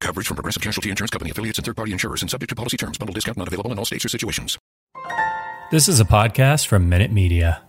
Coverage 0.00 0.26
from 0.26 0.36
Progressive 0.36 0.62
Casualty 0.62 0.90
Insurance 0.90 1.10
Company 1.10 1.30
affiliates 1.30 1.58
and 1.58 1.64
third 1.64 1.76
party 1.76 1.92
insurers 1.92 2.22
and 2.22 2.30
subject 2.30 2.50
to 2.50 2.54
policy 2.54 2.76
terms. 2.76 2.98
Bundle 2.98 3.14
discount 3.14 3.38
not 3.38 3.48
available 3.48 3.72
in 3.72 3.78
all 3.78 3.84
states 3.84 4.04
or 4.04 4.08
situations. 4.08 4.58
This 5.70 5.88
is 5.88 6.00
a 6.00 6.04
podcast 6.04 6.66
from 6.66 6.88
Minute 6.88 7.10
Media. 7.10 7.62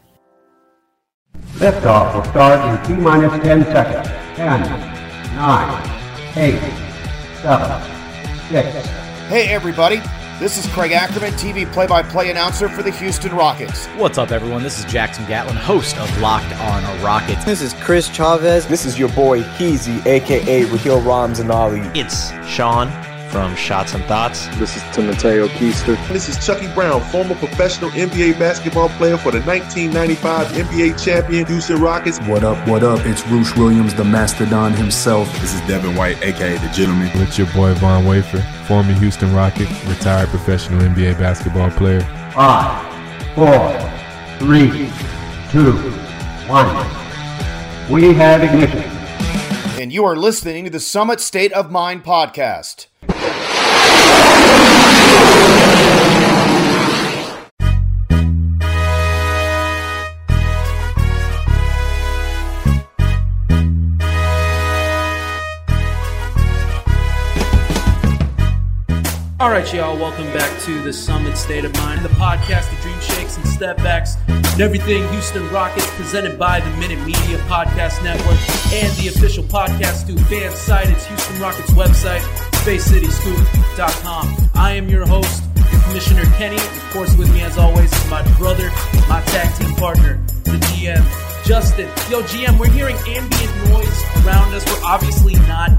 Liftoff 1.55 2.13
will 2.15 2.23
start 2.25 2.79
in 2.89 2.95
T 2.95 3.01
minus 3.01 3.31
10 3.43 3.63
seconds. 3.65 4.07
10, 4.35 4.61
9, 5.35 5.89
8, 6.35 6.59
7, 7.41 7.81
6. 8.49 8.87
Hey, 9.29 9.47
everybody. 9.49 10.01
This 10.39 10.63
is 10.63 10.71
Craig 10.71 10.91
Ackerman, 10.91 11.33
TV 11.33 11.65
play 11.73 11.87
by 11.87 12.03
play 12.03 12.29
announcer 12.29 12.69
for 12.69 12.83
the 12.83 12.91
Houston 12.91 13.33
Rockets. 13.33 13.87
What's 13.97 14.19
up, 14.19 14.29
everyone? 14.29 14.61
This 14.61 14.77
is 14.77 14.85
Jackson 14.85 15.25
Gatlin, 15.25 15.55
host 15.55 15.97
of 15.97 16.15
Locked 16.21 16.53
On 16.59 16.83
a 16.83 17.03
Rockets. 17.03 17.43
This 17.43 17.59
is 17.59 17.73
Chris 17.73 18.07
Chavez. 18.07 18.67
This 18.67 18.85
is 18.85 18.99
your 18.99 19.09
boy 19.09 19.41
Heezy, 19.41 20.05
aka 20.05 20.65
Raheel 20.65 21.01
Ramzanali. 21.01 21.91
It's 21.97 22.29
Sean 22.47 22.87
from 23.29 23.55
Shots 23.55 23.93
and 23.93 24.03
Thoughts. 24.05 24.47
This 24.57 24.75
is 24.75 24.83
Timoteo 24.93 25.47
Keister. 25.47 25.95
This 26.07 26.29
is 26.29 26.43
Chucky 26.45 26.67
Brown, 26.73 27.01
former 27.11 27.35
professional 27.35 27.89
NBA 27.91 28.39
basketball 28.39 28.89
player 28.89 29.17
for 29.17 29.31
the 29.31 29.41
1995 29.41 30.47
NBA 30.47 31.03
champion 31.03 31.45
Houston 31.45 31.81
Rockets. 31.81 32.19
What 32.21 32.43
up, 32.43 32.67
what 32.67 32.83
up? 32.83 33.05
It's 33.05 33.25
Roosh 33.27 33.55
Williams, 33.55 33.93
the 33.93 34.03
Mastodon 34.03 34.73
himself. 34.73 35.31
This 35.39 35.53
is 35.53 35.61
Devin 35.61 35.95
White, 35.95 36.21
aka 36.23 36.57
The 36.57 36.69
Gentleman. 36.69 37.09
It's 37.15 37.37
your 37.37 37.47
boy 37.53 37.73
Von 37.75 38.05
Wafer, 38.05 38.41
former 38.65 38.93
Houston 38.93 39.33
Rocket, 39.33 39.69
retired 39.85 40.29
professional 40.29 40.81
NBA 40.81 41.19
basketball 41.19 41.69
player. 41.71 42.01
Five, 42.33 42.85
four, 43.35 43.71
three, 44.39 44.89
two, 45.51 45.73
one. 46.47 46.67
We 47.91 48.13
have 48.13 48.43
ignition. 48.43 48.96
And 49.79 49.93
you 49.93 50.05
are 50.05 50.15
listening 50.15 50.63
to 50.63 50.71
the 50.71 50.79
Summit 50.79 51.21
State 51.21 51.53
of 51.53 51.69
Mind 51.69 52.03
podcast. 52.03 52.87
All 69.39 69.51
right, 69.51 69.71
y'all, 69.71 69.95
welcome 69.95 70.25
back 70.33 70.59
to 70.63 70.81
the 70.81 70.91
Summit 70.91 71.37
State 71.37 71.63
of 71.63 71.71
Mind, 71.75 72.03
the 72.03 72.09
podcast 72.09 72.73
of 72.73 72.81
dream 72.81 72.99
shakes 72.99 73.37
and 73.37 73.45
step 73.45 73.77
backs 73.77 74.15
and 74.27 74.59
everything 74.59 75.07
Houston 75.09 75.47
Rockets, 75.51 75.87
presented 75.91 76.39
by 76.39 76.59
the 76.59 76.69
Minute 76.77 76.97
Media 77.05 77.37
Podcast 77.45 78.03
Network 78.03 78.39
and 78.73 78.91
the 78.97 79.09
official 79.09 79.43
podcast 79.43 80.07
to 80.07 80.17
fan 80.23 80.51
site. 80.55 80.89
It's 80.89 81.05
Houston 81.05 81.39
Rockets 81.39 81.69
website, 81.69 82.21
spacecityscoop.com. 82.63 84.49
I 84.55 84.71
am 84.71 84.89
your 84.89 85.05
host, 85.05 85.43
your 85.71 85.81
Commissioner 85.81 86.25
Kenny. 86.37 86.55
Of 86.55 86.89
course, 86.91 87.15
with 87.15 87.31
me, 87.31 87.41
as 87.41 87.59
always, 87.59 87.93
is 87.93 88.09
my 88.09 88.23
brother, 88.39 88.71
my 89.07 89.21
tag 89.27 89.55
team 89.55 89.75
partner, 89.75 90.19
the 90.45 90.57
GM, 90.57 91.26
Justin. 91.47 91.87
Yo, 92.11 92.21
GM, 92.23 92.59
we're 92.59 92.69
hearing 92.69 92.97
ambient 93.07 93.69
noise 93.69 94.03
around 94.25 94.53
us. 94.53 94.65
We're 94.65 94.83
obviously 94.83 95.35
not 95.47 95.69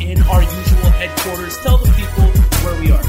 in 0.00 0.22
our 0.22 0.42
usual 0.42 0.90
headquarters. 0.92 1.54
Tell 1.58 1.76
the 1.76 1.92
people 1.92 2.24
where 2.64 2.80
we 2.80 2.90
are. 2.90 3.02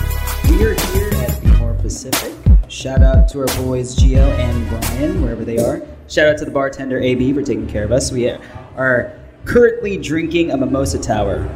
We 0.50 0.66
are 0.66 0.74
here 0.92 1.14
at 1.24 1.42
More 1.60 1.74
Pacific. 1.76 2.34
Shout 2.68 3.02
out 3.02 3.30
to 3.30 3.40
our 3.40 3.64
boys 3.64 3.96
Gio 3.96 4.38
and 4.38 4.68
Brian, 4.68 5.22
wherever 5.22 5.46
they 5.46 5.60
are. 5.60 5.82
Shout 6.10 6.28
out 6.28 6.38
to 6.40 6.44
the 6.44 6.52
bartender 6.52 7.00
AB 7.00 7.32
for 7.32 7.42
taking 7.42 7.68
care 7.68 7.86
of 7.86 7.94
us. 7.94 8.12
We 8.12 8.30
are 8.30 9.18
currently 9.46 9.96
drinking 9.96 10.52
a 10.52 10.58
mimosa 10.58 11.00
tower. 11.00 11.50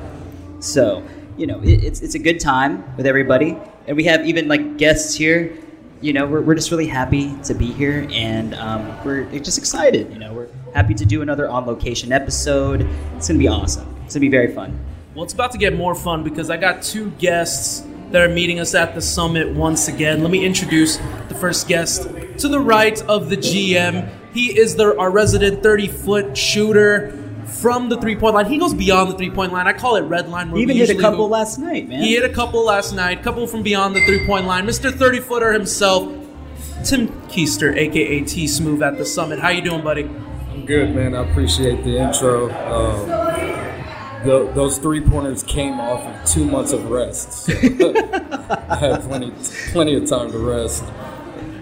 So, 0.61 1.05
you 1.35 1.45
know, 1.45 1.61
it, 1.61 1.83
it's, 1.83 1.99
it's 1.99 2.15
a 2.15 2.19
good 2.19 2.39
time 2.39 2.85
with 2.95 3.05
everybody. 3.05 3.57
And 3.85 3.97
we 3.97 4.05
have 4.05 4.25
even 4.25 4.47
like 4.47 4.77
guests 4.77 5.13
here. 5.13 5.57
You 5.99 6.13
know, 6.13 6.25
we're, 6.25 6.41
we're 6.41 6.55
just 6.55 6.71
really 6.71 6.87
happy 6.87 7.35
to 7.43 7.53
be 7.53 7.71
here 7.71 8.07
and 8.11 8.53
um, 8.55 9.03
we're 9.03 9.25
just 9.39 9.57
excited. 9.57 10.11
You 10.11 10.19
know, 10.19 10.33
we're 10.33 10.42
happy 10.73 10.93
to 10.95 11.05
do 11.05 11.21
another 11.21 11.49
on 11.49 11.65
location 11.65 12.11
episode. 12.11 12.81
It's 13.15 13.27
going 13.27 13.39
to 13.39 13.43
be 13.43 13.47
awesome. 13.47 13.87
It's 14.05 14.15
going 14.15 14.19
to 14.19 14.19
be 14.21 14.29
very 14.29 14.53
fun. 14.53 14.79
Well, 15.15 15.23
it's 15.23 15.33
about 15.33 15.51
to 15.51 15.57
get 15.57 15.75
more 15.75 15.93
fun 15.95 16.23
because 16.23 16.49
I 16.49 16.57
got 16.57 16.81
two 16.81 17.11
guests 17.11 17.85
that 18.11 18.21
are 18.21 18.29
meeting 18.33 18.59
us 18.59 18.73
at 18.75 18.95
the 18.95 19.01
summit 19.01 19.49
once 19.53 19.87
again. 19.87 20.21
Let 20.21 20.31
me 20.31 20.45
introduce 20.45 20.97
the 21.29 21.35
first 21.35 21.67
guest 21.67 22.03
to 22.39 22.47
the 22.47 22.59
right 22.59 22.99
of 23.03 23.29
the 23.29 23.37
GM. 23.37 24.09
He 24.33 24.57
is 24.57 24.75
the, 24.75 24.97
our 24.97 25.11
resident 25.11 25.61
30 25.61 25.87
foot 25.87 26.37
shooter 26.37 27.19
from 27.45 27.89
the 27.89 27.97
three 27.97 28.15
point 28.15 28.33
line. 28.35 28.45
He 28.47 28.57
goes 28.57 28.73
beyond 28.73 29.11
the 29.11 29.17
three 29.17 29.29
point 29.29 29.53
line. 29.53 29.67
I 29.67 29.73
call 29.73 29.95
it 29.95 30.01
red 30.01 30.29
line. 30.29 30.49
He 30.49 30.61
even 30.61 30.77
hit 30.77 30.89
a 30.89 30.99
couple 30.99 31.27
last 31.29 31.59
night, 31.59 31.87
man. 31.87 32.01
He 32.01 32.15
hit 32.15 32.23
a 32.23 32.33
couple 32.33 32.65
last 32.65 32.93
night, 32.93 33.21
couple 33.23 33.45
from 33.47 33.63
beyond 33.63 33.95
the 33.95 34.05
three 34.05 34.25
point 34.25 34.45
line. 34.45 34.65
Mr. 34.65 34.91
30 34.91 35.19
footer 35.19 35.53
himself, 35.53 36.11
Tim 36.83 37.07
Keister, 37.29 37.75
aka 37.75 38.21
T 38.21 38.47
Smooth 38.47 38.81
at 38.81 38.97
the 38.97 39.05
summit. 39.05 39.39
How 39.39 39.49
you 39.49 39.61
doing, 39.61 39.83
buddy? 39.83 40.09
I'm 40.53 40.67
good, 40.67 40.93
man. 40.95 41.15
I 41.15 41.27
appreciate 41.27 41.83
the 41.83 41.97
intro. 41.97 42.51
Um, 42.51 43.07
the, 44.23 44.51
those 44.53 44.77
three 44.77 45.01
pointers 45.01 45.41
came 45.41 45.79
off 45.79 46.01
of 46.05 46.29
two 46.29 46.45
months 46.45 46.71
of 46.73 46.91
rest. 46.91 47.33
So 47.33 47.53
I 48.69 48.75
had 48.75 49.01
plenty, 49.01 49.33
plenty 49.71 49.95
of 49.95 50.07
time 50.07 50.31
to 50.31 50.37
rest. 50.37 50.85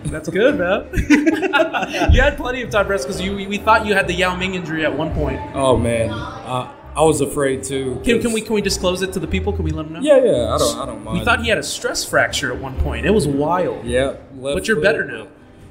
That's 0.04 0.28
good, 0.28 0.58
man. 0.58 0.90
you 2.12 2.22
had 2.22 2.36
plenty 2.36 2.64
of 2.64 2.70
time 2.70 2.86
to 2.86 2.90
rest 2.90 3.08
because 3.08 3.22
you 3.22 3.34
we 3.34 3.58
thought 3.58 3.86
you 3.86 3.94
had 3.94 4.08
the 4.08 4.14
Yao 4.14 4.36
Ming 4.36 4.56
injury 4.56 4.84
at 4.84 4.96
one 4.96 5.14
point. 5.14 5.40
Oh 5.54 5.78
man, 5.78 6.10
I, 6.12 6.76
I 6.94 7.04
was 7.04 7.22
afraid 7.22 7.64
too. 7.64 8.02
Can, 8.04 8.22
can 8.22 8.34
we 8.34 8.42
can 8.42 8.56
we 8.56 8.62
disclose 8.62 9.02
it 9.04 9.14
to 9.14 9.20
the 9.20 9.28
people? 9.28 9.54
Can 9.54 9.64
we 9.64 9.72
let 9.72 9.84
them 9.84 9.94
know? 9.94 10.02
Yeah, 10.02 10.18
yeah. 10.18 10.54
I 10.54 10.58
don't 10.58 10.80
I 10.80 10.86
don't 10.86 11.04
mind. 11.04 11.20
We 11.20 11.24
thought 11.26 11.42
he 11.42 11.48
had 11.48 11.60
a 11.60 11.64
stress 11.64 12.04
fracture 12.04 12.52
at 12.52 12.60
one 12.60 12.78
point. 12.82 13.06
It 13.06 13.12
was 13.12 13.26
wild. 13.26 13.86
Yeah, 13.86 14.18
but 14.34 14.68
you're 14.68 14.78
foot. 14.78 14.84
better 14.84 15.06
now. 15.06 15.28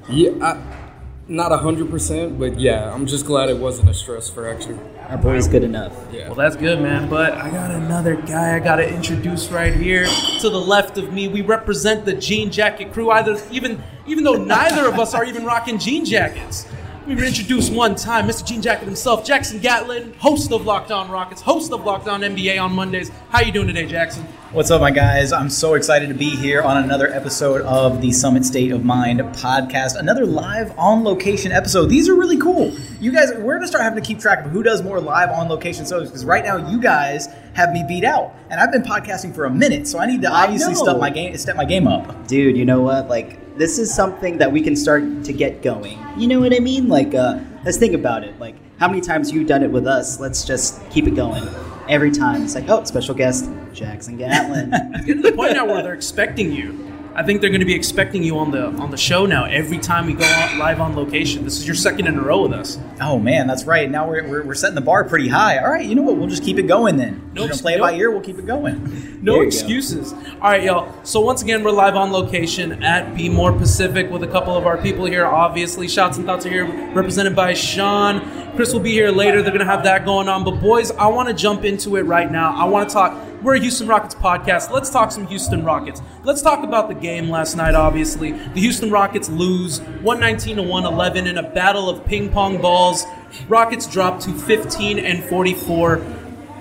Yeah, 0.09 0.31
I, 0.41 0.80
not 1.27 1.51
a 1.51 1.57
hundred 1.57 1.89
percent, 1.89 2.39
but 2.39 2.59
yeah, 2.59 2.93
I'm 2.93 3.05
just 3.05 3.25
glad 3.25 3.49
it 3.49 3.57
wasn't 3.57 3.89
a 3.89 3.93
stress 3.93 4.29
fracture. 4.29 4.77
Our 5.09 5.17
boy's 5.17 5.47
good 5.47 5.63
enough. 5.63 5.93
Yeah. 6.11 6.27
Well, 6.27 6.35
that's 6.35 6.55
good, 6.55 6.81
man. 6.81 7.09
But 7.09 7.33
I 7.33 7.49
got 7.49 7.71
another 7.71 8.15
guy 8.15 8.55
I 8.55 8.59
got 8.59 8.77
to 8.77 8.87
introduce 8.87 9.49
right 9.49 9.73
here 9.73 10.05
to 10.39 10.49
the 10.49 10.59
left 10.59 10.97
of 10.97 11.11
me. 11.11 11.27
We 11.27 11.41
represent 11.41 12.05
the 12.05 12.13
jean 12.13 12.49
jacket 12.51 12.93
crew. 12.93 13.11
Either 13.11 13.41
even 13.51 13.81
even 14.07 14.23
though 14.23 14.35
neither 14.35 14.87
of 14.87 14.99
us 14.99 15.13
are 15.13 15.25
even 15.25 15.43
rocking 15.45 15.79
jean 15.79 16.05
jackets. 16.05 16.65
We 17.07 17.15
were 17.15 17.23
introduced 17.23 17.73
one 17.73 17.95
time, 17.95 18.27
Mr. 18.27 18.45
Jean 18.45 18.61
Jacket 18.61 18.85
himself, 18.85 19.25
Jackson 19.25 19.57
Gatlin, 19.57 20.13
host 20.19 20.51
of 20.51 20.67
Locked 20.67 20.91
On 20.91 21.09
Rockets, 21.09 21.41
host 21.41 21.73
of 21.73 21.83
Locked 21.83 22.07
On 22.07 22.21
NBA 22.21 22.61
on 22.61 22.73
Mondays. 22.73 23.09
How 23.29 23.41
you 23.41 23.51
doing 23.51 23.65
today, 23.65 23.87
Jackson? 23.87 24.23
What's 24.51 24.69
up, 24.69 24.81
my 24.81 24.91
guys? 24.91 25.31
I'm 25.31 25.49
so 25.49 25.73
excited 25.73 26.09
to 26.09 26.13
be 26.13 26.29
here 26.29 26.61
on 26.61 26.83
another 26.83 27.11
episode 27.11 27.61
of 27.63 28.01
the 28.01 28.11
Summit 28.11 28.45
State 28.45 28.71
of 28.71 28.85
Mind 28.85 29.19
podcast. 29.19 29.97
Another 29.97 30.27
live 30.27 30.77
on 30.77 31.03
location 31.03 31.51
episode. 31.51 31.87
These 31.87 32.07
are 32.07 32.13
really 32.13 32.37
cool. 32.37 32.71
You 32.99 33.11
guys, 33.11 33.31
we're 33.35 33.55
gonna 33.55 33.65
start 33.67 33.83
having 33.83 34.01
to 34.01 34.07
keep 34.07 34.19
track 34.19 34.45
of 34.45 34.51
who 34.51 34.61
does 34.61 34.83
more 34.83 35.01
live 35.01 35.31
on 35.31 35.49
location 35.49 35.87
shows 35.87 36.07
because 36.07 36.23
right 36.23 36.45
now 36.45 36.69
you 36.69 36.79
guys 36.79 37.29
have 37.55 37.71
me 37.71 37.83
beat 37.87 38.03
out, 38.03 38.35
and 38.51 38.59
I've 38.59 38.71
been 38.71 38.83
podcasting 38.83 39.33
for 39.33 39.45
a 39.45 39.49
minute, 39.49 39.87
so 39.87 39.97
I 39.97 40.05
need 40.05 40.21
to 40.21 40.31
obviously 40.31 40.75
step 40.75 40.99
my 40.99 41.09
game, 41.09 41.35
step 41.37 41.55
my 41.55 41.65
game 41.65 41.87
up. 41.87 42.27
Dude, 42.27 42.55
you 42.55 42.65
know 42.65 42.81
what? 42.81 43.09
Like 43.09 43.39
this 43.57 43.77
is 43.77 43.93
something 43.93 44.37
that 44.37 44.51
we 44.51 44.61
can 44.61 44.75
start 44.75 45.23
to 45.23 45.33
get 45.33 45.61
going. 45.61 45.99
You 46.17 46.27
know 46.27 46.39
what 46.39 46.53
I 46.53 46.59
mean? 46.59 46.87
Like, 46.87 47.13
uh, 47.13 47.39
let's 47.63 47.77
think 47.77 47.93
about 47.93 48.23
it. 48.23 48.39
Like, 48.39 48.55
how 48.79 48.87
many 48.87 49.01
times 49.01 49.31
you've 49.31 49.47
done 49.47 49.63
it 49.63 49.71
with 49.71 49.87
us? 49.87 50.19
Let's 50.19 50.43
just 50.43 50.87
keep 50.89 51.07
it 51.07 51.15
going. 51.15 51.43
Every 51.87 52.11
time 52.11 52.43
it's 52.43 52.55
like, 52.55 52.69
oh, 52.69 52.83
special 52.83 53.15
guest 53.15 53.49
Jackson 53.73 54.17
Gatlin. 54.17 54.71
Getting 55.05 55.21
to 55.23 55.29
the 55.29 55.35
point 55.35 55.53
now 55.53 55.65
where 55.65 55.83
they're 55.83 55.93
expecting 55.93 56.51
you. 56.51 56.90
I 57.13 57.23
think 57.23 57.41
they're 57.41 57.49
going 57.49 57.59
to 57.61 57.65
be 57.65 57.75
expecting 57.75 58.23
you 58.23 58.37
on 58.39 58.51
the 58.51 58.67
on 58.67 58.89
the 58.89 58.97
show 58.97 59.25
now. 59.25 59.43
Every 59.43 59.77
time 59.77 60.05
we 60.05 60.13
go 60.13 60.23
on, 60.23 60.57
live 60.57 60.79
on 60.79 60.95
location, 60.95 61.43
this 61.43 61.57
is 61.57 61.65
your 61.67 61.75
second 61.75 62.07
in 62.07 62.17
a 62.17 62.21
row 62.21 62.43
with 62.43 62.53
us. 62.53 62.79
Oh 63.01 63.19
man, 63.19 63.47
that's 63.47 63.65
right. 63.65 63.89
Now 63.89 64.07
we're, 64.07 64.25
we're, 64.25 64.43
we're 64.43 64.55
setting 64.55 64.75
the 64.75 64.81
bar 64.81 65.03
pretty 65.03 65.27
high. 65.27 65.57
All 65.57 65.69
right, 65.69 65.85
you 65.85 65.93
know 65.93 66.03
what? 66.03 66.15
We'll 66.15 66.29
just 66.29 66.43
keep 66.43 66.57
it 66.57 66.67
going 66.67 66.95
then. 66.95 67.31
No, 67.33 67.41
gonna 67.47 67.55
play 67.61 67.73
it 67.73 67.81
by 67.81 67.93
ear. 67.93 68.11
We'll 68.11 68.21
keep 68.21 68.37
it 68.37 68.45
going. 68.45 69.07
No 69.21 69.41
excuses. 69.41 70.13
All 70.13 70.49
right, 70.49 70.63
y'all. 70.63 70.91
So 71.03 71.19
once 71.19 71.43
again, 71.43 71.63
we're 71.63 71.69
live 71.69 71.95
on 71.95 72.11
location 72.11 72.81
at 72.81 73.15
Be 73.15 73.29
More 73.29 73.53
Pacific 73.53 74.09
with 74.09 74.23
a 74.23 74.27
couple 74.27 74.57
of 74.57 74.65
our 74.65 74.79
people 74.79 75.05
here. 75.05 75.27
Obviously, 75.27 75.87
shots 75.87 76.17
and 76.17 76.25
thoughts 76.25 76.43
are 76.47 76.49
here, 76.49 76.65
represented 76.93 77.35
by 77.35 77.53
Sean. 77.53 78.55
Chris 78.55 78.73
will 78.73 78.79
be 78.79 78.93
here 78.93 79.11
later. 79.11 79.43
They're 79.43 79.51
gonna 79.51 79.65
have 79.65 79.83
that 79.83 80.05
going 80.05 80.27
on. 80.27 80.43
But 80.43 80.59
boys, 80.59 80.89
I 80.89 81.05
want 81.05 81.27
to 81.27 81.35
jump 81.35 81.65
into 81.65 81.97
it 81.97 82.03
right 82.03 82.31
now. 82.31 82.55
I 82.55 82.63
want 82.63 82.89
to 82.89 82.93
talk. 82.93 83.13
We're 83.41 83.55
a 83.55 83.59
Houston 83.59 83.87
Rockets 83.87 84.13
podcast. 84.13 84.69
Let's 84.69 84.91
talk 84.91 85.11
some 85.11 85.25
Houston 85.25 85.65
Rockets. 85.65 85.99
Let's 86.23 86.43
talk 86.43 86.63
about 86.63 86.89
the 86.89 86.93
game 86.93 87.27
last 87.27 87.55
night. 87.55 87.73
Obviously, 87.73 88.33
the 88.33 88.59
Houston 88.59 88.91
Rockets 88.91 89.29
lose 89.29 89.79
119 89.79 90.57
to 90.57 90.61
111 90.61 91.25
in 91.25 91.39
a 91.39 91.49
battle 91.49 91.89
of 91.89 92.05
ping 92.05 92.29
pong 92.29 92.61
balls. 92.61 93.03
Rockets 93.47 93.87
drop 93.87 94.19
to 94.21 94.31
15 94.31 94.99
and 94.99 95.23
44. 95.23 96.05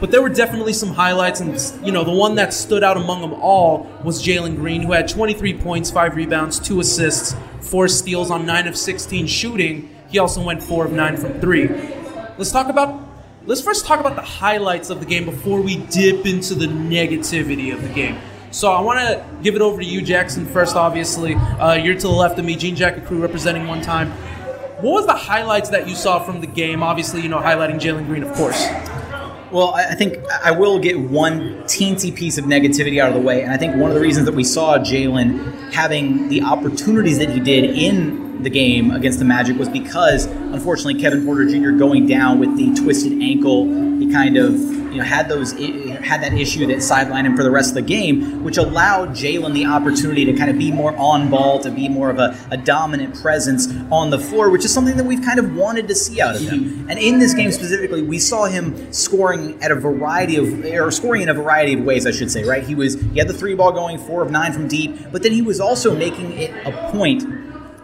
But 0.00 0.10
there 0.10 0.22
were 0.22 0.30
definitely 0.30 0.72
some 0.72 0.88
highlights, 0.88 1.40
and 1.40 1.86
you 1.86 1.92
know 1.92 2.02
the 2.02 2.12
one 2.12 2.36
that 2.36 2.54
stood 2.54 2.82
out 2.82 2.96
among 2.96 3.20
them 3.20 3.34
all 3.34 3.86
was 4.02 4.24
Jalen 4.24 4.56
Green, 4.56 4.80
who 4.80 4.92
had 4.92 5.06
23 5.06 5.58
points, 5.58 5.90
five 5.90 6.16
rebounds, 6.16 6.58
two 6.58 6.80
assists, 6.80 7.36
four 7.60 7.88
steals 7.88 8.30
on 8.30 8.46
nine 8.46 8.66
of 8.66 8.74
16 8.74 9.26
shooting. 9.26 9.94
He 10.08 10.18
also 10.18 10.42
went 10.42 10.62
four 10.62 10.86
of 10.86 10.92
nine 10.92 11.18
from 11.18 11.38
three. 11.40 11.68
Let's 12.38 12.50
talk 12.50 12.70
about. 12.70 13.09
Let's 13.46 13.62
first 13.62 13.86
talk 13.86 14.00
about 14.00 14.16
the 14.16 14.22
highlights 14.22 14.90
of 14.90 15.00
the 15.00 15.06
game 15.06 15.24
before 15.24 15.62
we 15.62 15.76
dip 15.76 16.26
into 16.26 16.54
the 16.54 16.66
negativity 16.66 17.72
of 17.72 17.82
the 17.82 17.88
game. 17.88 18.18
So 18.50 18.70
I 18.70 18.82
want 18.82 18.98
to 18.98 19.24
give 19.42 19.54
it 19.54 19.62
over 19.62 19.80
to 19.80 19.86
you, 19.86 20.02
Jackson. 20.02 20.44
First, 20.44 20.76
obviously, 20.76 21.36
uh, 21.36 21.72
you're 21.72 21.94
to 21.94 22.00
the 22.02 22.08
left 22.08 22.38
of 22.38 22.44
me, 22.44 22.54
Jean 22.54 22.76
Jacket 22.76 23.06
Crew 23.06 23.18
representing 23.18 23.66
one 23.66 23.80
time. 23.80 24.10
What 24.82 24.92
was 24.92 25.06
the 25.06 25.14
highlights 25.14 25.70
that 25.70 25.88
you 25.88 25.94
saw 25.94 26.22
from 26.22 26.42
the 26.42 26.46
game? 26.46 26.82
Obviously, 26.82 27.22
you 27.22 27.30
know, 27.30 27.38
highlighting 27.38 27.80
Jalen 27.80 28.06
Green, 28.06 28.22
of 28.22 28.32
course. 28.34 28.66
Well, 29.50 29.72
I 29.74 29.94
think 29.94 30.18
I 30.44 30.50
will 30.50 30.78
get 30.78 31.00
one 31.00 31.62
teensy 31.62 32.14
piece 32.14 32.36
of 32.36 32.44
negativity 32.44 33.00
out 33.00 33.08
of 33.08 33.14
the 33.14 33.20
way. 33.22 33.42
And 33.42 33.50
I 33.50 33.56
think 33.56 33.74
one 33.76 33.90
of 33.90 33.94
the 33.94 34.02
reasons 34.02 34.26
that 34.26 34.34
we 34.34 34.44
saw 34.44 34.76
Jalen 34.76 35.72
having 35.72 36.28
the 36.28 36.42
opportunities 36.42 37.18
that 37.18 37.30
he 37.30 37.40
did 37.40 37.64
in 37.64 38.29
the 38.42 38.50
game 38.50 38.90
against 38.90 39.18
the 39.18 39.24
Magic 39.24 39.58
was 39.58 39.68
because, 39.68 40.26
unfortunately, 40.26 41.00
Kevin 41.00 41.24
Porter 41.24 41.46
Jr. 41.46 41.70
going 41.70 42.06
down 42.06 42.38
with 42.38 42.56
the 42.56 42.74
twisted 42.74 43.20
ankle, 43.22 43.66
he 43.98 44.10
kind 44.10 44.36
of 44.36 44.54
you 44.92 44.98
know 44.98 45.04
had 45.04 45.28
those 45.28 45.52
had 45.52 46.22
that 46.22 46.32
issue 46.32 46.66
that 46.66 46.78
sidelined 46.78 47.24
him 47.24 47.36
for 47.36 47.42
the 47.42 47.50
rest 47.50 47.70
of 47.70 47.74
the 47.74 47.82
game, 47.82 48.42
which 48.42 48.56
allowed 48.56 49.10
Jalen 49.10 49.54
the 49.54 49.66
opportunity 49.66 50.24
to 50.24 50.32
kind 50.32 50.50
of 50.50 50.58
be 50.58 50.72
more 50.72 50.96
on 50.96 51.30
ball, 51.30 51.60
to 51.60 51.70
be 51.70 51.88
more 51.88 52.10
of 52.10 52.18
a, 52.18 52.36
a, 52.50 52.56
dominant 52.56 53.14
presence 53.20 53.68
on 53.90 54.10
the 54.10 54.18
floor, 54.18 54.50
which 54.50 54.64
is 54.64 54.72
something 54.72 54.96
that 54.96 55.04
we've 55.04 55.22
kind 55.22 55.38
of 55.38 55.54
wanted 55.54 55.88
to 55.88 55.94
see 55.94 56.20
out 56.20 56.36
of 56.36 56.42
him. 56.42 56.86
And 56.88 56.98
in 56.98 57.18
this 57.18 57.34
game 57.34 57.52
specifically, 57.52 58.02
we 58.02 58.18
saw 58.18 58.46
him 58.46 58.92
scoring 58.92 59.62
at 59.62 59.70
a 59.70 59.74
variety 59.76 60.36
of 60.36 60.64
or 60.64 60.90
scoring 60.90 61.22
in 61.22 61.28
a 61.28 61.34
variety 61.34 61.74
of 61.74 61.80
ways, 61.80 62.06
I 62.06 62.10
should 62.10 62.30
say. 62.30 62.44
Right? 62.44 62.62
He 62.62 62.74
was 62.74 63.00
he 63.00 63.18
had 63.18 63.28
the 63.28 63.34
three 63.34 63.54
ball 63.54 63.72
going, 63.72 63.98
four 63.98 64.22
of 64.22 64.30
nine 64.30 64.52
from 64.52 64.68
deep, 64.68 65.12
but 65.12 65.22
then 65.22 65.32
he 65.32 65.42
was 65.42 65.60
also 65.60 65.94
making 65.94 66.32
it 66.32 66.50
a 66.66 66.90
point 66.90 67.22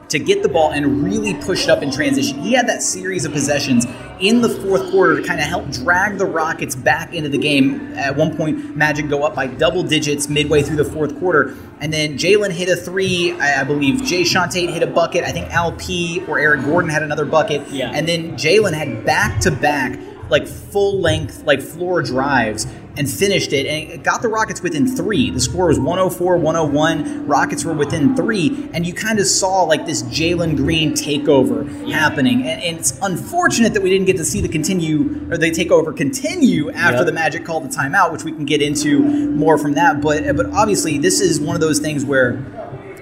to 0.08 0.18
get 0.18 0.42
the 0.42 0.48
ball 0.48 0.70
and 0.70 1.02
really 1.02 1.34
push 1.34 1.64
it 1.64 1.70
up 1.70 1.82
in 1.82 1.90
transition. 1.90 2.38
He 2.38 2.52
had 2.52 2.68
that 2.68 2.82
series 2.82 3.24
of 3.24 3.32
possessions 3.32 3.86
in 4.20 4.40
the 4.40 4.48
fourth 4.48 4.90
quarter 4.90 5.20
to 5.20 5.26
kind 5.26 5.40
of 5.40 5.46
help 5.46 5.70
drag 5.70 6.16
the 6.16 6.26
Rockets 6.26 6.74
back 6.74 7.12
into 7.12 7.28
the 7.28 7.38
game. 7.38 7.92
At 7.94 8.16
one 8.16 8.36
point, 8.36 8.76
Magic 8.76 9.08
go 9.08 9.24
up 9.24 9.34
by 9.34 9.46
double 9.46 9.82
digits 9.82 10.28
midway 10.28 10.62
through 10.62 10.76
the 10.76 10.84
fourth 10.84 11.18
quarter. 11.18 11.56
And 11.80 11.92
then 11.92 12.16
Jalen 12.16 12.52
hit 12.52 12.68
a 12.68 12.76
three. 12.76 13.32
I, 13.32 13.62
I 13.62 13.64
believe 13.64 14.00
Jae'Sean 14.00 14.50
Tate 14.50 14.70
hit 14.70 14.82
a 14.82 14.86
bucket. 14.86 15.24
I 15.24 15.32
think 15.32 15.52
Al 15.52 15.72
P 15.72 16.24
or 16.28 16.38
Eric 16.38 16.64
Gordon 16.64 16.90
had 16.90 17.02
another 17.02 17.24
bucket. 17.24 17.68
Yeah. 17.68 17.90
And 17.92 18.08
then 18.08 18.32
Jalen 18.32 18.72
had 18.72 19.04
back 19.04 19.40
to 19.40 19.50
back 19.50 19.98
like 20.30 20.46
full 20.46 21.00
length, 21.00 21.44
like 21.44 21.60
floor 21.60 22.02
drives 22.02 22.66
and 22.96 23.10
finished 23.10 23.52
it 23.52 23.66
and 23.66 23.92
it 23.92 24.02
got 24.02 24.22
the 24.22 24.28
Rockets 24.28 24.62
within 24.62 24.86
three. 24.86 25.30
The 25.30 25.40
score 25.40 25.66
was 25.66 25.78
104 25.78 26.38
101. 26.38 27.26
Rockets 27.26 27.64
were 27.64 27.74
within 27.74 28.16
three, 28.16 28.68
and 28.72 28.86
you 28.86 28.94
kind 28.94 29.18
of 29.18 29.26
saw 29.26 29.62
like 29.62 29.86
this 29.86 30.02
Jalen 30.04 30.56
Green 30.56 30.92
takeover 30.92 31.90
happening. 31.90 32.42
And, 32.42 32.62
and, 32.62 32.76
it's 32.76 32.98
unfortunate 33.00 33.72
that 33.72 33.82
we 33.82 33.88
didn't 33.88 34.06
get 34.06 34.18
to 34.18 34.24
see 34.24 34.40
the 34.40 34.48
continue 34.48 35.26
or 35.30 35.38
the 35.38 35.50
takeover 35.50 35.96
continue 35.96 36.70
after 36.70 36.98
yep. 36.98 37.06
the 37.06 37.12
Magic 37.12 37.44
called 37.44 37.64
the 37.64 37.74
timeout, 37.74 38.12
which 38.12 38.22
we 38.22 38.32
can 38.32 38.44
get 38.44 38.60
into 38.60 39.00
more 39.00 39.56
from 39.56 39.74
that. 39.74 40.00
But 40.00 40.36
but 40.36 40.46
obviously, 40.50 40.98
this 40.98 41.20
is 41.20 41.40
one 41.40 41.54
of 41.54 41.60
those 41.60 41.78
things 41.78 42.04
where 42.04 42.44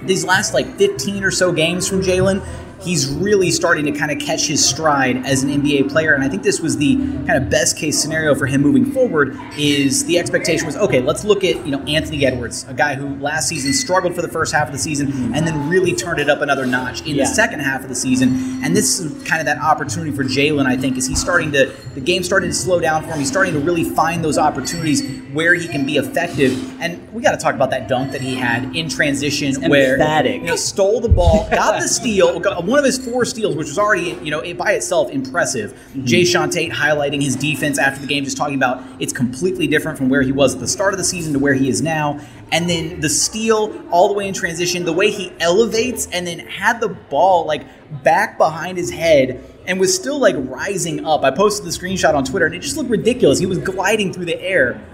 these 0.06 0.24
last 0.24 0.54
like 0.54 0.66
15 0.76 1.24
or 1.24 1.30
so 1.30 1.52
games 1.52 1.88
from 1.88 2.02
Jalen, 2.02 2.44
he's 2.84 3.08
really 3.08 3.50
starting 3.50 3.84
to 3.86 3.92
kind 3.92 4.10
of 4.10 4.18
catch 4.18 4.46
his 4.46 4.66
stride 4.66 5.24
as 5.26 5.42
an 5.42 5.50
NBA 5.50 5.90
player. 5.90 6.14
And 6.14 6.22
I 6.22 6.28
think 6.28 6.42
this 6.42 6.60
was 6.60 6.76
the 6.76 6.96
kind 6.96 7.32
of 7.32 7.48
best 7.48 7.76
case 7.76 8.00
scenario 8.00 8.34
for 8.34 8.46
him 8.46 8.60
moving 8.60 8.92
forward. 8.92 9.38
Is 9.56 10.04
the 10.04 10.18
expectation 10.18 10.66
was 10.66 10.76
okay? 10.76 11.00
Let's 11.00 11.24
look 11.24 11.44
at 11.44 11.64
you 11.64 11.72
know 11.72 11.80
Anthony 11.84 12.24
Edwards, 12.26 12.64
a 12.68 12.74
guy 12.74 12.94
who 12.94 13.14
last 13.16 13.48
season 13.48 13.72
struggled 13.72 14.14
for 14.14 14.22
the 14.22 14.28
first 14.28 14.54
half 14.54 14.66
of 14.66 14.72
the 14.72 14.78
season 14.78 15.08
mm-hmm. 15.08 15.34
and 15.34 15.46
then 15.46 15.68
really 15.68 15.94
turned 15.94 16.20
it 16.20 16.28
up 16.28 16.40
another 16.40 16.66
notch 16.66 17.00
in 17.02 17.16
yeah. 17.16 17.24
the 17.24 17.26
second 17.26 17.60
half 17.60 17.82
of 17.82 17.88
the 17.88 17.94
season. 17.94 18.62
And 18.62 18.76
this 18.76 19.00
is 19.00 19.22
kind 19.24 19.40
of 19.40 19.46
that 19.46 19.58
opportunity 19.58 20.12
for 20.12 20.24
Jalen. 20.24 20.66
I 20.66 20.76
think 20.76 20.96
is 20.96 21.06
he's 21.06 21.20
starting 21.20 21.52
to 21.52 21.74
the 21.94 22.00
game 22.00 22.22
starting 22.22 22.50
to 22.50 22.54
slow 22.54 22.80
down 22.80 23.02
for 23.02 23.10
him. 23.10 23.18
He's 23.18 23.28
starting 23.28 23.54
to 23.54 23.60
really 23.60 23.84
find 23.84 24.22
those 24.22 24.38
opportunities 24.38 25.02
where 25.32 25.54
he 25.54 25.68
can 25.68 25.86
be 25.86 25.96
effective. 25.96 26.80
And 26.80 27.12
we 27.12 27.22
got 27.22 27.32
to 27.32 27.36
talk 27.36 27.54
about 27.54 27.70
that 27.70 27.88
dunk 27.88 28.12
that 28.12 28.20
he 28.20 28.34
had 28.34 28.74
in 28.76 28.88
transition, 28.88 29.54
where 29.70 29.94
emphatic. 29.94 30.42
you 30.42 30.46
know 30.46 30.56
stole 30.56 31.00
the 31.00 31.08
ball, 31.08 31.48
got 31.50 31.80
the 31.80 31.88
steal. 31.94 32.40
One 32.74 32.80
of 32.80 32.84
his 32.84 32.98
four 32.98 33.24
steals, 33.24 33.54
which 33.54 33.68
was 33.68 33.78
already, 33.78 34.18
you 34.20 34.32
know, 34.32 34.42
by 34.54 34.72
itself 34.72 35.08
impressive. 35.08 35.72
Mm-hmm. 35.72 36.06
Jae'Sean 36.06 36.52
Tate 36.52 36.72
highlighting 36.72 37.22
his 37.22 37.36
defense 37.36 37.78
after 37.78 38.00
the 38.00 38.06
game, 38.08 38.24
just 38.24 38.36
talking 38.36 38.56
about 38.56 38.82
it's 38.98 39.12
completely 39.12 39.68
different 39.68 39.96
from 39.96 40.08
where 40.08 40.22
he 40.22 40.32
was 40.32 40.54
at 40.54 40.60
the 40.60 40.66
start 40.66 40.92
of 40.92 40.98
the 40.98 41.04
season 41.04 41.32
to 41.34 41.38
where 41.38 41.54
he 41.54 41.68
is 41.68 41.80
now. 41.80 42.18
And 42.50 42.68
then 42.68 42.98
the 42.98 43.08
steal 43.08 43.80
all 43.92 44.08
the 44.08 44.14
way 44.14 44.26
in 44.26 44.34
transition, 44.34 44.84
the 44.84 44.92
way 44.92 45.12
he 45.12 45.32
elevates 45.38 46.08
and 46.08 46.26
then 46.26 46.40
had 46.40 46.80
the 46.80 46.88
ball 46.88 47.46
like 47.46 47.64
back 48.02 48.38
behind 48.38 48.76
his 48.76 48.90
head 48.90 49.48
and 49.68 49.78
was 49.78 49.94
still 49.94 50.18
like 50.18 50.34
rising 50.36 51.06
up. 51.06 51.22
I 51.22 51.30
posted 51.30 51.64
the 51.64 51.70
screenshot 51.70 52.14
on 52.16 52.24
Twitter 52.24 52.46
and 52.46 52.56
it 52.56 52.58
just 52.58 52.76
looked 52.76 52.90
ridiculous. 52.90 53.38
He 53.38 53.46
was 53.46 53.58
gliding 53.58 54.12
through 54.12 54.26
the 54.26 54.40
air 54.42 54.84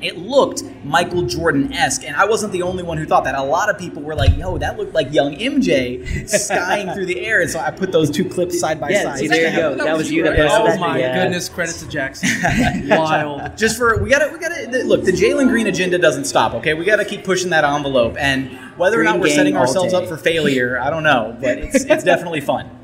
it 0.00 0.18
looked 0.18 0.62
Michael 0.84 1.22
Jordan 1.22 1.72
esque, 1.72 2.04
and 2.04 2.14
I 2.16 2.24
wasn't 2.24 2.52
the 2.52 2.62
only 2.62 2.82
one 2.82 2.98
who 2.98 3.06
thought 3.06 3.24
that. 3.24 3.34
A 3.34 3.42
lot 3.42 3.68
of 3.68 3.78
people 3.78 4.02
were 4.02 4.14
like, 4.14 4.36
"Yo, 4.36 4.58
that 4.58 4.76
looked 4.76 4.94
like 4.94 5.12
young 5.12 5.34
MJ 5.34 6.28
skying 6.28 6.92
through 6.92 7.06
the 7.06 7.20
air." 7.20 7.40
And 7.40 7.50
so 7.50 7.60
I 7.60 7.70
put 7.70 7.92
those 7.92 8.10
two 8.10 8.24
clips 8.24 8.58
side 8.58 8.80
by 8.80 8.90
yeah, 8.90 9.02
side. 9.02 9.18
See, 9.18 9.28
there 9.28 9.50
you 9.50 9.56
go. 9.56 9.74
That, 9.74 9.84
that 9.84 9.96
was 9.96 10.10
you 10.10 10.22
that 10.24 10.36
posted 10.36 10.60
Oh 10.60 10.78
my 10.78 10.98
yeah. 10.98 11.22
goodness! 11.22 11.48
Credit 11.48 11.74
to 11.76 11.88
Jackson. 11.88 12.28
Wild. 12.88 13.56
Just 13.56 13.76
for 13.76 14.02
we 14.02 14.10
got 14.10 14.20
to 14.20 14.32
we 14.32 14.38
got 14.38 14.48
to 14.50 14.84
look. 14.84 15.04
The 15.04 15.12
Jalen 15.12 15.48
Green 15.48 15.66
agenda 15.66 15.98
doesn't 15.98 16.24
stop. 16.24 16.54
Okay, 16.54 16.74
we 16.74 16.84
got 16.84 16.96
to 16.96 17.04
keep 17.04 17.24
pushing 17.24 17.50
that 17.50 17.64
envelope, 17.64 18.16
and 18.18 18.50
whether 18.76 18.96
Green 18.96 19.08
or 19.08 19.12
not 19.12 19.20
we're 19.20 19.34
setting 19.34 19.56
ourselves 19.56 19.94
up 19.94 20.06
for 20.06 20.16
failure, 20.16 20.78
I 20.78 20.90
don't 20.90 21.02
know, 21.02 21.36
but 21.40 21.58
it's 21.58 21.84
it's 21.84 22.04
definitely 22.12 22.40
fun. 22.40 22.77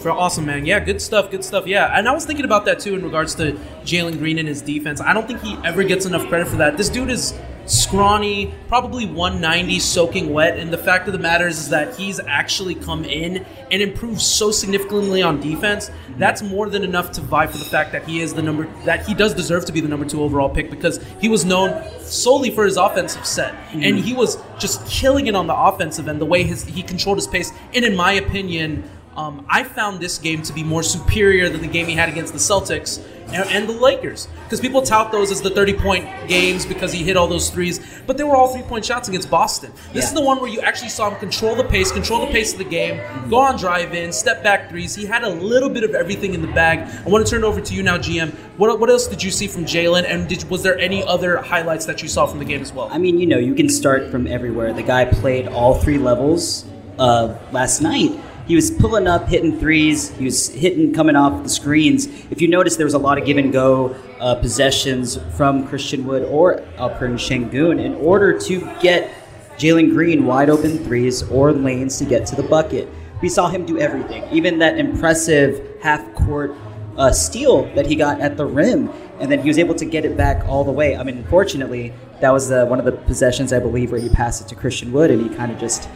For 0.00 0.10
awesome, 0.10 0.46
man. 0.46 0.64
Yeah, 0.64 0.80
good 0.80 1.02
stuff. 1.02 1.30
Good 1.30 1.44
stuff. 1.44 1.66
Yeah, 1.66 1.96
and 1.96 2.08
I 2.08 2.12
was 2.12 2.24
thinking 2.24 2.46
about 2.46 2.64
that 2.64 2.80
too 2.80 2.94
in 2.94 3.04
regards 3.04 3.34
to 3.34 3.52
Jalen 3.84 4.18
Green 4.18 4.38
and 4.38 4.48
his 4.48 4.62
defense. 4.62 5.00
I 5.00 5.12
don't 5.12 5.26
think 5.26 5.42
he 5.42 5.58
ever 5.62 5.84
gets 5.84 6.06
enough 6.06 6.26
credit 6.28 6.48
for 6.48 6.56
that. 6.56 6.78
This 6.78 6.88
dude 6.88 7.10
is 7.10 7.38
scrawny, 7.66 8.52
probably 8.68 9.06
190, 9.06 9.78
soaking 9.78 10.32
wet. 10.32 10.58
And 10.58 10.72
the 10.72 10.78
fact 10.78 11.06
of 11.06 11.12
the 11.12 11.18
matter 11.18 11.46
is, 11.46 11.58
is 11.58 11.68
that 11.68 11.94
he's 11.96 12.18
actually 12.20 12.74
come 12.74 13.04
in 13.04 13.44
and 13.70 13.82
improved 13.82 14.20
so 14.20 14.50
significantly 14.50 15.22
on 15.22 15.40
defense. 15.40 15.90
That's 16.16 16.42
more 16.42 16.68
than 16.68 16.82
enough 16.82 17.12
to 17.12 17.20
vie 17.20 17.46
for 17.46 17.58
the 17.58 17.64
fact 17.64 17.92
that 17.92 18.04
he 18.04 18.20
is 18.20 18.34
the 18.34 18.42
number 18.42 18.66
that 18.84 19.06
he 19.06 19.14
does 19.14 19.34
deserve 19.34 19.64
to 19.66 19.72
be 19.72 19.80
the 19.80 19.88
number 19.88 20.04
two 20.04 20.22
overall 20.22 20.48
pick 20.48 20.70
because 20.70 20.98
he 21.20 21.28
was 21.28 21.44
known 21.44 21.82
solely 22.00 22.50
for 22.50 22.64
his 22.64 22.76
offensive 22.76 23.24
set, 23.24 23.54
mm-hmm. 23.54 23.82
and 23.82 23.98
he 23.98 24.12
was 24.12 24.38
just 24.58 24.84
killing 24.86 25.28
it 25.28 25.34
on 25.34 25.46
the 25.46 25.54
offensive 25.54 26.08
end. 26.08 26.20
The 26.20 26.26
way 26.26 26.42
his 26.42 26.64
he 26.64 26.82
controlled 26.82 27.18
his 27.18 27.26
pace, 27.26 27.52
and 27.72 27.84
in 27.84 27.94
my 27.94 28.12
opinion 28.12 28.88
um, 29.16 29.44
I 29.48 29.64
found 29.64 30.00
this 30.00 30.18
game 30.18 30.42
to 30.42 30.52
be 30.52 30.62
more 30.62 30.82
superior 30.82 31.48
than 31.48 31.60
the 31.60 31.68
game 31.68 31.86
he 31.86 31.94
had 31.94 32.08
against 32.08 32.32
the 32.32 32.38
Celtics 32.38 33.04
and, 33.32 33.48
and 33.50 33.68
the 33.68 33.72
Lakers. 33.72 34.28
Because 34.44 34.60
people 34.60 34.82
tout 34.82 35.12
those 35.12 35.30
as 35.30 35.40
the 35.40 35.50
30 35.50 35.74
point 35.74 36.28
games 36.28 36.66
because 36.66 36.92
he 36.92 37.02
hit 37.02 37.16
all 37.16 37.28
those 37.28 37.50
threes, 37.50 37.80
but 38.06 38.16
they 38.16 38.24
were 38.24 38.36
all 38.36 38.48
three 38.48 38.62
point 38.62 38.84
shots 38.84 39.08
against 39.08 39.30
Boston. 39.30 39.72
This 39.92 40.04
yeah. 40.04 40.08
is 40.08 40.14
the 40.14 40.20
one 40.20 40.40
where 40.40 40.50
you 40.50 40.60
actually 40.60 40.88
saw 40.88 41.10
him 41.10 41.18
control 41.18 41.54
the 41.54 41.64
pace, 41.64 41.92
control 41.92 42.24
the 42.26 42.32
pace 42.32 42.52
of 42.52 42.58
the 42.58 42.64
game, 42.64 43.00
go 43.28 43.36
on 43.36 43.56
drive 43.58 43.94
in, 43.94 44.12
step 44.12 44.42
back 44.42 44.70
threes. 44.70 44.94
He 44.94 45.06
had 45.06 45.22
a 45.22 45.28
little 45.28 45.68
bit 45.68 45.84
of 45.84 45.94
everything 45.94 46.34
in 46.34 46.42
the 46.42 46.52
bag. 46.52 46.78
I 47.04 47.08
want 47.08 47.26
to 47.26 47.30
turn 47.30 47.44
it 47.44 47.46
over 47.46 47.60
to 47.60 47.74
you 47.74 47.82
now, 47.82 47.98
GM. 47.98 48.32
What, 48.56 48.78
what 48.78 48.90
else 48.90 49.06
did 49.06 49.22
you 49.22 49.30
see 49.30 49.46
from 49.46 49.64
Jalen, 49.64 50.04
and 50.06 50.28
did, 50.28 50.44
was 50.50 50.62
there 50.62 50.78
any 50.78 51.02
other 51.02 51.38
highlights 51.38 51.86
that 51.86 52.02
you 52.02 52.08
saw 52.08 52.26
from 52.26 52.38
the 52.38 52.44
game 52.44 52.60
as 52.60 52.72
well? 52.72 52.88
I 52.90 52.98
mean, 52.98 53.18
you 53.18 53.26
know, 53.26 53.38
you 53.38 53.54
can 53.54 53.68
start 53.68 54.10
from 54.10 54.26
everywhere. 54.26 54.72
The 54.72 54.82
guy 54.82 55.04
played 55.04 55.48
all 55.48 55.74
three 55.74 55.98
levels 55.98 56.64
uh, 56.98 57.36
last 57.52 57.80
night 57.80 58.20
he 58.50 58.56
was 58.56 58.68
pulling 58.68 59.06
up, 59.06 59.28
hitting 59.28 59.56
threes. 59.60 60.10
He 60.16 60.24
was 60.24 60.48
hitting, 60.48 60.92
coming 60.92 61.14
off 61.14 61.44
the 61.44 61.48
screens. 61.48 62.06
If 62.32 62.42
you 62.42 62.48
notice, 62.48 62.74
there 62.74 62.84
was 62.84 62.94
a 62.94 62.98
lot 62.98 63.16
of 63.16 63.24
give 63.24 63.36
and 63.36 63.52
go 63.52 63.94
uh, 64.18 64.34
possessions 64.34 65.16
from 65.36 65.68
Christian 65.68 66.04
Wood 66.04 66.24
or 66.24 66.56
Alperen 66.76 67.14
Sengun 67.14 67.80
in 67.80 67.94
order 67.94 68.36
to 68.40 68.60
get 68.82 69.08
Jalen 69.56 69.92
Green 69.92 70.26
wide 70.26 70.50
open 70.50 70.78
threes 70.78 71.22
or 71.30 71.52
lanes 71.52 71.96
to 71.98 72.04
get 72.04 72.26
to 72.26 72.34
the 72.34 72.42
bucket. 72.42 72.88
We 73.22 73.28
saw 73.28 73.48
him 73.48 73.64
do 73.64 73.78
everything, 73.78 74.24
even 74.32 74.58
that 74.58 74.78
impressive 74.78 75.64
half 75.80 76.12
court 76.16 76.56
uh, 76.96 77.12
steal 77.12 77.72
that 77.76 77.86
he 77.86 77.94
got 77.94 78.20
at 78.20 78.36
the 78.36 78.46
rim, 78.46 78.88
and 79.20 79.30
then 79.30 79.42
he 79.42 79.46
was 79.46 79.58
able 79.58 79.76
to 79.76 79.84
get 79.84 80.04
it 80.04 80.16
back 80.16 80.44
all 80.48 80.64
the 80.64 80.72
way. 80.72 80.96
I 80.96 81.04
mean, 81.04 81.18
unfortunately, 81.18 81.92
that 82.20 82.32
was 82.32 82.50
uh, 82.50 82.66
one 82.66 82.80
of 82.80 82.84
the 82.84 82.92
possessions 83.06 83.52
I 83.52 83.60
believe 83.60 83.92
where 83.92 84.00
he 84.00 84.08
passed 84.08 84.42
it 84.42 84.48
to 84.48 84.56
Christian 84.56 84.90
Wood, 84.90 85.12
and 85.12 85.22
he 85.22 85.36
kind 85.36 85.52
of 85.52 85.60
just 85.60 85.88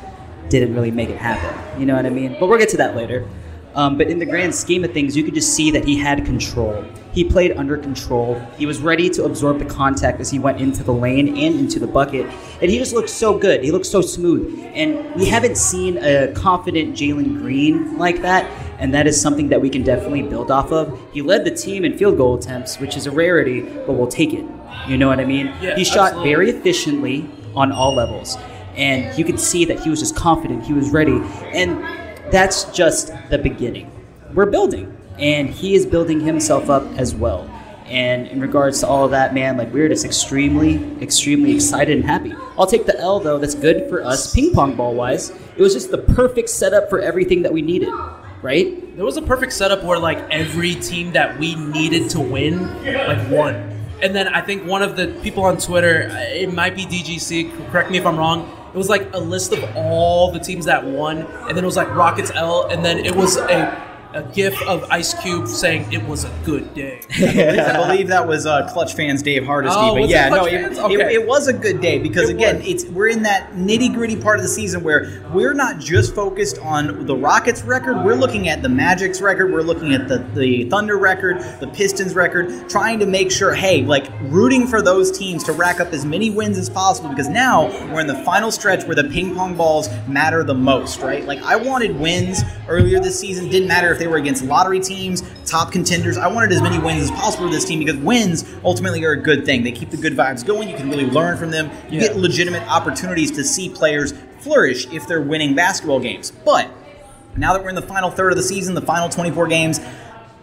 didn't 0.48 0.74
really 0.74 0.90
make 0.90 1.08
it 1.08 1.18
happen. 1.18 1.80
You 1.80 1.86
know 1.86 1.96
what 1.96 2.06
I 2.06 2.10
mean? 2.10 2.36
But 2.38 2.48
we'll 2.48 2.58
get 2.58 2.68
to 2.70 2.76
that 2.78 2.96
later. 2.96 3.28
Um, 3.74 3.98
but 3.98 4.08
in 4.08 4.18
the 4.20 4.26
grand 4.26 4.54
scheme 4.54 4.84
of 4.84 4.92
things, 4.92 5.16
you 5.16 5.24
could 5.24 5.34
just 5.34 5.54
see 5.54 5.72
that 5.72 5.84
he 5.84 5.98
had 5.98 6.24
control. 6.24 6.84
He 7.12 7.24
played 7.24 7.56
under 7.56 7.76
control. 7.76 8.40
He 8.56 8.66
was 8.66 8.80
ready 8.80 9.10
to 9.10 9.24
absorb 9.24 9.58
the 9.58 9.64
contact 9.64 10.20
as 10.20 10.30
he 10.30 10.38
went 10.38 10.60
into 10.60 10.84
the 10.84 10.92
lane 10.92 11.28
and 11.28 11.58
into 11.58 11.80
the 11.80 11.86
bucket. 11.86 12.26
And 12.60 12.70
he 12.70 12.78
just 12.78 12.92
looked 12.92 13.10
so 13.10 13.36
good. 13.36 13.64
He 13.64 13.72
looked 13.72 13.86
so 13.86 14.00
smooth. 14.00 14.60
And 14.74 15.14
we 15.16 15.26
haven't 15.26 15.56
seen 15.56 15.98
a 15.98 16.32
confident 16.34 16.96
Jalen 16.96 17.38
Green 17.38 17.98
like 17.98 18.22
that. 18.22 18.44
And 18.78 18.94
that 18.94 19.06
is 19.06 19.20
something 19.20 19.48
that 19.48 19.60
we 19.60 19.70
can 19.70 19.82
definitely 19.82 20.22
build 20.22 20.50
off 20.50 20.70
of. 20.70 21.00
He 21.12 21.22
led 21.22 21.44
the 21.44 21.54
team 21.54 21.84
in 21.84 21.96
field 21.98 22.16
goal 22.16 22.36
attempts, 22.36 22.78
which 22.78 22.96
is 22.96 23.06
a 23.06 23.10
rarity, 23.10 23.62
but 23.62 23.92
we'll 23.92 24.06
take 24.06 24.32
it. 24.32 24.44
You 24.88 24.98
know 24.98 25.08
what 25.08 25.18
I 25.18 25.24
mean? 25.24 25.46
Yeah, 25.60 25.76
he 25.76 25.84
shot 25.84 26.08
absolutely. 26.08 26.30
very 26.30 26.50
efficiently 26.50 27.30
on 27.54 27.72
all 27.72 27.94
levels. 27.94 28.36
And 28.76 29.16
you 29.18 29.24
could 29.24 29.38
see 29.38 29.64
that 29.66 29.80
he 29.80 29.90
was 29.90 30.00
just 30.00 30.16
confident, 30.16 30.64
he 30.64 30.72
was 30.72 30.90
ready. 30.90 31.20
And 31.52 31.84
that's 32.32 32.64
just 32.72 33.12
the 33.30 33.38
beginning. 33.38 33.90
We're 34.32 34.46
building, 34.46 34.96
and 35.18 35.48
he 35.48 35.74
is 35.74 35.86
building 35.86 36.20
himself 36.20 36.68
up 36.70 36.82
as 36.98 37.14
well. 37.14 37.48
And 37.86 38.26
in 38.28 38.40
regards 38.40 38.80
to 38.80 38.88
all 38.88 39.04
of 39.04 39.10
that, 39.10 39.34
man, 39.34 39.56
like 39.56 39.72
we're 39.72 39.88
just 39.88 40.04
extremely, 40.04 40.82
extremely 41.02 41.54
excited 41.54 41.96
and 41.96 42.04
happy. 42.04 42.34
I'll 42.58 42.66
take 42.66 42.86
the 42.86 42.98
L 42.98 43.20
though. 43.20 43.38
That's 43.38 43.54
good 43.54 43.88
for 43.88 44.02
us, 44.02 44.34
ping 44.34 44.52
pong 44.52 44.74
ball 44.74 44.94
wise. 44.94 45.30
It 45.30 45.60
was 45.60 45.74
just 45.74 45.90
the 45.90 45.98
perfect 45.98 46.48
setup 46.48 46.88
for 46.88 47.00
everything 47.00 47.42
that 47.42 47.52
we 47.52 47.60
needed, 47.62 47.92
right? 48.42 48.96
There 48.96 49.04
was 49.04 49.18
a 49.18 49.22
perfect 49.22 49.52
setup 49.52 49.84
where 49.84 49.98
like 49.98 50.18
every 50.30 50.74
team 50.76 51.12
that 51.12 51.38
we 51.38 51.54
needed 51.54 52.08
to 52.10 52.20
win 52.20 52.62
like 52.84 53.30
won. 53.30 53.54
And 54.02 54.14
then 54.14 54.28
I 54.28 54.40
think 54.40 54.66
one 54.66 54.82
of 54.82 54.96
the 54.96 55.08
people 55.22 55.44
on 55.44 55.58
Twitter, 55.58 56.08
it 56.10 56.52
might 56.52 56.74
be 56.74 56.86
DGC, 56.86 57.70
correct 57.70 57.90
me 57.90 57.98
if 57.98 58.06
I'm 58.06 58.16
wrong. 58.16 58.50
It 58.74 58.76
was 58.76 58.88
like 58.88 59.08
a 59.14 59.20
list 59.20 59.52
of 59.52 59.62
all 59.76 60.32
the 60.32 60.40
teams 60.40 60.64
that 60.64 60.84
won, 60.84 61.18
and 61.18 61.56
then 61.56 61.62
it 61.62 61.64
was 61.64 61.76
like 61.76 61.94
Rockets 61.94 62.32
L, 62.34 62.66
and 62.66 62.84
then 62.84 62.98
it 62.98 63.14
was 63.14 63.36
a 63.36 63.93
a 64.14 64.22
gif 64.32 64.60
of 64.62 64.84
Ice 64.90 65.12
Cube 65.22 65.48
saying 65.48 65.92
it 65.92 66.02
was 66.06 66.24
a 66.24 66.30
good 66.44 66.72
day. 66.74 67.00
I 67.14 67.76
believe 67.86 68.08
that 68.08 68.26
was 68.26 68.46
uh, 68.46 68.68
Clutch 68.72 68.94
fans 68.94 69.22
Dave 69.22 69.44
Hardesty, 69.44 69.76
Oh, 69.78 69.94
but 69.94 70.02
was 70.02 70.10
it 70.10 70.14
yeah, 70.14 70.28
no, 70.28 70.44
it, 70.46 70.50
fans? 70.50 70.78
it- 70.78 70.84
Okay. 70.84 71.14
it 71.14 71.26
was 71.26 71.48
a 71.48 71.52
good 71.52 71.80
day 71.80 71.98
because 71.98 72.28
again, 72.30 72.60
it's 72.62 72.84
we're 72.86 73.08
in 73.08 73.22
that 73.24 73.52
nitty 73.52 73.92
gritty 73.92 74.16
part 74.16 74.38
of 74.38 74.42
the 74.44 74.48
season 74.48 74.82
where 74.82 75.22
we're 75.32 75.54
not 75.54 75.78
just 75.78 76.14
focused 76.14 76.58
on 76.58 77.06
the 77.06 77.16
Rockets 77.16 77.62
record. 77.62 78.04
We're 78.04 78.14
looking 78.14 78.48
at 78.48 78.62
the 78.62 78.68
Magic's 78.68 79.20
record. 79.20 79.52
We're 79.52 79.62
looking 79.62 79.92
at 79.94 80.08
the 80.08 80.18
the 80.34 80.68
Thunder 80.70 80.96
record, 80.96 81.40
the 81.60 81.66
Pistons 81.68 82.14
record, 82.14 82.68
trying 82.68 82.98
to 83.00 83.06
make 83.06 83.32
sure, 83.32 83.52
hey, 83.54 83.82
like 83.82 84.06
rooting 84.22 84.66
for 84.66 84.80
those 84.82 85.10
teams 85.16 85.42
to 85.44 85.52
rack 85.52 85.80
up 85.80 85.92
as 85.92 86.04
many 86.04 86.30
wins 86.30 86.56
as 86.58 86.70
possible 86.70 87.08
because 87.08 87.28
now 87.28 87.66
we're 87.92 88.00
in 88.00 88.06
the 88.06 88.22
final 88.24 88.50
stretch 88.52 88.84
where 88.84 88.94
the 88.94 89.04
ping 89.04 89.34
pong 89.34 89.56
balls 89.56 89.88
matter 90.06 90.44
the 90.44 90.54
most, 90.54 91.00
right? 91.00 91.24
Like 91.24 91.42
I 91.42 91.56
wanted 91.56 91.98
wins 91.98 92.42
earlier 92.68 93.00
this 93.00 93.18
season. 93.18 93.48
Didn't 93.48 93.68
matter 93.68 93.90
if 93.92 93.98
they 93.98 94.03
were 94.06 94.16
against 94.16 94.44
lottery 94.44 94.80
teams, 94.80 95.22
top 95.46 95.72
contenders. 95.72 96.16
I 96.18 96.26
wanted 96.28 96.52
as 96.52 96.62
many 96.62 96.78
wins 96.78 97.02
as 97.04 97.10
possible 97.10 97.46
for 97.48 97.52
this 97.52 97.64
team 97.64 97.78
because 97.78 97.96
wins 97.96 98.44
ultimately 98.64 99.04
are 99.04 99.12
a 99.12 99.16
good 99.20 99.44
thing. 99.44 99.62
They 99.64 99.72
keep 99.72 99.90
the 99.90 99.96
good 99.96 100.14
vibes 100.16 100.44
going. 100.44 100.68
You 100.68 100.76
can 100.76 100.88
really 100.90 101.06
learn 101.06 101.36
from 101.36 101.50
them. 101.50 101.70
You 101.90 102.00
Yeah. 102.00 102.08
get 102.08 102.16
legitimate 102.16 102.62
opportunities 102.68 103.30
to 103.32 103.44
see 103.44 103.68
players 103.68 104.14
flourish 104.40 104.86
if 104.92 105.06
they're 105.06 105.20
winning 105.22 105.54
basketball 105.54 106.00
games. 106.00 106.32
But 106.44 106.68
now 107.36 107.52
that 107.52 107.62
we're 107.62 107.70
in 107.70 107.74
the 107.74 107.82
final 107.82 108.10
third 108.10 108.32
of 108.32 108.36
the 108.36 108.42
season, 108.42 108.74
the 108.74 108.80
final 108.82 109.08
24 109.08 109.46
games, 109.46 109.80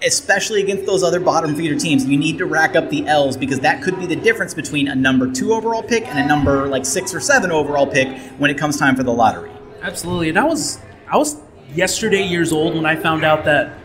especially 0.03 0.61
against 0.63 0.85
those 0.87 1.03
other 1.03 1.19
bottom 1.19 1.55
feeder 1.55 1.75
teams, 1.75 2.05
you 2.05 2.17
need 2.17 2.37
to 2.39 2.45
rack 2.45 2.75
up 2.75 2.89
the 2.89 3.05
L's 3.07 3.37
because 3.37 3.59
that 3.59 3.81
could 3.83 3.99
be 3.99 4.05
the 4.07 4.15
difference 4.15 4.53
between 4.53 4.87
a 4.87 4.95
number 4.95 5.31
two 5.31 5.53
overall 5.53 5.83
pick 5.83 6.07
and 6.07 6.17
a 6.17 6.25
number 6.27 6.67
like 6.67 6.85
six 6.85 7.13
or 7.13 7.19
seven 7.19 7.51
overall 7.51 7.85
pick 7.85 8.07
when 8.39 8.49
it 8.49 8.57
comes 8.57 8.77
time 8.77 8.95
for 8.95 9.03
the 9.03 9.13
lottery. 9.13 9.51
Absolutely. 9.83 10.29
And 10.29 10.39
I 10.39 10.43
was 10.45 10.79
I 11.11 11.17
was 11.17 11.35
yesterday 11.73 12.23
years 12.23 12.51
old 12.51 12.75
when 12.75 12.85
I 12.85 12.95
found 12.95 13.23
out 13.23 13.45
that 13.45 13.81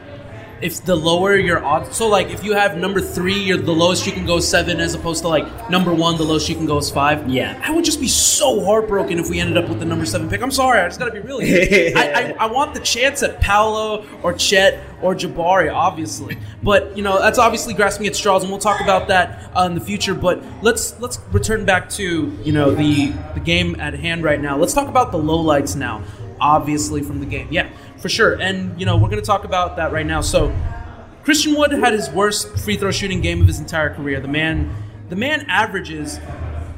if 0.63 0.83
the 0.85 0.97
lower 0.97 1.37
your 1.37 1.63
odds 1.63 1.95
so 1.95 2.09
like 2.09 2.31
if 2.31 2.43
you 2.43 2.55
have 2.55 2.79
number 2.79 2.99
three 2.99 3.39
you're 3.39 3.59
the 3.59 3.73
lowest 3.73 4.07
you 4.07 4.13
can 4.13 4.25
go 4.25 4.41
seven 4.41 4.81
as 4.81 4.95
opposed 4.95 5.21
to 5.21 5.29
like 5.29 5.71
number 5.71 5.93
one 5.93 6.17
the 6.17 6.23
lowest 6.23 6.49
you 6.49 6.55
can 6.55 6.65
go 6.65 6.79
is 6.79 6.91
five. 6.91 7.29
Yeah. 7.29 7.61
i 7.63 7.71
would 7.71 7.85
just 7.85 8.01
be 8.01 8.09
so 8.09 8.65
heartbroken 8.65 9.19
if 9.19 9.29
we 9.29 9.39
ended 9.39 9.59
up 9.63 9.69
with 9.69 9.81
the 9.81 9.85
number 9.85 10.07
seven 10.07 10.31
pick. 10.31 10.41
I'm 10.41 10.51
sorry 10.51 10.81
i 10.81 10.89
just 10.89 10.99
gotta 10.99 11.13
be 11.13 11.21
real. 11.21 11.41
I, 11.43 12.35
I, 12.39 12.45
I 12.45 12.47
want 12.47 12.73
the 12.73 12.81
chance 12.81 13.23
at 13.23 13.41
paolo 13.41 14.07
or 14.23 14.33
chet 14.33 14.83
or 15.03 15.15
jabari 15.15 15.73
obviously. 15.73 16.39
But 16.63 16.97
you 16.97 17.03
know 17.03 17.21
that's 17.21 17.39
obviously 17.39 17.75
grasping 17.75 18.07
at 18.07 18.17
straws 18.17 18.43
and 18.43 18.51
we'll 18.51 18.61
talk 18.61 18.81
about 18.81 19.09
that 19.09 19.51
uh, 19.55 19.65
in 19.65 19.75
the 19.75 19.81
future 19.81 20.15
but 20.15 20.43
let's 20.63 20.99
let's 21.01 21.19
return 21.33 21.67
back 21.67 21.91
to 21.91 22.35
you 22.43 22.53
know 22.53 22.71
the 22.71 23.13
the 23.35 23.41
game 23.41 23.79
at 23.79 23.93
hand 23.93 24.25
right 24.25 24.41
now. 24.41 24.57
Let's 24.57 24.73
talk 24.73 24.89
about 24.89 25.13
the 25.13 25.19
lowlights 25.19 25.77
now 25.77 26.03
obviously 26.41 27.03
from 27.03 27.21
the 27.21 27.27
game. 27.27 27.49
Yeah 27.51 27.71
for 27.99 28.09
sure. 28.09 28.35
And 28.41 28.79
you 28.79 28.87
know 28.87 28.97
we're 28.97 29.09
going 29.09 29.21
to 29.21 29.27
talk 29.27 29.45
about 29.45 29.77
that 29.77 29.93
right 29.93 30.07
now. 30.07 30.21
So 30.21 30.55
christian 31.25 31.57
wood 31.57 31.73
had 31.73 31.93
his 31.93 32.09
worst 32.11 32.57
free 32.59 32.77
throw 32.77 32.93
shooting 32.93 33.21
game 33.21 33.41
of 33.41 33.47
his 33.47 33.59
entire 33.59 33.93
career. 33.93 34.21
The 34.21 34.29
man 34.29 34.73
the 35.09 35.17
man 35.17 35.45
averages 35.49 36.21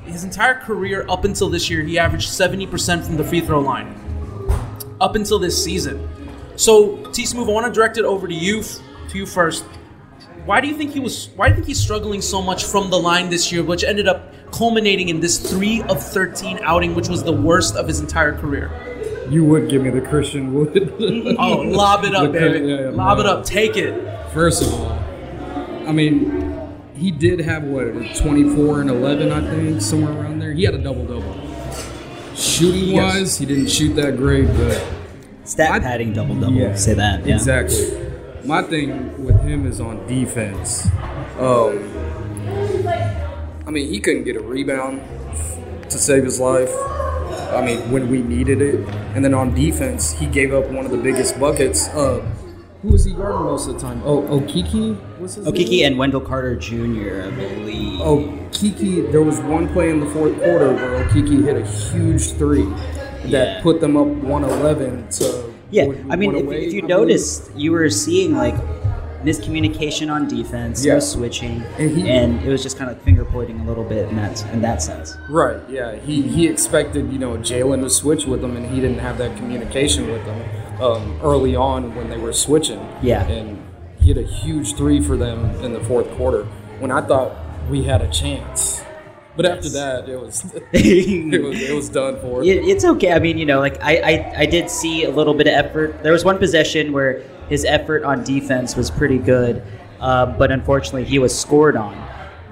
his 0.05 0.25
entire 0.25 0.55
career 0.55 1.05
up 1.09 1.25
until 1.25 1.51
this 1.51 1.69
year 1.69 1.83
he 1.83 1.99
averaged 1.99 2.31
70% 2.31 3.05
from 3.05 3.17
the 3.19 3.25
free 3.25 3.43
throw 3.43 3.61
line 3.61 3.95
up 5.01 5.17
until 5.17 5.39
this 5.39 5.63
season. 5.63 6.09
So 6.57 7.05
t 7.13 7.27
smooth 7.27 7.49
i 7.49 7.53
want 7.53 7.67
to 7.67 7.73
direct 7.73 7.99
it 7.99 8.05
over 8.05 8.27
to 8.27 8.35
you 8.35 8.63
to 8.63 9.19
you 9.19 9.27
first. 9.27 9.65
Why 10.45 10.63
do 10.63 10.69
you 10.69 10.75
think 10.75 10.93
he 10.93 11.01
was 11.01 11.29
why 11.37 11.49
do 11.49 11.51
you 11.51 11.57
think 11.57 11.67
he's 11.67 11.81
struggling 11.81 12.23
so 12.23 12.41
much 12.41 12.65
from 12.65 12.89
the 12.89 12.99
line 12.99 13.29
this 13.29 13.53
year 13.53 13.63
which 13.63 13.85
ended 13.85 14.09
up 14.09 14.33
culminating 14.51 15.11
in 15.11 15.21
this 15.21 15.39
3 15.39 15.83
of 15.83 16.03
13 16.03 16.61
outing 16.63 16.95
which 16.95 17.09
was 17.09 17.23
the 17.23 17.33
worst 17.33 17.77
of 17.77 17.87
his 17.87 18.01
entire 18.01 18.33
career 18.33 18.88
You 19.31 19.45
would 19.45 19.69
give 19.69 19.83
me 19.83 19.91
the 19.91 20.01
Christian 20.01 20.55
Wood. 20.55 20.95
Oh, 21.39 21.59
lob 21.61 22.05
it 22.05 22.15
up, 22.15 22.33
baby. 22.33 22.67
yeah, 22.67 22.81
yeah, 22.83 22.89
lob 22.91 23.19
it 23.21 23.27
up. 23.27 23.45
Take 23.45 23.77
it. 23.77 23.95
First 24.33 24.63
of 24.63 24.73
all, 24.75 24.93
I 25.87 25.93
mean, 25.93 26.71
he 26.95 27.11
did 27.11 27.41
have 27.41 27.65
what 27.65 27.93
24 28.17 28.81
and 28.83 28.91
11, 28.91 29.31
I 29.33 29.41
think, 29.51 29.81
somewhere 29.83 30.13
around 30.13 30.41
there. 30.41 30.53
He 30.53 30.65
had 30.65 30.75
a 30.75 30.79
double 30.79 31.05
double. 31.05 31.35
Shooting 32.35 32.95
Yes. 32.95 33.15
wise, 33.15 33.39
he 33.39 33.47
didn't 33.47 33.69
shoot 33.69 33.95
that 33.95 34.17
great, 34.17 34.47
but 34.49 34.85
Stat 35.45 35.83
padding 35.83 36.13
double 36.13 36.35
double. 36.35 36.77
Say 36.77 36.95
that. 36.95 37.25
Yeah. 37.27 37.35
Exactly. 37.35 37.99
My 38.45 38.63
thing 38.63 39.25
with 39.25 39.41
him 39.43 39.67
is 39.67 39.81
on 39.81 40.07
defense. 40.07 40.87
Um, 41.39 41.79
I 43.67 43.71
mean, 43.71 43.89
he 43.89 44.01
couldn't 44.01 44.25
get 44.25 44.37
a 44.37 44.41
rebound 44.41 45.01
to 45.91 45.99
save 45.99 46.25
his 46.25 46.39
life. 46.41 46.71
I 47.55 47.65
mean, 47.65 47.91
when 47.91 48.11
we 48.11 48.23
needed 48.23 48.61
it. 48.63 48.87
And 49.15 49.25
then 49.25 49.35
on 49.35 49.55
defense, 49.55 50.13
he 50.13 50.27
gave 50.27 50.53
up 50.55 50.67
one 50.71 50.85
of 50.85 50.91
the 50.91 50.99
biggest 50.99 51.39
buckets. 51.41 51.89
Uh, 51.89 52.21
who 52.83 52.89
was 52.91 53.05
he 53.05 53.13
guarding 53.13 53.43
most 53.43 53.67
of 53.67 53.75
the 53.75 53.81
time? 53.81 54.01
Oh, 54.05 54.23
Okeke? 54.23 54.97
What's 55.19 55.35
his 55.35 55.47
Okeke 55.47 55.71
name? 55.71 55.87
and 55.87 55.99
Wendell 55.99 56.21
Carter 56.21 56.55
Jr., 56.55 57.25
I 57.27 57.31
believe. 57.31 58.01
Oh, 58.01 58.39
Kiki, 58.53 59.01
there 59.01 59.23
was 59.23 59.41
one 59.41 59.69
play 59.73 59.91
in 59.91 59.99
the 60.01 60.07
fourth 60.07 60.37
quarter 60.37 60.73
where 60.75 61.05
Okeke 61.07 61.43
hit 61.45 61.57
a 61.57 61.67
huge 61.67 62.33
three 62.35 62.65
that 63.25 63.31
Yeah. 63.31 63.61
put 63.63 63.81
them 63.81 63.97
up 63.97 64.07
111 64.07 65.09
to. 65.11 65.53
Yeah, 65.71 65.87
what, 65.87 65.97
I 66.09 66.17
mean, 66.17 66.35
if, 66.37 66.45
away, 66.45 66.67
if 66.67 66.73
you 66.73 66.79
I 66.85 66.87
believe? 66.87 66.89
noticed, 66.89 67.51
you 67.57 67.73
were 67.73 67.91
seeing 67.91 68.37
like 68.37 68.55
miscommunication 69.25 70.13
on 70.13 70.29
defense, 70.29 70.85
Yeah. 70.85 70.95
no 70.95 71.01
switching, 71.01 71.63
And 71.79 72.07
and, 72.07 72.43
it 72.43 72.49
was 72.49 72.63
just 72.63 72.79
kind 72.79 72.91
of 72.91 73.01
finger 73.03 73.25
pointing 73.25 73.61
a 73.61 73.65
little 73.65 73.85
bit 73.85 74.09
in 74.09 74.17
that 74.17 74.45
in 74.53 74.61
that 74.63 74.83
sense. 74.83 75.17
Right. 75.29 75.59
Yeah. 75.69 75.97
He 75.97 76.23
he 76.23 76.47
expected 76.47 77.13
you 77.13 77.19
know 77.19 77.37
Jalen 77.37 77.83
to 77.83 77.91
switch 77.91 78.27
with 78.27 78.43
him, 78.43 78.57
and 78.57 78.67
he 78.67 78.81
didn't 78.81 78.99
have 79.01 79.19
that 79.19 79.37
communication 79.37 80.11
with 80.11 80.25
them 80.25 80.43
um, 80.83 81.19
early 81.23 81.57
on 81.57 81.95
when 81.95 82.09
they 82.11 82.19
were 82.19 82.33
switching. 82.33 82.81
Yeah. 83.03 83.27
And 83.27 83.63
he 84.01 84.09
hit 84.13 84.19
a 84.19 84.23
huge 84.27 84.75
three 84.77 85.03
for 85.03 85.17
them 85.17 85.45
in 85.65 85.73
the 85.73 85.81
fourth 85.81 86.11
quarter 86.13 86.45
when 86.79 86.91
I 86.91 87.01
thought 87.01 87.33
we 87.69 87.83
had 87.83 88.03
a 88.03 88.09
chance. 88.11 88.83
But 89.37 89.47
after 89.47 89.69
that, 89.71 90.09
it 90.09 90.21
was 90.21 90.45
it 90.73 91.43
was 91.43 91.61
it 91.61 91.75
was 91.75 91.89
done 91.89 92.21
for. 92.21 92.43
It, 92.43 92.65
it's 92.65 92.85
okay. 92.85 93.13
I 93.13 93.19
mean, 93.19 93.39
you 93.39 93.47
know, 93.47 93.61
like 93.61 93.83
I, 93.83 93.97
I 93.97 94.35
I 94.43 94.47
did 94.47 94.71
see 94.71 95.05
a 95.05 95.11
little 95.11 95.35
bit 95.35 95.47
of 95.47 95.55
effort. 95.55 96.03
There 96.03 96.13
was 96.13 96.25
one 96.25 96.39
possession 96.39 96.93
where 96.93 97.23
his 97.49 97.65
effort 97.65 98.05
on 98.05 98.25
defense 98.25 98.77
was 98.77 98.91
pretty 98.91 99.19
good, 99.19 99.63
uh, 100.01 100.27
but 100.27 100.51
unfortunately 100.51 101.05
he 101.05 101.19
was 101.19 101.39
scored 101.39 101.77
on. 101.77 101.97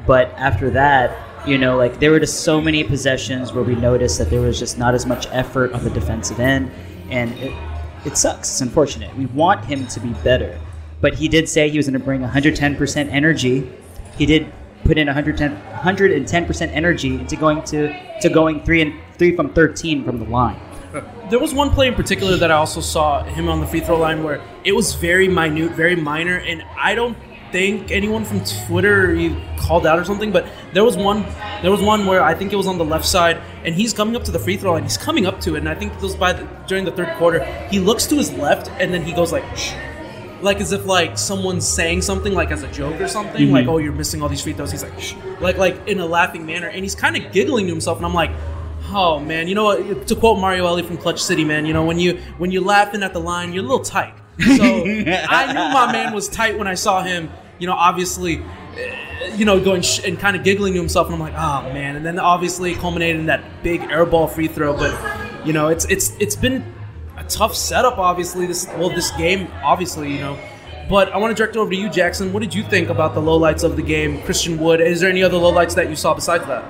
But 0.07 0.29
after 0.37 0.71
that, 0.71 1.47
you 1.47 1.59
know, 1.59 1.76
like 1.76 2.00
there 2.00 2.11
were 2.11 2.21
just 2.21 2.41
so 2.41 2.61
many 2.61 2.83
possessions 2.83 3.53
where 3.53 3.62
we 3.62 3.75
noticed 3.75 4.19
that 4.19 4.31
there 4.31 4.41
was 4.41 4.59
just 4.59 4.79
not 4.79 4.95
as 4.95 5.07
much 5.07 5.26
effort 5.31 5.73
on 5.73 5.85
the 5.85 5.91
defensive 5.91 6.41
end, 6.41 6.71
and 7.11 7.33
it, 7.38 7.53
it 8.05 8.17
sucks. 8.17 8.49
It's 8.49 8.61
unfortunate. 8.61 9.15
We 9.17 9.26
want 9.26 9.65
him 9.65 9.87
to 9.88 10.00
be 10.00 10.12
better, 10.25 10.59
but 11.00 11.15
he 11.15 11.29
did 11.29 11.49
say 11.49 11.69
he 11.69 11.79
was 11.79 11.87
going 11.87 11.99
to 11.99 12.05
bring 12.05 12.21
110% 12.21 13.12
energy. 13.12 13.71
He 14.17 14.26
did 14.26 14.53
put 14.85 14.99
in 14.99 15.07
110 15.07 15.57
110% 15.73 16.69
energy 16.73 17.15
into 17.15 17.37
going 17.37 17.62
to 17.65 18.21
to 18.21 18.29
going 18.29 18.62
three 18.65 18.81
and 18.83 18.95
three 19.19 19.35
from 19.35 19.53
13 19.53 20.05
from 20.05 20.19
the 20.19 20.25
line. 20.26 20.61
There 21.30 21.38
was 21.40 21.52
one 21.52 21.71
play 21.71 21.88
in 21.88 21.95
particular 21.95 22.37
that 22.37 22.50
I 22.52 22.54
also 22.56 22.80
saw 22.80 23.25
him 23.25 23.49
on 23.49 23.61
the 23.61 23.66
free 23.66 23.80
throw 23.80 23.99
line 23.99 24.23
where 24.23 24.40
it 24.64 24.73
was 24.73 24.95
very 24.95 25.26
minute, 25.26 25.73
very 25.73 25.97
minor, 25.97 26.37
and 26.37 26.62
I 26.78 26.95
don't 26.95 27.16
think 27.50 27.90
anyone 27.90 28.25
from 28.25 28.42
Twitter 28.66 29.16
called 29.59 29.87
out 29.87 29.99
or 29.99 30.04
something, 30.04 30.30
but 30.30 30.47
there 30.73 30.85
was 30.85 30.97
one 30.97 31.25
there 31.62 31.71
was 31.71 31.80
one 31.83 32.06
where 32.06 32.23
I 32.23 32.35
think 32.35 32.52
it 32.52 32.56
was 32.56 32.66
on 32.68 32.78
the 32.78 32.85
left 32.85 33.04
side, 33.06 33.40
and 33.64 33.75
he's 33.75 33.92
coming 33.92 34.14
up 34.14 34.23
to 34.25 34.30
the 34.30 34.38
free 34.38 34.56
throw 34.56 34.73
line. 34.75 34.85
He's 34.85 34.97
coming 34.99 35.26
up 35.26 35.40
to 35.40 35.56
it, 35.56 35.59
and 35.59 35.68
I 35.68 35.75
think 35.75 35.95
it 35.95 36.00
was 36.02 36.14
by 36.14 36.33
the, 36.33 36.47
during 36.68 36.85
the 36.85 36.92
third 36.92 37.16
quarter. 37.16 37.42
He 37.71 37.80
looks 37.80 38.06
to 38.06 38.14
his 38.16 38.33
left, 38.35 38.71
and 38.78 38.92
then 38.95 39.02
he 39.02 39.12
goes 39.12 39.33
like. 39.33 39.45
Shh. 39.56 39.73
Like 40.42 40.61
as 40.61 40.71
if 40.71 40.85
like 40.85 41.16
someone's 41.16 41.66
saying 41.66 42.02
something 42.02 42.35
like 42.35 42.50
as 42.50 42.62
a 42.62 42.68
joke 42.71 43.00
or 43.00 43.09
something 43.09 43.40
Mhm. 43.49 43.52
like 43.52 43.66
oh 43.68 43.78
you're 43.78 43.90
missing 43.95 44.21
all 44.21 44.28
these 44.28 44.42
free 44.42 44.52
throws 44.52 44.71
he's 44.71 44.83
like 44.83 45.00
Shh. 45.00 45.14
like 45.40 45.56
like 45.56 45.88
in 45.88 45.99
a 45.99 46.04
laughing 46.04 46.45
manner 46.45 46.68
and 46.68 46.85
he's 46.85 46.95
kind 46.95 47.16
of 47.16 47.33
giggling 47.33 47.64
to 47.68 47.73
himself 47.73 47.97
and 47.97 48.04
I'm 48.04 48.12
like 48.12 48.33
oh 48.93 49.21
man 49.21 49.49
you 49.49 49.55
know 49.55 49.64
what 49.64 50.07
to 50.07 50.14
quote 50.16 50.38
Mario 50.38 50.66
Elie 50.66 50.83
from 50.83 50.97
Clutch 50.97 51.23
City 51.23 51.45
man 51.45 51.66
you 51.66 51.73
know 51.73 51.85
when 51.85 51.99
you 51.99 52.19
when 52.38 52.50
you're 52.50 52.62
laughing 52.62 53.02
at 53.02 53.12
the 53.12 53.21
line 53.21 53.52
you're 53.52 53.64
a 53.64 53.66
little 53.66 53.85
tight 53.85 54.14
so 54.38 54.45
I 54.64 55.52
knew 55.52 55.75
my 55.75 55.90
man 55.93 56.12
was 56.12 56.28
tight 56.28 56.59
when 56.59 56.66
I 56.66 56.75
saw 56.75 57.02
him. 57.02 57.31
You 57.59 57.66
know, 57.66 57.73
obviously, 57.73 58.43
eh, 58.76 59.35
you 59.35 59.45
know, 59.45 59.59
going 59.62 59.81
sh- 59.83 60.05
and 60.05 60.19
kind 60.19 60.37
of 60.37 60.45
giggling 60.45 60.75
to 60.75 60.78
himself, 60.78 61.07
and 61.07 61.14
I'm 61.14 61.21
like, 61.21 61.35
oh 61.35 61.73
man. 61.73 61.97
And 61.97 62.05
then 62.05 62.19
obviously 62.19 62.75
culminated 62.75 63.21
in 63.21 63.26
that 63.26 63.62
big 63.62 63.81
airball 63.83 64.31
free 64.31 64.49
throw. 64.49 64.76
But 64.76 65.47
you 65.47 65.52
know, 65.52 65.69
it's 65.69 65.87
it's 65.87 66.12
it's 66.21 66.37
been 66.37 66.75
a 67.16 67.25
tough 67.25 67.57
setup. 67.57 67.99
Obviously, 67.99 68.47
this 68.47 68.66
well, 68.76 68.90
this 68.90 69.11
game, 69.12 69.49
obviously, 69.64 70.12
you 70.12 70.21
know. 70.21 70.38
But 70.88 71.12
I 71.12 71.16
want 71.16 71.37
to 71.37 71.43
direct 71.43 71.57
it 71.57 71.59
over 71.59 71.71
to 71.71 71.76
you, 71.76 71.88
Jackson. 71.88 72.33
What 72.33 72.40
did 72.40 72.55
you 72.55 72.62
think 72.62 72.90
about 72.90 73.14
the 73.14 73.21
lowlights 73.21 73.64
of 73.64 73.75
the 73.75 73.83
game? 73.83 74.23
Christian 74.23 74.59
Wood. 74.59 74.81
Is 74.81 75.00
there 75.00 75.11
any 75.11 75.23
other 75.23 75.38
lowlights 75.38 75.75
that 75.75 75.88
you 75.88 75.97
saw 75.97 76.14
besides 76.14 76.47
that? 76.47 76.64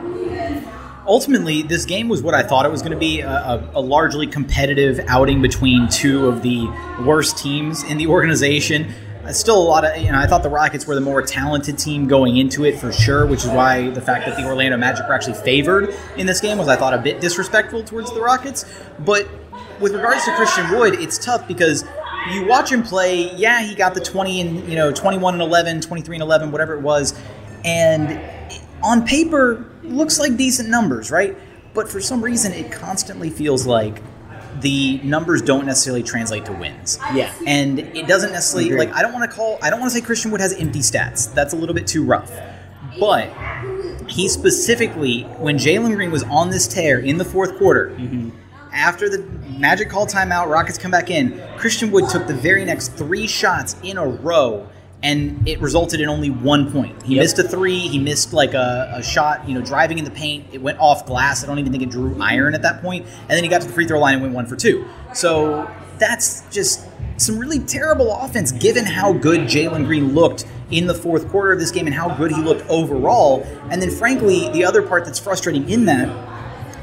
Ultimately, 1.06 1.62
this 1.62 1.84
game 1.84 2.08
was 2.08 2.22
what 2.22 2.34
I 2.34 2.42
thought 2.42 2.66
it 2.66 2.70
was 2.70 2.82
going 2.82 2.92
to 2.92 2.98
be 2.98 3.20
a, 3.20 3.30
a, 3.30 3.70
a 3.74 3.80
largely 3.80 4.26
competitive 4.26 5.00
outing 5.08 5.40
between 5.42 5.88
two 5.88 6.26
of 6.26 6.42
the 6.42 6.66
worst 7.04 7.38
teams 7.38 7.84
in 7.84 7.98
the 7.98 8.06
organization. 8.06 8.92
Uh, 9.24 9.32
Still 9.32 9.60
a 9.60 9.62
lot 9.62 9.84
of, 9.84 9.96
you 9.96 10.10
know, 10.12 10.18
I 10.18 10.26
thought 10.26 10.42
the 10.42 10.50
Rockets 10.50 10.86
were 10.86 10.94
the 10.94 11.00
more 11.00 11.22
talented 11.22 11.78
team 11.78 12.06
going 12.06 12.36
into 12.36 12.64
it 12.64 12.78
for 12.78 12.92
sure, 12.92 13.26
which 13.26 13.44
is 13.44 13.50
why 13.50 13.90
the 13.90 14.00
fact 14.00 14.26
that 14.26 14.36
the 14.36 14.44
Orlando 14.44 14.76
Magic 14.76 15.06
were 15.06 15.14
actually 15.14 15.34
favored 15.34 15.94
in 16.16 16.26
this 16.26 16.40
game 16.40 16.58
was, 16.58 16.68
I 16.68 16.76
thought, 16.76 16.94
a 16.94 16.98
bit 16.98 17.20
disrespectful 17.20 17.82
towards 17.82 18.12
the 18.12 18.20
Rockets. 18.20 18.64
But 19.00 19.28
with 19.80 19.94
regards 19.94 20.24
to 20.24 20.34
Christian 20.36 20.70
Wood, 20.70 20.94
it's 20.94 21.18
tough 21.18 21.46
because 21.48 21.84
you 22.32 22.46
watch 22.46 22.70
him 22.70 22.82
play. 22.82 23.34
Yeah, 23.36 23.62
he 23.62 23.74
got 23.74 23.94
the 23.94 24.00
20 24.00 24.40
and, 24.40 24.68
you 24.68 24.74
know, 24.76 24.92
21 24.92 25.34
and 25.34 25.42
11, 25.42 25.80
23 25.80 26.16
and 26.16 26.22
11, 26.22 26.52
whatever 26.52 26.74
it 26.74 26.80
was. 26.80 27.18
And 27.64 28.20
on 28.82 29.06
paper, 29.06 29.64
looks 29.88 30.18
like 30.18 30.36
decent 30.36 30.68
numbers, 30.68 31.10
right? 31.10 31.36
But 31.74 31.88
for 31.88 32.00
some 32.00 32.22
reason, 32.22 32.52
it 32.52 32.72
constantly 32.72 33.30
feels 33.30 33.66
like 33.66 34.02
the 34.60 34.98
numbers 35.02 35.42
don't 35.42 35.66
necessarily 35.66 36.02
translate 36.02 36.44
to 36.46 36.52
wins. 36.52 36.98
Yeah. 37.14 37.32
And 37.46 37.78
it 37.78 38.06
doesn't 38.06 38.32
necessarily 38.32 38.70
Agreed. 38.70 38.86
like 38.86 38.94
I 38.94 39.02
don't 39.02 39.12
want 39.12 39.30
to 39.30 39.36
call 39.36 39.58
I 39.62 39.70
don't 39.70 39.80
want 39.80 39.92
to 39.92 39.98
say 39.98 40.04
Christian 40.04 40.30
Wood 40.30 40.40
has 40.40 40.54
empty 40.54 40.80
stats. 40.80 41.32
That's 41.32 41.52
a 41.52 41.56
little 41.56 41.74
bit 41.74 41.86
too 41.86 42.04
rough. 42.04 42.30
But 42.98 43.30
he 44.08 44.28
specifically, 44.28 45.22
when 45.38 45.58
Jalen 45.58 45.94
Green 45.94 46.10
was 46.10 46.22
on 46.24 46.50
this 46.50 46.66
tear 46.66 47.00
in 47.00 47.18
the 47.18 47.24
fourth 47.24 47.58
quarter, 47.58 47.90
mm-hmm. 47.90 48.30
after 48.72 49.08
the 49.08 49.18
Magic 49.58 49.90
called 49.90 50.08
timeout, 50.08 50.48
Rockets 50.48 50.78
come 50.78 50.90
back 50.90 51.10
in. 51.10 51.42
Christian 51.58 51.90
Wood 51.90 52.08
took 52.08 52.26
the 52.26 52.34
very 52.34 52.64
next 52.64 52.88
three 52.88 53.26
shots 53.26 53.76
in 53.82 53.98
a 53.98 54.06
row, 54.06 54.68
and 55.02 55.46
it 55.46 55.60
resulted 55.60 56.00
in 56.00 56.08
only 56.08 56.30
one 56.30 56.72
point. 56.72 57.02
He 57.02 57.14
Yep. 57.14 57.22
missed 57.22 57.38
a 57.38 57.42
three. 57.44 57.78
He 57.78 57.98
missed 57.98 58.32
like 58.32 58.54
a, 58.54 58.92
a 58.96 59.02
shot, 59.02 59.48
you 59.48 59.54
know, 59.54 59.60
driving 59.60 59.98
in 59.98 60.04
the 60.04 60.10
paint. 60.10 60.46
It 60.52 60.62
went 60.62 60.78
off 60.80 61.06
glass. 61.06 61.44
I 61.44 61.46
don't 61.46 61.58
even 61.58 61.70
think 61.70 61.82
it 61.84 61.90
drew 61.90 62.16
iron 62.20 62.54
at 62.54 62.62
that 62.62 62.82
point. 62.82 63.04
And 63.04 63.30
then 63.30 63.42
he 63.42 63.48
got 63.48 63.60
to 63.60 63.66
the 63.66 63.72
free 63.72 63.86
throw 63.86 64.00
line 64.00 64.14
and 64.14 64.22
went 64.22 64.34
one 64.34 64.46
for 64.46 64.56
two. 64.56 64.86
So 65.14 65.70
that's 65.98 66.42
just 66.50 66.86
some 67.18 67.38
really 67.38 67.60
terrible 67.60 68.14
offense 68.14 68.52
given 68.52 68.84
how 68.84 69.12
good 69.12 69.42
Jalen 69.42 69.86
Green 69.86 70.14
looked 70.14 70.44
in 70.70 70.86
the 70.86 70.94
fourth 70.94 71.28
quarter 71.28 71.52
of 71.52 71.60
this 71.60 71.70
game 71.70 71.86
and 71.86 71.94
how 71.94 72.14
good 72.16 72.32
he 72.32 72.40
looked 72.42 72.68
overall. 72.68 73.42
And 73.70 73.80
then, 73.80 73.90
frankly, 73.90 74.48
the 74.50 74.64
other 74.64 74.82
part 74.82 75.04
that's 75.04 75.18
frustrating 75.18 75.68
in 75.70 75.84
that 75.86 76.08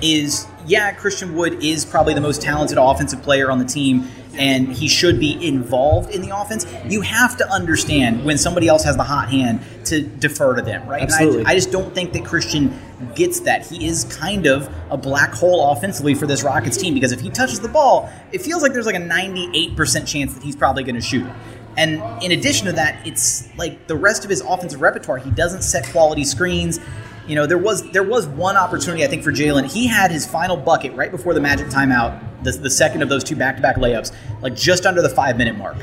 is 0.02 0.48
yeah, 0.66 0.94
Christian 0.94 1.36
Wood 1.36 1.64
is 1.64 1.84
probably 1.84 2.14
the 2.14 2.22
most 2.22 2.42
talented 2.42 2.78
offensive 2.80 3.22
player 3.22 3.52
on 3.52 3.60
the 3.60 3.66
team, 3.66 4.08
and 4.38 4.72
he 4.72 4.88
should 4.88 5.20
be 5.20 5.46
involved 5.46 6.10
in 6.12 6.22
the 6.22 6.36
offense. 6.36 6.66
You 6.88 7.02
have 7.02 7.38
to 7.38 7.50
understand 7.52 8.24
when 8.26 8.38
somebody 8.38 8.68
else 8.68 8.84
has 8.84 8.98
the 8.98 9.04
hot 9.04 9.30
hand 9.30 9.62
to 9.86 10.02
defer 10.02 10.56
to 10.56 10.62
them, 10.62 10.88
right? 10.88 11.02
And 11.02 11.12
I- 11.12 11.16
Absolutely. 11.16 11.46
I, 11.46 11.56
just 11.56 11.72
don't 11.72 11.94
think 11.94 12.14
that 12.14 12.26
Christian 12.26 12.78
gets 13.16 13.42
that. 13.42 13.66
He 13.66 13.86
is 13.86 14.06
kind 14.06 14.46
of 14.48 14.74
a 14.90 14.98
black 14.98 15.34
hole 15.34 15.72
offensively 15.72 16.14
for 16.14 16.26
this 16.26 16.44
Rockets 16.44 16.78
team 16.78 16.94
because 16.94 17.12
if 17.12 17.22
he 17.22 17.30
touches 17.30 17.60
the 17.60 17.68
ball, 17.68 18.10
it 18.32 18.42
feels 18.42 18.62
like 18.64 18.74
there's 18.74 18.86
like 18.86 18.96
a 18.96 19.00
98% 19.00 20.08
chance 20.08 20.34
that 20.34 20.44
he's 20.44 20.56
probably 20.56 20.84
going 20.84 20.96
to 20.96 21.02
shoot 21.02 21.26
it. 21.26 21.34
And 21.76 22.02
in 22.24 22.32
addition 22.32 22.68
to 22.68 22.74
that, 22.74 23.06
it's 23.06 23.50
like 23.58 23.88
the 23.88 23.96
rest 23.96 24.24
of 24.24 24.30
his 24.30 24.42
offensive 24.42 24.82
repertoire. 24.82 25.18
He 25.18 25.32
doesn't 25.32 25.64
set 25.64 25.86
quality 25.88 26.24
screens. 26.24 26.80
You 27.28 27.36
know, 27.36 27.46
there 27.48 27.58
was 27.58 27.90
there 27.92 28.04
was 28.04 28.28
one 28.28 28.58
opportunity 28.58 29.04
I 29.04 29.08
think 29.08 29.24
for 29.24 29.32
Jalen. 29.32 29.72
He 29.72 29.88
had 29.88 30.12
his 30.12 30.26
final 30.26 30.56
bucket 30.58 30.94
right 30.94 31.10
before 31.10 31.34
the 31.34 31.40
Magic 31.40 31.68
timeout, 31.68 32.22
the, 32.44 32.52
the 32.52 32.70
second 32.70 33.02
of 33.02 33.10
those 33.10 33.24
two 33.24 33.36
back 33.36 33.56
to 33.56 33.62
back 33.62 33.78
layups, 33.78 34.14
like 34.42 34.56
just 34.56 34.86
under 34.86 35.02
the 35.02 35.10
five 35.10 35.38
minute 35.38 35.58
mark. 35.58 35.78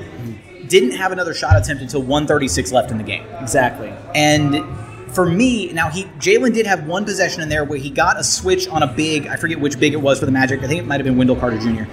Didn't 0.68 0.92
have 0.92 1.10
another 1.12 1.34
shot 1.34 1.56
attempt 1.56 1.82
until 1.82 2.00
136 2.00 2.70
left 2.70 2.90
in 2.90 2.98
the 2.98 3.04
game. 3.04 3.26
Exactly. 3.40 3.92
And 4.14 4.64
for 5.12 5.26
me, 5.26 5.72
now 5.72 5.90
he 5.90 6.04
Jalen 6.04 6.54
did 6.54 6.66
have 6.66 6.86
one 6.86 7.04
possession 7.04 7.42
in 7.42 7.48
there 7.48 7.64
where 7.64 7.78
he 7.78 7.90
got 7.90 8.18
a 8.18 8.24
switch 8.24 8.68
on 8.68 8.82
a 8.82 8.86
big. 8.86 9.26
I 9.26 9.36
forget 9.36 9.58
which 9.60 9.78
big 9.80 9.92
it 9.92 10.00
was 10.00 10.20
for 10.20 10.26
the 10.26 10.32
Magic. 10.32 10.62
I 10.62 10.68
think 10.68 10.80
it 10.80 10.86
might 10.86 11.00
have 11.00 11.04
been 11.04 11.16
Wendell 11.16 11.36
Carter 11.36 11.58
Jr. 11.58 11.84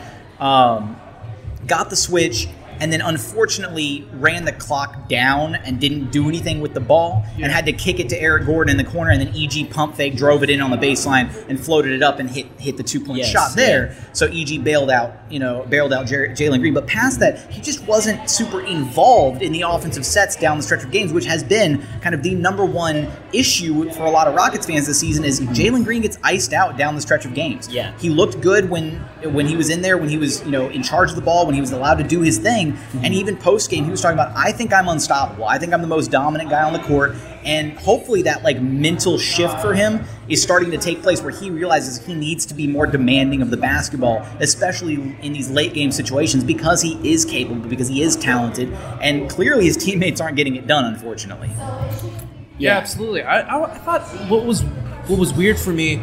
Um, 0.43 0.99
got 1.65 1.89
the 1.89 1.95
switch 1.95 2.47
and 2.79 2.91
then 2.91 3.01
unfortunately 3.01 4.07
ran 4.13 4.45
the 4.45 4.51
clock 4.51 5.07
down 5.09 5.55
and 5.55 5.79
didn't 5.79 6.11
do 6.11 6.27
anything 6.27 6.61
with 6.61 6.73
the 6.73 6.79
ball 6.79 7.25
and 7.37 7.51
had 7.51 7.65
to 7.65 7.73
kick 7.73 7.99
it 7.99 8.09
to 8.09 8.21
Eric 8.21 8.45
Gordon 8.45 8.71
in 8.71 8.83
the 8.83 8.89
corner 8.89 9.11
and 9.11 9.21
then 9.21 9.33
EG 9.35 9.69
pump 9.71 9.95
fake 9.95 10.15
drove 10.15 10.43
it 10.43 10.49
in 10.49 10.61
on 10.61 10.71
the 10.71 10.77
baseline 10.77 11.33
and 11.49 11.59
floated 11.59 11.91
it 11.91 12.03
up 12.03 12.19
and 12.19 12.29
hit 12.29 12.47
hit 12.59 12.77
the 12.77 12.83
two 12.83 12.99
point 12.99 13.19
Yes, 13.19 13.31
shot 13.31 13.55
there. 13.55 13.95
So 14.13 14.27
EG 14.27 14.63
bailed 14.63 14.89
out, 14.89 15.13
you 15.29 15.39
know, 15.39 15.65
bailed 15.69 15.93
out 15.93 16.07
Jer- 16.07 16.29
Jalen 16.29 16.59
Green. 16.59 16.73
But 16.73 16.87
past 16.87 17.19
that, 17.19 17.51
he 17.51 17.61
just 17.61 17.85
wasn't 17.87 18.29
super 18.29 18.61
involved 18.61 19.41
in 19.41 19.51
the 19.51 19.61
offensive 19.61 20.05
sets 20.05 20.35
down 20.35 20.57
the 20.57 20.63
stretch 20.63 20.83
of 20.83 20.91
games, 20.91 21.13
which 21.13 21.25
has 21.25 21.43
been 21.43 21.85
kind 22.01 22.13
of 22.13 22.23
the 22.23 22.35
number 22.35 22.65
one 22.65 23.07
issue 23.33 23.89
for 23.91 24.05
a 24.05 24.11
lot 24.11 24.27
of 24.27 24.35
Rockets 24.35 24.65
fans 24.65 24.87
this 24.87 24.99
season. 24.99 25.23
Is 25.23 25.39
mm-hmm. 25.39 25.53
Jalen 25.53 25.83
Green 25.83 26.01
gets 26.01 26.17
iced 26.23 26.53
out 26.53 26.77
down 26.77 26.95
the 26.95 27.01
stretch 27.01 27.25
of 27.25 27.33
games. 27.33 27.67
Yeah. 27.69 27.97
he 27.99 28.09
looked 28.09 28.41
good 28.41 28.69
when 28.69 28.95
when 29.23 29.47
he 29.47 29.55
was 29.55 29.69
in 29.69 29.81
there, 29.81 29.97
when 29.97 30.09
he 30.09 30.17
was 30.17 30.43
you 30.43 30.51
know 30.51 30.69
in 30.69 30.83
charge 30.83 31.09
of 31.09 31.15
the 31.15 31.21
ball, 31.21 31.45
when 31.45 31.55
he 31.55 31.61
was 31.61 31.71
allowed 31.71 31.95
to 31.95 32.03
do 32.03 32.21
his 32.21 32.37
thing, 32.37 32.66
and 33.03 33.13
even 33.13 33.37
post 33.37 33.69
game, 33.69 33.85
he 33.85 33.91
was 33.91 34.01
talking 34.01 34.17
about, 34.17 34.35
I 34.35 34.51
think 34.51 34.73
I'm 34.73 34.87
unstoppable. 34.87 35.45
I 35.45 35.57
think 35.57 35.73
I'm 35.73 35.81
the 35.81 35.87
most 35.87 36.11
dominant 36.11 36.49
guy 36.49 36.63
on 36.63 36.73
the 36.73 36.79
court, 36.79 37.15
and 37.43 37.77
hopefully 37.77 38.23
that 38.23 38.43
like 38.43 38.61
mental 38.61 39.17
shift 39.17 39.61
for 39.61 39.73
him 39.73 40.03
is 40.27 40.41
starting 40.41 40.71
to 40.71 40.77
take 40.77 41.01
place 41.01 41.21
where 41.21 41.31
he 41.31 41.49
realizes 41.49 42.03
he 42.05 42.13
needs 42.13 42.45
to 42.47 42.53
be 42.53 42.67
more 42.67 42.87
demanding 42.87 43.41
of 43.41 43.51
the 43.51 43.57
basketball, 43.57 44.25
especially 44.39 44.95
in 45.21 45.33
these 45.33 45.49
late 45.49 45.73
game 45.73 45.91
situations, 45.91 46.43
because 46.43 46.81
he 46.81 46.99
is 47.09 47.25
capable, 47.25 47.67
because 47.67 47.87
he 47.87 48.01
is 48.01 48.15
talented, 48.15 48.73
and 49.01 49.29
clearly 49.29 49.65
his 49.65 49.77
teammates 49.77 50.19
aren't 50.19 50.35
getting 50.35 50.55
it 50.55 50.67
done, 50.67 50.85
unfortunately. 50.85 51.49
Yeah, 52.57 52.77
absolutely. 52.77 53.21
I, 53.21 53.41
I, 53.41 53.73
I 53.73 53.77
thought 53.77 54.01
what 54.29 54.45
was 54.45 54.61
what 55.07 55.19
was 55.19 55.33
weird 55.33 55.57
for 55.57 55.71
me 55.71 56.01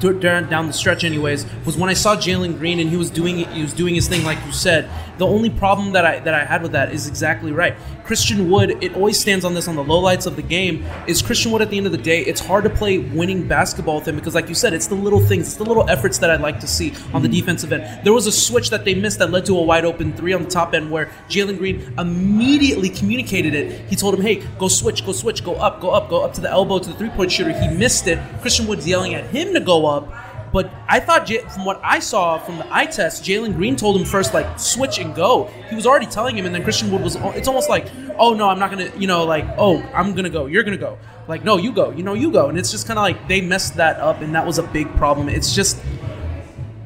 down 0.00 0.66
the 0.66 0.72
stretch, 0.72 1.04
anyways, 1.04 1.46
was 1.64 1.76
when 1.76 1.90
I 1.90 1.94
saw 1.94 2.16
Jalen 2.16 2.58
Green 2.58 2.78
and 2.80 2.90
he 2.90 2.96
was 2.96 3.10
doing 3.10 3.40
it. 3.40 3.48
he 3.48 3.62
was 3.62 3.72
doing 3.72 3.94
his 3.94 4.08
thing, 4.08 4.24
like 4.24 4.38
you 4.46 4.52
said. 4.52 4.88
The 5.18 5.26
only 5.26 5.50
problem 5.50 5.92
that 5.92 6.04
I 6.04 6.20
that 6.20 6.34
I 6.34 6.44
had 6.44 6.62
with 6.62 6.72
that 6.72 6.92
is 6.92 7.08
exactly 7.08 7.52
right. 7.52 7.74
Christian 8.04 8.50
Wood, 8.50 8.82
it 8.82 8.94
always 8.94 9.18
stands 9.18 9.44
on 9.44 9.54
this 9.54 9.66
on 9.66 9.74
the 9.74 9.82
lowlights 9.82 10.26
of 10.26 10.36
the 10.36 10.42
game. 10.42 10.84
Is 11.06 11.22
Christian 11.22 11.50
Wood 11.50 11.62
at 11.62 11.70
the 11.70 11.76
end 11.76 11.86
of 11.86 11.92
the 11.92 11.98
day? 11.98 12.20
It's 12.20 12.40
hard 12.40 12.64
to 12.64 12.70
play 12.70 12.98
winning 12.98 13.48
basketball 13.48 13.96
with 13.96 14.08
him 14.08 14.16
because, 14.16 14.34
like 14.34 14.48
you 14.48 14.54
said, 14.54 14.72
it's 14.74 14.86
the 14.86 14.94
little 14.94 15.20
things, 15.20 15.48
it's 15.48 15.56
the 15.56 15.64
little 15.64 15.88
efforts 15.88 16.18
that 16.18 16.30
I'd 16.30 16.40
like 16.40 16.60
to 16.60 16.66
see 16.66 16.92
on 17.12 17.22
the 17.22 17.28
mm-hmm. 17.28 17.34
defensive 17.34 17.72
end. 17.72 18.04
There 18.04 18.12
was 18.12 18.26
a 18.26 18.32
switch 18.32 18.70
that 18.70 18.84
they 18.84 18.94
missed 18.94 19.18
that 19.18 19.30
led 19.30 19.46
to 19.46 19.58
a 19.58 19.62
wide 19.62 19.84
open 19.84 20.12
three 20.12 20.32
on 20.32 20.44
the 20.44 20.50
top 20.50 20.74
end 20.74 20.90
where 20.90 21.10
Jalen 21.28 21.58
Green 21.58 21.94
immediately 21.98 22.90
communicated 22.90 23.54
it. 23.54 23.88
He 23.88 23.96
told 23.96 24.14
him, 24.14 24.20
"Hey, 24.20 24.42
go 24.58 24.68
switch, 24.68 25.04
go 25.04 25.12
switch, 25.12 25.42
go 25.44 25.54
up, 25.54 25.80
go 25.80 25.90
up, 25.90 26.08
go 26.08 26.22
up 26.22 26.32
to 26.34 26.40
the 26.40 26.50
elbow 26.50 26.78
to 26.78 26.88
the 26.88 26.94
three 26.96 27.10
point 27.10 27.32
shooter." 27.32 27.52
He 27.52 27.68
missed 27.68 28.06
it. 28.06 28.18
Christian 28.40 28.66
Wood's 28.66 28.86
yelling 28.86 29.14
at 29.14 29.24
him 29.26 29.52
to 29.54 29.60
go 29.60 29.86
up. 29.86 30.12
But 30.56 30.72
I 30.88 31.00
thought, 31.00 31.26
J- 31.26 31.42
from 31.52 31.66
what 31.66 31.78
I 31.84 31.98
saw 31.98 32.38
from 32.38 32.56
the 32.56 32.66
eye 32.74 32.86
test, 32.86 33.22
Jalen 33.22 33.56
Green 33.56 33.76
told 33.76 33.94
him 33.94 34.06
first, 34.06 34.32
like, 34.32 34.58
switch 34.58 34.98
and 34.98 35.14
go. 35.14 35.50
He 35.68 35.74
was 35.74 35.86
already 35.86 36.06
telling 36.06 36.34
him, 36.38 36.46
and 36.46 36.54
then 36.54 36.62
Christian 36.62 36.90
Wood 36.90 37.02
was, 37.02 37.14
oh, 37.14 37.28
it's 37.32 37.46
almost 37.46 37.68
like, 37.68 37.90
oh, 38.18 38.32
no, 38.32 38.48
I'm 38.48 38.58
not 38.58 38.70
going 38.70 38.90
to, 38.90 38.98
you 38.98 39.06
know, 39.06 39.26
like, 39.26 39.44
oh, 39.58 39.82
I'm 39.92 40.12
going 40.12 40.24
to 40.24 40.30
go. 40.30 40.46
You're 40.46 40.62
going 40.62 40.78
to 40.78 40.80
go. 40.82 40.96
Like, 41.28 41.44
no, 41.44 41.58
you 41.58 41.72
go. 41.72 41.90
You 41.90 42.04
know, 42.04 42.14
you 42.14 42.32
go. 42.32 42.48
And 42.48 42.58
it's 42.58 42.70
just 42.70 42.86
kind 42.86 42.98
of 42.98 43.02
like 43.02 43.28
they 43.28 43.42
messed 43.42 43.74
that 43.76 44.00
up, 44.00 44.22
and 44.22 44.34
that 44.34 44.46
was 44.46 44.56
a 44.56 44.62
big 44.62 44.88
problem. 44.96 45.28
It's 45.28 45.54
just, 45.54 45.76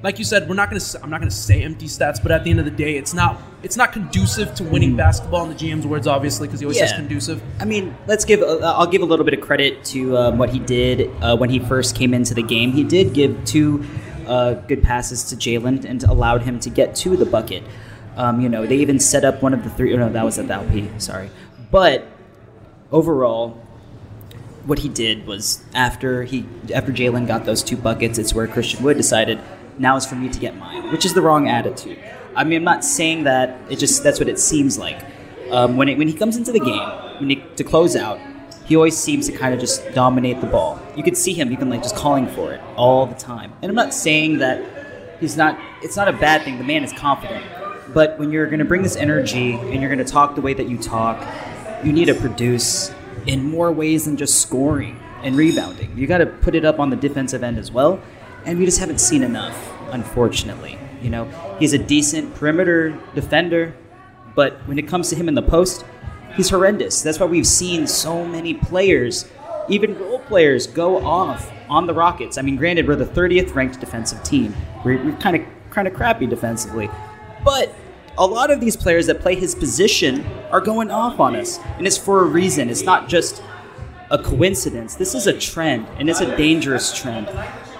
like 0.02 0.18
you 0.18 0.24
said, 0.24 0.48
we're 0.48 0.54
not 0.54 0.70
going 0.70 0.80
to, 0.80 1.02
I'm 1.02 1.10
not 1.10 1.20
going 1.20 1.28
to 1.28 1.34
say 1.36 1.62
empty 1.62 1.86
stats, 1.86 2.22
but 2.22 2.32
at 2.32 2.42
the 2.44 2.50
end 2.50 2.58
of 2.58 2.64
the 2.64 2.70
day, 2.70 2.96
it's 2.96 3.12
not, 3.12 3.40
it's 3.62 3.76
not 3.76 3.92
conducive 3.92 4.54
to 4.54 4.64
winning 4.64 4.96
basketball 4.96 5.42
in 5.44 5.50
the 5.50 5.54
GM's 5.54 5.86
words, 5.86 6.06
obviously, 6.06 6.48
because 6.48 6.60
he 6.60 6.66
always 6.66 6.78
says 6.78 6.90
Yeah. 6.92 6.96
conducive. 6.96 7.42
I 7.58 7.64
mean, 7.66 7.94
let's 8.06 8.24
give. 8.24 8.40
Uh, 8.40 8.58
I'll 8.76 8.86
give 8.86 9.02
a 9.02 9.04
little 9.04 9.24
bit 9.24 9.34
of 9.34 9.40
credit 9.42 9.84
to 9.86 10.16
um, 10.16 10.38
what 10.38 10.50
he 10.50 10.58
did 10.58 11.10
uh, 11.22 11.36
when 11.36 11.50
he 11.50 11.58
first 11.58 11.94
came 11.94 12.14
into 12.14 12.32
the 12.34 12.42
game. 12.42 12.72
He 12.72 12.82
did 12.84 13.12
give 13.12 13.44
two 13.44 13.84
uh, 14.26 14.54
good 14.54 14.82
passes 14.82 15.24
to 15.24 15.36
Jalen 15.36 15.84
and 15.84 16.02
allowed 16.04 16.42
him 16.42 16.58
to 16.60 16.70
get 16.70 16.94
to 16.96 17.16
the 17.16 17.26
bucket. 17.26 17.62
Um, 18.16 18.40
you 18.40 18.48
know, 18.48 18.66
they 18.66 18.76
even 18.76 18.98
set 19.00 19.24
up 19.24 19.42
one 19.42 19.52
of 19.54 19.64
the 19.64 19.70
three. 19.70 19.92
Oh, 19.94 19.98
no, 19.98 20.08
that 20.10 20.24
was 20.24 20.38
at 20.38 20.46
the 20.48 20.54
LP. 20.54 20.88
Sorry, 20.98 21.30
but 21.70 22.06
overall, 22.90 23.50
what 24.64 24.78
he 24.80 24.88
did 24.88 25.26
was 25.26 25.62
after 25.74 26.24
he 26.24 26.44
after 26.74 26.92
Jalen 26.92 27.26
got 27.26 27.44
those 27.44 27.62
two 27.62 27.76
buckets, 27.76 28.18
it's 28.18 28.34
where 28.34 28.46
Christian 28.46 28.82
Wood 28.82 28.96
decided 28.96 29.38
now 29.80 29.96
is 29.96 30.06
for 30.06 30.14
me 30.14 30.28
to 30.28 30.38
get 30.38 30.56
mine, 30.56 30.92
which 30.92 31.04
is 31.04 31.14
the 31.14 31.22
wrong 31.22 31.48
attitude. 31.48 31.98
I 32.36 32.44
mean, 32.44 32.58
I'm 32.58 32.64
not 32.64 32.84
saying 32.84 33.24
that. 33.24 33.58
It 33.70 33.78
just 33.78 34.02
that's 34.02 34.20
what 34.20 34.28
it 34.28 34.38
seems 34.38 34.78
like. 34.78 35.00
Um, 35.50 35.76
when 35.76 35.88
it, 35.88 35.98
when 35.98 36.06
he 36.06 36.14
comes 36.14 36.36
into 36.36 36.52
the 36.52 36.60
game, 36.60 36.88
when 37.18 37.30
he, 37.30 37.42
to 37.56 37.64
close 37.64 37.96
out, 37.96 38.20
he 38.66 38.76
always 38.76 38.96
seems 38.96 39.26
to 39.26 39.32
kind 39.32 39.52
of 39.52 39.58
just 39.58 39.92
dominate 39.94 40.40
the 40.40 40.46
ball. 40.46 40.80
You 40.96 41.02
could 41.02 41.16
see 41.16 41.32
him 41.32 41.52
even 41.52 41.68
like 41.68 41.82
just 41.82 41.96
calling 41.96 42.28
for 42.28 42.52
it 42.52 42.60
all 42.76 43.06
the 43.06 43.16
time. 43.16 43.52
And 43.62 43.70
I'm 43.70 43.74
not 43.74 43.92
saying 43.92 44.38
that 44.38 44.62
he's 45.18 45.36
not. 45.36 45.58
It's 45.82 45.96
not 45.96 46.08
a 46.08 46.12
bad 46.12 46.42
thing. 46.42 46.58
The 46.58 46.64
man 46.64 46.84
is 46.84 46.92
confident. 46.92 47.44
But 47.92 48.18
when 48.20 48.30
you're 48.30 48.46
going 48.46 48.60
to 48.60 48.64
bring 48.64 48.82
this 48.82 48.94
energy 48.94 49.54
and 49.54 49.80
you're 49.80 49.92
going 49.92 50.04
to 50.04 50.12
talk 50.12 50.36
the 50.36 50.40
way 50.40 50.54
that 50.54 50.68
you 50.68 50.78
talk, 50.78 51.26
you 51.82 51.92
need 51.92 52.04
to 52.04 52.14
produce 52.14 52.92
in 53.26 53.42
more 53.42 53.72
ways 53.72 54.04
than 54.04 54.16
just 54.16 54.40
scoring 54.40 55.00
and 55.22 55.36
rebounding. 55.36 55.96
You 55.98 56.06
got 56.06 56.18
to 56.18 56.26
put 56.26 56.54
it 56.54 56.64
up 56.64 56.78
on 56.78 56.90
the 56.90 56.96
defensive 56.96 57.42
end 57.42 57.58
as 57.58 57.72
well, 57.72 58.00
and 58.44 58.58
we 58.58 58.64
just 58.64 58.78
haven't 58.78 59.00
seen 59.00 59.22
enough, 59.22 59.72
unfortunately. 59.92 60.78
You 61.02 61.10
know, 61.10 61.24
he's 61.58 61.72
a 61.72 61.78
decent 61.78 62.34
perimeter 62.34 62.98
defender, 63.14 63.74
but 64.34 64.54
when 64.66 64.78
it 64.78 64.86
comes 64.86 65.08
to 65.10 65.16
him 65.16 65.28
in 65.28 65.34
the 65.34 65.42
post, 65.42 65.84
he's 66.36 66.50
horrendous. 66.50 67.02
That's 67.02 67.18
why 67.18 67.26
we've 67.26 67.46
seen 67.46 67.86
so 67.86 68.24
many 68.24 68.54
players, 68.54 69.26
even 69.68 69.98
role 69.98 70.20
players, 70.20 70.66
go 70.66 71.04
off 71.04 71.50
on 71.68 71.86
the 71.86 71.94
Rockets. 71.94 72.36
I 72.36 72.42
mean, 72.42 72.56
granted, 72.56 72.86
we're 72.86 72.96
the 72.96 73.06
30th 73.06 73.54
ranked 73.54 73.80
defensive 73.80 74.22
team. 74.22 74.54
We're, 74.84 75.02
we're 75.02 75.16
kind 75.16 75.36
of 75.36 75.42
kind 75.70 75.86
of 75.86 75.94
crappy 75.94 76.26
defensively, 76.26 76.90
but 77.44 77.72
a 78.18 78.26
lot 78.26 78.50
of 78.50 78.60
these 78.60 78.76
players 78.76 79.06
that 79.06 79.20
play 79.20 79.36
his 79.36 79.54
position 79.54 80.26
are 80.50 80.60
going 80.60 80.90
off 80.90 81.20
on 81.20 81.36
us, 81.36 81.58
and 81.78 81.86
it's 81.86 81.96
for 81.96 82.20
a 82.20 82.24
reason. 82.24 82.68
It's 82.68 82.82
not 82.82 83.08
just 83.08 83.42
a 84.10 84.18
coincidence. 84.18 84.96
This 84.96 85.14
is 85.14 85.26
a 85.26 85.32
trend, 85.32 85.86
and 85.98 86.10
it's 86.10 86.20
a 86.20 86.36
dangerous 86.36 86.92
trend. 86.92 87.28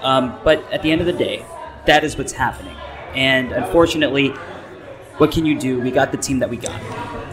Um, 0.02 0.38
but 0.44 0.62
at 0.72 0.82
the 0.82 0.90
end 0.90 1.00
of 1.00 1.06
the 1.06 1.12
day, 1.12 1.44
that 1.86 2.04
is 2.04 2.16
what's 2.16 2.32
happening. 2.32 2.76
And 3.14 3.52
unfortunately, 3.52 4.28
what 5.18 5.32
can 5.32 5.44
you 5.44 5.58
do? 5.58 5.80
We 5.80 5.90
got 5.90 6.12
the 6.12 6.18
team 6.18 6.38
that 6.38 6.48
we 6.48 6.56
got, 6.56 6.80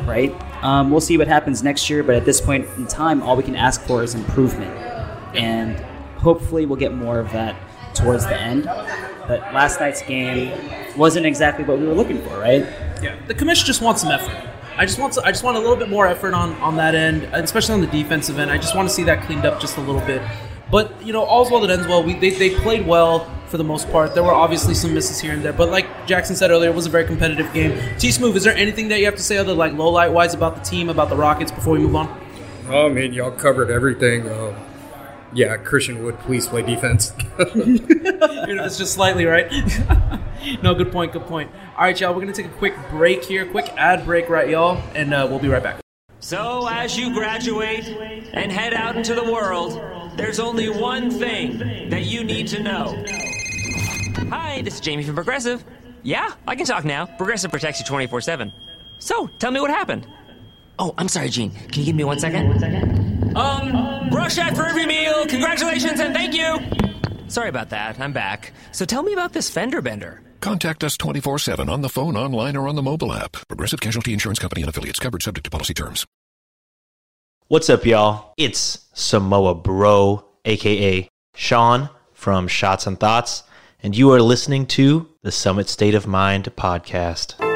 right? 0.05 0.33
Um, 0.63 0.91
we'll 0.91 1.01
see 1.01 1.17
what 1.17 1.27
happens 1.27 1.63
next 1.63 1.89
year, 1.89 2.03
but 2.03 2.15
at 2.15 2.25
this 2.25 2.41
point 2.41 2.67
in 2.77 2.87
time, 2.87 3.21
all 3.21 3.35
we 3.35 3.43
can 3.43 3.55
ask 3.55 3.81
for 3.81 4.03
is 4.03 4.15
improvement. 4.15 4.75
And 5.35 5.79
hopefully, 6.17 6.65
we'll 6.65 6.79
get 6.79 6.93
more 6.93 7.19
of 7.19 7.31
that 7.31 7.55
towards 7.93 8.25
the 8.25 8.39
end. 8.39 8.65
But 8.65 9.41
last 9.53 9.79
night's 9.79 10.01
game 10.01 10.51
wasn't 10.97 11.25
exactly 11.25 11.63
what 11.63 11.79
we 11.79 11.85
were 11.85 11.93
looking 11.93 12.21
for, 12.21 12.39
right? 12.39 12.65
Yeah, 13.01 13.15
the 13.27 13.33
commission 13.33 13.65
just 13.65 13.81
wants 13.81 14.01
some 14.01 14.11
effort. 14.11 14.35
I 14.77 14.85
just 14.85 14.99
want 14.99 15.17
I 15.23 15.31
just 15.31 15.43
want 15.43 15.57
a 15.57 15.59
little 15.59 15.75
bit 15.75 15.89
more 15.89 16.07
effort 16.07 16.33
on 16.33 16.53
on 16.55 16.75
that 16.77 16.95
end, 16.95 17.23
especially 17.33 17.75
on 17.75 17.81
the 17.81 17.87
defensive 17.87 18.39
end. 18.39 18.51
I 18.51 18.57
just 18.57 18.75
want 18.75 18.87
to 18.87 18.93
see 18.93 19.03
that 19.03 19.23
cleaned 19.25 19.45
up 19.45 19.59
just 19.59 19.77
a 19.77 19.81
little 19.81 20.01
bit. 20.01 20.21
But 20.71 21.05
you 21.05 21.13
know, 21.13 21.23
all's 21.23 21.51
well 21.51 21.61
that 21.61 21.69
ends 21.69 21.87
well. 21.87 22.03
We 22.03 22.13
they, 22.13 22.31
they 22.31 22.55
played 22.55 22.85
well 22.85 23.29
for 23.47 23.57
the 23.57 23.63
most 23.63 23.89
part. 23.91 24.13
There 24.13 24.23
were 24.23 24.33
obviously 24.33 24.73
some 24.73 24.93
misses 24.93 25.19
here 25.19 25.33
and 25.33 25.43
there, 25.43 25.53
but 25.53 25.69
like 25.69 26.05
Jackson 26.05 26.35
said 26.35 26.51
earlier, 26.51 26.69
it 26.69 26.75
was 26.75 26.85
a 26.85 26.89
very 26.89 27.05
competitive 27.05 27.51
game. 27.53 27.79
T 27.97 28.11
Smooth, 28.11 28.35
is 28.35 28.43
there 28.43 28.55
anything 28.55 28.89
that 28.89 28.99
you 28.99 29.05
have 29.05 29.15
to 29.15 29.23
say 29.23 29.37
other 29.37 29.53
like 29.53 29.73
low 29.73 29.89
light 29.89 30.11
wise 30.11 30.33
about 30.33 30.55
the 30.55 30.61
team, 30.61 30.89
about 30.89 31.09
the 31.09 31.15
Rockets 31.15 31.51
before 31.51 31.73
we 31.73 31.79
move 31.79 31.95
on? 31.95 32.21
Oh, 32.69 32.87
I 32.87 32.89
mean, 32.89 33.13
y'all 33.13 33.31
covered 33.31 33.71
everything. 33.71 34.29
Um, 34.29 34.55
yeah, 35.33 35.55
Christian 35.57 36.03
Wood, 36.03 36.19
please 36.19 36.47
play 36.47 36.61
defense. 36.61 37.13
It's 38.49 38.77
just 38.77 38.93
slightly, 38.93 39.25
right? 39.25 39.51
no, 40.63 40.73
good 40.73 40.91
point, 40.91 41.13
good 41.13 41.25
point. 41.25 41.51
All 41.77 41.83
right, 41.83 41.99
y'all, 41.99 42.13
we're 42.13 42.21
going 42.21 42.33
to 42.33 42.41
take 42.41 42.51
a 42.51 42.55
quick 42.55 42.75
break 42.89 43.23
here, 43.23 43.45
quick 43.45 43.69
ad 43.77 44.05
break, 44.05 44.29
right, 44.29 44.49
y'all? 44.49 44.81
And 44.95 45.13
uh, 45.13 45.27
we'll 45.29 45.39
be 45.39 45.47
right 45.47 45.63
back. 45.63 45.81
So, 46.27 46.67
as 46.67 46.97
you 46.97 47.13
graduate 47.13 47.87
and 48.33 48.51
head 48.51 48.73
out 48.73 48.97
into 48.97 49.15
the 49.15 49.23
world, 49.23 49.79
there's 50.17 50.41
only 50.41 50.67
one 50.67 51.09
thing 51.09 51.89
that 51.89 52.01
you 52.01 52.21
need 52.25 52.49
to 52.49 52.61
know. 52.61 53.01
Hi, 54.29 54.61
this 54.61 54.73
is 54.73 54.79
Jamie 54.81 55.03
from 55.03 55.15
Progressive. 55.15 55.63
Yeah, 56.03 56.33
I 56.45 56.57
can 56.57 56.65
talk 56.65 56.83
now. 56.83 57.05
Progressive 57.05 57.49
protects 57.49 57.79
you 57.79 57.85
24 57.85 58.19
7. 58.19 58.51
So, 58.99 59.27
tell 59.39 59.51
me 59.51 59.61
what 59.61 59.69
happened. 59.69 60.05
Oh, 60.77 60.93
I'm 60.97 61.07
sorry, 61.07 61.29
Gene. 61.29 61.51
Can 61.51 61.79
you 61.79 61.85
give 61.85 61.95
me 61.95 62.03
one 62.03 62.19
second? 62.19 62.49
One 62.49 62.59
second. 62.59 63.37
Um, 63.37 64.09
brush 64.09 64.35
that 64.35 64.53
for 64.53 64.65
every 64.65 64.85
meal. 64.85 65.25
Congratulations 65.27 66.01
and 66.01 66.13
thank 66.13 66.33
you. 66.33 66.59
Sorry 67.29 67.47
about 67.47 67.69
that. 67.69 68.01
I'm 68.01 68.11
back. 68.11 68.51
So 68.73 68.83
tell 68.83 69.01
me 69.01 69.13
about 69.13 69.31
this 69.31 69.49
fender 69.49 69.81
bender. 69.81 70.21
Contact 70.41 70.83
us 70.83 70.97
24 70.97 71.39
7 71.39 71.69
on 71.69 71.81
the 71.81 71.89
phone, 71.89 72.15
online, 72.15 72.55
or 72.55 72.67
on 72.67 72.75
the 72.75 72.83
mobile 72.83 73.13
app. 73.13 73.37
Progressive 73.47 73.81
Casualty 73.81 74.13
Insurance 74.13 74.39
Company 74.39 74.61
and 74.61 74.69
affiliates 74.69 74.99
covered 74.99 75.23
subject 75.23 75.45
to 75.45 75.51
policy 75.51 75.73
terms. 75.73 76.05
What's 77.47 77.69
up, 77.69 77.85
y'all? 77.85 78.33
It's 78.37 78.87
Samoa 78.93 79.55
Bro, 79.55 80.25
aka 80.43 81.07
Sean 81.33 81.89
from 82.11 82.47
Shots 82.47 82.85
and 82.87 82.99
Thoughts, 82.99 83.43
and 83.81 83.95
you 83.95 84.11
are 84.11 84.21
listening 84.21 84.65
to 84.67 85.07
the 85.21 85.31
Summit 85.31 85.69
State 85.69 85.95
of 85.95 86.07
Mind 86.07 86.53
podcast. 86.57 87.46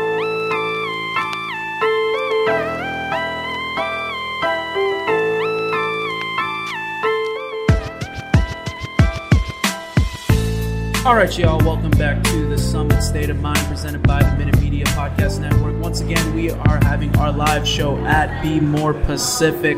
All 11.04 11.16
right, 11.16 11.36
y'all, 11.36 11.58
welcome 11.66 11.90
back 11.92 12.24
to 12.26 12.48
the 12.48 12.58
Summit 12.60 13.02
State 13.02 13.32
of 13.32 13.40
Mind 13.40 13.58
presented 13.68 14.04
by 14.04 14.22
the 14.22 14.36
Minute 14.38 14.60
Media 14.62 14.86
Podcast 14.86 15.40
Network. 15.40 15.76
Once 15.82 16.02
again, 16.02 16.36
we 16.36 16.52
are 16.52 16.80
having 16.84 17.16
our 17.18 17.32
live 17.32 17.68
show 17.68 17.98
at 18.06 18.44
Be 18.44 18.60
More 18.60 18.94
Pacific, 18.94 19.78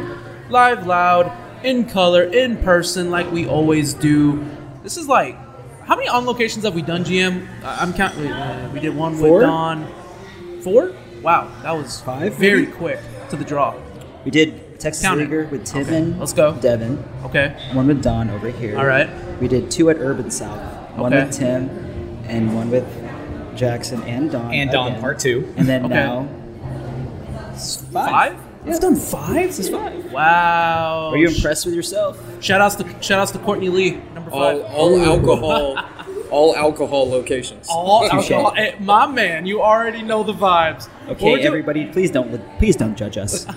live, 0.50 0.86
loud, 0.86 1.32
in 1.66 1.86
color, 1.88 2.24
in 2.24 2.58
person, 2.58 3.10
like 3.10 3.32
we 3.32 3.48
always 3.48 3.94
do. 3.94 4.46
This 4.84 4.98
is 4.98 5.08
like, 5.08 5.38
how 5.86 5.96
many 5.96 6.10
on 6.10 6.26
locations 6.26 6.66
have 6.66 6.76
we 6.76 6.82
done, 6.82 7.06
GM? 7.06 7.48
I'm 7.64 7.94
counting. 7.94 8.28
Uh, 8.28 8.70
we 8.74 8.82
did 8.82 8.94
one 8.94 9.16
Four? 9.16 9.34
with 9.38 9.42
Don. 9.44 10.62
Four? 10.62 10.92
Wow, 11.22 11.50
that 11.64 11.72
was 11.72 12.02
Five, 12.02 12.34
very 12.36 12.64
maybe? 12.66 12.72
quick 12.74 13.00
to 13.30 13.38
the 13.38 13.46
draw. 13.46 13.74
We 14.26 14.32
did 14.32 14.78
Texas 14.78 15.02
Count. 15.04 15.20
Leaguer 15.22 15.46
with 15.46 15.62
Okay, 15.74 15.84
Tiven. 15.86 16.20
let's 16.20 16.34
go. 16.34 16.54
Devin. 16.60 17.02
Okay. 17.24 17.56
One 17.72 17.88
with 17.88 18.04
Don 18.04 18.30
over 18.30 18.50
here. 18.50 18.78
All 18.78 18.86
right. 18.86 19.10
We 19.40 19.48
did 19.48 19.72
two 19.72 19.90
at 19.90 19.98
Urban 20.00 20.30
South. 20.30 20.82
One 20.95 21.13
Okay. 21.13 21.25
with 21.25 21.34
Tim, 21.36 21.69
and 22.27 22.56
one 22.56 22.69
with 22.69 22.86
Jackson 23.56 24.01
and 24.03 24.32
Don. 24.32 24.53
And 24.53 24.71
Don 24.71 24.89
again. 24.89 25.01
part 25.01 25.19
two. 25.19 25.53
And 25.58 25.67
then 25.67 25.86
Okay. 25.86 25.93
now 25.93 26.27
it's 27.53 27.77
five. 27.91 28.10
Five? 28.10 28.36
We've 28.65 28.79
done 28.79 28.95
five. 28.95 29.47
This 29.47 29.60
is 29.60 29.69
five. 29.69 30.12
Wow. 30.12 31.10
Are 31.12 31.17
you 31.17 31.27
impressed 31.27 31.65
with 31.65 31.75
yourself? 31.75 32.17
Shout 32.41 32.62
outs 32.62 32.75
to 32.75 32.86
shout 33.01 33.19
outs 33.19 33.32
to 33.32 33.39
Courtney 33.39 33.69
Lee, 33.69 33.99
number 34.15 34.32
all, 34.32 34.39
five. 34.62 34.73
all 34.73 35.01
alcohol, 35.01 35.77
all 36.34 36.56
alcohol 36.56 37.08
locations. 37.10 37.67
All 37.69 38.10
Touche. 38.10 38.32
alcohol. 38.32 38.56
Hey, 38.56 38.76
my 38.80 39.06
man, 39.06 39.46
you 39.46 39.62
already 39.62 40.02
know 40.02 40.24
the 40.24 40.34
vibes. 40.34 40.89
Okay, 41.08 41.34
doing- 41.36 41.46
everybody, 41.46 41.86
please 41.86 42.10
don't 42.10 42.41
please 42.58 42.76
don't 42.76 42.96
judge 42.98 43.17
us. 43.17 43.46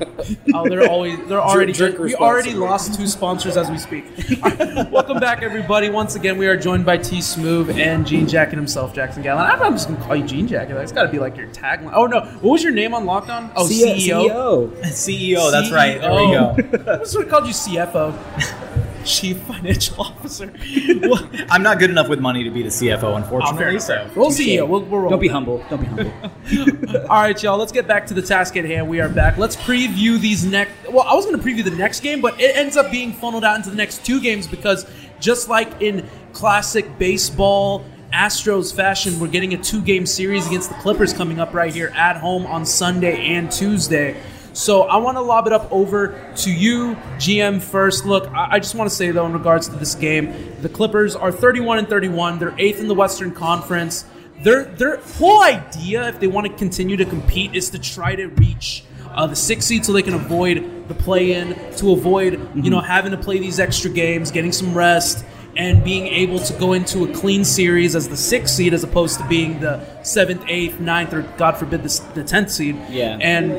Oh, 0.54 0.68
they're 0.68 0.88
always 0.90 1.18
they're 1.28 1.40
already 1.40 1.72
drink 1.72 1.98
we 1.98 2.14
already 2.16 2.52
lost 2.54 2.94
two 2.94 3.06
sponsors 3.06 3.56
as 3.56 3.70
we 3.70 3.78
speak. 3.78 4.04
All 4.42 4.50
right, 4.50 4.90
welcome 4.90 5.20
back, 5.20 5.42
everybody. 5.42 5.88
Once 5.88 6.14
again, 6.16 6.36
we 6.38 6.46
are 6.46 6.56
joined 6.56 6.84
by 6.84 6.96
T 6.96 7.20
Smooth 7.20 7.70
and 7.78 8.06
Jean 8.06 8.26
Jacket 8.26 8.56
himself, 8.56 8.92
Jackson 8.94 9.22
Gatlin. 9.22 9.44
I'm 9.46 9.72
just 9.74 9.88
gonna 9.88 10.00
call 10.02 10.16
you 10.16 10.24
Jean 10.26 10.48
Jacket. 10.48 10.74
That's 10.74 10.92
got 10.92 11.02
to 11.04 11.08
be 11.10 11.18
like 11.18 11.36
your 11.36 11.46
tagline. 11.48 11.92
Oh 11.94 12.06
no, 12.06 12.20
what 12.40 12.52
was 12.52 12.62
your 12.62 12.72
name 12.72 12.94
on 12.94 13.04
Locked 13.06 13.28
On? 13.30 13.50
Oh, 13.54 13.66
C- 13.66 14.08
CEO. 14.08 14.70
CEO. 14.70 14.82
CEO, 14.86 15.50
that's 15.52 15.70
right. 15.70 16.00
There 16.00 16.10
we 16.10 16.32
go. 16.32 16.54
I 16.92 16.96
just 16.98 17.14
would 17.16 17.24
have 17.26 17.30
called 17.30 17.46
you 17.46 17.52
CFO, 17.52 18.12
Chief 19.06 19.38
Financial 19.42 20.00
Officer. 20.00 20.52
I'm 21.50 21.62
not 21.62 21.78
good 21.78 21.90
enough 21.90 22.08
with 22.08 22.20
money 22.20 22.44
to 22.44 22.50
be 22.50 22.62
the 22.62 22.68
CFO, 22.68 23.16
unfortunately. 23.16 23.76
Oh, 23.76 23.78
so 23.78 24.10
We'll 24.14 24.30
CEO. 24.30 24.68
We'll, 24.68 24.82
we'll 24.82 25.00
roll. 25.00 25.10
Don't 25.10 25.20
be 25.20 25.28
humble. 25.28 25.64
Don't 25.70 25.80
be 25.80 25.86
humble. 25.86 27.00
All 27.10 27.22
right, 27.22 27.40
y'all. 27.42 27.56
Let's 27.56 27.72
get 27.72 27.86
back 27.86 28.06
to 28.08 28.14
the 28.14 28.22
task 28.22 28.56
at 28.56 28.64
hand. 28.64 28.88
We 28.88 29.00
are 29.00 29.08
back. 29.08 29.38
Let's 29.38 29.56
preview 29.56 30.18
these 30.18 30.44
next. 30.44 30.72
Well, 30.90 31.04
I 31.04 31.14
was 31.14 31.24
going 31.24 31.38
to 31.38 31.44
preview 31.44 31.64
the 31.64 31.70
next 31.70 32.00
game, 32.00 32.20
but 32.20 32.40
it 32.40 32.56
ends 32.56 32.76
up 32.76 32.90
being 32.90 33.12
funneled 33.12 33.44
out 33.44 33.56
into 33.56 33.70
the 33.70 33.76
next 33.76 34.04
two 34.04 34.20
games 34.20 34.46
because 34.46 34.86
just 35.20 35.48
like 35.48 35.80
in 35.80 36.06
classic 36.32 36.98
baseball 36.98 37.84
Astros 38.12 38.74
fashion, 38.74 39.18
we're 39.18 39.26
getting 39.28 39.52
a 39.54 39.58
two-game 39.58 40.06
series 40.06 40.46
against 40.46 40.68
the 40.70 40.74
Clippers 40.76 41.12
coming 41.12 41.40
up 41.40 41.52
right 41.52 41.74
here 41.74 41.92
at 41.94 42.16
home 42.16 42.46
on 42.46 42.64
Sunday 42.64 43.26
and 43.26 43.50
Tuesday. 43.50 44.16
So 44.56 44.84
I 44.84 44.96
want 44.96 45.18
to 45.18 45.20
lob 45.20 45.46
it 45.46 45.52
up 45.52 45.70
over 45.70 46.32
to 46.36 46.50
you, 46.50 46.94
GM. 47.18 47.60
First, 47.60 48.06
look, 48.06 48.26
I 48.28 48.52
I 48.52 48.58
just 48.58 48.74
want 48.74 48.88
to 48.88 48.96
say 48.96 49.10
though, 49.10 49.26
in 49.26 49.34
regards 49.34 49.68
to 49.68 49.76
this 49.76 49.94
game, 49.94 50.32
the 50.62 50.68
Clippers 50.70 51.14
are 51.14 51.30
31 51.30 51.78
and 51.78 51.88
31. 51.88 52.38
They're 52.38 52.54
eighth 52.58 52.80
in 52.80 52.88
the 52.88 52.94
Western 52.94 53.32
Conference. 53.32 54.06
Their 54.40 54.64
their 54.64 54.96
whole 54.96 55.42
idea, 55.42 56.08
if 56.08 56.20
they 56.20 56.26
want 56.26 56.46
to 56.46 56.54
continue 56.54 56.96
to 56.96 57.04
compete, 57.04 57.54
is 57.54 57.68
to 57.70 57.78
try 57.78 58.16
to 58.16 58.28
reach 58.28 58.82
uh, 59.10 59.26
the 59.26 59.36
six 59.36 59.66
seed 59.66 59.84
so 59.84 59.92
they 59.92 60.00
can 60.00 60.14
avoid 60.14 60.88
the 60.88 60.94
play-in, 60.94 61.54
to 61.76 61.92
avoid 61.92 62.40
you 62.56 62.70
know 62.70 62.80
having 62.80 63.10
to 63.10 63.18
play 63.18 63.38
these 63.38 63.60
extra 63.60 63.90
games, 63.90 64.30
getting 64.30 64.52
some 64.52 64.74
rest, 64.74 65.22
and 65.58 65.84
being 65.84 66.06
able 66.06 66.38
to 66.38 66.54
go 66.54 66.72
into 66.72 67.04
a 67.04 67.12
clean 67.12 67.44
series 67.44 67.94
as 67.94 68.08
the 68.08 68.16
sixth 68.16 68.54
seed 68.54 68.72
as 68.72 68.82
opposed 68.82 69.18
to 69.18 69.28
being 69.28 69.60
the 69.60 70.02
seventh, 70.02 70.44
eighth, 70.48 70.80
ninth, 70.80 71.12
or 71.12 71.22
God 71.36 71.58
forbid 71.58 71.82
the, 71.82 72.02
the 72.14 72.24
tenth 72.24 72.50
seed. 72.50 72.76
Yeah. 72.88 73.18
And 73.20 73.52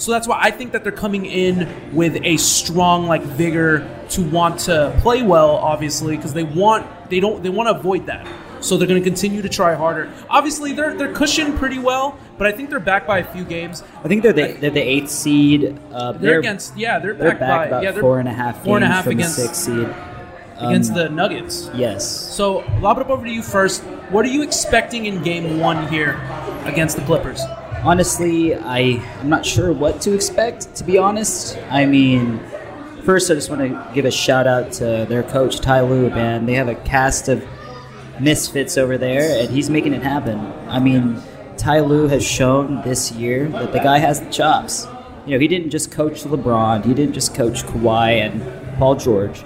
So 0.00 0.12
that's 0.12 0.26
why 0.26 0.38
I 0.40 0.50
think 0.50 0.72
that 0.72 0.82
they're 0.82 0.92
coming 0.92 1.26
in 1.26 1.92
with 1.94 2.16
a 2.24 2.38
strong 2.38 3.06
like 3.06 3.20
vigor 3.22 3.86
to 4.10 4.22
want 4.22 4.60
to 4.60 4.98
play 5.02 5.22
well, 5.22 5.56
obviously, 5.56 6.16
because 6.16 6.32
they 6.32 6.42
want 6.42 6.86
they 7.10 7.20
don't 7.20 7.42
they 7.42 7.50
want 7.50 7.68
to 7.68 7.78
avoid 7.78 8.06
that. 8.06 8.26
So 8.60 8.76
they're 8.78 8.88
going 8.88 9.02
to 9.02 9.08
continue 9.08 9.42
to 9.42 9.48
try 9.50 9.74
harder. 9.74 10.10
Obviously, 10.30 10.72
they're 10.72 10.94
they're 10.94 11.12
cushioned 11.12 11.58
pretty 11.58 11.78
well, 11.78 12.18
but 12.38 12.46
I 12.46 12.52
think 12.52 12.70
they're 12.70 12.80
back 12.80 13.06
by 13.06 13.18
a 13.18 13.24
few 13.24 13.44
games. 13.44 13.82
I 14.02 14.08
think 14.08 14.22
they're 14.22 14.32
the, 14.32 14.52
they're 14.52 14.70
the 14.70 14.80
eighth 14.80 15.10
seed. 15.10 15.78
Uh, 15.92 16.12
They're 16.12 16.38
against 16.38 16.76
yeah, 16.78 16.98
they're, 16.98 17.12
they're 17.12 17.32
back, 17.32 17.40
back 17.40 17.58
by 17.60 17.66
about 17.66 17.82
yeah, 17.82 17.90
they're 17.92 18.00
four 18.00 18.20
and 18.20 18.28
a 18.28 18.32
half 18.32 18.64
four 18.64 18.76
and 18.76 18.84
a 18.84 18.88
half 18.88 19.06
against 19.06 19.36
the 19.36 19.42
sixth 19.42 19.64
seed. 19.64 19.88
against 20.58 20.92
Um, 20.92 20.96
the 20.96 21.08
Nuggets. 21.10 21.70
Yes. 21.74 22.06
So 22.08 22.64
lob 22.80 22.96
it 22.96 23.02
up 23.02 23.10
over 23.10 23.26
to 23.26 23.30
you 23.30 23.42
first. 23.42 23.82
What 24.10 24.24
are 24.24 24.28
you 24.28 24.42
expecting 24.42 25.04
in 25.04 25.22
Game 25.22 25.58
One 25.58 25.88
here 25.88 26.20
against 26.64 26.96
the 26.96 27.02
Clippers? 27.02 27.42
Honestly, 27.82 28.54
I 28.54 29.02
I'm 29.20 29.30
not 29.30 29.46
sure 29.46 29.72
what 29.72 30.02
to 30.02 30.12
expect. 30.12 30.74
To 30.76 30.84
be 30.84 30.98
honest, 30.98 31.56
I 31.70 31.86
mean, 31.86 32.38
first 33.04 33.30
I 33.30 33.34
just 33.34 33.48
want 33.48 33.62
to 33.62 33.90
give 33.94 34.04
a 34.04 34.10
shout 34.10 34.46
out 34.46 34.72
to 34.72 35.06
their 35.08 35.22
coach 35.22 35.60
Ty 35.60 35.80
Lue. 35.82 36.10
and 36.10 36.46
they 36.46 36.54
have 36.54 36.68
a 36.68 36.74
cast 36.74 37.28
of 37.28 37.42
misfits 38.20 38.76
over 38.76 38.98
there, 38.98 39.40
and 39.40 39.48
he's 39.48 39.70
making 39.70 39.94
it 39.94 40.02
happen. 40.02 40.38
I 40.68 40.78
mean, 40.78 41.22
Ty 41.56 41.80
Lue 41.80 42.06
has 42.08 42.22
shown 42.22 42.82
this 42.82 43.12
year 43.12 43.48
that 43.48 43.72
the 43.72 43.78
guy 43.78 43.98
has 43.98 44.20
the 44.20 44.30
chops. 44.30 44.86
You 45.24 45.32
know, 45.32 45.38
he 45.38 45.48
didn't 45.48 45.70
just 45.70 45.90
coach 45.90 46.24
LeBron, 46.24 46.84
he 46.84 46.92
didn't 46.92 47.14
just 47.14 47.34
coach 47.34 47.62
Kawhi 47.62 48.20
and 48.20 48.76
Paul 48.78 48.96
George. 48.96 49.42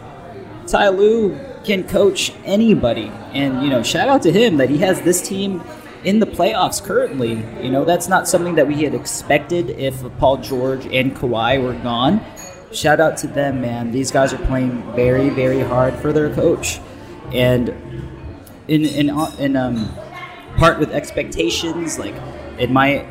Ty 0.66 0.88
Lue 0.88 1.38
can 1.62 1.84
coach 1.84 2.32
anybody, 2.44 3.12
and 3.32 3.62
you 3.62 3.70
know, 3.70 3.84
shout 3.84 4.08
out 4.08 4.22
to 4.22 4.32
him 4.32 4.56
that 4.56 4.70
he 4.70 4.78
has 4.78 5.00
this 5.02 5.22
team 5.26 5.62
in 6.04 6.18
the 6.20 6.26
playoffs 6.26 6.82
currently. 6.82 7.44
You 7.62 7.70
know, 7.70 7.84
that's 7.84 8.08
not 8.08 8.28
something 8.28 8.54
that 8.56 8.66
we 8.66 8.82
had 8.82 8.94
expected 8.94 9.70
if 9.70 10.02
Paul 10.18 10.38
George 10.38 10.86
and 10.86 11.16
Kawhi 11.16 11.62
were 11.62 11.74
gone. 11.82 12.24
Shout 12.72 13.00
out 13.00 13.16
to 13.18 13.26
them, 13.26 13.60
man. 13.60 13.92
These 13.92 14.10
guys 14.10 14.32
are 14.32 14.44
playing 14.46 14.82
very, 14.94 15.30
very 15.30 15.60
hard 15.60 15.94
for 15.94 16.12
their 16.12 16.32
coach, 16.34 16.80
and 17.32 17.68
in 18.68 18.84
in 18.84 19.10
in 19.38 19.56
um 19.56 19.94
part 20.56 20.78
with 20.78 20.90
expectations. 20.90 21.98
Like 21.98 22.14
in 22.58 22.72
my 22.72 23.06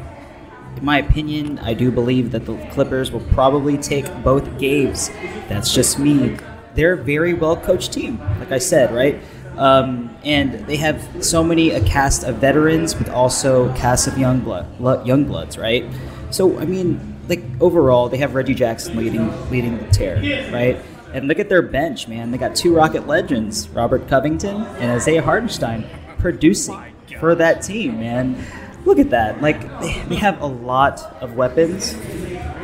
in 0.75 0.85
my 0.85 0.97
opinion, 0.99 1.59
I 1.59 1.73
do 1.73 1.91
believe 1.91 2.31
that 2.31 2.45
the 2.45 2.57
Clippers 2.71 3.11
will 3.11 3.25
probably 3.31 3.77
take 3.77 4.05
both 4.23 4.59
games. 4.59 5.09
That's 5.47 5.73
just 5.73 5.97
me. 5.97 6.37
They're 6.75 6.93
a 6.93 7.03
very 7.03 7.33
well 7.33 7.55
coached 7.55 7.93
team, 7.93 8.19
like 8.39 8.51
I 8.51 8.57
said, 8.57 8.93
right? 8.93 9.21
Um, 9.57 10.15
and 10.23 10.65
they 10.65 10.77
have 10.77 11.23
so 11.23 11.43
many 11.43 11.71
a 11.71 11.81
cast 11.83 12.23
of 12.23 12.37
veterans, 12.37 12.93
but 12.93 13.09
also 13.09 13.73
cast 13.75 14.07
of 14.07 14.17
young 14.17 14.39
blood, 14.39 14.65
lo- 14.79 15.03
young 15.03 15.25
bloods, 15.25 15.57
right? 15.57 15.85
So 16.31 16.59
I 16.59 16.65
mean, 16.65 17.15
like 17.29 17.43
overall, 17.61 18.09
they 18.09 18.17
have 18.17 18.33
Reggie 18.35 18.55
Jackson 18.55 18.97
leading 18.97 19.29
leading 19.51 19.77
the 19.77 19.85
tear, 19.91 20.17
right? 20.51 20.77
And 21.13 21.27
look 21.27 21.37
at 21.37 21.49
their 21.49 21.61
bench, 21.61 22.07
man. 22.07 22.31
They 22.31 22.39
got 22.39 22.55
two 22.55 22.75
Rocket 22.75 23.05
legends, 23.05 23.69
Robert 23.69 24.07
Covington 24.07 24.63
and 24.63 24.91
Isaiah 24.91 25.21
Hartenstein, 25.21 25.85
producing 26.17 26.81
for 27.19 27.35
that 27.35 27.61
team, 27.61 27.99
man. 27.99 28.43
Look 28.85 28.97
at 28.97 29.11
that. 29.11 29.41
Like 29.41 29.61
they 30.09 30.15
have 30.15 30.41
a 30.41 30.47
lot 30.47 30.99
of 31.21 31.35
weapons, 31.35 31.93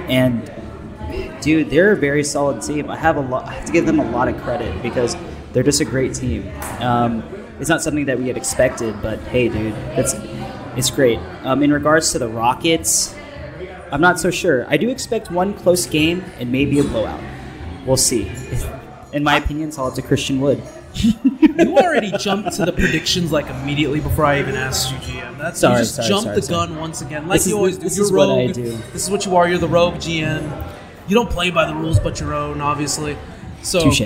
and 0.10 0.52
dude, 1.42 1.70
they're 1.70 1.92
a 1.92 1.96
very 1.96 2.24
solid 2.24 2.64
team. 2.64 2.90
I 2.90 2.98
have 2.98 3.18
a 3.18 3.22
lot. 3.22 3.46
I 3.46 3.54
have 3.54 3.66
to 3.66 3.72
give 3.72 3.86
them 3.86 4.00
a 4.00 4.10
lot 4.10 4.28
of 4.28 4.42
credit 4.42 4.82
because 4.82 5.16
they're 5.54 5.64
just 5.64 5.82
a 5.82 5.86
great 5.86 6.14
team. 6.14 6.48
Um, 6.80 7.24
it's 7.60 7.70
not 7.70 7.82
something 7.82 8.06
that 8.06 8.18
we 8.18 8.28
had 8.28 8.38
expected, 8.38 9.02
but 9.02 9.20
hey, 9.20 9.50
dude, 9.50 9.74
that's 9.96 10.14
it's 10.78 10.90
great. 10.90 11.20
Um, 11.44 11.62
in 11.64 11.74
regards 11.74 12.12
to 12.14 12.20
the 12.20 12.28
Rockets, 12.30 13.14
I'm 13.92 14.02
not 14.02 14.20
so 14.20 14.32
sure. 14.32 14.66
I 14.70 14.78
do 14.78 14.90
expect 14.90 15.32
one 15.32 15.54
close 15.54 15.86
game 15.86 16.24
and 16.40 16.52
maybe 16.52 16.80
a 16.80 16.84
blowout. 16.84 17.22
We'll 17.86 17.98
see. 17.98 18.32
In 19.14 19.24
my 19.24 19.38
opinion, 19.38 19.70
it's 19.70 19.78
all 19.78 19.88
up 19.88 19.96
to 19.96 20.02
Christian 20.02 20.40
Wood. 20.40 20.62
you 20.94 21.78
already 21.78 22.12
jumped 22.18 22.54
to 22.54 22.66
the 22.66 22.72
predictions 22.72 23.32
like 23.32 23.48
immediately 23.50 24.00
before 24.00 24.26
I 24.26 24.40
even 24.40 24.56
asked 24.56 24.92
you, 24.92 24.98
GM. 25.00 25.38
That's 25.38 25.60
Sorry, 25.60 25.74
you 25.74 25.80
just 25.82 25.96
sorry, 25.96 26.08
jumped 26.08 26.24
sorry, 26.26 26.42
the 26.42 26.48
gun 26.48 26.78
once 26.80 27.02
again, 27.02 27.28
like 27.28 27.40
This 27.40 27.48
you 27.48 27.54
is- 27.54 27.58
always 27.58 27.78
do. 27.78 27.84
this 27.84 27.98
You're 27.98 28.06
is 28.06 28.12
what 28.12 28.28
rogue. 28.30 28.50
I 28.50 28.54
do. 28.54 28.64
This 28.94 29.04
is 29.04 29.10
what 29.12 29.26
you 29.26 29.36
are. 29.36 29.48
You're 29.50 29.58
the 29.60 29.68
rogue 29.68 29.96
GM. 29.96 30.68
You 31.08 31.16
don't 31.16 31.30
play 31.30 31.50
by 31.50 31.66
the 31.66 31.74
rules, 31.76 32.00
but 32.00 32.20
your 32.20 32.34
own, 32.34 32.62
obviously. 32.62 33.18
So, 33.64 33.82
Touche. 33.82 34.02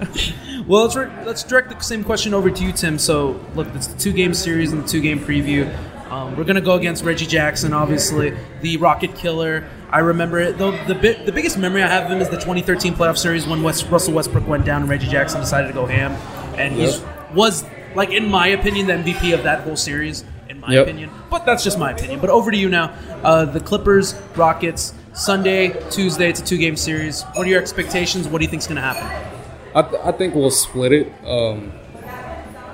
well, 0.66 0.82
let's 0.84 0.96
re- 0.96 1.10
let's 1.24 1.42
direct 1.42 1.70
the 1.70 1.80
same 1.80 2.04
question 2.04 2.34
over 2.34 2.50
to 2.50 2.64
you, 2.64 2.72
Tim. 2.72 2.98
So, 2.98 3.40
look, 3.54 3.68
it's 3.74 3.86
the 3.88 3.98
two 3.98 4.12
game 4.12 4.34
series 4.34 4.72
and 4.72 4.84
the 4.84 4.88
two 4.88 5.00
game 5.00 5.18
preview. 5.20 5.72
Um, 6.10 6.36
we're 6.36 6.44
gonna 6.44 6.60
go 6.60 6.74
against 6.74 7.04
Reggie 7.04 7.26
Jackson, 7.26 7.72
obviously, 7.72 8.34
the 8.62 8.76
Rocket 8.78 9.14
Killer. 9.16 9.64
I 9.90 9.98
remember 10.00 10.38
it. 10.38 10.56
Though 10.58 10.72
the 10.86 10.94
bit, 10.94 11.26
the 11.26 11.32
biggest 11.32 11.58
memory 11.58 11.82
I 11.82 11.88
have 11.88 12.04
of 12.04 12.10
him 12.10 12.20
is 12.20 12.28
the 12.28 12.36
2013 12.36 12.94
playoff 12.94 13.18
series 13.18 13.46
when 13.46 13.62
West, 13.62 13.86
Russell 13.90 14.14
Westbrook 14.14 14.46
went 14.46 14.64
down 14.64 14.82
and 14.82 14.90
Reggie 14.90 15.08
Jackson 15.08 15.40
decided 15.40 15.68
to 15.68 15.74
go 15.74 15.86
ham, 15.86 16.12
and 16.58 16.74
he 16.74 16.84
Yep. 16.84 17.34
was 17.34 17.64
like, 17.94 18.10
in 18.10 18.30
my 18.30 18.46
opinion, 18.48 18.86
the 18.86 18.94
MVP 18.94 19.32
of 19.32 19.42
that 19.44 19.60
whole 19.60 19.76
series. 19.76 20.24
In 20.48 20.60
my 20.60 20.72
Yep. 20.72 20.82
opinion, 20.86 21.10
but 21.30 21.44
that's 21.44 21.62
just 21.62 21.78
my 21.78 21.90
opinion. 21.90 22.20
But 22.20 22.30
over 22.30 22.50
to 22.50 22.56
you 22.56 22.70
now. 22.70 22.90
Uh, 23.22 23.44
the 23.44 23.60
Clippers, 23.60 24.14
Rockets, 24.34 24.94
Sunday, 25.12 25.74
Tuesday. 25.90 26.30
It's 26.30 26.40
a 26.40 26.44
two 26.44 26.56
game 26.56 26.74
series. 26.74 27.22
What 27.34 27.46
are 27.46 27.50
your 27.50 27.60
expectations? 27.60 28.26
What 28.28 28.38
do 28.38 28.44
you 28.46 28.50
think's 28.50 28.66
gonna 28.66 28.80
happen? 28.80 29.37
I, 29.74 29.82
th- 29.82 30.02
I 30.04 30.12
think 30.12 30.34
we'll 30.34 30.50
split 30.50 30.92
it. 30.92 31.12
Um, 31.26 31.72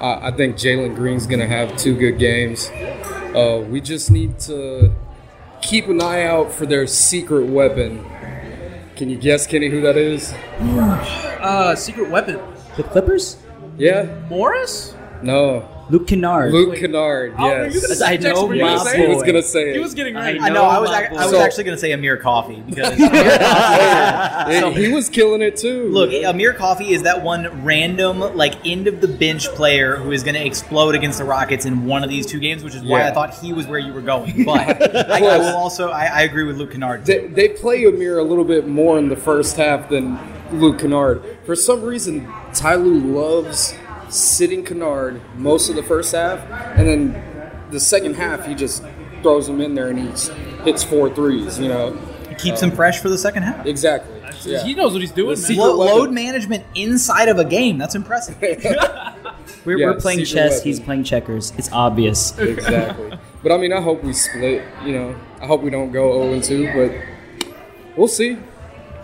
I, 0.00 0.28
I 0.28 0.30
think 0.30 0.57
Jalen 0.57 0.94
Green's 0.94 1.26
going 1.26 1.40
to 1.40 1.46
have 1.46 1.76
two 1.76 1.96
good 1.96 2.18
games. 2.18 2.70
Uh, 3.35 3.64
we 3.68 3.80
just 3.80 4.11
need 4.11 4.38
to 4.40 4.92
keep 5.61 5.88
an 5.88 6.00
eye 6.02 6.22
out 6.24 6.52
for 6.52 6.66
their 6.66 6.87
secret 6.87 7.46
weapon. 7.46 8.04
Can 8.96 9.11
you 9.11 9.16
guess, 9.16 9.46
Kenny, 9.46 9.68
who 9.68 9.80
that 9.80 9.96
is? 9.96 10.33
Uh, 10.61 11.74
secret 11.74 12.11
weapon. 12.11 12.38
The 12.76 12.85
Clippers? 12.85 13.38
Yeah. 13.76 14.20
Morris? 14.28 14.94
No. 15.22 15.68
Luke 15.90 16.07
Kennard. 16.07 16.53
Luke 16.53 16.77
Kennard. 16.77 17.35
Oh, 17.38 17.44
were 17.47 17.66
you 17.66 17.73
Yes. 17.81 17.99
gonna 17.99 18.11
I 18.11 18.16
know 18.16 18.47
were 18.47 18.55
you 18.55 18.61
gonna 18.62 18.77
my 18.77 18.85
say 18.85 18.97
He 18.99 19.03
it? 19.05 19.09
was 19.11 19.23
going 19.23 19.35
to 19.35 19.42
say 19.42 19.73
He 19.75 19.79
was 19.81 19.92
getting 19.94 20.14
ready. 20.14 20.40
I 20.40 20.49
know. 20.49 20.64
I 20.64 20.79
was. 20.79 20.88
my 20.90 21.05
ac- 21.07 21.16
I 21.16 21.23
was 21.25 21.33
boy. 21.33 21.38
actually 21.40 21.64
going 21.64 21.77
to 21.77 21.81
say 21.81 21.92
Amir 21.92 22.16
Coffey 22.16 22.62
because 22.66 22.94
oh, 22.99 23.12
Yeah, 23.12 24.70
he 24.70 24.92
was 24.92 25.09
killing 25.09 25.42
it 25.42 25.57
too. 25.57 25.88
look, 25.90 26.11
Amir 26.12 26.53
Coffey 26.55 26.92
is 26.92 27.03
that 27.03 27.23
one 27.23 27.64
random 27.64 28.20
like 28.37 28.55
end 28.66 28.87
of 28.87 29.01
the 29.01 29.09
bench 29.09 29.47
player 29.49 29.97
who 29.97 30.12
is 30.12 30.23
going 30.23 30.35
to 30.35 30.44
explode 30.44 30.94
against 30.94 31.18
the 31.18 31.25
Rockets 31.25 31.64
in 31.66 31.85
one 31.87 32.03
of 32.03 32.11
these 32.11 32.27
two 32.27 32.38
games, 32.40 32.62
which 32.64 32.75
is 32.75 32.83
why 32.83 33.01
Yeah. 33.01 33.09
I 33.09 33.12
thought 33.12 33.35
he 33.35 33.53
was 33.53 33.66
where 33.66 33.79
you 33.79 33.92
were 33.92 34.01
going. 34.03 34.44
But 34.44 34.97
I, 35.11 35.18
I 35.27 35.38
will 35.38 35.57
also. 35.57 35.90
I, 35.90 36.07
I 36.07 36.23
agree 36.23 36.44
with 36.44 36.57
Luke 36.57 36.73
Kennard. 36.73 37.05
They, 37.05 37.27
they 37.29 37.49
play 37.49 37.85
Amir 37.85 38.18
a 38.18 38.25
little 38.25 38.44
bit 38.44 38.66
more 38.66 38.99
in 38.99 39.09
the 39.09 39.16
first 39.16 39.57
half 39.57 39.88
than 39.88 40.18
Luke 40.53 40.79
Kennard. 40.81 41.23
For 41.44 41.55
some 41.57 41.83
reason, 41.83 42.27
Ty 42.55 42.77
Lue 42.77 43.01
loves 43.01 43.75
sitting 44.14 44.64
Kennard 44.64 45.20
most 45.37 45.68
of 45.68 45.77
the 45.77 45.83
first 45.83 46.12
half, 46.14 46.38
and 46.79 46.87
then 46.88 47.66
the 47.70 47.81
second 47.81 48.14
half 48.14 48.46
he 48.46 48.55
just 48.55 48.83
throws 49.22 49.48
him 49.48 49.61
in 49.61 49.74
there 49.74 49.88
and 49.88 49.98
he 49.98 50.31
hits 50.64 50.85
four 50.85 51.12
threes. 51.14 51.59
You 51.59 51.68
know, 51.68 51.98
It 52.31 52.38
keeps 52.38 52.61
him 52.62 52.70
fresh 52.70 53.00
for 53.00 53.09
the 53.09 53.18
second 53.18 53.42
half. 53.44 53.66
exactly. 53.66 54.12
Yeah. 54.44 54.62
He 54.64 54.74
knows 54.74 54.92
what 54.92 55.00
he's 55.00 55.12
doing. 55.12 55.37
The 55.37 55.40
man. 55.40 55.46
secret 55.46 55.64
Lo- 55.64 55.77
load 55.98 56.11
management 56.12 56.64
inside 56.74 57.29
of 57.29 57.38
a 57.38 57.44
game. 57.44 57.79
That's 57.79 57.94
impressive. 57.94 58.37
We're, 58.40 59.79
Yeah, 59.79 59.87
we're 59.87 60.00
playing 60.00 60.24
chess. 60.24 60.53
weapon. 60.57 60.64
He's 60.64 60.81
playing 60.81 61.05
checkers. 61.05 61.53
It's 61.57 61.70
obvious. 61.72 62.37
exactly. 62.38 63.16
But 63.42 63.53
I 63.53 63.57
mean, 63.57 63.72
I 63.72 63.81
hope 63.81 64.03
we 64.05 64.12
split. 64.12 64.62
You 64.85 64.92
know, 64.92 65.16
I 65.40 65.46
hope 65.46 65.62
we 65.62 65.70
don't 65.70 65.92
go 65.92 66.12
0 66.24 66.33
and 66.35 66.44
2, 66.44 66.72
but 66.74 67.96
we'll 67.96 68.09
see. 68.09 68.37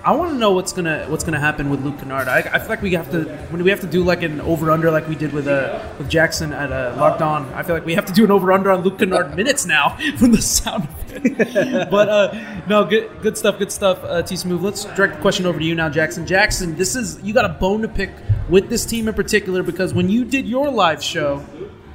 I 0.03 0.13
want 0.13 0.33
to 0.33 0.39
know 0.39 0.53
what's 0.53 0.73
gonna 0.73 1.05
what's 1.09 1.25
gonna 1.25 1.41
happen 1.41 1.69
with 1.69 1.85
Luke 1.85 1.99
Kennard. 1.99 2.27
I, 2.27 2.39
I 2.39 2.59
feel 2.59 2.69
like 2.69 2.81
we 2.81 2.93
have 2.95 3.11
to 3.11 3.25
when 3.51 3.63
we 3.63 3.69
have 3.69 3.81
to 3.81 3.87
do 3.87 4.03
like 4.03 4.23
an 4.23 4.41
over 4.41 4.71
under 4.71 4.91
like 4.91 5.07
we 5.07 5.15
did 5.15 5.33
with 5.33 5.47
uh 5.47 5.87
with 5.99 6.09
Jackson 6.09 6.55
at 6.55 6.73
uh, 6.73 6.95
Locked 6.97 7.21
On. 7.21 7.53
I 7.53 7.63
feel 7.63 7.75
like 7.75 7.85
we 7.85 7.95
have 7.95 8.07
to 8.07 8.13
do 8.13 8.25
an 8.25 8.31
over 8.31 8.51
under 8.51 8.71
on 8.71 8.83
Luke 8.83 8.99
Kennard 8.99 9.37
minutes 9.37 9.67
now 9.67 9.99
from 10.17 10.33
the 10.33 10.41
sound 10.41 10.85
of 10.85 11.27
it. 11.27 11.91
but 11.91 12.09
uh, 12.09 12.63
no, 12.67 12.85
good 12.87 13.11
good 13.21 13.37
stuff, 13.37 13.59
good 13.59 13.71
stuff. 13.71 14.03
Uh, 14.03 14.23
T 14.23 14.37
Smooth. 14.37 14.63
Let's 14.63 14.85
direct 14.85 15.17
the 15.17 15.21
question 15.21 15.45
over 15.45 15.59
to 15.59 15.65
you 15.65 15.75
now, 15.75 15.91
Jackson. 15.91 16.27
Jackson, 16.27 16.77
this 16.77 16.97
is 16.97 17.21
you 17.23 17.35
got 17.35 17.45
a 17.45 17.51
bone 17.51 17.83
to 17.83 17.89
pick 17.89 18.11
with 18.49 18.71
this 18.71 18.87
team 18.87 19.07
in 19.07 19.15
particular 19.15 19.63
because 19.63 19.93
when 19.93 20.09
you 20.09 20.25
did 20.25 20.49
your 20.49 20.71
live 20.71 21.03
show, 21.03 21.45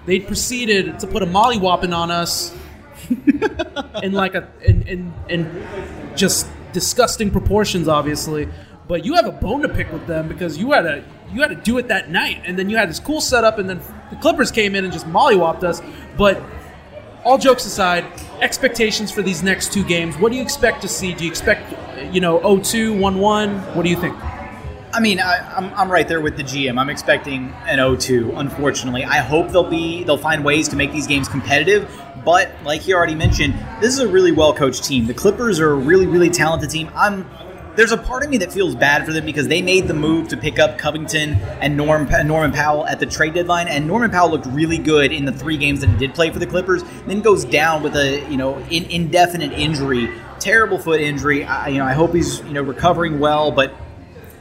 they 0.05 0.19
proceeded 0.19 0.99
to 0.99 1.07
put 1.07 1.23
a 1.23 1.25
molly 1.25 1.57
whopping 1.57 1.91
on 1.91 2.11
us 2.11 2.55
in 4.03 4.11
like 4.11 4.35
a 4.35 4.47
in, 4.63 4.83
in 4.83 5.13
in 5.27 5.67
just 6.15 6.47
disgusting 6.75 7.31
proportions, 7.31 7.87
obviously. 7.87 8.49
But 8.87 9.03
you 9.03 9.15
have 9.15 9.25
a 9.25 9.31
bone 9.31 9.61
to 9.61 9.69
pick 9.69 9.91
with 9.91 10.05
them 10.05 10.27
because 10.27 10.57
you 10.59 10.73
had 10.73 10.81
to 10.81 11.03
you 11.33 11.41
had 11.41 11.49
to 11.49 11.55
do 11.55 11.79
it 11.79 11.87
that 11.87 12.11
night, 12.11 12.43
and 12.45 12.59
then 12.59 12.69
you 12.69 12.77
had 12.77 12.89
this 12.89 12.99
cool 12.99 13.19
setup, 13.19 13.57
and 13.57 13.67
then 13.67 13.81
the 14.11 14.15
Clippers 14.17 14.51
came 14.51 14.75
in 14.75 14.83
and 14.83 14.93
just 14.93 15.07
mollywopped 15.07 15.63
us. 15.63 15.81
But 16.17 16.43
all 17.23 17.39
jokes 17.39 17.65
aside, 17.65 18.05
expectations 18.41 19.09
for 19.11 19.23
these 19.23 19.41
next 19.41 19.73
two 19.73 19.83
games. 19.83 20.15
What 20.17 20.31
do 20.31 20.37
you 20.37 20.43
expect 20.43 20.81
to 20.83 20.87
see? 20.87 21.15
Do 21.15 21.23
you 21.23 21.29
expect 21.31 21.73
you 22.13 22.21
know 22.21 22.39
0-2, 22.39 22.99
1-1? 22.99 23.75
What 23.75 23.83
do 23.83 23.89
you 23.89 23.99
think? 23.99 24.15
I 24.93 24.99
mean, 24.99 25.19
I, 25.19 25.57
I'm, 25.57 25.73
I'm 25.73 25.91
right 25.91 26.07
there 26.07 26.21
with 26.21 26.37
the 26.37 26.43
GM. 26.43 26.79
I'm 26.79 26.89
expecting 26.89 27.53
an 27.65 27.79
0-2. 27.79 28.37
Unfortunately, 28.37 29.03
I 29.03 29.17
hope 29.17 29.49
they'll 29.49 29.69
be 29.69 30.03
they'll 30.03 30.17
find 30.17 30.45
ways 30.45 30.67
to 30.69 30.75
make 30.75 30.91
these 30.91 31.07
games 31.07 31.27
competitive. 31.27 31.89
But 32.25 32.51
like 32.63 32.81
he 32.81 32.93
already 32.93 33.15
mentioned, 33.15 33.53
this 33.79 33.93
is 33.93 33.99
a 33.99 34.07
really 34.07 34.31
well 34.31 34.53
coached 34.53 34.83
team. 34.83 35.05
The 35.05 35.13
Clippers 35.13 35.59
are 35.59 35.71
a 35.71 35.75
really 35.75 36.07
really 36.07 36.29
talented 36.29 36.69
team. 36.69 36.89
I'm 36.95 37.29
there's 37.75 37.91
a 37.91 37.97
part 37.97 38.23
of 38.23 38.29
me 38.29 38.37
that 38.37 38.51
feels 38.53 38.73
bad 38.73 39.05
for 39.05 39.11
them 39.11 39.25
because 39.25 39.47
they 39.47 39.61
made 39.61 39.87
the 39.87 39.93
move 39.93 40.29
to 40.29 40.37
pick 40.37 40.59
up 40.59 40.77
Covington 40.77 41.33
and 41.59 41.75
Norm, 41.75 42.07
Norman 42.25 42.53
Powell 42.53 42.87
at 42.87 42.99
the 42.99 43.05
trade 43.05 43.33
deadline, 43.33 43.67
and 43.67 43.85
Norman 43.85 44.11
Powell 44.11 44.31
looked 44.31 44.45
really 44.47 44.77
good 44.77 45.11
in 45.11 45.25
the 45.25 45.31
three 45.31 45.57
games 45.57 45.81
that 45.81 45.89
he 45.89 45.97
did 45.97 46.15
play 46.15 46.29
for 46.29 46.39
the 46.39 46.47
Clippers. 46.47 46.83
Then 47.05 47.21
goes 47.21 47.43
down 47.43 47.83
with 47.83 47.95
a 47.95 48.25
you 48.29 48.37
know 48.37 48.57
in, 48.69 48.85
indefinite 48.85 49.51
injury, 49.53 50.09
terrible 50.39 50.77
foot 50.79 51.01
injury. 51.01 51.43
I, 51.43 51.67
you 51.67 51.79
know 51.79 51.85
I 51.85 51.93
hope 51.93 52.13
he's 52.13 52.39
you 52.41 52.53
know 52.53 52.61
recovering 52.61 53.19
well, 53.19 53.51
but 53.51 53.75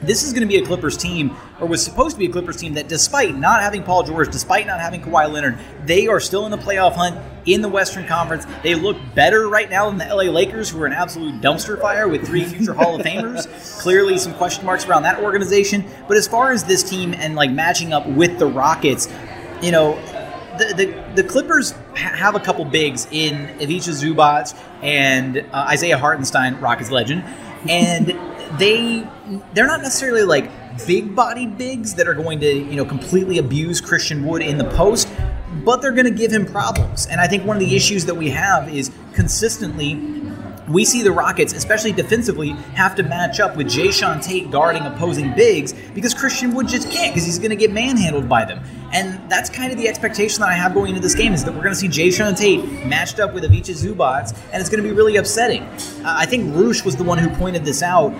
this 0.05 0.23
is 0.23 0.33
going 0.33 0.41
to 0.41 0.47
be 0.47 0.57
a 0.57 0.65
Clippers 0.65 0.97
team, 0.97 1.35
or 1.59 1.67
was 1.67 1.83
supposed 1.83 2.15
to 2.15 2.19
be 2.19 2.25
a 2.25 2.31
Clippers 2.31 2.57
team, 2.57 2.73
that 2.73 2.87
despite 2.87 3.35
not 3.35 3.61
having 3.61 3.83
Paul 3.83 4.03
George, 4.03 4.31
despite 4.31 4.67
not 4.67 4.79
having 4.79 5.01
Kawhi 5.01 5.31
Leonard, 5.31 5.57
they 5.85 6.07
are 6.07 6.19
still 6.19 6.45
in 6.45 6.51
the 6.51 6.57
playoff 6.57 6.93
hunt 6.93 7.17
in 7.45 7.61
the 7.61 7.69
Western 7.69 8.05
Conference. 8.05 8.45
They 8.63 8.75
look 8.75 8.97
better 9.13 9.47
right 9.47 9.69
now 9.69 9.89
than 9.89 9.97
the 9.97 10.05
LA 10.05 10.31
Lakers, 10.31 10.69
who 10.69 10.81
are 10.81 10.85
an 10.85 10.93
absolute 10.93 11.41
dumpster 11.41 11.79
fire 11.79 12.07
with 12.07 12.25
three 12.25 12.43
future 12.43 12.73
Hall 12.73 12.99
of 12.99 13.05
Famers. 13.05 13.47
Clearly, 13.81 14.17
some 14.17 14.33
question 14.33 14.65
marks 14.65 14.85
around 14.85 15.03
that 15.03 15.21
organization. 15.21 15.85
But 16.07 16.17
as 16.17 16.27
far 16.27 16.51
as 16.51 16.63
this 16.63 16.83
team 16.83 17.13
and 17.13 17.35
like 17.35 17.51
matching 17.51 17.93
up 17.93 18.07
with 18.07 18.39
the 18.39 18.47
Rockets, 18.47 19.07
you 19.61 19.71
know, 19.71 19.95
the, 20.57 20.73
the, 20.75 21.21
the 21.21 21.27
Clippers 21.27 21.71
have 21.95 22.35
a 22.35 22.39
couple 22.39 22.65
bigs 22.65 23.07
in 23.11 23.49
Ivica 23.59 23.91
Zubac 23.91 24.57
and 24.81 25.39
uh, 25.39 25.67
Isaiah 25.69 25.97
Hartenstein, 25.97 26.59
Rockets 26.59 26.91
legend, 26.91 27.23
and 27.69 28.09
they 28.57 29.07
they're 29.53 29.67
not 29.67 29.81
necessarily 29.81 30.23
like 30.23 30.51
big 30.85 31.15
bodied 31.15 31.57
bigs 31.57 31.95
that 31.95 32.07
are 32.07 32.13
going 32.13 32.39
to 32.39 32.53
you 32.53 32.75
know 32.75 32.85
completely 32.85 33.37
abuse 33.37 33.81
Christian 33.81 34.25
Wood 34.25 34.41
in 34.41 34.57
the 34.57 34.69
post, 34.71 35.07
but 35.63 35.81
they're 35.81 35.91
going 35.91 36.05
to 36.05 36.11
give 36.11 36.31
him 36.31 36.45
problems. 36.45 37.07
And 37.07 37.21
I 37.21 37.27
think 37.27 37.45
one 37.45 37.55
of 37.57 37.61
the 37.61 37.75
issues 37.75 38.05
that 38.05 38.15
we 38.15 38.29
have 38.29 38.69
is 38.73 38.91
consistently 39.13 39.93
we 40.67 40.83
see 40.83 41.03
the 41.03 41.11
Rockets, 41.11 41.53
especially 41.53 41.91
defensively, 41.91 42.49
have 42.73 42.95
to 42.95 43.03
match 43.03 43.39
up 43.39 43.55
with 43.55 43.67
Jae'Sean 43.67 44.25
Tate 44.25 44.49
guarding 44.49 44.83
opposing 44.83 45.33
bigs 45.35 45.73
because 45.93 46.13
Christian 46.13 46.53
Wood 46.53 46.67
just 46.67 46.89
can't 46.91 47.13
because 47.13 47.25
he's 47.25 47.37
going 47.37 47.51
to 47.51 47.55
get 47.55 47.71
manhandled 47.71 48.27
by 48.27 48.45
them. 48.45 48.63
And 48.91 49.29
that's 49.29 49.49
kind 49.49 49.71
of 49.71 49.77
the 49.77 49.87
expectation 49.87 50.41
that 50.41 50.49
I 50.49 50.53
have 50.53 50.73
going 50.73 50.89
into 50.89 51.01
this 51.01 51.15
game 51.15 51.33
is 51.33 51.43
that 51.43 51.53
we're 51.53 51.61
going 51.61 51.75
to 51.75 51.79
see 51.79 51.87
Jae'Sean 51.87 52.37
Tate 52.37 52.85
matched 52.85 53.19
up 53.19 53.33
with 53.33 53.43
Ivica 53.43 53.71
Zubac, 53.71 54.35
and 54.51 54.61
it's 54.61 54.69
going 54.69 54.81
to 54.81 54.87
be 54.87 54.95
really 54.95 55.17
upsetting. 55.17 55.63
I 56.03 56.25
think 56.25 56.55
Roosh 56.55 56.83
was 56.83 56.95
the 56.95 57.03
one 57.03 57.17
who 57.17 57.29
pointed 57.35 57.65
this 57.65 57.83
out 57.83 58.13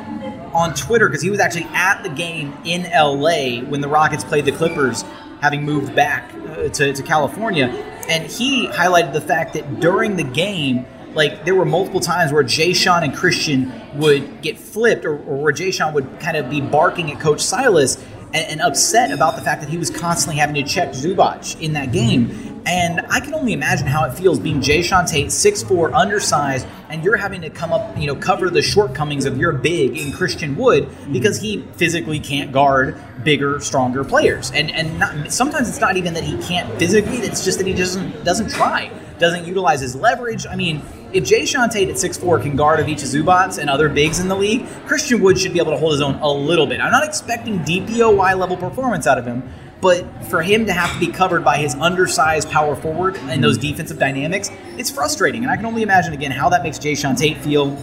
on 0.53 0.73
Twitter 0.73 1.07
because 1.07 1.21
he 1.21 1.29
was 1.29 1.39
actually 1.39 1.67
at 1.73 2.01
the 2.03 2.09
game 2.09 2.55
in 2.63 2.83
LA 2.83 3.67
when 3.69 3.81
the 3.81 3.87
Rockets 3.87 4.23
played 4.23 4.45
the 4.45 4.51
Clippers, 4.51 5.03
having 5.41 5.63
moved 5.63 5.95
back 5.95 6.33
uh, 6.33 6.69
to, 6.69 6.93
to 6.93 7.03
California. 7.03 7.67
And 8.07 8.29
he 8.29 8.67
highlighted 8.67 9.13
the 9.13 9.21
fact 9.21 9.53
that 9.53 9.79
during 9.79 10.15
the 10.15 10.23
game, 10.23 10.85
like 11.15 11.45
there 11.45 11.55
were 11.55 11.65
multiple 11.65 11.99
times 11.99 12.31
where 12.31 12.43
Jae'Sean 12.43 13.03
and 13.03 13.15
Christian 13.15 13.71
would 13.95 14.41
get 14.41 14.57
flipped, 14.57 15.05
or, 15.05 15.13
or 15.13 15.37
where 15.37 15.53
Jae'Sean 15.53 15.93
would 15.93 16.19
kind 16.19 16.37
of 16.37 16.49
be 16.49 16.61
barking 16.61 17.11
at 17.11 17.19
Coach 17.19 17.41
Silas 17.41 17.95
and, 18.33 18.45
and, 18.51 18.61
upset 18.61 19.11
about 19.11 19.35
the 19.35 19.41
fact 19.41 19.61
that 19.61 19.69
he 19.69 19.77
was 19.77 19.89
constantly 19.89 20.39
having 20.39 20.55
to 20.55 20.63
check 20.63 20.89
Zubac 20.89 21.59
in 21.61 21.73
that 21.73 21.91
game. 21.91 22.61
And 22.65 23.01
I 23.09 23.19
can 23.19 23.33
only 23.35 23.53
imagine 23.53 23.85
how 23.85 24.05
it 24.05 24.13
feels 24.13 24.39
being 24.39 24.59
Jae'Sean 24.59 25.09
Tate, 25.09 25.27
6'4", 25.27 25.93
undersized, 25.93 26.67
and 26.89 27.03
you're 27.03 27.15
having 27.15 27.41
to 27.41 27.49
come 27.49 27.71
up, 27.71 27.95
you 27.97 28.07
know, 28.07 28.15
cover 28.15 28.49
the 28.49 28.61
shortcomings 28.61 29.25
of 29.25 29.37
your 29.37 29.51
big 29.51 29.95
in 29.97 30.11
Christian 30.11 30.55
Wood 30.55 30.89
because 31.11 31.39
he 31.39 31.61
physically 31.77 32.19
can't 32.19 32.51
guard 32.51 32.99
bigger, 33.23 33.59
stronger 33.59 34.03
players. 34.03 34.51
And 34.51 34.71
and 34.71 34.99
not, 34.99 35.31
sometimes 35.31 35.69
it's 35.69 35.79
not 35.79 35.95
even 35.95 36.13
that 36.15 36.23
he 36.23 36.37
can't 36.47 36.71
physically; 36.79 37.17
it's 37.17 37.45
just 37.45 37.59
that 37.59 37.67
he 37.67 37.73
doesn't 37.73 38.23
doesn't 38.23 38.49
try, 38.49 38.91
doesn't 39.19 39.45
utilize 39.45 39.81
his 39.81 39.95
leverage. 39.95 40.47
I 40.47 40.55
mean, 40.55 40.81
if 41.15 41.23
Jae'Sean 41.23 41.71
Tate 41.71 41.87
at 41.87 41.95
6'4 41.95 42.41
can 42.41 42.57
guard 42.57 42.81
Ivica 42.81 43.03
Zubac 43.03 43.57
and 43.57 43.69
other 43.69 43.87
bigs 43.87 44.19
in 44.19 44.27
the 44.27 44.35
league, 44.35 44.67
Christian 44.85 45.21
Wood 45.21 45.39
should 45.39 45.53
be 45.53 45.59
able 45.59 45.71
to 45.71 45.77
hold 45.77 45.93
his 45.93 46.01
own 46.01 46.15
a 46.15 46.29
little 46.29 46.67
bit. 46.67 46.81
I'm 46.81 46.91
not 46.91 47.05
expecting 47.05 47.59
DPOY 47.59 48.37
level 48.37 48.57
performance 48.57 49.07
out 49.07 49.17
of 49.17 49.25
him, 49.25 49.41
but 49.79 50.05
for 50.25 50.41
him 50.41 50.65
to 50.65 50.73
have 50.73 50.91
to 50.91 50.99
be 50.99 51.09
covered 51.09 51.45
by 51.45 51.57
his 51.57 51.73
undersized 51.75 52.49
power 52.51 52.75
forward 52.75 53.15
and 53.29 53.41
those 53.41 53.57
defensive 53.57 53.97
dynamics, 53.97 54.49
it's 54.77 54.91
frustrating. 54.91 55.43
And 55.43 55.51
I 55.51 55.55
can 55.55 55.65
only 55.65 55.83
imagine 55.83 56.11
again 56.13 56.31
how 56.31 56.49
that 56.49 56.63
makes 56.63 56.77
Jae'Sean 56.79 57.17
Tate 57.17 57.37
feel. 57.37 57.77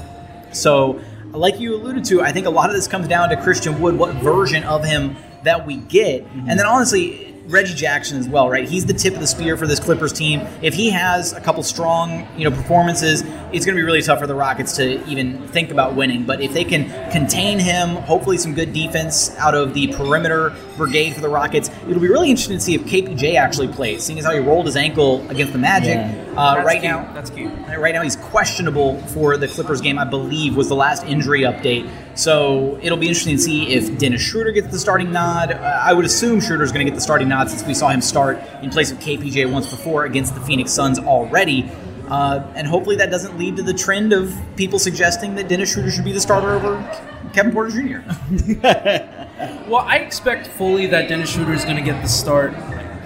So, 0.53 1.01
like 1.31 1.59
you 1.59 1.75
alluded 1.75 2.05
to, 2.07 2.21
I 2.21 2.33
think 2.33 2.47
a 2.47 2.51
lot 2.51 2.69
of 2.69 2.77
this 2.77 2.87
comes 2.87 3.09
down 3.09 3.31
to 3.31 3.43
Christian 3.43 3.81
Wood, 3.81 3.97
what 3.97 4.15
version 4.17 4.63
of 4.65 4.85
him 4.85 5.17
that 5.45 5.67
we 5.67 5.77
get. 5.77 6.27
And 6.47 6.59
then 6.59 6.67
honestly, 6.67 7.32
Reggie 7.47 7.75
Jackson 7.75 8.19
as 8.19 8.29
well, 8.29 8.49
right? 8.49 8.69
He's 8.69 8.87
the 8.87 8.93
tip 8.93 9.15
of 9.15 9.21
the 9.21 9.27
spear 9.27 9.57
for 9.57 9.67
this 9.67 9.81
Clippers 9.81 10.13
team. 10.13 10.41
If 10.63 10.75
he 10.75 10.91
has 10.91 11.33
a 11.33 11.41
couple 11.41 11.63
strong, 11.63 12.27
you 12.37 12.49
know, 12.49 12.55
performances, 12.55 13.23
it's 13.53 13.67
going 13.67 13.77
to 13.77 13.81
be 13.81 13.83
really 13.83 14.03
tough 14.03 14.21
for 14.21 14.27
the 14.27 14.35
Rockets 14.35 14.77
to 14.77 15.05
even 15.09 15.47
think 15.49 15.71
about 15.71 15.95
winning. 15.95 16.25
But 16.25 16.41
if 16.41 16.53
they 16.53 16.65
can 16.65 16.89
contain 17.11 17.59
him, 17.59 17.91
hopefully 17.97 18.39
some 18.39 18.55
good 18.55 18.73
defense 18.73 19.35
out 19.37 19.55
of 19.55 19.75
the 19.75 19.89
perimeter 19.89 20.55
brigade 20.77 21.15
for 21.15 21.21
the 21.21 21.29
Rockets, 21.29 21.69
it'll 21.89 22.01
be 22.01 22.09
really 22.09 22.31
interesting 22.31 22.57
to 22.57 22.63
see 22.63 22.75
if 22.75 22.83
KPJ 22.83 23.35
actually 23.35 23.69
plays, 23.69 24.05
seeing 24.05 24.19
as 24.19 24.25
how 24.25 24.33
he 24.33 24.39
rolled 24.39 24.67
his 24.67 24.77
ankle 24.77 25.29
against 25.29 25.53
the 25.53 25.59
Magic. 25.59 25.95
Yeah. 25.95 26.33
Uh, 26.37 26.63
right 26.65 26.81
cute. 26.81 26.93
now, 26.93 27.13
that's 27.13 27.31
cute. 27.31 27.53
Right 27.77 27.93
now, 27.93 28.03
he's 28.03 28.17
questionable 28.17 28.99
for 29.09 29.37
the 29.37 29.49
Clippers 29.49 29.81
game. 29.81 29.99
I 29.99 30.05
believe 30.05 30.57
was 30.57 30.69
the 30.69 30.77
last 30.77 31.05
injury 31.05 31.41
update. 31.41 31.91
So 32.15 32.79
it'll 32.83 32.99
be 32.99 33.09
interesting 33.09 33.37
to 33.37 33.43
see 33.43 33.73
if 33.73 33.99
Dennis 33.99 34.21
Schroeder 34.21 34.53
gets 34.53 34.69
the 34.69 34.79
starting 34.79 35.13
nod. 35.13 35.53
Uh, 35.53 35.81
I 35.83 35.93
would 35.93 36.05
assume 36.05 36.41
Schroeder's 36.41 36.73
going 36.73 36.85
to 36.85 36.91
get 36.91 36.95
the 36.95 37.01
starting 37.01 37.29
nod 37.29 37.49
since 37.49 37.65
we 37.65 37.75
saw 37.75 37.89
him 37.89 38.01
start 38.01 38.39
in 38.63 38.71
place 38.71 38.91
of 38.93 38.99
KPJ 38.99 39.51
once 39.51 39.69
before 39.69 40.05
against 40.05 40.35
the 40.35 40.41
Phoenix 40.43 40.73
Suns 40.73 40.99
already. 40.99 41.71
Uh, 42.09 42.47
and 42.55 42.67
hopefully 42.67 42.97
that 42.97 43.11
doesn't 43.11 43.39
lead 43.39 43.57
to 43.57 43.63
the 43.63 43.73
trend 43.73 44.13
of 44.13 44.35
people 44.57 44.79
suggesting 44.79 45.35
that 45.37 45.49
Dennis 45.49 45.73
Schroeder 45.73 45.91
should 45.91 46.05
be 46.05 46.13
the 46.13 46.21
starter 46.21 46.51
over 46.51 46.77
Kevin 47.33 47.53
Porter 47.53 47.71
Jr. 47.71 48.01
well, 49.71 49.77
I 49.77 49.99
expect 50.05 50.47
fully 50.49 50.87
that 50.89 51.09
Dennis 51.09 51.31
Schroeder 51.33 51.55
is 51.55 51.65
going 51.65 51.77
to 51.77 51.83
get 51.83 52.03
the 52.03 52.09
start. 52.09 52.53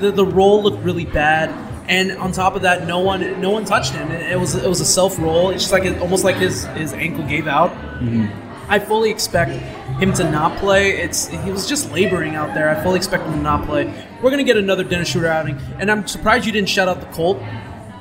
The, 0.00 0.10
the 0.10 0.26
role 0.26 0.62
looked 0.62 0.82
really 0.82 1.04
bad, 1.04 1.50
and 1.88 2.12
on 2.12 2.32
top 2.32 2.56
of 2.56 2.62
that, 2.62 2.86
no 2.86 2.98
one 2.98 3.40
no 3.40 3.50
one 3.50 3.64
touched 3.64 3.92
him. 3.92 4.10
It, 4.10 4.32
it 4.32 4.40
was 4.40 4.56
it 4.56 4.68
was 4.68 4.80
a 4.80 4.84
self 4.84 5.18
roll. 5.18 5.50
It's 5.50 5.62
just 5.62 5.72
like 5.72 5.84
it, 5.84 5.98
almost 6.00 6.24
like 6.24 6.36
his 6.36 6.64
his 6.66 6.92
ankle 6.92 7.24
gave 7.26 7.46
out. 7.46 7.70
Mm-hmm. 7.70 8.45
I 8.68 8.78
fully 8.78 9.10
expect 9.10 9.52
him 10.00 10.12
to 10.14 10.30
not 10.30 10.58
play. 10.58 10.98
It's 10.98 11.28
he 11.28 11.50
was 11.50 11.68
just 11.68 11.92
laboring 11.92 12.34
out 12.34 12.54
there. 12.54 12.68
I 12.68 12.82
fully 12.82 12.96
expect 12.96 13.24
him 13.24 13.32
to 13.32 13.40
not 13.40 13.66
play. 13.66 13.92
We're 14.22 14.30
gonna 14.30 14.44
get 14.44 14.56
another 14.56 14.84
Dennis 14.84 15.08
Schroeder 15.08 15.28
outing, 15.28 15.58
and 15.78 15.90
I'm 15.90 16.06
surprised 16.06 16.46
you 16.46 16.52
didn't 16.52 16.68
shout 16.68 16.88
out 16.88 17.00
the 17.00 17.06
Colt. 17.06 17.40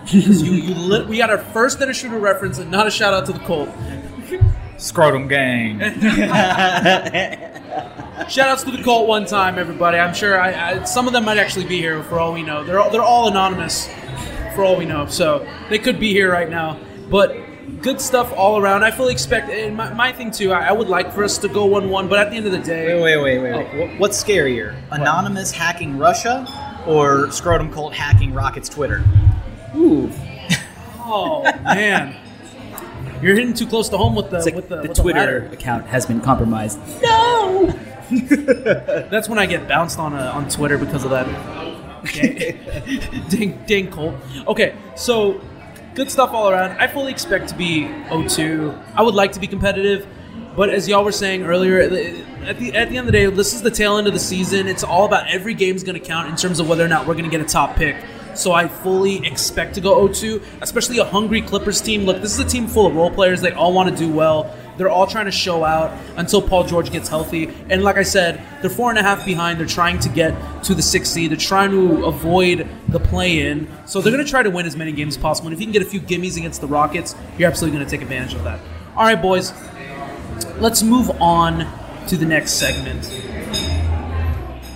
Because 0.06 0.44
you, 0.44 0.54
you 0.54 0.76
lit, 0.76 1.08
we 1.08 1.18
got 1.18 1.32
our 1.32 1.40
first 1.40 1.80
Dennis 1.80 1.98
Schroeder 1.98 2.20
reference, 2.20 2.60
and 2.60 2.70
not 2.70 2.86
a 2.86 2.92
shout 2.92 3.14
out 3.14 3.26
to 3.26 3.34
the 3.34 3.40
Colt. 3.40 3.70
Scrotum 4.78 5.28
gang. 5.28 5.80
Shout 8.30 8.48
outs 8.48 8.64
to 8.64 8.72
the 8.72 8.82
Colt 8.82 9.08
one 9.08 9.26
time, 9.26 9.60
everybody. 9.60 9.98
I'm 9.98 10.14
sure 10.14 10.40
I, 10.40 10.72
I, 10.72 10.84
some 10.84 11.06
of 11.06 11.14
them 11.14 11.26
might 11.26 11.38
actually 11.38 11.66
be 11.66 11.78
here 11.78 12.02
for 12.04 12.20
all 12.20 12.34
we 12.34 12.44
know. 12.44 12.64
They're 12.64 12.80
all, 12.80 12.90
they're 12.90 13.02
all 13.02 13.28
anonymous 13.28 13.90
for 14.56 14.64
all 14.64 14.78
we 14.78 14.86
know, 14.86 15.06
so 15.06 15.48
they 15.70 15.80
could 15.80 16.00
be 16.00 16.12
here 16.12 16.32
right 16.32 16.50
now. 16.50 16.80
But 17.10 17.38
good 17.82 18.02
stuff 18.02 18.32
all 18.36 18.58
around. 18.58 18.84
I 18.84 18.92
fully 18.92 19.14
expect, 19.14 19.50
and 19.50 19.76
my, 19.76 19.94
my 19.94 20.12
thing 20.12 20.32
too. 20.32 20.52
I, 20.52 20.70
I, 20.70 20.72
would 20.72 20.88
like 20.88 21.14
for 21.14 21.24
us 21.24 21.38
to 21.40 21.48
go 21.48 21.66
one-one, 21.66 22.08
but 22.08 22.20
at 22.20 22.30
the 22.30 22.38
end 22.38 22.46
of 22.46 22.52
the 22.52 22.60
day, 22.60 23.02
wait, 23.02 23.18
wait, 23.18 23.40
wait, 23.40 23.54
wait. 23.54 23.74
wait. 23.74 24.00
What's 24.00 24.22
scarier, 24.22 24.76
anonymous 24.92 25.52
hacking 25.52 25.98
Russia 25.98 26.84
or 26.88 27.32
scrotum 27.32 27.72
cult 27.72 27.94
hacking 27.94 28.34
Rockets 28.34 28.70
Twitter? 28.70 29.04
Ooh. 29.76 30.12
oh 31.00 31.44
man. 31.64 32.16
You're 33.22 33.36
hitting 33.36 33.54
too 33.54 33.66
close 33.66 33.90
to 33.90 33.98
home 33.98 34.16
with 34.16 34.30
the 34.30 34.40
like 34.40 34.56
with 34.56 34.70
the, 34.70 34.82
the 34.82 34.88
with 34.90 34.98
Twitter 34.98 35.48
the 35.48 35.56
account 35.56 35.88
has 35.88 36.06
been 36.06 36.22
compromised. 36.22 36.80
No. 37.02 37.74
That's 38.12 39.28
when 39.28 39.40
I 39.40 39.46
get 39.46 39.68
bounced 39.68 40.00
on 40.00 40.14
uh, 40.14 40.32
on 40.34 40.50
Twitter 40.50 40.78
because 40.78 41.04
of 41.06 41.12
that. 41.12 41.26
dang, 42.14 43.28
dang, 43.30 43.66
dang 43.66 43.92
Colt. 43.92 44.16
Okay, 44.48 44.76
so 44.96 45.42
good 45.96 46.12
stuff 46.12 46.32
all 46.32 46.50
around. 46.50 46.78
I 46.78 46.88
fully 46.88 47.12
expect 47.12 47.50
to 47.50 47.56
be 47.56 47.86
0-2. 48.10 48.78
I 48.96 49.02
would 49.02 49.16
like 49.16 49.32
to 49.32 49.40
be 49.40 49.48
competitive, 49.48 50.06
but 50.56 50.70
as 50.70 50.88
y'all 50.88 51.04
were 51.04 51.12
saying 51.12 51.44
earlier, 51.44 51.80
at 51.80 51.90
the 51.90 52.26
at 52.46 52.60
the 52.60 52.74
end 52.76 52.98
of 53.00 53.06
the 53.06 53.12
day, 53.12 53.26
this 53.26 53.54
is 53.54 53.62
the 53.62 53.72
tail 53.72 53.98
end 53.98 54.06
of 54.06 54.14
the 54.14 54.20
season. 54.20 54.68
It's 54.68 54.84
all 54.84 55.06
about 55.06 55.28
every 55.28 55.54
game's 55.54 55.84
going 55.84 56.00
to 56.00 56.06
count 56.06 56.30
in 56.30 56.36
terms 56.36 56.60
of 56.60 56.70
whether 56.70 56.86
or 56.86 56.88
not 56.88 57.08
we're 57.08 57.14
going 57.14 57.26
to 57.26 57.32
get 57.32 57.42
a 57.42 57.50
top 57.50 57.76
pick. 57.76 57.96
So 58.36 58.52
I 58.52 58.68
fully 58.68 59.26
expect 59.26 59.76
to 59.76 59.82
go 59.82 60.08
0-2, 60.08 60.62
especially 60.62 60.98
a 60.98 61.06
hungry 61.06 61.42
Clippers 61.42 61.82
team. 61.82 62.04
Look, 62.04 62.22
this 62.22 62.34
is 62.34 62.40
a 62.40 62.48
team 62.48 62.68
full 62.68 62.86
of 62.86 62.94
role 62.96 63.10
players. 63.10 63.40
They 63.40 63.54
all 63.54 63.74
want 63.74 63.90
to 63.90 63.96
do 63.96 64.12
well. 64.12 64.54
They're 64.78 64.90
all 64.90 65.08
trying 65.08 65.26
to 65.26 65.32
show 65.32 65.64
out 65.64 65.98
until 66.18 66.42
Paul 66.42 66.66
George 66.66 66.92
gets 66.92 67.08
healthy. 67.10 67.50
And 67.70 67.84
like 67.84 67.98
I 67.98 68.04
said, 68.04 68.42
they're 68.62 68.70
four 68.70 68.90
and 68.90 69.00
a 69.00 69.04
half 69.04 69.26
behind. 69.26 69.60
They're 69.60 69.68
trying 69.68 70.00
to 70.00 70.10
get 70.10 70.64
to 70.66 70.76
the 70.76 70.82
sixth 70.82 71.14
seed. 71.14 71.32
They're 71.32 71.38
trying 71.38 71.72
to 71.72 72.06
avoid 72.06 72.68
the 72.90 73.00
play-in. 73.00 73.68
So 73.86 74.02
they're 74.02 74.12
going 74.12 74.24
to 74.24 74.30
try 74.30 74.44
to 74.44 74.50
win 74.50 74.66
as 74.66 74.76
many 74.76 74.92
games 74.92 75.16
as 75.16 75.22
possible. 75.22 75.48
And 75.48 75.54
if 75.54 75.60
you 75.60 75.66
can 75.66 75.74
get 75.74 75.82
a 75.82 75.86
few 75.86 76.02
gimmies 76.02 76.38
against 76.38 76.62
the 76.62 76.68
Rockets, 76.68 77.16
you're 77.38 77.50
absolutely 77.50 77.78
going 77.78 77.88
to 77.88 77.92
take 77.92 78.02
advantage 78.02 78.34
of 78.34 78.44
that. 78.44 78.60
All 78.96 79.04
right, 79.04 79.22
boys. 79.22 79.54
Let's 80.58 80.84
move 80.84 81.10
on 81.22 81.68
to 82.08 82.18
the 82.18 82.26
next 82.26 82.54
segment. 82.54 83.06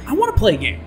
I 0.07 0.13
want 0.13 0.35
to 0.35 0.39
play 0.39 0.55
a 0.55 0.57
game. 0.57 0.81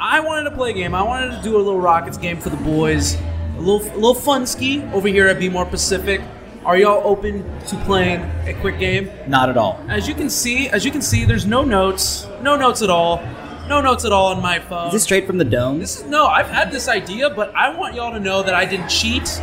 I 0.00 0.20
wanted 0.20 0.50
to 0.50 0.56
play 0.56 0.70
a 0.70 0.74
game. 0.74 0.94
I 0.94 1.02
wanted 1.02 1.36
to 1.36 1.42
do 1.42 1.56
a 1.56 1.58
little 1.58 1.80
Rockets 1.80 2.18
game 2.18 2.38
for 2.38 2.50
the 2.50 2.56
boys. 2.58 3.16
A 3.56 3.60
little, 3.60 3.80
a 3.92 3.94
little 3.94 4.14
fun 4.14 4.46
ski 4.46 4.82
over 4.92 5.08
here 5.08 5.26
at 5.28 5.38
Be 5.38 5.48
More 5.48 5.64
Pacific. 5.64 6.20
Are 6.66 6.76
y'all 6.76 7.00
open 7.06 7.44
to 7.68 7.76
playing 7.84 8.22
a 8.44 8.52
quick 8.60 8.80
game? 8.80 9.08
Not 9.28 9.48
at 9.48 9.56
all. 9.56 9.80
As 9.88 10.08
you 10.08 10.14
can 10.16 10.28
see, 10.28 10.68
as 10.68 10.84
you 10.84 10.90
can 10.90 11.00
see, 11.00 11.24
there's 11.24 11.46
no 11.46 11.62
notes, 11.62 12.26
no 12.42 12.56
notes 12.56 12.82
at 12.82 12.90
all, 12.90 13.22
no 13.68 13.80
notes 13.80 14.04
at 14.04 14.10
all 14.10 14.34
on 14.34 14.42
my 14.42 14.58
phone. 14.58 14.88
Is 14.88 14.94
this 14.94 15.04
straight 15.04 15.28
from 15.28 15.38
the 15.38 15.44
dome? 15.44 15.78
This 15.78 16.00
is 16.00 16.06
no. 16.06 16.26
I've 16.26 16.48
had 16.48 16.72
this 16.72 16.88
idea, 16.88 17.30
but 17.30 17.54
I 17.54 17.70
want 17.78 17.94
y'all 17.94 18.10
to 18.10 18.18
know 18.18 18.42
that 18.42 18.52
I 18.52 18.64
didn't 18.64 18.88
cheat. 18.88 19.40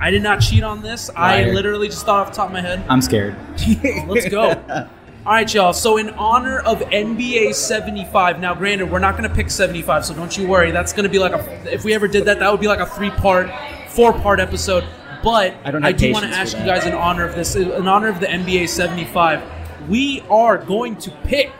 I 0.00 0.10
did 0.10 0.22
not 0.22 0.40
cheat 0.40 0.62
on 0.62 0.80
this. 0.80 1.10
I 1.14 1.50
literally 1.50 1.88
just 1.88 2.06
thought 2.06 2.20
off 2.20 2.30
the 2.30 2.36
top 2.36 2.46
of 2.46 2.54
my 2.54 2.62
head. 2.62 2.82
I'm 2.88 3.02
scared. 3.02 3.36
Let's 4.08 4.30
go. 4.30 4.48
All 5.26 5.32
right, 5.34 5.52
y'all. 5.52 5.74
So, 5.74 5.98
in 5.98 6.08
honor 6.10 6.60
of 6.60 6.80
NBA 6.80 7.54
75, 7.54 8.40
now, 8.40 8.54
granted, 8.54 8.90
we're 8.90 8.98
not 8.98 9.18
going 9.18 9.28
to 9.28 9.36
pick 9.36 9.50
75, 9.50 10.06
so 10.06 10.14
don't 10.14 10.38
you 10.38 10.48
worry. 10.48 10.70
That's 10.70 10.94
going 10.94 11.04
to 11.04 11.10
be 11.10 11.18
like 11.18 11.32
a. 11.32 11.70
If 11.70 11.84
we 11.84 11.92
ever 11.92 12.08
did 12.08 12.24
that, 12.24 12.38
that 12.38 12.50
would 12.50 12.62
be 12.62 12.66
like 12.66 12.80
a 12.80 12.86
three-part, 12.86 13.50
four-part 13.90 14.40
episode. 14.40 14.84
But 15.22 15.54
I 15.64 15.70
don't 15.70 15.84
I 15.84 15.92
do 15.92 16.12
want 16.12 16.24
to 16.24 16.30
ask 16.32 16.56
you 16.56 16.64
guys 16.64 16.84
in 16.86 16.92
honor 16.92 17.24
of 17.24 17.34
this, 17.34 17.54
in 17.54 17.86
honor 17.86 18.08
of 18.08 18.20
the 18.20 18.26
NBA 18.26 18.68
75, 18.68 19.42
we 19.88 20.20
are 20.28 20.58
going 20.58 20.96
to 20.96 21.10
pick 21.24 21.52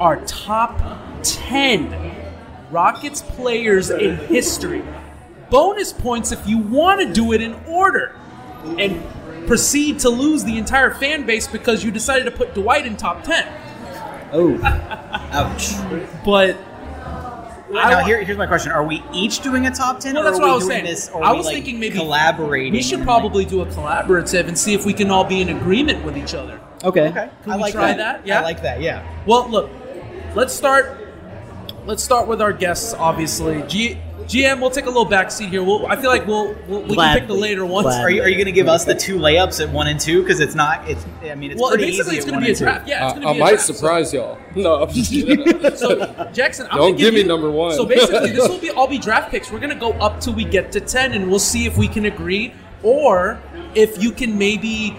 our 0.00 0.16
top 0.24 0.80
10 1.22 2.12
Rockets 2.70 3.22
players 3.22 3.90
in 3.90 4.16
history. 4.16 4.82
Bonus 5.50 5.92
points 5.92 6.32
if 6.32 6.46
you 6.46 6.58
want 6.58 7.00
to 7.00 7.12
do 7.12 7.32
it 7.32 7.40
in 7.40 7.54
order 7.66 8.16
and 8.78 9.02
proceed 9.46 10.00
to 10.00 10.08
lose 10.08 10.44
the 10.44 10.56
entire 10.58 10.92
fan 10.92 11.24
base 11.26 11.46
because 11.46 11.84
you 11.84 11.90
decided 11.90 12.24
to 12.24 12.30
put 12.30 12.54
Dwight 12.54 12.86
in 12.86 12.96
top 12.96 13.22
10. 13.22 13.46
Oh, 14.32 14.58
ouch. 14.64 15.74
But 16.24 16.56
now 17.82 18.04
here, 18.04 18.22
here's 18.22 18.38
my 18.38 18.46
question: 18.46 18.72
Are 18.72 18.84
we 18.84 19.02
each 19.12 19.40
doing 19.40 19.66
a 19.66 19.70
top 19.70 20.00
ten, 20.00 20.14
No, 20.14 20.22
that's 20.22 20.38
are 20.38 20.42
what 20.42 20.46
we 20.46 20.52
I 20.52 20.54
was 20.54 20.66
saying. 20.66 20.84
this? 20.84 21.08
Or 21.08 21.22
I 21.22 21.28
are 21.28 21.32
we, 21.32 21.38
was 21.38 21.46
like, 21.46 21.54
thinking 21.56 21.78
maybe 21.78 21.96
collaborating. 21.96 22.72
We 22.72 22.82
should 22.82 23.00
and, 23.00 23.04
probably 23.06 23.44
do 23.44 23.62
a 23.62 23.66
collaborative 23.66 24.48
and 24.48 24.58
see 24.58 24.74
if 24.74 24.84
we 24.84 24.92
can 24.92 25.10
all 25.10 25.24
be 25.24 25.40
in 25.40 25.48
agreement 25.50 26.04
with 26.04 26.16
each 26.16 26.34
other. 26.34 26.60
Okay. 26.82 27.08
Okay. 27.08 27.30
Can 27.42 27.52
I 27.52 27.56
we 27.56 27.62
like 27.62 27.72
try 27.72 27.88
that. 27.88 27.96
that? 27.96 28.26
Yeah. 28.26 28.40
I 28.40 28.42
like 28.42 28.62
that. 28.62 28.80
Yeah. 28.80 29.06
Well, 29.26 29.48
look, 29.48 29.70
let's 30.34 30.54
start. 30.54 31.00
Let's 31.86 32.02
start 32.02 32.26
with 32.28 32.40
our 32.40 32.52
guests. 32.52 32.94
Obviously, 32.94 33.62
G, 33.68 33.98
GM. 34.26 34.60
We'll 34.60 34.70
take 34.70 34.84
a 34.84 34.88
little 34.88 35.04
back 35.04 35.30
seat 35.30 35.48
here. 35.50 35.62
We'll, 35.62 35.86
I 35.86 35.96
feel 35.96 36.10
like 36.10 36.26
we'll, 36.26 36.54
we'll 36.68 36.82
we 36.82 36.96
can 36.96 37.18
pick 37.18 37.26
the 37.28 37.34
later 37.34 37.64
ones. 37.64 37.86
Are 37.86 38.10
you, 38.10 38.22
are 38.22 38.28
you 38.28 38.34
going 38.36 38.46
to 38.46 38.52
give 38.52 38.68
us 38.68 38.84
the 38.84 38.94
two 38.94 39.16
layups 39.18 39.62
at 39.62 39.70
one 39.72 39.86
and 39.86 39.98
two? 40.00 40.22
Because 40.22 40.40
it's 40.40 40.54
not. 40.54 40.88
It's. 40.88 41.04
I 41.22 41.34
mean, 41.34 41.50
it's 41.52 41.60
Well, 41.60 41.70
pretty 41.70 41.84
basically, 41.86 42.12
easy. 42.12 42.16
it's 42.18 42.26
gonna 42.26 42.40
be 42.40 42.46
a 42.46 42.48
and 42.50 42.58
two. 42.58 42.64
draft. 42.64 42.88
Yeah, 42.88 43.04
it's 43.04 43.12
I, 43.12 43.14
gonna 43.16 43.28
I 43.28 43.32
be 43.32 43.38
a 43.38 43.40
might 43.42 43.50
draft, 43.50 43.64
so- 43.66 43.72
surprise 43.74 44.12
y'all. 44.12 44.38
No, 44.56 44.82
I'm 44.84 44.90
just 44.90 45.10
kidding. 45.12 45.76
So 45.76 46.30
Jackson, 46.32 46.66
I'm 46.70 46.78
Don't 46.78 46.90
gonna 46.92 46.98
give 46.98 47.14
me 47.14 47.20
you- 47.22 47.26
number 47.26 47.50
one. 47.50 47.74
So 47.74 47.84
basically, 47.84 48.30
this 48.30 48.48
will 48.48 48.58
be 48.60 48.70
all 48.70 48.86
be 48.86 48.98
draft 48.98 49.30
picks. 49.30 49.50
We're 49.50 49.58
gonna 49.60 49.74
go 49.74 49.92
up 49.94 50.20
till 50.20 50.32
we 50.34 50.44
get 50.44 50.70
to 50.72 50.80
ten, 50.80 51.12
and 51.12 51.28
we'll 51.28 51.38
see 51.40 51.66
if 51.66 51.76
we 51.76 51.88
can 51.88 52.04
agree, 52.06 52.52
or 52.82 53.40
if 53.74 54.00
you 54.02 54.12
can 54.12 54.38
maybe 54.38 54.96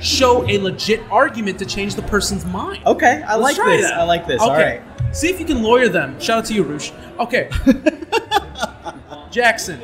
show 0.00 0.44
a 0.48 0.58
legit 0.58 1.00
argument 1.10 1.58
to 1.58 1.66
change 1.66 1.94
the 1.94 2.02
person's 2.02 2.44
mind. 2.46 2.84
Okay, 2.86 3.22
I 3.22 3.36
Let's 3.36 3.42
like 3.42 3.56
try 3.56 3.76
this. 3.76 3.90
that. 3.90 3.98
I 4.00 4.04
like 4.04 4.26
this. 4.26 4.40
Okay. 4.40 4.50
All 4.50 4.56
right. 4.56 4.82
See 5.14 5.28
if 5.28 5.38
you 5.38 5.46
can 5.46 5.62
lawyer 5.62 5.88
them. 5.88 6.18
Shout 6.18 6.38
out 6.38 6.44
to 6.46 6.54
you, 6.54 6.64
Roosh. 6.64 6.90
Okay. 7.20 7.48
Jackson. 9.30 9.80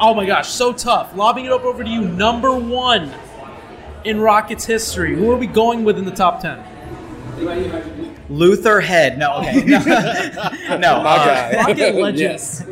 Oh 0.00 0.12
my 0.12 0.26
gosh, 0.26 0.50
so 0.50 0.72
tough. 0.72 1.16
Lobbing 1.16 1.44
it 1.44 1.52
up 1.52 1.62
over 1.62 1.84
to 1.84 1.88
you. 1.88 2.02
Number 2.02 2.54
one 2.54 3.12
in 4.04 4.20
Rockets 4.20 4.64
history. 4.64 5.14
Who 5.14 5.30
are 5.30 5.36
we 5.36 5.46
going 5.46 5.84
with 5.84 5.98
in 5.98 6.04
the 6.04 6.10
top 6.10 6.40
ten? 6.40 6.62
Luther 8.28 8.80
Head. 8.80 9.18
No. 9.18 9.38
Okay. 9.38 9.62
No. 9.64 9.78
no 10.78 11.02
My 11.02 11.16
uh, 11.16 11.24
guy. 11.24 11.56
Rocket 11.56 11.94
legend. 11.94 12.18
Yes. 12.18 12.64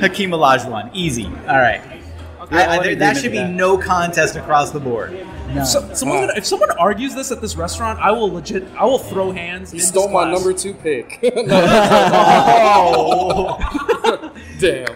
Hakeem 0.00 0.30
Olajuwon. 0.30 0.90
Easy. 0.92 1.26
All 1.26 1.58
right. 1.58 1.80
I, 2.50 2.78
I, 2.78 2.82
there, 2.82 2.96
that 2.96 3.16
should 3.16 3.32
be 3.32 3.38
that. 3.38 3.50
no 3.50 3.78
contest 3.78 4.36
across 4.36 4.72
the 4.72 4.80
board. 4.80 5.26
No. 5.54 5.64
So, 5.64 5.92
someone, 5.94 6.30
if 6.36 6.46
someone 6.46 6.70
argues 6.78 7.14
this 7.14 7.30
at 7.30 7.40
this 7.40 7.56
restaurant, 7.56 7.98
I 7.98 8.10
will 8.12 8.32
legit, 8.32 8.64
I 8.76 8.84
will 8.84 8.98
throw 8.98 9.32
hands. 9.32 9.70
He 9.70 9.78
in 9.78 9.84
stole 9.84 10.04
this 10.06 10.14
my 10.14 10.30
number 10.30 10.52
two 10.52 10.74
pick. 10.74 11.18
Oh. 12.84 13.58
Damn. 14.58 14.86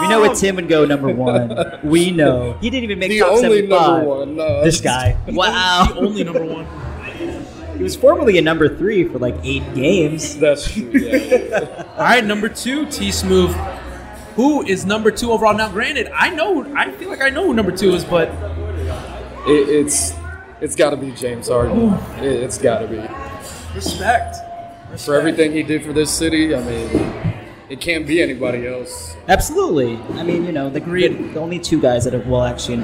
We 0.00 0.08
know 0.08 0.20
what 0.20 0.36
Tim 0.36 0.56
would 0.56 0.68
go 0.68 0.84
number 0.84 1.08
one. 1.12 1.78
We 1.84 2.10
know. 2.10 2.54
He 2.60 2.70
didn't 2.70 2.84
even 2.84 2.98
make 2.98 3.10
The 3.10 3.20
top 3.20 3.30
only 3.32 3.42
75. 3.42 3.68
number 3.80 4.06
one. 4.08 4.36
No, 4.36 4.64
This 4.64 4.80
guy. 4.80 5.16
Wow. 5.28 5.86
The 5.92 5.96
only 6.00 6.24
number 6.24 6.44
one. 6.44 6.66
He 7.76 7.82
was 7.82 7.94
formerly 7.94 8.38
a 8.38 8.42
number 8.42 8.74
three 8.76 9.04
for 9.04 9.18
like 9.18 9.36
eight 9.44 9.62
games. 9.74 10.36
That's 10.38 10.72
true. 10.72 10.90
Yeah. 10.90 11.84
All 11.96 12.02
right, 12.04 12.24
number 12.24 12.48
two, 12.48 12.86
T 12.86 13.12
Smooth. 13.12 13.54
Who 14.34 14.64
is 14.66 14.84
number 14.86 15.10
two 15.10 15.30
overall? 15.32 15.54
Now, 15.54 15.68
granted, 15.68 16.08
I 16.14 16.30
know, 16.30 16.64
I 16.76 16.90
feel 16.92 17.08
like 17.08 17.20
I 17.20 17.30
know 17.30 17.46
who 17.46 17.54
number 17.54 17.70
two 17.76 17.92
is, 17.94 18.04
but 18.04 18.28
It, 19.48 19.68
it's 19.68 20.12
it's 20.60 20.74
got 20.76 20.90
to 20.90 20.96
be 20.96 21.10
James 21.12 21.48
Harden. 21.48 21.92
It, 22.22 22.42
it's 22.42 22.58
got 22.58 22.80
to 22.80 22.86
be 22.88 22.98
respect. 23.74 24.36
for 25.00 25.14
everything 25.14 25.52
he 25.52 25.62
did 25.62 25.84
for 25.84 25.92
this 25.92 26.10
city. 26.10 26.54
I 26.54 26.62
mean, 26.62 27.34
it 27.68 27.80
can't 27.80 28.06
be 28.06 28.20
anybody 28.22 28.66
else. 28.66 29.16
Absolutely. 29.28 29.96
I 30.18 30.22
mean, 30.22 30.44
you 30.44 30.52
know, 30.52 30.68
the, 30.70 30.80
the, 30.80 31.08
the 31.08 31.40
only 31.40 31.58
two 31.58 31.80
guys 31.80 32.04
that 32.04 32.12
have, 32.14 32.26
well, 32.26 32.42
actually, 32.44 32.76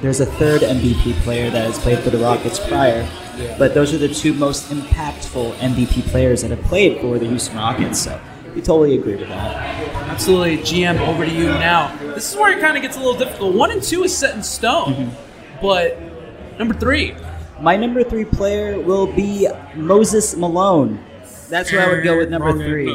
there's 0.00 0.20
a 0.20 0.26
third 0.26 0.62
MVP 0.62 1.12
player 1.24 1.50
that 1.50 1.64
has 1.66 1.78
played 1.78 1.98
for 1.98 2.10
the 2.10 2.18
Rockets 2.18 2.58
prior, 2.68 3.06
Yeah. 3.36 3.56
but 3.58 3.74
those 3.74 3.92
are 3.92 3.98
the 3.98 4.08
two 4.08 4.32
most 4.34 4.70
impactful 4.70 5.54
MVP 5.56 6.02
players 6.10 6.42
that 6.42 6.50
have 6.52 6.62
played 6.62 7.00
for 7.00 7.18
the 7.18 7.26
Houston 7.26 7.56
Rockets. 7.56 8.00
So 8.04 8.20
we 8.54 8.62
totally 8.62 8.96
agree 8.96 9.16
with 9.16 9.28
that. 9.28 9.56
Absolutely, 10.08 10.58
GM. 10.58 11.00
Over 11.06 11.24
to 11.26 11.30
you 11.32 11.46
now. 11.46 11.94
This 12.14 12.30
is 12.32 12.36
where 12.38 12.56
it 12.56 12.60
kind 12.60 12.76
of 12.76 12.82
gets 12.82 12.96
a 12.96 13.00
little 13.00 13.18
difficult. 13.18 13.54
One 13.54 13.70
and 13.72 13.82
two 13.82 14.04
is 14.04 14.16
set 14.16 14.34
in 14.36 14.42
stone, 14.42 14.94
Mm-hmm. 14.94 15.23
But 15.64 15.98
number 16.58 16.74
three. 16.74 17.16
My 17.58 17.74
number 17.74 18.04
three 18.04 18.26
player 18.26 18.78
will 18.78 19.06
be 19.06 19.48
Moses 19.74 20.36
Malone. 20.36 21.02
That's 21.48 21.72
where 21.72 21.80
I 21.80 21.90
would 21.90 22.04
go 22.04 22.18
with 22.18 22.28
number 22.28 22.52
three. 22.52 22.94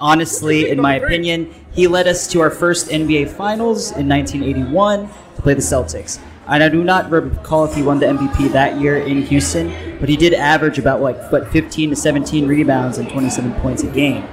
Honestly, 0.00 0.70
in 0.70 0.80
my 0.80 0.94
opinion, 0.94 1.52
he 1.72 1.86
led 1.86 2.08
us 2.08 2.26
to 2.28 2.40
our 2.40 2.50
first 2.50 2.88
NBA 2.88 3.28
Finals 3.28 3.90
in 3.92 4.08
1981 4.08 5.08
to 5.36 5.42
play 5.42 5.52
the 5.52 5.60
Celtics. 5.60 6.18
And 6.48 6.62
I 6.62 6.70
do 6.70 6.82
not 6.82 7.10
recall 7.10 7.66
if 7.66 7.74
he 7.74 7.82
won 7.82 7.98
the 7.98 8.06
MVP 8.06 8.50
that 8.52 8.80
year 8.80 8.96
in 8.96 9.20
Houston, 9.20 9.98
but 10.00 10.08
he 10.08 10.16
did 10.16 10.32
average 10.32 10.78
about 10.78 11.02
like 11.02 11.30
what 11.30 11.48
15 11.52 11.90
to 11.90 11.96
17 11.96 12.48
rebounds 12.48 12.96
and 12.96 13.10
27 13.10 13.52
points 13.60 13.82
a 13.82 13.88
game. 13.88 14.26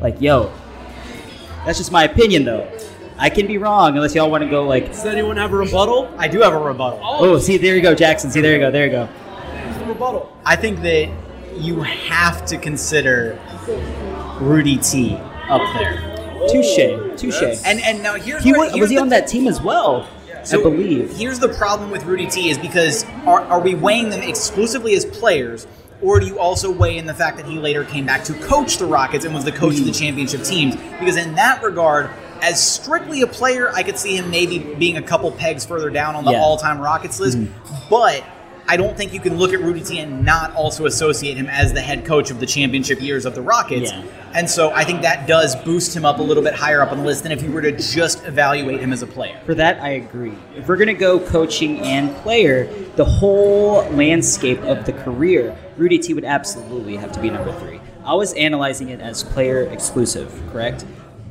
Like, 0.00 0.22
yo, 0.22 0.50
that's 1.66 1.76
just 1.76 1.92
my 1.92 2.04
opinion 2.04 2.44
though. 2.44 2.66
I 3.18 3.30
can 3.30 3.46
be 3.46 3.58
wrong 3.58 3.94
unless 3.94 4.14
y'all 4.14 4.30
want 4.30 4.44
to 4.44 4.50
go 4.50 4.64
like. 4.66 4.86
Does 4.86 5.06
anyone 5.06 5.36
have 5.36 5.52
a 5.52 5.56
rebuttal? 5.56 6.12
I 6.18 6.28
do 6.28 6.40
have 6.40 6.52
a 6.52 6.58
rebuttal. 6.58 7.00
Oh, 7.02 7.38
see, 7.38 7.56
there 7.56 7.74
you 7.74 7.82
go, 7.82 7.94
Jackson. 7.94 8.30
See, 8.30 8.40
there 8.40 8.52
you 8.52 8.58
go, 8.58 8.70
there 8.70 8.86
you 8.86 8.92
go. 8.92 9.08
rebuttal. 9.86 10.36
I 10.44 10.56
think 10.56 10.80
that 10.82 11.10
you 11.56 11.80
have 11.82 12.44
to 12.46 12.58
consider 12.58 13.38
Rudy 14.40 14.76
T 14.78 15.16
up 15.48 15.62
there. 15.78 16.12
Touche, 16.48 17.20
touche. 17.20 17.42
And 17.64 17.80
and 17.80 18.02
now 18.02 18.14
here's 18.14 18.42
He 18.42 18.52
where- 18.52 18.60
was, 18.60 18.70
here's 18.70 18.80
was 18.82 18.90
he 18.90 18.96
the 18.96 19.02
on 19.02 19.08
that 19.08 19.26
team 19.26 19.46
as 19.46 19.60
well? 19.60 20.08
I 20.52 20.56
believe. 20.58 21.16
Here's 21.16 21.40
the 21.40 21.48
problem 21.48 21.90
with 21.90 22.04
Rudy 22.04 22.26
T 22.26 22.50
is 22.50 22.58
because 22.58 23.04
are, 23.26 23.40
are 23.42 23.60
we 23.60 23.74
weighing 23.74 24.10
them 24.10 24.22
exclusively 24.22 24.94
as 24.94 25.04
players, 25.04 25.66
or 26.00 26.20
do 26.20 26.26
you 26.26 26.38
also 26.38 26.70
weigh 26.70 26.98
in 26.98 27.06
the 27.06 27.14
fact 27.14 27.36
that 27.38 27.46
he 27.46 27.58
later 27.58 27.84
came 27.84 28.06
back 28.06 28.22
to 28.24 28.34
coach 28.34 28.76
the 28.76 28.86
Rockets 28.86 29.24
and 29.24 29.34
was 29.34 29.44
the 29.44 29.50
coach 29.50 29.78
of 29.78 29.84
the 29.84 29.90
hmm. 29.90 29.98
championship 29.98 30.44
teams? 30.44 30.76
Because 31.00 31.16
in 31.16 31.34
that 31.34 31.62
regard, 31.64 32.10
as 32.42 32.64
strictly 32.64 33.22
a 33.22 33.26
player, 33.26 33.70
I 33.72 33.82
could 33.82 33.98
see 33.98 34.16
him 34.16 34.30
maybe 34.30 34.58
being 34.58 34.96
a 34.96 35.02
couple 35.02 35.30
pegs 35.32 35.64
further 35.64 35.90
down 35.90 36.14
on 36.14 36.24
the 36.24 36.32
Yeah. 36.32 36.40
all-time 36.40 36.80
Rockets 36.80 37.20
list, 37.20 37.38
mm. 37.38 37.48
but. 37.90 38.24
I 38.68 38.76
don't 38.76 38.96
think 38.96 39.12
you 39.12 39.20
can 39.20 39.38
look 39.38 39.52
at 39.52 39.60
Rudy 39.60 39.80
T 39.80 40.00
and 40.00 40.24
not 40.24 40.52
also 40.56 40.86
associate 40.86 41.36
him 41.36 41.46
as 41.46 41.72
the 41.72 41.80
head 41.80 42.04
coach 42.04 42.32
of 42.32 42.40
the 42.40 42.46
championship 42.46 43.00
years 43.00 43.24
of 43.24 43.36
the 43.36 43.40
Rockets. 43.40 43.92
Yeah. 43.92 44.02
And 44.34 44.50
so 44.50 44.72
I 44.72 44.82
think 44.82 45.02
that 45.02 45.28
does 45.28 45.54
boost 45.54 45.96
him 45.96 46.04
up 46.04 46.18
a 46.18 46.22
little 46.22 46.42
bit 46.42 46.52
higher 46.52 46.82
up 46.82 46.90
on 46.90 46.98
the 46.98 47.04
list 47.04 47.22
than 47.22 47.30
if 47.30 47.42
you 47.42 47.52
were 47.52 47.62
to 47.62 47.70
just 47.70 48.24
evaluate 48.24 48.80
him 48.80 48.92
as 48.92 49.02
a 49.02 49.06
player. 49.06 49.38
For 49.46 49.54
that, 49.54 49.80
I 49.80 49.90
agree. 49.90 50.34
If 50.56 50.66
we're 50.66 50.78
going 50.78 50.88
to 50.88 50.94
go 50.94 51.20
coaching 51.20 51.78
and 51.82 52.12
player, 52.16 52.66
the 52.96 53.04
whole 53.04 53.88
landscape 53.90 54.60
of 54.62 54.84
the 54.84 54.94
career, 54.94 55.56
Rudy 55.76 56.00
T 56.00 56.12
would 56.12 56.24
absolutely 56.24 56.96
have 56.96 57.12
to 57.12 57.20
be 57.20 57.30
number 57.30 57.52
three. 57.60 57.80
I 58.04 58.14
was 58.14 58.32
analyzing 58.32 58.88
it 58.88 59.00
as 59.00 59.22
player 59.22 59.62
exclusive, 59.62 60.42
correct? 60.50 60.84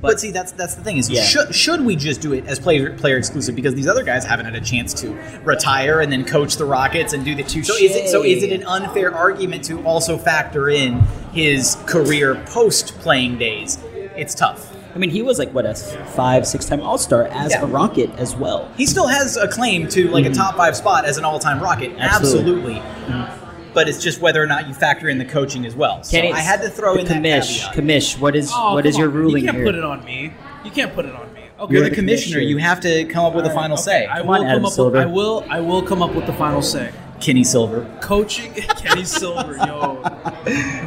But, 0.06 0.20
see, 0.20 0.32
that's 0.32 0.52
that's 0.54 0.76
the 0.76 0.84
thing 0.84 0.98
is 0.98 1.10
Yeah. 1.10 1.24
should, 1.24 1.54
should 1.56 1.82
we 1.86 1.96
just 1.96 2.22
do 2.22 2.34
it 2.34 2.46
as 2.48 2.60
player 2.60 2.92
player 2.96 3.18
exclusive 3.18 3.56
because 3.56 3.74
these 3.76 3.88
other 3.88 4.04
guys 4.04 4.26
haven't 4.26 4.46
had 4.46 4.56
a 4.56 4.62
chance 4.62 4.94
to 5.02 5.18
retire 5.44 6.00
and 6.02 6.12
then 6.12 6.24
coach 6.26 6.56
the 6.58 6.66
Rockets 6.66 7.14
and 7.14 7.24
do 7.26 7.36
the 7.36 7.44
two. 7.44 7.64
so 7.64 7.76
is 7.76 7.96
it 7.96 8.10
so 8.10 8.24
is 8.24 8.44
it 8.44 8.52
an 8.52 8.66
unfair 8.66 9.14
argument 9.14 9.64
to 9.66 9.82
also 9.84 10.18
factor 10.18 10.70
in 10.70 11.00
his 11.34 11.78
career 11.86 12.36
post 12.48 12.98
playing 13.00 13.38
days? 13.38 13.78
It's 14.16 14.34
tough. 14.36 14.72
I 14.94 14.98
mean, 14.98 15.10
he 15.10 15.22
was 15.22 15.38
like, 15.40 15.52
what, 15.52 15.66
a 15.66 15.74
five, 15.76 16.48
six 16.48 16.66
time 16.66 16.80
All 16.80 16.98
Star 16.98 17.24
as 17.24 17.52
Yeah. 17.52 17.64
a 17.64 17.66
Rocket 17.66 18.10
as 18.18 18.34
well. 18.34 18.70
He 18.78 18.86
still 18.86 19.08
has 19.08 19.36
a 19.36 19.46
claim 19.48 19.90
to 19.90 20.08
like 20.10 20.24
Mhm. 20.24 20.32
a 20.32 20.34
top 20.34 20.56
five 20.56 20.76
spot 20.78 21.04
as 21.04 21.18
an 21.18 21.26
all 21.26 21.38
time 21.38 21.62
Rocket. 21.62 21.92
Absolutely. 22.00 22.76
Absolutely. 22.78 23.45
But 23.76 23.88
it's 23.88 24.02
just 24.02 24.20
whether 24.22 24.42
or 24.42 24.48
not 24.48 24.68
you 24.68 24.74
factor 24.74 25.08
in 25.10 25.18
the 25.20 25.26
coaching 25.26 25.66
as 25.66 25.76
well. 25.76 26.04
So 26.04 26.12
Kenny, 26.12 26.32
I 26.34 26.40
had 26.40 26.62
to 26.64 26.70
throw 26.70 26.96
the 26.96 27.02
in 27.02 27.06
that 27.08 27.16
commish. 27.44 27.60
caveat. 27.74 27.76
Commish, 27.76 28.20
what 28.20 28.36
is 28.36 28.50
Oh, 28.54 28.74
what 28.74 28.86
is 28.88 28.98
your 28.98 29.10
on. 29.10 29.14
ruling 29.14 29.44
You 29.44 29.50
can't 29.50 29.58
here? 29.58 29.66
put 29.66 29.76
it 29.76 29.84
on 29.84 30.04
me. 30.04 30.34
You 30.64 30.72
can't 30.72 30.94
put 30.96 31.06
it 31.06 31.14
on 31.16 31.32
me. 31.34 31.42
Okay. 31.60 31.74
You're 31.74 31.88
the, 31.90 31.96
commissioner. 31.96 32.40
You 32.40 32.58
have 32.58 32.80
to 32.82 33.06
come 33.06 33.24
up 33.26 33.34
with 33.36 33.46
a 33.46 33.50
All 33.50 33.56
right, 33.56 33.62
final 33.62 33.76
okay, 33.76 33.84
say. 33.84 34.08
I 34.08 34.18
Come 34.18 34.28
will 34.28 34.34
on, 34.36 34.42
come 34.42 34.48
Adam 34.50 34.66
up 34.66 34.72
Silver. 34.74 34.92
With, 34.98 35.02
I 35.02 35.06
will. 35.06 35.46
I 35.50 35.60
will 35.62 35.82
come 35.84 36.02
up 36.02 36.14
with 36.16 36.26
the 36.26 36.34
final 36.34 36.62
say. 36.62 36.92
Kenny 37.22 37.46
Silver. 37.46 37.86
Coaching 38.02 38.52
Kenny 38.78 39.06
Silver, 39.06 39.56
yo, 39.56 40.02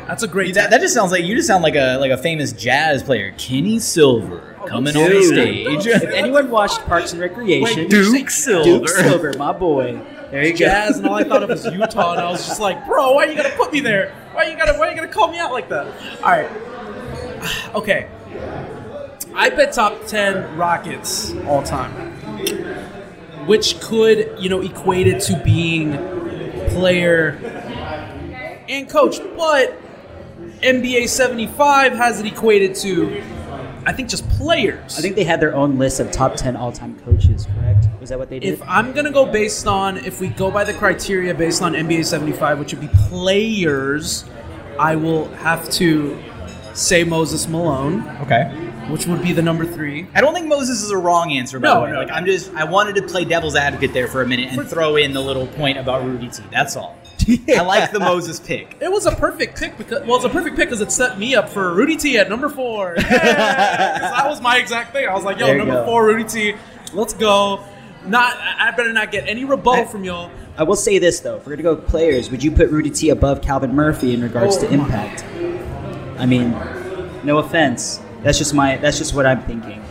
that's 0.06 0.22
a 0.22 0.28
great. 0.28 0.54
That, 0.56 0.68
that 0.70 0.82
just 0.82 0.92
sounds 0.92 1.10
like 1.10 1.24
you 1.24 1.34
just 1.34 1.48
sound 1.48 1.62
like 1.62 1.74
a 1.74 1.96
like 1.96 2.10
a 2.10 2.18
famous 2.18 2.52
jazz 2.52 3.02
player, 3.02 3.32
Kenny 3.38 3.78
Silver, 3.78 4.54
oh, 4.60 4.66
coming 4.66 4.94
on 4.94 5.08
the 5.08 5.22
stage. 5.22 5.86
if 5.86 6.02
anyone 6.10 6.50
watched 6.50 6.80
Parks 6.80 7.12
and 7.12 7.20
Recreation, 7.22 7.62
Wait, 7.84 7.90
Duke 7.90 8.12
Duke 8.14 8.30
Silver. 8.30 8.64
Duke 8.64 8.88
Silver, 8.90 9.32
my 9.38 9.52
boy. 9.52 9.98
There 10.30 10.44
you 10.44 10.54
jazz, 10.54 10.92
go. 10.92 10.98
and 10.98 11.06
all 11.06 11.14
I 11.14 11.24
thought 11.24 11.42
of 11.42 11.48
was 11.48 11.64
Utah, 11.72 12.12
and 12.12 12.20
I 12.20 12.30
was 12.30 12.46
just 12.46 12.60
like, 12.60 12.86
bro, 12.86 13.12
why 13.12 13.26
are 13.26 13.30
you 13.30 13.36
gotta 13.36 13.56
put 13.56 13.72
me 13.72 13.80
there? 13.80 14.12
Why 14.32 14.44
are 14.44 14.50
you 14.50 14.56
gotta 14.56 14.78
why 14.78 14.88
are 14.88 14.90
you 14.90 14.96
gotta 14.96 15.08
call 15.08 15.28
me 15.30 15.38
out 15.38 15.52
like 15.52 15.68
that? 15.70 15.86
All 16.22 16.30
right, 16.30 16.50
okay. 17.74 18.08
I 19.34 19.50
bet 19.50 19.72
top 19.72 20.06
ten 20.06 20.56
Rockets 20.56 21.32
all 21.46 21.62
time, 21.62 22.12
which 23.46 23.80
could 23.80 24.36
you 24.38 24.48
know 24.48 24.60
equate 24.60 25.06
it 25.06 25.20
to 25.22 25.40
being 25.44 25.92
player 26.70 27.30
and 28.68 28.88
coach, 28.88 29.18
but 29.36 29.80
NBA 30.60 31.08
seventy 31.08 31.46
five 31.46 31.92
has 31.92 32.20
it 32.20 32.26
equated 32.26 32.74
to. 32.76 33.22
I 33.88 33.92
think 33.92 34.10
just 34.10 34.28
players. 34.28 34.98
I 34.98 35.00
think 35.00 35.16
they 35.16 35.24
had 35.24 35.40
their 35.40 35.54
own 35.54 35.78
list 35.78 35.98
of 35.98 36.10
top 36.12 36.36
ten 36.36 36.56
all-time 36.56 36.98
coaches. 37.06 37.46
Correct? 37.58 37.86
Was 38.00 38.10
that 38.10 38.18
what 38.18 38.28
they 38.28 38.38
did? 38.38 38.52
If 38.52 38.60
I'm 38.68 38.92
gonna 38.92 39.10
go 39.10 39.24
based 39.24 39.66
on 39.66 39.96
if 40.04 40.20
we 40.20 40.28
go 40.28 40.50
by 40.50 40.62
the 40.64 40.74
criteria 40.74 41.32
based 41.32 41.62
on 41.62 41.72
NBA 41.72 42.04
75, 42.04 42.58
which 42.58 42.74
would 42.74 42.82
be 42.82 42.90
players, 43.08 44.26
I 44.78 44.94
will 44.94 45.28
have 45.36 45.70
to 45.72 46.18
say 46.74 47.02
Moses 47.02 47.48
Malone, 47.48 48.06
Okay. 48.20 48.44
which 48.90 49.06
would 49.06 49.22
be 49.22 49.32
the 49.32 49.40
number 49.40 49.64
three. 49.64 50.06
I 50.14 50.20
don't 50.20 50.34
think 50.34 50.48
Moses 50.48 50.82
is 50.82 50.90
a 50.90 50.98
wrong 50.98 51.32
answer, 51.32 51.58
by 51.58 51.68
No, 51.68 51.74
the 51.76 51.80
way. 51.86 51.92
no, 51.92 51.98
like 52.00 52.08
no. 52.08 52.14
I'm 52.14 52.26
just 52.26 52.52
I 52.54 52.64
wanted 52.64 52.94
to 52.96 53.02
play 53.02 53.24
devil's 53.24 53.56
advocate 53.56 53.94
there 53.94 54.06
for 54.06 54.20
a 54.20 54.26
minute 54.26 54.52
and 54.52 54.68
throw 54.68 54.96
in 54.96 55.14
the 55.14 55.20
little 55.22 55.46
point 55.46 55.78
about 55.78 56.04
Rudy 56.04 56.28
T. 56.28 56.42
That's 56.52 56.76
all. 56.76 56.97
I 57.48 57.60
like 57.60 57.90
the 57.92 58.00
Moses 58.00 58.40
pick. 58.40 58.76
It 58.80 58.90
was 58.90 59.06
a 59.06 59.12
perfect 59.12 59.58
pick 59.58 59.76
because 59.76 60.02
well, 60.06 60.16
it's 60.16 60.24
a 60.24 60.28
perfect 60.30 60.56
pick 60.56 60.68
because 60.68 60.80
it 60.80 60.90
set 60.92 61.18
me 61.18 61.34
up 61.34 61.48
for 61.48 61.72
Rudy 61.74 61.96
T 61.96 62.16
at 62.18 62.28
number 62.28 62.48
four. 62.48 62.94
Yeah! 62.98 63.98
'Cause 63.98 64.10
that 64.12 64.26
was 64.28 64.40
my 64.40 64.56
exact 64.58 64.92
thing. 64.92 65.06
I 65.08 65.14
was 65.14 65.24
like, 65.24 65.38
yo, 65.38 65.54
number 65.56 65.74
go. 65.74 65.84
four, 65.84 66.06
Rudy 66.06 66.24
T. 66.24 66.54
Let's 66.94 67.12
go. 67.14 67.62
Not, 68.06 68.36
I 68.36 68.68
I 68.68 68.70
better 68.70 68.92
not 68.92 69.10
get 69.12 69.28
any 69.28 69.44
rebuttal 69.44 69.84
from 69.86 70.04
y'all. 70.04 70.30
I 70.56 70.62
will 70.62 70.76
say 70.76 70.98
this 70.98 71.20
though, 71.20 71.36
if 71.36 71.46
we're 71.46 71.52
gonna 71.52 71.62
go 71.62 71.74
with 71.74 71.86
players, 71.86 72.30
would 72.30 72.42
you 72.42 72.50
put 72.50 72.70
Rudy 72.70 72.90
T 72.90 73.10
above 73.10 73.42
Calvin 73.42 73.74
Murphy 73.74 74.14
in 74.14 74.22
regards 74.22 74.56
Oh 74.56 74.60
to 74.62 74.72
impact? 74.72 75.24
I 76.18 76.24
mean, 76.26 76.50
no 77.24 77.38
offense. 77.38 78.00
That's 78.22 78.38
just 78.38 78.54
my. 78.54 78.76
That's 78.78 78.98
just 78.98 79.14
what 79.14 79.26
I'm 79.26 79.42
thinking. 79.42 79.84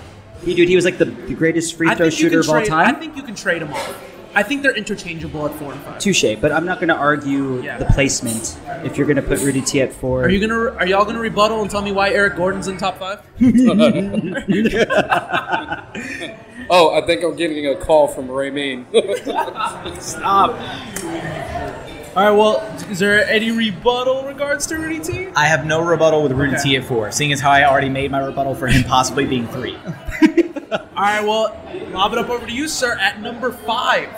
He, 0.44 0.54
dude, 0.56 0.68
he 0.70 0.76
was 0.76 0.86
like 0.86 0.98
the, 0.98 1.06
the 1.06 1.34
greatest 1.36 1.76
free 1.78 1.94
throw 1.96 2.10
shooter 2.10 2.42
can 2.42 2.50
of 2.50 2.56
all 2.56 2.66
time. 2.66 2.96
I 2.96 3.00
think 3.00 3.16
you 3.16 3.24
can 3.24 3.36
trade 3.36 3.62
them 3.62 3.74
off. 3.74 4.04
I 4.38 4.44
think 4.44 4.62
they're 4.62 4.76
interchangeable 4.78 5.48
at 5.48 5.54
four 5.56 5.72
and 5.74 5.82
five. 5.82 5.98
Touche, 6.00 6.36
but 6.40 6.52
I'm 6.52 6.64
not 6.66 6.78
going 6.80 6.90
to 6.90 6.96
argue 6.96 7.62
Yeah. 7.64 7.80
the 7.80 7.86
placement. 7.86 8.56
If 8.86 8.96
you're 8.96 9.08
going 9.08 9.16
to 9.16 9.24
put 9.24 9.40
Rudy 9.42 9.62
T 9.62 9.82
at 9.82 9.92
four, 9.92 10.26
Are 10.26 10.30
you 10.30 10.40
gonna? 10.40 10.76
Are 10.76 10.86
y'all 10.86 11.06
gonna 11.06 11.20
rebuttal 11.20 11.62
and 11.62 11.72
tell 11.72 11.82
me 11.82 11.92
why 11.92 12.12
Eric 12.12 12.36
Gordon's 12.36 12.68
in 12.68 12.78
top 12.78 13.00
five? 13.00 13.22
Oh, 16.70 16.94
I 16.94 17.00
think 17.06 17.24
I'm 17.24 17.38
getting 17.38 17.66
a 17.68 17.76
call 17.78 18.10
from 18.10 18.30
Ray 18.30 18.52
Raymeen. 18.52 18.86
Stop. 20.02 20.50
All 22.14 22.24
right. 22.24 22.32
Well, 22.32 22.60
is 22.92 23.00
there 23.00 23.26
any 23.30 23.52
rebuttal 23.52 24.26
regards 24.26 24.68
to 24.68 24.76
Rudy 24.76 25.00
T? 25.00 25.28
I 25.36 25.46
have 25.46 25.66
no 25.66 25.80
rebuttal 25.82 26.24
with 26.24 26.34
Rudy 26.34 26.56
Okay. 26.56 26.64
T 26.64 26.76
at 26.76 26.84
four, 26.84 27.10
seeing 27.14 27.32
as 27.32 27.40
how 27.40 27.52
I 27.52 27.64
already 27.64 27.88
made 27.88 28.12
my 28.12 28.20
rebuttal 28.20 28.54
for 28.54 28.68
him 28.68 28.84
possibly 28.84 29.24
being 29.26 29.48
three. 29.48 29.78
All 30.72 30.80
right. 30.98 31.24
Well, 31.24 31.58
lob 31.92 32.12
it 32.12 32.20
up 32.20 32.30
over 32.30 32.46
to 32.46 32.52
you, 32.52 32.68
sir, 32.68 32.98
at 33.00 33.22
number 33.22 33.54
five. 33.54 34.10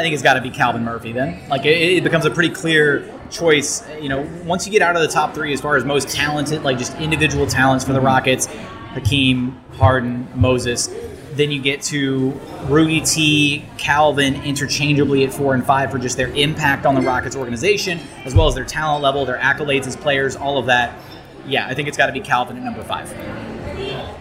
I 0.00 0.02
think 0.02 0.14
it's 0.14 0.22
got 0.22 0.34
to 0.34 0.40
be 0.40 0.48
Calvin 0.48 0.82
Murphy 0.82 1.12
then. 1.12 1.46
Like 1.50 1.66
it, 1.66 1.76
it 1.78 2.02
becomes 2.02 2.24
a 2.24 2.30
pretty 2.30 2.48
clear 2.54 3.12
choice. 3.30 3.86
You 4.00 4.08
know, 4.08 4.26
once 4.46 4.64
you 4.64 4.72
get 4.72 4.80
out 4.80 4.96
of 4.96 5.02
the 5.02 5.08
top 5.08 5.34
three 5.34 5.52
as 5.52 5.60
far 5.60 5.76
as 5.76 5.84
most 5.84 6.08
talented, 6.08 6.62
like 6.62 6.78
just 6.78 6.96
individual 6.96 7.46
talents 7.46 7.84
for 7.84 7.92
the 7.92 7.98
mm-hmm. 7.98 8.06
Rockets, 8.06 8.46
Hakeem, 8.46 9.60
Harden, 9.74 10.26
Moses. 10.34 10.88
Then 11.32 11.50
you 11.50 11.60
get 11.60 11.82
to 11.82 12.30
Rudy 12.64 13.02
T, 13.02 13.66
Calvin 13.76 14.42
interchangeably 14.42 15.22
at 15.24 15.34
four 15.34 15.52
and 15.52 15.64
five 15.64 15.90
for 15.90 15.98
just 15.98 16.16
their 16.16 16.28
impact 16.28 16.86
on 16.86 16.94
the 16.94 17.02
Rockets 17.02 17.36
organization, 17.36 18.00
as 18.24 18.34
well 18.34 18.48
as 18.48 18.54
their 18.54 18.64
talent 18.64 19.02
level, 19.02 19.26
their 19.26 19.38
accolades 19.38 19.86
as 19.86 19.96
players, 19.96 20.34
all 20.34 20.56
of 20.56 20.64
that. 20.66 20.98
Yeah, 21.46 21.66
I 21.66 21.74
think 21.74 21.88
it's 21.88 21.98
got 21.98 22.06
to 22.06 22.12
be 22.12 22.20
Calvin 22.20 22.56
at 22.56 22.62
number 22.62 22.82
five. 22.82 23.10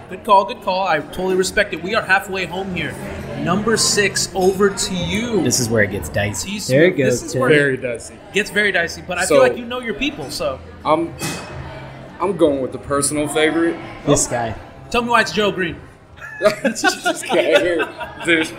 Good 0.10 0.24
call. 0.24 0.46
Good 0.46 0.62
call. 0.64 0.88
I 0.88 1.00
totally 1.00 1.36
respect 1.36 1.74
it. 1.74 1.84
We 1.84 1.96
are 1.96 2.02
halfway 2.02 2.46
home 2.46 2.74
here. 2.76 2.94
Number 3.44 3.78
six, 3.78 4.30
over 4.36 4.70
to 4.70 4.94
you. 4.96 5.42
This 5.44 5.60
is 5.60 5.70
where 5.70 5.84
it 5.84 5.92
gets 5.92 6.10
dicey. 6.10 6.60
T. 6.60 6.60
There 6.60 6.86
you 6.86 6.94
Smith. 6.94 6.98
go, 6.98 7.06
This 7.06 7.24
is 7.24 7.32
Tim. 7.34 7.42
where 7.42 7.50
Very 7.50 7.74
it 7.76 7.82
dicey. 7.82 8.16
gets 8.34 8.50
very 8.50 8.72
dicey, 8.72 9.04
but 9.08 9.18
I 9.18 9.26
So- 9.26 9.36
feel 9.36 9.44
like 9.44 9.58
you 9.58 9.66
know 9.66 9.80
your 9.80 9.94
people. 9.94 10.30
So 10.32 10.60
I'm 10.84 11.14
I'm 12.20 12.36
going 12.36 12.62
with 12.62 12.74
the 12.74 12.80
personal 12.80 13.28
favorite. 13.30 13.78
this 14.06 14.28
guy. 14.28 14.56
tell 14.90 15.04
me 15.04 15.10
why 15.10 15.22
it's 15.22 15.32
Joe 15.32 15.52
Green. 15.52 15.78
this 16.64 17.24
guy 17.24 17.60
here. 17.60 17.88
Dude. 18.26 18.50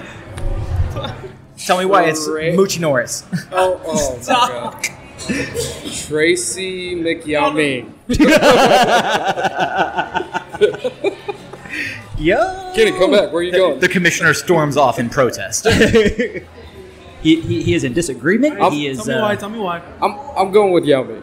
Tell 1.59 1.79
me 1.79 1.85
why 1.85 2.05
it's 2.05 2.27
Great. 2.27 2.55
Moochie 2.55 2.81
Norris. 2.81 3.25
Oh, 3.53 3.81
oh 3.85 4.13
my 4.17 4.23
Stop. 4.23 4.83
god. 4.83 4.89
Tracy 6.07 6.95
McYaming. 6.97 7.93
Yo, 12.19 12.73
Kenny, 12.75 12.91
come 12.93 13.13
back. 13.13 13.33
Where 13.33 13.37
are 13.41 13.43
you 13.43 13.53
going? 13.53 13.81
the 13.81 13.89
commissioner 13.89 14.35
storms 14.35 14.77
off 14.77 14.99
in 14.99 15.09
protest. 15.09 15.67
he, 15.69 16.43
he, 17.23 17.63
he 17.63 17.75
is 17.75 17.85
in 17.85 17.93
disagreement. 17.95 18.61
I'll- 18.61 18.71
he 18.71 18.87
is. 18.89 18.99
Tell 18.99 19.07
me 19.07 19.15
uh, 19.15 19.23
why. 19.23 19.37
Tell 19.37 19.49
me 19.51 19.59
why. 19.59 19.81
I'm 20.03 20.15
I'm 20.37 20.53
going 20.53 20.73
with 20.73 20.85
Yao 20.85 21.03
Ming. 21.05 21.23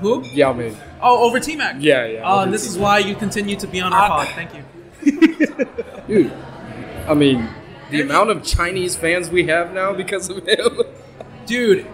Who? 0.00 0.22
Yao 0.28 0.52
Ming. 0.52 0.76
Oh, 1.02 1.26
over 1.26 1.38
T 1.40 1.56
Mac. 1.56 1.76
Yeah, 1.80 2.06
yeah, 2.06 2.32
over 2.32 2.44
and 2.44 2.52
this 2.54 2.62
T-Mac. 2.62 2.76
is 2.76 2.78
why 2.78 2.98
you 2.98 3.14
continue 3.14 3.56
to 3.56 3.66
be 3.66 3.80
on 3.80 3.92
our 3.92 4.08
pod. 4.08 4.28
Thank 4.28 4.54
you. 4.54 4.64
Dude, 6.06 6.32
I 7.08 7.14
mean, 7.14 7.48
the 7.90 8.00
amount 8.00 8.30
of 8.30 8.44
Chinese 8.44 8.96
fans 8.96 9.28
we 9.28 9.46
have 9.48 9.74
now 9.74 9.92
because 9.92 10.30
of 10.30 10.46
him. 10.46 10.80
Dude, 11.44 11.86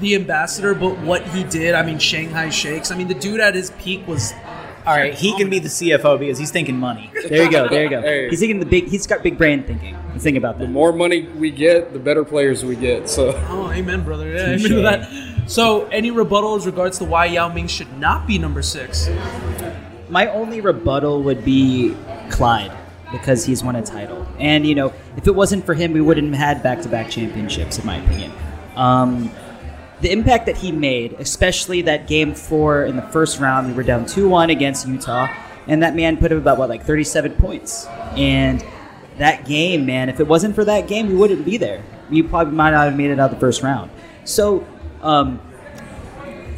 the 0.00 0.14
ambassador, 0.14 0.74
but 0.74 0.98
what 1.00 1.22
he 1.28 1.44
did, 1.44 1.74
I 1.74 1.82
mean, 1.84 1.98
Shanghai 1.98 2.48
Shakes. 2.48 2.90
I 2.90 2.96
mean, 2.96 3.08
the 3.08 3.14
dude 3.14 3.40
at 3.40 3.54
his 3.54 3.70
peak 3.72 4.06
was. 4.08 4.32
All 4.86 4.94
right, 4.94 5.14
he 5.14 5.34
can 5.36 5.48
be 5.48 5.58
the 5.58 5.68
CFO 5.68 6.18
because 6.18 6.38
he's 6.38 6.50
thinking 6.50 6.76
money. 6.78 7.10
there 7.28 7.44
you 7.44 7.50
go. 7.50 7.68
There 7.68 7.84
you 7.84 7.90
go. 7.90 8.02
Hey. 8.02 8.28
He's 8.28 8.40
thinking 8.40 8.60
the 8.60 8.66
big. 8.66 8.86
He's 8.88 9.06
got 9.06 9.22
big 9.22 9.38
brand 9.38 9.66
thinking. 9.66 9.96
Let's 10.10 10.22
think 10.22 10.36
about 10.36 10.58
that. 10.58 10.66
The 10.66 10.70
more 10.70 10.92
money 10.92 11.22
we 11.22 11.50
get, 11.50 11.92
the 11.92 11.98
better 11.98 12.24
players 12.24 12.64
we 12.64 12.76
get. 12.76 13.08
So 13.08 13.32
Oh, 13.48 13.70
amen, 13.72 14.04
brother. 14.04 14.30
Yeah, 14.30 14.40
amen 14.50 14.68
to 14.68 14.82
that. 14.82 15.50
So, 15.50 15.86
any 15.88 16.10
rebuttal 16.10 16.54
as 16.54 16.66
regards 16.66 16.98
to 16.98 17.04
why 17.04 17.26
Yao 17.26 17.48
Ming 17.52 17.66
should 17.66 17.98
not 17.98 18.26
be 18.26 18.38
number 18.38 18.62
six? 18.62 19.08
My 20.08 20.26
only 20.28 20.60
rebuttal 20.60 21.22
would 21.22 21.44
be 21.44 21.94
Clyde 22.30 22.72
because 23.12 23.44
he's 23.44 23.62
won 23.62 23.76
a 23.76 23.82
title, 23.82 24.26
and 24.38 24.66
you 24.66 24.74
know, 24.74 24.92
if 25.16 25.26
it 25.26 25.34
wasn't 25.34 25.64
for 25.66 25.74
him, 25.74 25.92
we 25.92 26.00
wouldn't 26.00 26.34
have 26.34 26.56
had 26.56 26.62
back-to-back 26.62 27.10
championships, 27.10 27.78
in 27.78 27.86
my 27.86 27.96
opinion. 27.96 28.32
Um, 28.76 29.30
the 30.04 30.12
impact 30.12 30.44
that 30.46 30.58
he 30.58 30.70
made, 30.70 31.14
especially 31.14 31.80
that 31.82 32.06
game 32.06 32.34
four 32.34 32.84
in 32.84 32.94
the 32.94 33.02
first 33.02 33.40
round, 33.40 33.66
we 33.66 33.72
were 33.72 33.82
down 33.82 34.04
two-one 34.04 34.50
against 34.50 34.86
Utah, 34.86 35.28
and 35.66 35.82
that 35.82 35.96
man 35.96 36.18
put 36.18 36.30
up 36.30 36.36
about 36.36 36.58
what, 36.58 36.68
like 36.68 36.84
thirty-seven 36.84 37.32
points, 37.36 37.86
and 38.16 38.62
that 39.16 39.46
game, 39.46 39.86
man, 39.86 40.10
if 40.10 40.20
it 40.20 40.26
wasn't 40.26 40.54
for 40.54 40.64
that 40.66 40.88
game, 40.88 41.08
we 41.08 41.14
wouldn't 41.14 41.44
be 41.44 41.56
there. 41.56 41.82
We 42.10 42.22
probably 42.22 42.52
might 42.52 42.72
not 42.72 42.84
have 42.84 42.96
made 42.96 43.10
it 43.12 43.18
out 43.18 43.30
the 43.30 43.38
first 43.38 43.62
round. 43.62 43.90
So, 44.24 44.66
um, 45.00 45.40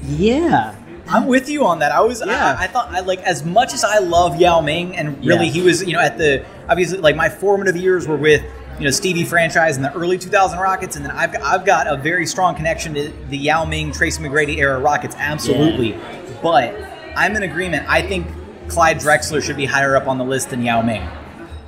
yeah, 0.09 0.75
I'm 1.09 1.27
with 1.27 1.49
you 1.49 1.65
on 1.67 1.79
that. 1.79 1.93
I 1.93 2.01
was, 2.01 2.21
Yeah. 2.27 2.57
I, 2.59 2.65
I 2.65 2.67
thought, 2.67 2.91
I 2.91 3.01
like 3.01 3.21
as 3.21 3.45
much 3.45 3.75
as 3.75 3.85
I 3.85 3.99
love 3.99 4.41
Yao 4.41 4.61
Ming, 4.61 4.97
and 4.97 5.25
really 5.25 5.47
Yeah. 5.47 5.53
he 5.53 5.63
was, 5.63 5.85
you 5.85 5.93
know, 5.93 6.01
at 6.01 6.19
the 6.19 6.45
obviously 6.69 6.99
like 6.99 7.15
my 7.15 7.29
formative 7.29 7.77
years 7.77 8.09
were 8.09 8.17
with 8.17 8.43
you 8.79 8.85
know 8.85 8.91
Stevie 8.91 9.25
franchise 9.25 9.77
in 9.77 9.83
the 9.83 9.93
early 9.95 10.19
2000 10.19 10.59
Rockets, 10.59 10.97
and 10.97 11.05
then 11.05 11.13
I've 11.13 11.35
I've 11.43 11.65
got 11.65 11.87
a 11.87 11.97
very 11.97 12.27
strong 12.27 12.55
connection 12.55 12.95
to 12.95 13.13
the 13.29 13.37
Yao 13.39 13.65
Ming, 13.65 13.93
Tracy 13.93 14.23
McGrady 14.23 14.59
era 14.59 14.79
Rockets, 14.79 15.17
absolutely. 15.19 15.99
But 16.43 16.75
I'm 17.17 17.35
in 17.37 17.43
agreement. 17.43 17.89
I 17.89 18.03
think 18.03 18.27
Clyde 18.69 18.99
Drexler 18.99 19.43
should 19.43 19.57
be 19.57 19.65
higher 19.65 19.97
up 19.97 20.07
on 20.07 20.19
the 20.19 20.25
list 20.25 20.51
than 20.51 20.63
Yao 20.63 20.83
Ming. 20.83 21.09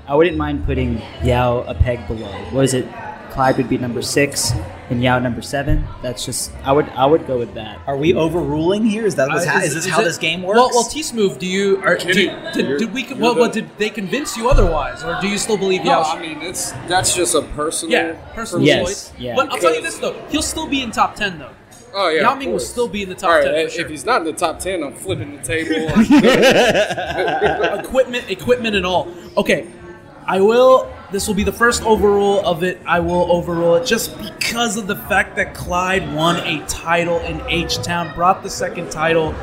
I 0.07 0.15
wouldn't 0.15 0.37
mind 0.37 0.65
putting 0.65 1.03
Yao 1.23 1.59
a 1.63 1.75
peg 1.75 2.07
below. 2.07 2.33
What 2.51 2.65
is 2.65 2.75
it? 2.75 2.87
Clyde 3.39 3.57
would 3.59 3.69
be 3.69 3.79
number 3.79 4.03
six, 4.03 4.51
and 4.91 5.01
Yao 5.01 5.21
number 5.21 5.43
seven. 5.43 5.85
That's 6.03 6.27
just 6.27 6.51
I 6.65 6.73
would 6.73 6.89
I 6.89 7.07
would 7.07 7.25
go 7.29 7.39
with 7.39 7.55
that. 7.55 7.79
Are 7.87 7.97
we 7.97 8.13
overruling 8.13 8.85
here? 8.85 9.07
Is 9.07 9.15
that 9.15 9.29
what's 9.29 9.47
Uh, 9.47 9.51
ha- 9.51 9.61
is, 9.61 9.75
this 9.77 9.87
how 9.87 10.01
it- 10.01 10.05
this 10.07 10.19
game 10.19 10.43
works? 10.43 10.57
Well, 10.57 10.71
well, 10.75 10.83
T 10.83 11.05
Smooth, 11.05 11.39
do 11.39 11.47
you 11.47 11.81
are, 11.85 11.97
do, 11.97 12.05
Kenny, 12.05 12.53
did, 12.53 12.79
did 12.81 12.93
we? 12.93 13.05
Well, 13.15 13.35
the- 13.35 13.41
well, 13.43 13.49
did 13.49 13.71
they 13.79 13.91
convince 13.91 14.37
you 14.37 14.51
otherwise, 14.51 15.05
or 15.05 15.19
do 15.21 15.29
you 15.29 15.39
still 15.39 15.57
believe 15.57 15.85
no, 15.85 16.01
Yao? 16.01 16.03
I 16.03 16.21
mean 16.21 16.43
it's 16.43 16.73
that's 16.89 17.15
just 17.15 17.37
a 17.37 17.43
personal. 17.43 17.93
yeah, 17.93 18.15
personal 18.35 18.67
Yes, 18.67 18.85
choice. 18.85 19.13
yeah. 19.21 19.37
But 19.37 19.53
I'll 19.53 19.59
tell 19.59 19.73
you 19.73 19.83
this 19.83 19.99
though, 19.99 20.17
he'll 20.31 20.43
still 20.43 20.67
be 20.67 20.83
in 20.83 20.91
top 20.91 21.15
ten 21.15 21.39
though. 21.39 21.53
Oh 21.95 22.09
yeah, 22.09 22.23
Yao 22.23 22.35
Ming 22.35 22.51
will 22.51 22.59
still 22.59 22.89
be 22.89 23.05
in 23.05 23.09
the 23.09 23.15
top 23.15 23.31
All 23.31 23.37
right, 23.37 23.45
10 23.45 23.53
for 23.55 23.59
if 23.61 23.73
sure. 23.73 23.89
he's 23.89 24.05
not 24.05 24.23
in 24.23 24.27
the 24.27 24.33
top 24.33 24.59
ten, 24.59 24.83
I'm 24.83 24.95
flipping 24.95 25.37
the 25.37 25.43
table. 25.43 25.77
equipment, 27.85 28.29
equipment, 28.31 28.75
and 28.75 28.85
all. 28.85 29.07
Okay, 29.37 29.69
I 30.29 30.43
will. 30.43 30.93
This 31.11 31.27
will 31.27 31.35
be 31.35 31.43
the 31.43 31.53
first 31.53 31.83
overrule 31.85 32.47
of 32.47 32.63
it. 32.63 32.79
I 32.85 33.01
will 33.01 33.33
overrule 33.33 33.77
it 33.77 33.87
just 33.87 34.17
because 34.19 34.77
of 34.77 34.87
the 34.87 34.95
fact 34.95 35.37
that 35.37 35.55
Clyde 35.55 36.15
won 36.15 36.37
a 36.47 36.63
title 36.67 37.19
in 37.21 37.41
H 37.49 37.77
Town, 37.77 38.15
brought 38.15 38.43
the 38.43 38.51
second 38.51 38.91
title, 38.91 39.35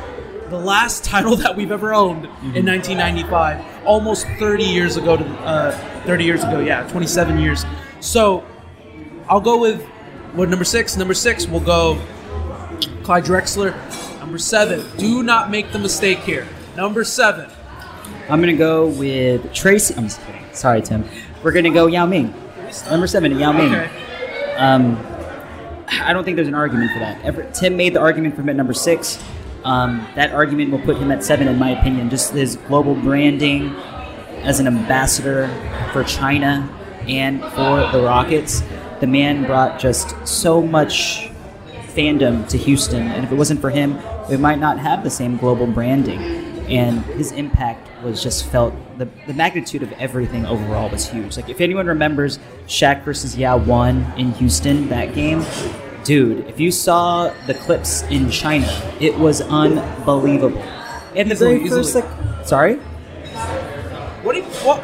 the 0.48 0.58
last 0.58 1.02
title 1.12 1.34
that 1.36 1.56
we've 1.56 1.72
ever 1.72 1.92
owned 1.92 2.26
in 2.54 2.64
1995, 2.64 3.84
almost 3.84 4.28
30 4.38 4.62
years 4.62 4.96
ago. 4.96 5.16
To 5.16 5.24
uh, 5.40 5.72
30 6.04 6.24
years 6.24 6.44
ago, 6.44 6.60
yeah, 6.60 6.88
27 6.88 7.36
years. 7.40 7.64
So 7.98 8.44
I'll 9.28 9.40
go 9.40 9.58
with 9.58 9.82
what 10.34 10.48
number 10.48 10.64
six. 10.64 10.96
Number 10.96 11.14
six, 11.14 11.48
we'll 11.48 11.58
go 11.58 12.00
Clyde 13.02 13.24
Drexler. 13.24 13.74
Number 14.20 14.38
seven, 14.38 14.84
do 14.98 15.24
not 15.24 15.50
make 15.50 15.72
the 15.72 15.80
mistake 15.80 16.18
here. 16.20 16.46
Number 16.76 17.02
seven, 17.02 17.50
I'm 18.28 18.40
gonna 18.40 18.56
go 18.56 18.88
with 18.88 19.52
Tracy. 19.52 19.94
I'm 19.96 20.04
just 20.04 20.20
kidding. 20.24 20.42
Sorry, 20.52 20.82
Tim. 20.82 21.04
We're 21.42 21.52
gonna 21.52 21.70
go 21.70 21.86
Yao 21.86 22.06
Ming. 22.06 22.34
Number 22.90 23.06
seven, 23.06 23.38
Yao 23.38 23.52
Ming. 23.52 23.74
Um, 24.56 24.96
I 25.88 26.12
don't 26.12 26.24
think 26.24 26.36
there's 26.36 26.48
an 26.48 26.54
argument 26.54 26.92
for 26.92 26.98
that. 26.98 27.24
Ever, 27.24 27.44
Tim 27.52 27.76
made 27.76 27.94
the 27.94 28.00
argument 28.00 28.34
for 28.34 28.40
him 28.42 28.48
at 28.48 28.56
number 28.56 28.74
six. 28.74 29.22
Um, 29.64 30.06
that 30.14 30.32
argument 30.32 30.70
will 30.70 30.80
put 30.80 30.96
him 30.96 31.10
at 31.10 31.24
seven, 31.24 31.48
in 31.48 31.58
my 31.58 31.70
opinion. 31.78 32.10
Just 32.10 32.32
his 32.32 32.56
global 32.68 32.94
branding 32.94 33.74
as 34.42 34.60
an 34.60 34.66
ambassador 34.66 35.48
for 35.92 36.04
China 36.04 36.68
and 37.08 37.42
for 37.52 37.90
the 37.92 38.02
Rockets. 38.02 38.62
The 39.00 39.06
man 39.06 39.44
brought 39.44 39.78
just 39.78 40.14
so 40.26 40.62
much 40.62 41.30
fandom 41.94 42.48
to 42.48 42.58
Houston, 42.58 43.08
and 43.08 43.24
if 43.24 43.32
it 43.32 43.34
wasn't 43.36 43.60
for 43.60 43.70
him, 43.70 43.98
we 44.28 44.36
might 44.36 44.58
not 44.58 44.78
have 44.78 45.02
the 45.04 45.10
same 45.10 45.36
global 45.36 45.66
branding. 45.66 46.45
And 46.68 47.04
his 47.04 47.32
impact 47.32 47.88
was 48.02 48.22
just 48.22 48.46
felt. 48.50 48.74
The, 48.98 49.08
the 49.26 49.34
magnitude 49.34 49.82
of 49.82 49.92
everything 49.92 50.46
overall 50.46 50.88
was 50.90 51.08
huge. 51.08 51.36
Like 51.36 51.48
if 51.48 51.60
anyone 51.60 51.86
remembers 51.86 52.38
Shaq 52.66 53.04
versus 53.04 53.36
Yao 53.36 53.58
one 53.58 54.04
in 54.16 54.32
Houston 54.32 54.88
that 54.88 55.14
game, 55.14 55.44
dude, 56.04 56.46
if 56.46 56.58
you 56.58 56.70
saw 56.70 57.32
the 57.46 57.54
clips 57.54 58.02
in 58.04 58.30
China, 58.30 58.66
it 59.00 59.16
was 59.18 59.40
unbelievable. 59.42 60.58
And 61.14 61.30
the 61.30 61.34
Easily, 61.34 61.58
very 61.58 61.68
first 61.68 61.88
easily. 61.90 62.04
like, 62.04 62.46
sorry, 62.46 62.76
what 64.22 64.34
do 64.34 64.40
you, 64.40 64.44
what? 64.44 64.82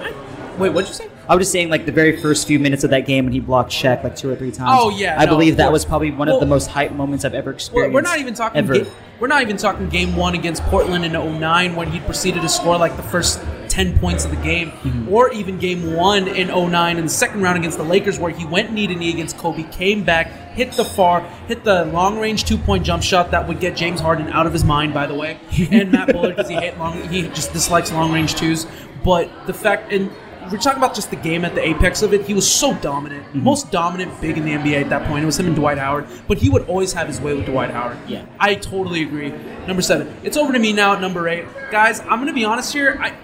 Wait, 0.58 0.70
what'd 0.70 0.88
you 0.88 0.94
say? 0.94 1.08
I 1.32 1.34
was 1.34 1.44
just 1.44 1.52
saying, 1.52 1.70
like 1.70 1.86
the 1.86 1.92
very 1.92 2.20
first 2.20 2.46
few 2.46 2.58
minutes 2.58 2.84
of 2.84 2.90
that 2.90 3.06
game 3.06 3.24
when 3.24 3.32
he 3.32 3.40
blocked 3.40 3.72
Shaq 3.72 4.04
like 4.04 4.14
two 4.14 4.28
or 4.28 4.36
three 4.36 4.50
times. 4.52 4.78
Oh, 4.78 4.90
yeah, 4.90 5.16
I 5.18 5.24
no, 5.24 5.30
believe 5.30 5.56
that 5.56 5.72
was 5.72 5.82
probably 5.82 6.10
one 6.10 6.26
Well- 6.28 6.36
of 6.36 6.40
the 6.40 6.46
most 6.46 6.66
hype 6.66 6.92
moments 6.92 7.24
I've 7.24 7.32
ever 7.32 7.50
experienced. 7.52 7.94
we're 7.94 8.02
not 8.02 8.18
even 8.18 8.34
talking. 8.34 8.58
ever. 8.58 8.80
Ga- 8.80 8.90
we're 9.18 9.28
not 9.28 9.40
even 9.40 9.56
talking 9.56 9.88
game 9.88 10.14
one 10.14 10.34
against 10.34 10.62
Portland 10.64 11.06
in 11.06 11.12
09 11.14 11.74
when 11.74 11.90
he 11.90 12.00
proceeded 12.00 12.42
to 12.42 12.50
score 12.50 12.76
like 12.76 12.98
the 12.98 13.02
first 13.04 13.40
10 13.70 13.98
points 13.98 14.26
of 14.26 14.30
the 14.30 14.36
game, 14.42 14.72
Mm-hmm. 14.72 15.08
or 15.10 15.32
even 15.32 15.58
game 15.58 15.94
one 15.94 16.28
in 16.28 16.48
09 16.48 16.98
in 16.98 17.04
the 17.04 17.08
second 17.10 17.40
round 17.40 17.56
against 17.56 17.78
the 17.78 17.84
Lakers 17.84 18.18
where 18.18 18.30
he 18.30 18.44
went 18.44 18.70
knee 18.70 18.86
to 18.86 18.94
knee 18.94 19.08
against 19.08 19.38
Kobe, 19.38 19.62
came 19.70 20.04
back, 20.04 20.26
hit 20.52 20.72
the 20.72 20.84
far, 20.84 21.20
hit 21.48 21.64
the 21.64 21.86
long 21.86 22.18
range 22.18 22.44
two 22.44 22.58
point 22.58 22.84
jump 22.84 23.02
shot 23.02 23.30
that 23.30 23.48
would 23.48 23.58
get 23.58 23.74
James 23.74 24.00
Harden 24.00 24.28
out 24.28 24.46
of 24.46 24.52
his 24.52 24.64
mind, 24.64 24.92
by 24.92 25.06
the 25.06 25.14
way, 25.14 25.38
and 25.70 25.90
Matt 25.92 26.12
Bullard 26.12 26.36
because 26.36 26.50
he 26.50 26.56
hate 26.56 26.76
long, 26.76 27.00
he 27.08 27.22
just 27.28 27.54
dislikes 27.54 27.90
long 27.90 28.12
range 28.12 28.34
twos. 28.34 28.66
But 29.02 29.30
the 29.46 29.54
fact 29.54 29.90
and. 29.94 30.10
We're 30.50 30.58
talking 30.58 30.78
about 30.78 30.94
just 30.94 31.10
the 31.10 31.16
game 31.16 31.44
at 31.44 31.54
the 31.54 31.66
apex 31.66 32.02
of 32.02 32.12
it. 32.12 32.26
He 32.26 32.34
was 32.34 32.50
so 32.50 32.74
dominant, 32.76 33.24
Mm-hmm. 33.26 33.42
most 33.44 33.70
dominant 33.70 34.20
big 34.20 34.36
in 34.36 34.44
the 34.44 34.52
NBA 34.52 34.82
at 34.82 34.90
that 34.90 35.06
point. 35.08 35.22
It 35.22 35.26
was 35.26 35.38
him 35.38 35.46
and 35.46 35.54
Dwight 35.56 35.78
Howard, 35.78 36.06
but 36.28 36.38
he 36.38 36.50
would 36.50 36.66
always 36.68 36.92
have 36.92 37.06
his 37.06 37.20
way 37.20 37.32
with 37.34 37.46
Dwight 37.46 37.70
Howard. 37.70 37.96
Yeah. 38.08 38.26
I 38.40 38.54
totally 38.56 39.02
agree. 39.02 39.30
Number 39.66 39.80
seven. 39.82 40.14
It's 40.22 40.36
over 40.36 40.52
to 40.52 40.58
me 40.58 40.72
now 40.72 40.94
at 40.94 41.00
number 41.00 41.28
eight. 41.28 41.46
Guys, 41.70 42.00
I'm 42.00 42.18
gonna 42.18 42.32
be 42.32 42.44
honest 42.44 42.72
here. 42.72 42.98
I 43.00 43.14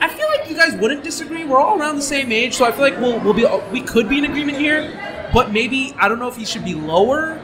I 0.00 0.08
feel 0.08 0.26
like 0.28 0.48
you 0.48 0.54
guys 0.56 0.74
wouldn't 0.76 1.02
disagree. 1.02 1.44
We're 1.44 1.58
all 1.58 1.78
around 1.80 1.96
the 1.96 2.02
same 2.02 2.30
age, 2.30 2.54
so 2.54 2.64
I 2.64 2.70
feel 2.72 2.82
like 2.82 2.98
we'll 2.98 3.18
we'll 3.20 3.34
be 3.34 3.46
we 3.72 3.80
could 3.80 4.08
be 4.08 4.18
in 4.18 4.24
agreement 4.26 4.58
here. 4.58 5.28
But 5.32 5.50
maybe 5.52 5.94
I 5.98 6.08
don't 6.08 6.18
know 6.20 6.28
if 6.28 6.36
he 6.36 6.44
should 6.44 6.64
be 6.64 6.74
lower. 6.74 7.40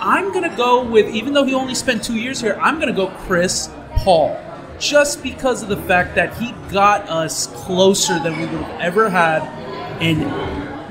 I'm 0.00 0.32
gonna 0.32 0.54
go 0.56 0.84
with 0.84 1.14
even 1.14 1.32
though 1.34 1.44
he 1.44 1.54
only 1.54 1.74
spent 1.74 2.02
two 2.02 2.16
years 2.16 2.40
here, 2.40 2.58
I'm 2.60 2.78
gonna 2.80 2.92
go 2.92 3.08
Chris 3.26 3.70
Paul. 3.96 4.36
Just 4.78 5.22
because 5.22 5.62
of 5.62 5.68
the 5.68 5.76
fact 5.76 6.14
that 6.14 6.36
he 6.36 6.52
got 6.70 7.08
us 7.08 7.46
closer 7.48 8.18
than 8.20 8.36
we 8.38 8.46
would 8.46 8.62
have 8.64 8.80
ever 8.80 9.10
had 9.10 9.42
in 10.00 10.22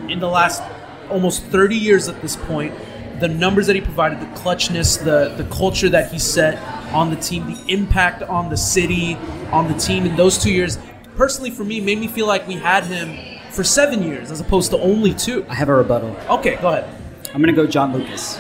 in 0.09 0.19
the 0.19 0.27
last 0.27 0.61
almost 1.09 1.43
30 1.43 1.75
years 1.75 2.07
at 2.07 2.21
this 2.21 2.35
point. 2.35 2.73
The 3.19 3.27
numbers 3.27 3.65
that 3.67 3.75
he 3.75 3.81
provided, 3.81 4.19
the 4.19 4.25
clutchness, 4.27 5.03
the 5.03 5.33
the 5.41 5.49
culture 5.49 5.89
that 5.89 6.11
he 6.11 6.19
set 6.19 6.57
on 6.93 7.09
the 7.09 7.15
team, 7.15 7.51
the 7.51 7.73
impact 7.73 8.21
on 8.23 8.49
the 8.49 8.57
city, 8.57 9.15
on 9.51 9.71
the 9.71 9.77
team 9.77 10.05
in 10.05 10.15
those 10.15 10.37
two 10.37 10.51
years, 10.51 10.77
personally 11.15 11.49
for 11.49 11.63
me, 11.63 11.79
made 11.81 11.97
me 11.97 12.07
feel 12.07 12.27
like 12.27 12.47
we 12.47 12.53
had 12.53 12.83
him 12.83 13.17
for 13.51 13.63
seven 13.63 14.03
years 14.03 14.29
as 14.29 14.39
opposed 14.39 14.69
to 14.71 14.77
only 14.77 15.13
two. 15.13 15.45
I 15.49 15.55
have 15.55 15.69
a 15.69 15.73
rebuttal. 15.73 16.15
Okay, 16.29 16.57
go 16.61 16.67
ahead. 16.69 16.87
I'm 17.33 17.41
gonna 17.41 17.53
go 17.53 17.65
John 17.65 17.91
Lucas, 17.93 18.37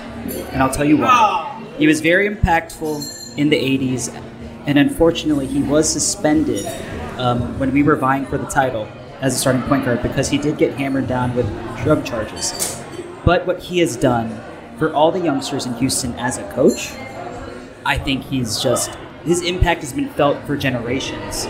and 0.51 0.61
I'll 0.61 0.73
tell 0.73 0.85
you 0.85 0.97
why. 0.97 1.07
Ah. 1.09 1.63
He 1.77 1.87
was 1.87 2.01
very 2.01 2.29
impactful 2.29 3.37
in 3.37 3.49
the 3.49 3.57
'80s, 3.57 4.13
and 4.67 4.77
unfortunately, 4.77 5.47
he 5.47 5.63
was 5.63 5.89
suspended 5.91 6.65
um, 7.17 7.57
when 7.57 7.71
we 7.71 7.81
were 7.83 7.95
vying 7.95 8.25
for 8.25 8.37
the 8.37 8.45
title 8.45 8.87
as 9.21 9.33
a 9.33 9.37
starting 9.39 9.63
point 9.63 9.85
guard 9.85 10.03
because 10.03 10.29
he 10.29 10.37
did 10.37 10.57
get 10.57 10.73
hammered 10.75 11.07
down 11.07 11.35
with 11.35 11.47
drug 11.83 12.05
charges. 12.05 12.79
But 13.25 13.47
what 13.47 13.59
he 13.59 13.79
has 13.79 13.95
done 13.95 14.39
for 14.77 14.93
all 14.93 15.11
the 15.11 15.19
youngsters 15.19 15.65
in 15.65 15.73
Houston 15.75 16.13
as 16.15 16.37
a 16.37 16.43
coach, 16.51 16.91
I 17.85 17.97
think 17.97 18.23
he's 18.25 18.61
just 18.61 18.91
his 19.25 19.41
impact 19.41 19.81
has 19.81 19.93
been 19.93 20.09
felt 20.09 20.45
for 20.45 20.55
generations. 20.55 21.47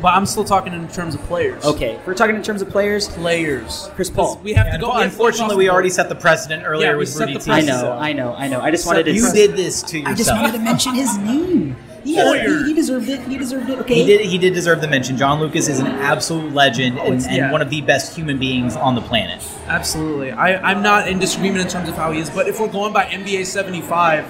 But 0.00 0.14
I'm 0.14 0.26
still 0.26 0.44
talking 0.44 0.72
in 0.72 0.88
terms 0.88 1.14
of 1.14 1.20
players. 1.22 1.64
Okay, 1.64 1.92
if 1.92 2.06
we're 2.06 2.14
talking 2.14 2.34
in 2.34 2.42
terms 2.42 2.60
of 2.60 2.68
players. 2.70 3.08
Players. 3.08 3.88
Chris 3.94 4.10
Paul. 4.10 4.40
We 4.42 4.52
have 4.54 4.72
to 4.72 4.78
go. 4.78 4.88
we 4.88 4.92
have 4.94 5.02
to 5.02 5.02
go 5.02 5.02
Unfortunately, 5.04 5.54
we 5.56 5.68
already 5.70 5.90
set 5.90 6.08
the 6.08 6.16
precedent 6.16 6.64
earlier 6.66 6.90
Yeah, 6.90 6.96
with 6.96 7.08
set 7.08 7.26
Rudy 7.28 7.34
the 7.34 7.44
T. 7.44 7.50
I 7.52 7.60
know, 7.60 7.92
I 7.92 8.12
know, 8.12 8.34
I 8.34 8.48
know. 8.48 8.60
I 8.60 8.72
just 8.72 8.82
So 8.84 8.90
wanted 8.90 9.04
to. 9.04 9.12
you 9.12 9.32
did 9.32 9.52
this 9.56 9.82
to 9.84 9.98
yourself. 9.98 10.12
I 10.14 10.16
just 10.16 10.32
wanted 10.32 10.52
to 10.52 10.58
mention 10.58 10.94
his 10.94 11.16
name. 11.18 11.76
He, 12.04 12.14
he, 12.14 12.64
he 12.64 12.74
deserved 12.74 13.08
it. 13.08 13.20
He 13.28 13.38
deserved 13.38 13.70
it. 13.70 13.78
Okay. 13.80 13.94
He 13.94 14.06
did. 14.06 14.26
He 14.26 14.38
did 14.38 14.54
deserve 14.54 14.80
the 14.80 14.88
mention. 14.88 15.16
John 15.16 15.40
Lucas 15.40 15.68
is 15.68 15.78
an 15.78 15.86
absolute 15.86 16.52
legend 16.52 16.98
oh, 16.98 17.02
and, 17.02 17.14
it's- 17.14 17.26
and 17.26 17.36
yeah. 17.36 17.52
one 17.52 17.62
of 17.62 17.70
the 17.70 17.80
best 17.82 18.16
human 18.16 18.38
beings 18.38 18.76
on 18.76 18.94
the 18.94 19.00
planet. 19.00 19.42
Absolutely. 19.66 20.32
I, 20.32 20.56
I'm 20.70 20.82
not 20.82 21.08
in 21.08 21.18
disagreement 21.18 21.64
in 21.64 21.68
terms 21.68 21.88
of 21.88 21.94
how 21.94 22.12
he 22.12 22.20
is, 22.20 22.30
but 22.30 22.48
if 22.48 22.58
we're 22.60 22.68
going 22.68 22.92
by 22.92 23.04
NBA 23.04 23.46
75, 23.46 24.24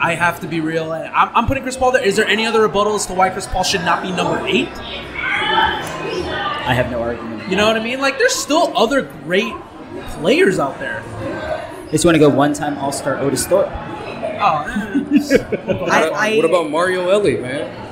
I 0.00 0.14
have 0.14 0.40
to 0.40 0.48
be 0.48 0.60
real. 0.60 0.90
I'm, 0.92 1.30
I'm 1.34 1.46
putting 1.46 1.62
Chris 1.62 1.76
Paul 1.76 1.92
there. 1.92 2.02
Is 2.02 2.16
there 2.16 2.26
any 2.26 2.46
other 2.46 2.62
rebuttal 2.62 2.94
as 2.94 3.06
to 3.06 3.14
why 3.14 3.30
Chris 3.30 3.46
Paul 3.46 3.64
should 3.64 3.82
not 3.82 4.02
be 4.02 4.10
number 4.10 4.44
eight? 4.46 4.68
I 4.76 6.74
have 6.74 6.90
no 6.90 7.02
argument. 7.02 7.50
You 7.50 7.56
know 7.56 7.66
what 7.66 7.76
I 7.76 7.82
mean? 7.82 8.00
Like, 8.00 8.18
there's 8.18 8.34
still 8.34 8.76
other 8.76 9.02
great 9.02 9.52
players 10.10 10.58
out 10.58 10.78
there. 10.78 11.02
Just 11.90 12.04
want 12.04 12.14
to 12.14 12.18
go 12.18 12.28
one-time 12.28 12.78
All-Star 12.78 13.18
Otis 13.18 13.46
Thorpe. 13.46 13.68
Oh, 14.40 14.64
what, 15.80 15.92
I- 15.92 16.36
what 16.36 16.44
about 16.44 16.70
Mario 16.70 17.08
Elie, 17.10 17.36
man? 17.38 17.86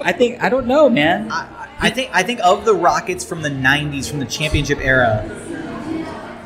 I 0.00 0.12
think 0.12 0.42
I 0.42 0.48
don't 0.48 0.66
know, 0.66 0.88
man. 0.88 1.30
I 1.30 1.90
think. 1.90 2.10
I 2.14 2.22
think 2.22 2.40
of 2.42 2.64
the 2.64 2.74
Rockets 2.74 3.24
from 3.24 3.42
the 3.42 3.50
'90s, 3.50 4.08
from 4.08 4.20
the 4.20 4.24
championship 4.26 4.78
era. 4.80 5.22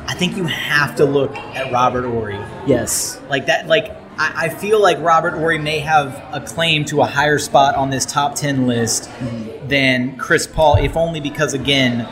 I 0.07 0.13
think 0.15 0.35
you 0.35 0.43
have 0.43 0.95
to 0.97 1.05
look 1.05 1.35
at 1.37 1.71
Robert 1.71 2.05
Horry. 2.05 2.37
Yes. 2.67 3.21
Like 3.29 3.45
that. 3.45 3.67
Like 3.67 3.89
I, 4.17 4.47
I 4.47 4.49
feel 4.49 4.81
like 4.81 4.99
Robert 4.99 5.31
Horry 5.35 5.57
may 5.59 5.79
have 5.79 6.07
a 6.33 6.41
claim 6.45 6.83
to 6.85 7.01
a 7.01 7.05
higher 7.05 7.39
spot 7.39 7.75
on 7.75 7.89
this 7.89 8.05
top 8.05 8.35
ten 8.35 8.67
list 8.67 9.09
than 9.69 10.17
Chris 10.17 10.45
Paul, 10.45 10.75
if 10.75 10.97
only 10.97 11.21
because 11.21 11.53
again, 11.53 12.09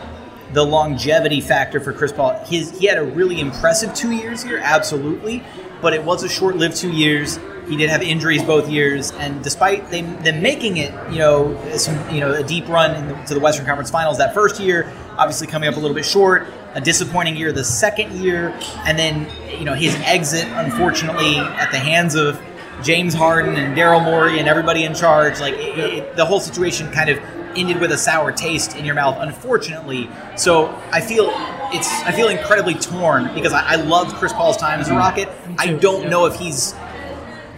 the 0.54 0.64
longevity 0.64 1.42
factor 1.42 1.82
for 1.82 1.92
Chris 1.92 2.14
Paul. 2.14 2.42
His 2.46 2.80
he 2.80 2.86
had 2.86 2.98
a 2.98 3.04
really 3.04 3.42
impressive 3.42 3.94
two 3.94 4.12
years 4.12 4.42
here, 4.42 4.62
absolutely, 4.64 5.44
but 5.82 5.94
it 5.94 6.04
was 6.04 6.24
a 6.24 6.30
short-lived 6.30 6.76
two 6.76 6.92
years. 6.92 7.40
He 7.68 7.78
did 7.78 7.90
have 7.90 8.02
injuries 8.02 8.44
both 8.44 8.68
years, 8.70 9.12
and 9.12 9.44
despite 9.44 9.92
them, 9.92 10.22
them 10.24 10.42
making 10.42 10.78
it, 10.78 10.92
you 11.12 11.20
know, 11.20 11.56
some 11.78 11.98
you 12.14 12.20
know 12.20 12.34
a 12.34 12.44
deep 12.44 12.68
run 12.68 13.08
the, 13.08 13.14
to 13.26 13.34
the 13.36 13.40
Western 13.40 13.66
Conference 13.66 13.92
Finals 13.92 14.18
that 14.18 14.34
first 14.34 14.60
year, 14.60 14.92
obviously 15.18 15.46
coming 15.46 15.70
up 15.70 15.76
a 15.76 15.80
little 15.80 15.96
bit 15.96 16.06
short. 16.06 16.48
A 16.76 16.82
disappointing 16.82 17.36
year 17.36 17.52
the 17.52 17.64
second 17.64 18.12
year, 18.14 18.58
and 18.86 18.98
then 18.98 19.28
you 19.58 19.66
know 19.66 19.74
his 19.74 19.96
exit, 20.02 20.48
unfortunately, 20.50 21.38
at 21.38 21.72
the 21.72 21.80
hands 21.80 22.16
of 22.16 22.40
James 22.84 23.14
Harden 23.14 23.56
and 23.56 23.76
Daryl 23.78 24.04
Morey 24.04 24.40
and 24.40 24.48
everybody 24.48 24.84
in 24.84 24.94
charge. 24.94 25.40
Like 25.40 25.56
it, 25.56 25.80
it, 25.80 26.16
the 26.16 26.26
whole 26.26 26.40
situation 26.40 26.92
kind 26.92 27.10
of 27.10 27.20
ended 27.56 27.80
with 27.80 27.91
a 27.91 27.97
sour 27.97 28.32
taste 28.32 28.76
in 28.76 28.86
your 28.86 28.95
mouth, 28.95 29.18
unfortunately. 29.20 30.10
So 30.36 30.68
I 30.91 31.02
feel 31.02 31.30
it's 31.74 31.89
I 32.04 32.12
feel 32.12 32.30
incredibly 32.30 32.74
torn 32.76 33.34
because 33.34 33.54
I, 33.54 33.74
I 33.74 33.76
loved 33.76 34.16
Chris 34.16 34.34
Paul's 34.34 34.58
time 34.58 34.80
as 34.80 34.89
a 34.89 34.95
Rocket. 34.95 35.30
I 35.58 35.74
don't 35.74 36.10
know 36.10 36.26
if 36.26 36.36
he's 36.36 36.76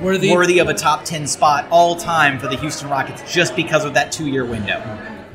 Worthy. 0.01 0.31
worthy 0.33 0.59
of 0.59 0.67
a 0.67 0.73
top 0.73 1.05
ten 1.05 1.27
spot 1.27 1.67
all 1.69 1.95
time 1.95 2.39
for 2.39 2.47
the 2.47 2.57
Houston 2.57 2.89
Rockets 2.89 3.21
just 3.31 3.55
because 3.55 3.85
of 3.85 3.93
that 3.93 4.11
two 4.11 4.27
year 4.27 4.43
window. 4.45 4.79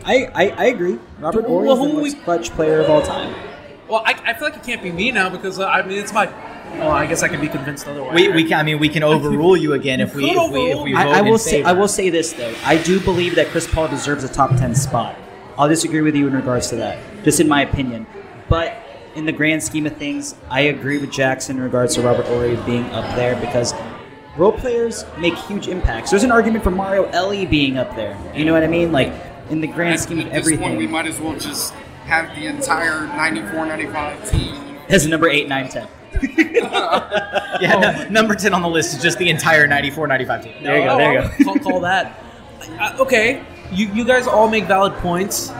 I, 0.04 0.28
I, 0.34 0.48
I 0.50 0.64
agree. 0.66 0.98
Robert 1.18 1.44
Horry 1.46 1.66
Well, 1.66 1.76
is 1.76 1.88
the 1.88 1.94
who 1.94 2.00
most 2.02 2.22
clutch 2.24 2.50
player 2.50 2.80
of 2.80 2.90
all 2.90 3.02
time. 3.02 3.34
Well, 3.88 4.02
I, 4.04 4.12
I 4.24 4.34
feel 4.34 4.48
like 4.48 4.57
it 4.57 4.64
can't 4.64 4.82
be 4.82 4.90
me 4.90 5.11
now 5.12 5.28
because 5.30 5.59
uh, 5.61 5.66
I 5.68 5.86
mean 5.86 5.98
it's 5.98 6.12
my 6.12 6.26
Well, 6.72 6.90
I 6.90 7.06
guess 7.06 7.22
I 7.22 7.28
can 7.28 7.40
be 7.40 7.48
convinced 7.48 7.86
otherwise. 7.86 8.14
We, 8.14 8.28
we 8.28 8.44
can, 8.44 8.58
I 8.60 8.62
mean, 8.62 8.78
we 8.78 8.88
can 8.88 9.02
overrule 9.02 9.56
you 9.56 9.72
again 9.72 10.00
if 10.00 10.14
we 10.14 10.30
if 10.30 10.52
we, 10.52 10.60
if 10.72 10.82
we 10.82 10.92
vote 10.92 10.98
I, 10.98 11.10
I 11.12 11.18
in 11.20 11.26
will 11.26 11.38
say 11.38 11.50
favor. 11.58 11.68
I 11.68 11.72
will 11.72 11.88
say 11.88 12.10
this 12.10 12.32
though. 12.34 12.54
I 12.64 12.76
do 12.82 13.00
believe 13.00 13.34
that 13.36 13.48
Chris 13.48 13.66
Paul 13.66 13.88
deserves 13.88 14.24
a 14.24 14.28
top 14.28 14.50
ten 14.56 14.74
spot. 14.74 15.16
I'll 15.58 15.68
disagree 15.68 16.02
with 16.02 16.14
you 16.14 16.26
in 16.26 16.34
regards 16.34 16.68
to 16.68 16.76
that, 16.76 16.98
just 17.24 17.40
in 17.40 17.48
my 17.48 17.62
opinion. 17.62 18.06
But 18.50 18.76
in 19.14 19.24
the 19.24 19.32
grand 19.32 19.62
scheme 19.62 19.86
of 19.86 19.96
things, 19.96 20.34
I 20.50 20.62
agree 20.62 20.98
with 20.98 21.10
Jackson 21.10 21.56
in 21.56 21.62
regards 21.62 21.94
to 21.94 22.02
Robert 22.02 22.26
Horry 22.26 22.56
being 22.66 22.84
up 22.90 23.16
there 23.16 23.34
because 23.40 23.72
role 24.36 24.52
players 24.52 25.06
make 25.16 25.34
huge 25.34 25.68
impacts. 25.68 26.10
There's 26.10 26.24
an 26.24 26.30
argument 26.30 26.62
for 26.62 26.70
Mario 26.70 27.04
Elie 27.06 27.46
being 27.46 27.78
up 27.78 27.96
there. 27.96 28.18
You 28.34 28.44
know 28.44 28.52
what 28.52 28.62
I 28.62 28.66
mean? 28.66 28.92
Like 28.92 29.14
in 29.48 29.62
the 29.62 29.66
grand 29.66 29.98
scheme 29.98 30.18
of 30.18 30.26
At 30.26 30.44
this 30.44 30.58
point, 30.58 30.76
we 30.76 30.86
might 30.86 31.06
as 31.06 31.18
well 31.18 31.38
just 31.38 31.72
have 32.04 32.36
the 32.36 32.46
entire 32.46 33.06
94, 33.06 33.64
95 33.66 34.30
team. 34.30 34.76
as 34.90 35.06
number 35.06 35.28
eight, 35.30 35.48
nine, 35.48 35.68
ten. 35.70 35.88
yeah, 37.60 37.78
no, 37.80 38.08
number 38.08 38.34
10 38.34 38.54
on 38.54 38.62
the 38.62 38.68
list 38.68 38.96
is 38.96 39.02
just 39.02 39.18
the 39.18 39.28
entire 39.28 39.66
94 39.66 40.06
95 40.06 40.44
team. 40.44 40.54
There 40.62 40.78
you 40.78 40.84
go, 40.84 40.96
there 40.96 41.22
you 41.22 41.28
go. 41.28 41.44
Call, 41.44 41.58
call 41.58 41.80
that. 41.80 42.20
Uh, 42.78 42.96
okay, 43.00 43.44
you, 43.72 43.86
you 43.88 44.04
guys 44.04 44.26
all 44.26 44.48
make 44.48 44.64
valid 44.64 44.94
points. 44.94 45.50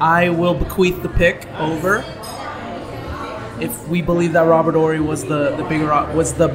I 0.00 0.28
will 0.28 0.54
bequeath 0.54 1.02
the 1.02 1.08
pick 1.08 1.46
over. 1.58 2.04
If 3.60 3.88
we 3.88 4.02
believe 4.02 4.32
that 4.34 4.42
Robert 4.42 4.74
Horry 4.74 5.00
was 5.00 5.24
the, 5.24 5.56
the 5.56 5.64
bigger 5.64 5.88
was 6.14 6.34
the 6.34 6.48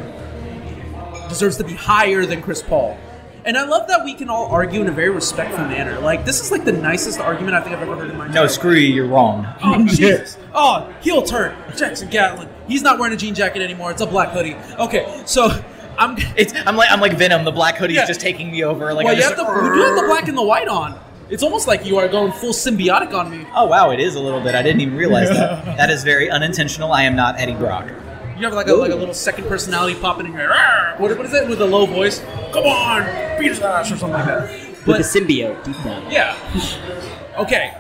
deserves 1.28 1.58
to 1.58 1.64
be 1.64 1.74
higher 1.74 2.26
than 2.26 2.42
Chris 2.42 2.62
Paul. 2.62 2.98
And 3.44 3.58
I 3.58 3.66
love 3.66 3.88
that 3.88 4.04
we 4.04 4.14
can 4.14 4.30
all 4.30 4.52
argue 4.52 4.82
in 4.82 4.88
a 4.88 4.92
very 4.92 5.10
respectful 5.10 5.66
manner. 5.66 6.00
Like 6.00 6.26
this 6.26 6.42
is 6.42 6.52
like 6.52 6.64
the 6.64 6.74
nicest 6.74 7.20
argument 7.20 7.56
I 7.56 7.62
think 7.62 7.76
I've 7.76 7.82
ever 7.82 7.96
heard 7.96 8.12
in 8.12 8.18
my 8.18 8.26
life. 8.26 8.36
No, 8.36 8.46
screw 8.46 8.76
you, 8.76 8.94
you're 8.94 9.08
wrong. 9.08 9.48
Oh 9.64 9.84
Jesus! 9.86 10.38
Oh, 10.54 10.94
heel 11.02 11.24
turn. 11.24 11.56
Jackson 11.76 12.10
Gatlin. 12.10 12.50
He's 12.72 12.82
not 12.82 12.98
wearing 13.00 13.14
a 13.14 13.18
jean 13.18 13.36
jacket 13.36 13.62
anymore. 13.62 13.92
It's 13.92 14.02
a 14.02 14.06
black 14.06 14.30
hoodie. 14.30 14.56
Okay, 14.80 15.22
so 15.26 15.50
I'm. 15.98 16.16
It's 16.38 16.54
I'm 16.66 16.76
like 16.76 16.90
I'm 16.92 17.02
like 17.02 17.14
Venom. 17.18 17.44
The 17.46 17.52
black 17.52 17.76
hoodie 17.78 17.94
Yeah. 17.96 18.06
just 18.06 18.22
taking 18.22 18.50
me 18.52 18.64
over. 18.64 18.94
Like 18.94 19.06
well, 19.06 19.14
I'm 19.14 19.18
you 19.18 19.24
just 19.24 19.36
have 19.38 19.46
the, 19.46 19.64
you 19.64 19.74
do 19.76 19.82
have 19.82 19.96
the 19.96 20.08
black 20.08 20.28
and 20.28 20.38
the 20.38 20.42
white 20.44 20.68
on. 20.68 21.00
It's 21.30 21.44
almost 21.44 21.68
like 21.68 21.86
you 21.86 21.98
are 21.98 22.08
going 22.08 22.32
full 22.34 22.52
symbiotic 22.54 23.14
on 23.14 23.30
me. 23.32 23.46
Oh 23.56 23.66
wow, 23.66 23.92
it 23.92 24.00
is 24.00 24.16
a 24.16 24.20
little 24.20 24.42
bit. 24.42 24.54
I 24.56 24.62
didn't 24.62 24.82
even 24.82 24.96
realize 24.98 25.30
that. 25.30 25.66
That 25.78 25.90
is 25.90 26.04
very 26.04 26.30
unintentional. 26.30 26.92
I 26.92 27.04
am 27.04 27.16
not 27.16 27.40
Eddie 27.40 27.56
Brock. 27.56 27.90
You 28.38 28.46
have 28.48 28.54
like 28.54 28.68
a, 28.68 28.74
like 28.74 28.92
a 28.92 28.96
little 28.96 29.14
second 29.14 29.46
personality 29.48 30.00
popping 30.00 30.26
in 30.26 30.32
here. 30.34 30.50
What, 30.98 31.16
what 31.16 31.26
is 31.28 31.34
it 31.34 31.48
with 31.48 31.62
a 31.62 31.66
low 31.66 31.86
voice? 31.86 32.20
Come 32.52 32.66
on, 32.66 33.04
beat 33.40 33.50
his 33.50 33.60
ass 33.60 33.92
or 33.92 33.98
something 33.98 34.12
like 34.18 34.26
that. 34.26 34.50
With 34.50 34.86
But 34.86 34.98
the 34.98 35.04
symbiote 35.04 35.64
deep 35.64 35.76
down. 35.84 36.12
yeah, 36.12 36.36
okay. 37.38 37.78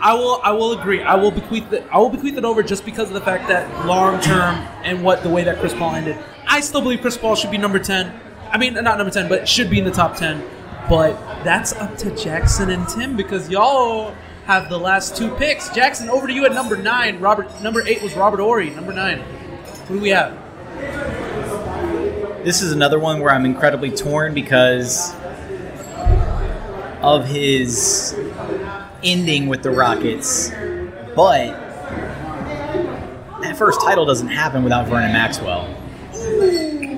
I 0.00 0.14
will 0.14 0.40
I 0.42 0.52
will 0.52 0.78
agree. 0.78 1.02
I 1.02 1.14
will 1.16 1.30
bequeath 1.30 1.72
it. 1.72 1.86
I 1.90 1.98
will 1.98 2.10
bequeath 2.10 2.36
it 2.36 2.44
over 2.44 2.62
just 2.62 2.84
because 2.84 3.08
of 3.08 3.14
the 3.14 3.20
fact 3.20 3.48
that 3.48 3.86
long 3.86 4.20
term 4.20 4.54
and 4.84 5.02
what 5.02 5.22
the 5.22 5.28
way 5.28 5.44
that 5.44 5.58
Chris 5.58 5.74
Paul 5.74 5.94
ended. 5.94 6.16
I 6.46 6.60
still 6.60 6.80
believe 6.80 7.00
Chris 7.00 7.18
Paul 7.18 7.34
should 7.34 7.50
be 7.50 7.58
number 7.58 7.78
ten. 7.78 8.18
I 8.50 8.58
mean, 8.58 8.74
not 8.74 8.96
number 8.96 9.10
ten, 9.10 9.28
but 9.28 9.48
should 9.48 9.68
be 9.70 9.78
in 9.78 9.84
the 9.84 9.90
top 9.90 10.16
ten. 10.16 10.42
But 10.88 11.14
that's 11.44 11.72
up 11.74 11.96
to 11.98 12.14
Jackson 12.16 12.70
and 12.70 12.88
Tim 12.88 13.16
because 13.16 13.50
y'all 13.50 14.14
have 14.46 14.68
the 14.70 14.78
last 14.78 15.16
two 15.16 15.34
picks. 15.34 15.68
Jackson, 15.70 16.08
over 16.08 16.26
to 16.26 16.32
you 16.32 16.46
at 16.46 16.52
number 16.52 16.76
nine. 16.76 17.20
Robert, 17.20 17.60
number 17.60 17.86
eight 17.86 18.02
was 18.02 18.14
Robert 18.14 18.40
Horry. 18.40 18.70
Number 18.70 18.92
nine. 18.92 19.18
Who 19.88 19.96
do 19.96 20.00
we 20.00 20.10
have? 20.10 20.38
This 22.44 22.62
is 22.62 22.72
another 22.72 22.98
one 22.98 23.20
where 23.20 23.30
I'm 23.30 23.44
incredibly 23.44 23.90
torn 23.90 24.32
because 24.32 25.14
of 27.02 27.26
his 27.26 28.14
ending 29.02 29.48
with 29.48 29.62
the 29.62 29.70
Rockets, 29.70 30.50
but 31.14 31.48
that 33.42 33.56
first 33.56 33.80
title 33.80 34.04
doesn't 34.04 34.28
happen 34.28 34.62
without 34.64 34.86
Vernon 34.88 35.12
Maxwell. 35.12 35.74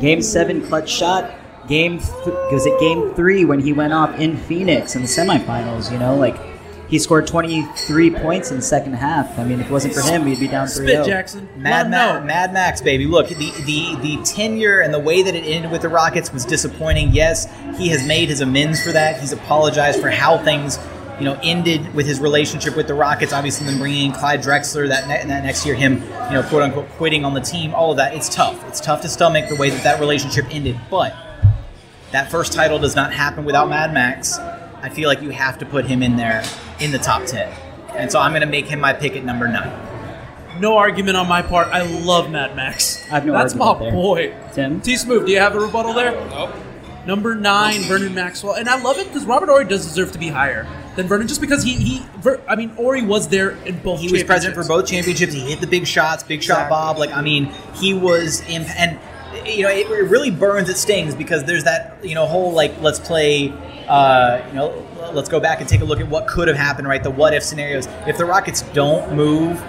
Game 0.00 0.22
seven 0.22 0.66
clutch 0.66 0.90
shot. 0.90 1.34
Game 1.68 1.98
th- 1.98 2.34
was 2.50 2.66
it 2.66 2.78
game 2.80 3.14
three 3.14 3.44
when 3.44 3.60
he 3.60 3.72
went 3.72 3.92
off 3.92 4.18
in 4.18 4.36
Phoenix 4.36 4.96
in 4.96 5.02
the 5.02 5.08
semifinals? 5.08 5.92
You 5.92 5.98
know, 5.98 6.16
like 6.16 6.36
he 6.88 6.98
scored 6.98 7.26
23 7.28 8.10
points 8.10 8.50
in 8.50 8.56
the 8.56 8.62
second 8.62 8.94
half. 8.94 9.38
I 9.38 9.44
mean, 9.44 9.60
if 9.60 9.66
it 9.66 9.72
wasn't 9.72 9.94
for 9.94 10.00
him, 10.00 10.24
we'd 10.24 10.40
be 10.40 10.48
down 10.48 10.66
3 10.66 10.86
Spit, 10.88 11.06
Jackson. 11.06 11.48
Mad, 11.56 11.88
Ma-. 11.88 12.18
Mad 12.24 12.52
Max, 12.52 12.80
baby. 12.80 13.06
Look, 13.06 13.28
the, 13.28 13.36
the 13.64 13.96
the 14.00 14.22
tenure 14.24 14.80
and 14.80 14.92
the 14.92 14.98
way 14.98 15.22
that 15.22 15.34
it 15.36 15.44
ended 15.44 15.70
with 15.70 15.82
the 15.82 15.88
Rockets 15.88 16.32
was 16.32 16.44
disappointing. 16.44 17.10
Yes, 17.12 17.46
he 17.78 17.88
has 17.88 18.04
made 18.06 18.28
his 18.28 18.40
amends 18.40 18.82
for 18.82 18.90
that. 18.90 19.20
He's 19.20 19.32
apologized 19.32 20.00
for 20.00 20.10
how 20.10 20.38
things, 20.38 20.78
you 21.20 21.26
know, 21.26 21.38
ended 21.42 21.94
with 21.94 22.06
his 22.06 22.18
relationship 22.18 22.76
with 22.76 22.86
the 22.86 22.94
Rockets. 22.94 23.32
Obviously, 23.32 23.66
then 23.66 23.78
bringing 23.78 24.06
in 24.06 24.12
Clyde 24.12 24.40
Drexler 24.42 24.88
that, 24.88 25.06
ne- 25.06 25.28
that 25.28 25.44
next 25.44 25.66
year, 25.66 25.74
him, 25.74 25.94
you 25.94 26.32
know, 26.32 26.42
quote 26.48 26.62
unquote, 26.62 26.88
quitting 26.90 27.24
on 27.24 27.34
the 27.34 27.40
team. 27.40 27.74
All 27.74 27.90
of 27.90 27.98
that. 27.98 28.14
It's 28.14 28.28
tough. 28.28 28.66
It's 28.66 28.80
tough 28.80 29.02
to 29.02 29.08
stomach 29.08 29.48
the 29.48 29.56
way 29.56 29.68
that 29.70 29.84
that 29.84 30.00
relationship 30.00 30.46
ended. 30.50 30.80
But 30.90 31.14
that 32.10 32.30
first 32.30 32.52
title 32.54 32.78
does 32.78 32.96
not 32.96 33.12
happen 33.12 33.44
without 33.44 33.68
Mad 33.68 33.92
Max. 33.92 34.38
I 34.38 34.88
feel 34.88 35.08
like 35.08 35.20
you 35.20 35.30
have 35.30 35.58
to 35.58 35.66
put 35.66 35.84
him 35.84 36.02
in 36.02 36.16
there 36.16 36.42
in 36.80 36.90
the 36.90 36.98
top 36.98 37.26
ten. 37.26 37.52
And 37.94 38.10
so 38.10 38.18
I'm 38.18 38.32
going 38.32 38.40
to 38.40 38.46
make 38.46 38.66
him 38.66 38.80
my 38.80 38.94
pick 38.94 39.14
at 39.14 39.24
number 39.24 39.46
nine. 39.46 39.88
No 40.58 40.76
argument 40.76 41.16
on 41.16 41.28
my 41.28 41.42
part. 41.42 41.68
I 41.68 41.82
love 41.82 42.30
Mad 42.30 42.56
Max. 42.56 43.04
I 43.04 43.14
have 43.14 43.26
no 43.26 43.32
That's 43.32 43.54
my 43.54 43.78
there. 43.78 43.92
boy. 43.92 44.34
Tim? 44.52 44.80
T 44.80 44.96
Smooth, 44.96 45.26
do 45.26 45.32
you 45.32 45.38
have 45.38 45.54
a 45.54 45.60
rebuttal 45.60 45.92
there? 45.92 46.12
Nope. 46.30 46.50
Number 47.06 47.34
nine, 47.34 47.80
Vernon 47.82 48.14
Maxwell, 48.14 48.54
and 48.54 48.68
I 48.68 48.80
love 48.80 48.98
it 48.98 49.06
because 49.08 49.24
Robert 49.24 49.48
Horry 49.48 49.64
does 49.64 49.86
deserve 49.86 50.12
to 50.12 50.18
be 50.18 50.28
higher 50.28 50.66
than 51.00 51.08
Vernon, 51.08 51.26
just 51.28 51.40
because 51.40 51.62
he 51.62 51.74
he. 51.74 52.02
Ver, 52.18 52.40
I 52.48 52.56
mean, 52.56 52.70
Horry 52.70 53.02
was 53.02 53.28
there 53.28 53.50
in 53.64 53.78
both. 53.80 54.00
He 54.00 54.10
was 54.12 54.22
present 54.24 54.54
for 54.54 54.64
both 54.64 54.86
championships. 54.86 55.32
He 55.32 55.40
hit 55.40 55.60
the 55.60 55.66
big 55.66 55.86
shots, 55.86 56.22
big 56.22 56.42
shot 56.42 56.52
Exactly. 56.54 56.70
Bob. 56.70 56.98
Like 56.98 57.12
I 57.12 57.22
mean, 57.22 57.46
he 57.74 57.94
was 57.94 58.42
imp- 58.48 58.68
and 58.78 58.98
you 59.46 59.62
know 59.62 59.70
it, 59.70 59.86
it 59.90 60.10
really 60.10 60.30
burns. 60.30 60.68
It 60.68 60.76
stings 60.76 61.14
because 61.14 61.44
there's 61.44 61.64
that 61.64 61.96
you 62.04 62.14
know 62.14 62.26
whole 62.26 62.52
like 62.52 62.80
let's 62.80 62.98
play. 62.98 63.52
Uh, 63.88 64.44
you 64.48 64.54
know, 64.54 64.86
let's 65.12 65.28
go 65.28 65.40
back 65.40 65.60
and 65.60 65.68
take 65.68 65.80
a 65.80 65.84
look 65.84 65.98
at 65.98 66.06
what 66.08 66.28
could 66.28 66.46
have 66.46 66.56
happened. 66.56 66.86
Right, 66.86 67.02
the 67.02 67.10
what 67.10 67.34
if 67.34 67.42
scenarios. 67.42 67.88
If 68.06 68.16
the 68.18 68.24
Rockets 68.24 68.62
don't 68.72 69.14
move. 69.14 69.60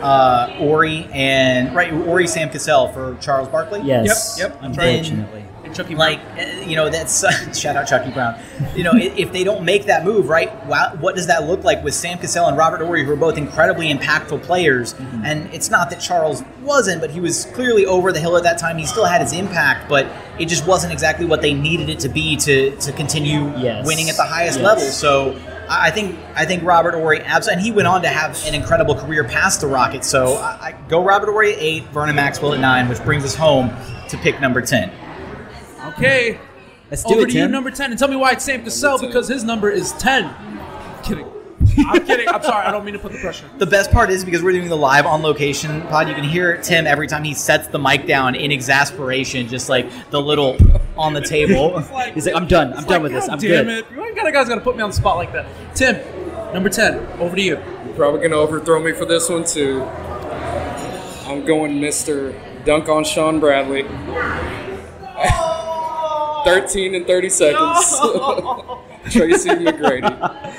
Uh, 0.00 0.46
Horry 0.58 1.08
and 1.12 1.74
right, 1.74 1.92
Horry 1.92 2.28
Sam 2.28 2.50
Cassell 2.50 2.86
for 2.92 3.16
Charles 3.20 3.48
Barkley. 3.48 3.80
Yes, 3.82 4.36
Yep. 4.38 4.50
Yep. 4.52 4.62
unfortunately. 4.62 5.44
Chucky 5.74 5.94
like 5.94 6.20
uh, 6.38 6.42
you 6.66 6.76
know 6.76 6.88
that's 6.90 7.20
shout 7.58 7.76
out 7.76 7.86
Chucky 7.86 8.10
Brown. 8.10 8.38
You 8.74 8.84
know 8.84 8.92
if 8.94 9.32
they 9.32 9.44
don't 9.44 9.64
make 9.64 9.86
that 9.86 10.04
move, 10.04 10.28
right? 10.28 10.48
Wow, 10.66 10.96
what 11.00 11.14
does 11.16 11.26
that 11.28 11.46
look 11.46 11.64
like 11.64 11.82
with 11.84 11.94
Sam 11.94 12.18
Cassell 12.18 12.46
and 12.46 12.56
Robert 12.56 12.84
Horry, 12.84 13.04
who 13.04 13.12
are 13.12 13.16
both 13.16 13.36
incredibly 13.38 13.92
impactful 13.92 14.42
players? 14.42 14.94
Mm-hmm. 14.94 15.24
And 15.24 15.54
it's 15.54 15.70
not 15.70 15.90
that 15.90 16.00
Charles 16.00 16.42
wasn't, 16.62 17.00
but 17.00 17.10
he 17.10 17.20
was 17.20 17.46
clearly 17.46 17.86
over 17.86 18.12
the 18.12 18.20
hill 18.20 18.36
at 18.36 18.42
that 18.44 18.58
time. 18.58 18.78
He 18.78 18.86
still 18.86 19.04
had 19.04 19.20
his 19.20 19.32
impact, 19.32 19.88
but 19.88 20.06
it 20.38 20.46
just 20.46 20.66
wasn't 20.66 20.92
exactly 20.92 21.26
what 21.26 21.42
they 21.42 21.54
needed 21.54 21.88
it 21.88 22.00
to 22.00 22.08
be 22.08 22.36
to 22.36 22.76
to 22.76 22.92
continue 22.92 23.52
Yes. 23.58 23.86
winning 23.86 24.08
at 24.10 24.16
the 24.16 24.24
highest 24.24 24.58
Yes. 24.58 24.64
level. 24.64 24.84
So. 24.84 25.36
I 25.68 25.88
I 25.88 25.90
think 25.90 26.18
I 26.34 26.46
think 26.46 26.62
Robert 26.64 26.94
Horry 26.94 27.20
absolutely, 27.20 27.52
and 27.52 27.60
he 27.62 27.70
went 27.72 27.88
on 27.88 28.00
to 28.00 28.08
have 28.08 28.42
an 28.46 28.54
incredible 28.54 28.94
career 28.94 29.22
past 29.24 29.60
the 29.60 29.66
Rockets. 29.66 30.08
So 30.08 30.36
I, 30.36 30.68
I 30.68 30.74
go 30.88 31.04
Robert 31.04 31.26
Horry 31.30 31.52
at 31.52 31.58
eight, 31.60 31.84
Vernon 31.88 32.16
Maxwell 32.16 32.54
at 32.54 32.60
nine, 32.60 32.88
which 32.88 33.02
brings 33.04 33.22
us 33.22 33.34
home 33.34 33.70
to 34.08 34.16
pick 34.16 34.40
number 34.40 34.62
ten. 34.62 34.90
Okay, 35.98 36.38
Let's 36.90 37.02
do 37.02 37.14
over 37.14 37.26
it, 37.26 37.30
to 37.32 37.38
you, 37.38 37.48
number 37.48 37.70
ten, 37.72 37.90
and 37.90 37.98
tell 37.98 38.08
me 38.08 38.14
why 38.16 38.32
it's 38.32 38.44
Sam 38.44 38.62
Cassell 38.62 38.98
because 38.98 39.26
his 39.28 39.42
number 39.42 39.68
is 39.68 39.92
ten. 39.94 40.26
I'm 40.26 41.02
kidding. 41.02 41.26
I'm 41.86 42.06
kidding. 42.06 42.28
I'm 42.28 42.40
sorry. 42.42 42.64
I 42.66 42.70
don't 42.70 42.84
mean 42.84 42.94
to 42.94 43.00
put 43.00 43.10
the 43.12 43.18
pressure. 43.18 43.50
The 43.58 43.66
best 43.66 43.90
part 43.90 44.08
is 44.10 44.24
because 44.24 44.42
we're 44.42 44.52
doing 44.52 44.68
the 44.68 44.76
live 44.76 45.06
on 45.06 45.22
location 45.22 45.82
pod, 45.82 46.08
you 46.08 46.14
can 46.14 46.22
hear 46.24 46.56
Tim 46.62 46.86
every 46.86 47.08
time 47.08 47.24
he 47.24 47.34
sets 47.34 47.66
the 47.66 47.80
mic 47.80 48.06
down 48.06 48.36
in 48.36 48.52
exasperation, 48.52 49.48
just 49.48 49.68
like 49.68 49.90
the 50.10 50.20
little 50.22 50.56
on 50.96 51.14
the 51.14 51.20
table. 51.20 51.78
He's 52.14 52.26
like, 52.26 52.36
I'm 52.36 52.46
done. 52.46 52.72
I'm 52.72 52.78
It's 52.78 52.84
done 52.86 53.02
like, 53.02 53.02
with 53.02 53.12
this. 53.12 53.26
God 53.26 53.32
I'm 53.34 53.38
damn 53.40 53.64
good. 53.66 53.78
it! 53.78 53.86
You 53.90 54.04
ain't 54.04 54.14
got 54.16 54.26
a 54.28 54.32
guy's 54.32 54.48
got 54.48 54.54
to 54.54 54.60
put 54.60 54.76
me 54.76 54.82
on 54.82 54.90
the 54.90 54.96
spot 54.96 55.16
like 55.16 55.32
that. 55.32 55.46
Tim, 55.74 55.96
number 56.54 56.68
ten, 56.68 57.04
over 57.20 57.34
to 57.34 57.42
you. 57.42 57.56
You're 57.56 57.94
probably 57.96 58.20
gonna 58.20 58.36
overthrow 58.40 58.80
me 58.80 58.92
for 58.92 59.04
this 59.04 59.28
one 59.28 59.44
too. 59.44 59.82
I'm 61.26 61.44
going 61.44 61.80
Mr. 61.80 62.34
Dunk 62.64 62.88
on 62.88 63.02
Shawn 63.04 63.40
Bradley. 63.40 63.82
13 66.48 66.94
and 66.94 67.06
30 67.06 67.28
seconds. 67.28 68.00
Tracy 69.10 69.50
McGrady. 69.50 70.54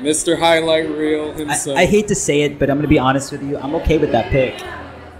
Mr. 0.00 0.38
Highlight 0.38 0.88
Reel 0.90 1.32
himself. 1.32 1.78
I 1.78 1.86
hate 1.86 2.08
to 2.08 2.14
say 2.14 2.42
it, 2.42 2.58
but 2.58 2.68
I'm 2.70 2.76
going 2.76 2.82
to 2.82 2.88
be 2.88 2.98
honest 2.98 3.30
with 3.30 3.42
you. 3.42 3.56
I'm 3.56 3.74
okay 3.76 3.98
with 3.98 4.10
that 4.12 4.30
pick. 4.32 4.60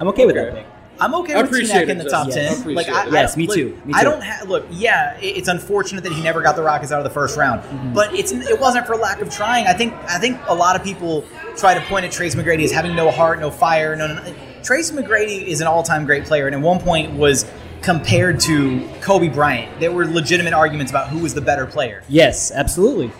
I'm 0.00 0.09
okay 0.09 0.26
with 0.26 0.34
that 0.34 0.55
pick. 0.55 0.66
I'm 1.00 1.14
okay 1.16 1.34
with 1.34 1.46
appreciate 1.46 1.80
Teague 1.80 1.88
in 1.90 1.98
the 1.98 2.05
top 2.09 2.26
Justin. 2.26 2.44
I 2.46 2.48
ten. 2.48 2.61
appreciate 2.61 2.76
Like, 2.76 3.07
it. 3.07 3.12
I, 3.12 3.20
Yes, 3.20 3.34
I, 3.34 3.38
me 3.38 3.46
look, 3.46 3.57
too. 3.57 3.80
Me 3.84 3.92
I 3.94 4.05
don't 4.05 4.20
have 4.22 4.48
look. 4.48 4.66
Yeah, 4.70 5.16
it- 5.18 5.36
it's 5.38 5.48
unfortunate 5.48 6.05
that 6.05 6.12
he 6.12 6.22
never 6.22 6.42
got 6.42 6.55
the 6.57 6.62
Rockets 6.62 6.92
out 6.92 6.98
of 6.98 7.05
the 7.05 7.11
first 7.11 7.36
round, 7.36 7.61
Mm-hmm. 7.62 7.94
but 7.94 8.12
it's 8.14 8.30
it 8.32 8.61
wasn't 8.61 8.86
for 8.86 8.94
lack 8.96 9.20
of 9.20 9.30
trying. 9.30 9.66
I 9.66 9.72
think 9.72 9.94
I 10.09 10.18
think 10.18 10.38
a 10.48 10.55
lot 10.55 10.76
of 10.76 10.84
people 10.84 11.24
try 11.57 11.74
to 11.74 11.80
point 11.82 12.05
at 12.05 12.12
Trace 12.12 12.34
McGrady 12.34 12.64
as 12.64 12.72
having 12.72 12.94
no 12.94 13.11
heart, 13.11 13.40
no 13.40 13.50
fire. 13.50 13.96
No, 13.96 14.07
no, 14.07 14.14
no. 14.22 14.34
Trace 14.62 14.90
McGrady 14.92 15.44
is 15.44 15.61
an 15.61 15.66
all-time 15.66 16.05
great 16.05 16.24
player, 16.24 16.46
and 16.46 16.55
at 16.55 16.61
one 16.61 16.78
point 16.78 17.12
was 17.14 17.50
compared 17.83 18.41
to 18.41 18.89
Kobe 19.01 19.28
Bryant. 19.28 19.80
There 19.80 19.93
were 19.93 20.07
legitimate 20.07 20.53
arguments 20.53 20.91
about 20.93 21.09
who 21.09 21.18
was 21.18 21.35
the 21.35 21.41
better 21.41 21.66
player. 21.66 22.03
Yes, 22.09 22.51
absolutely. 22.53 23.11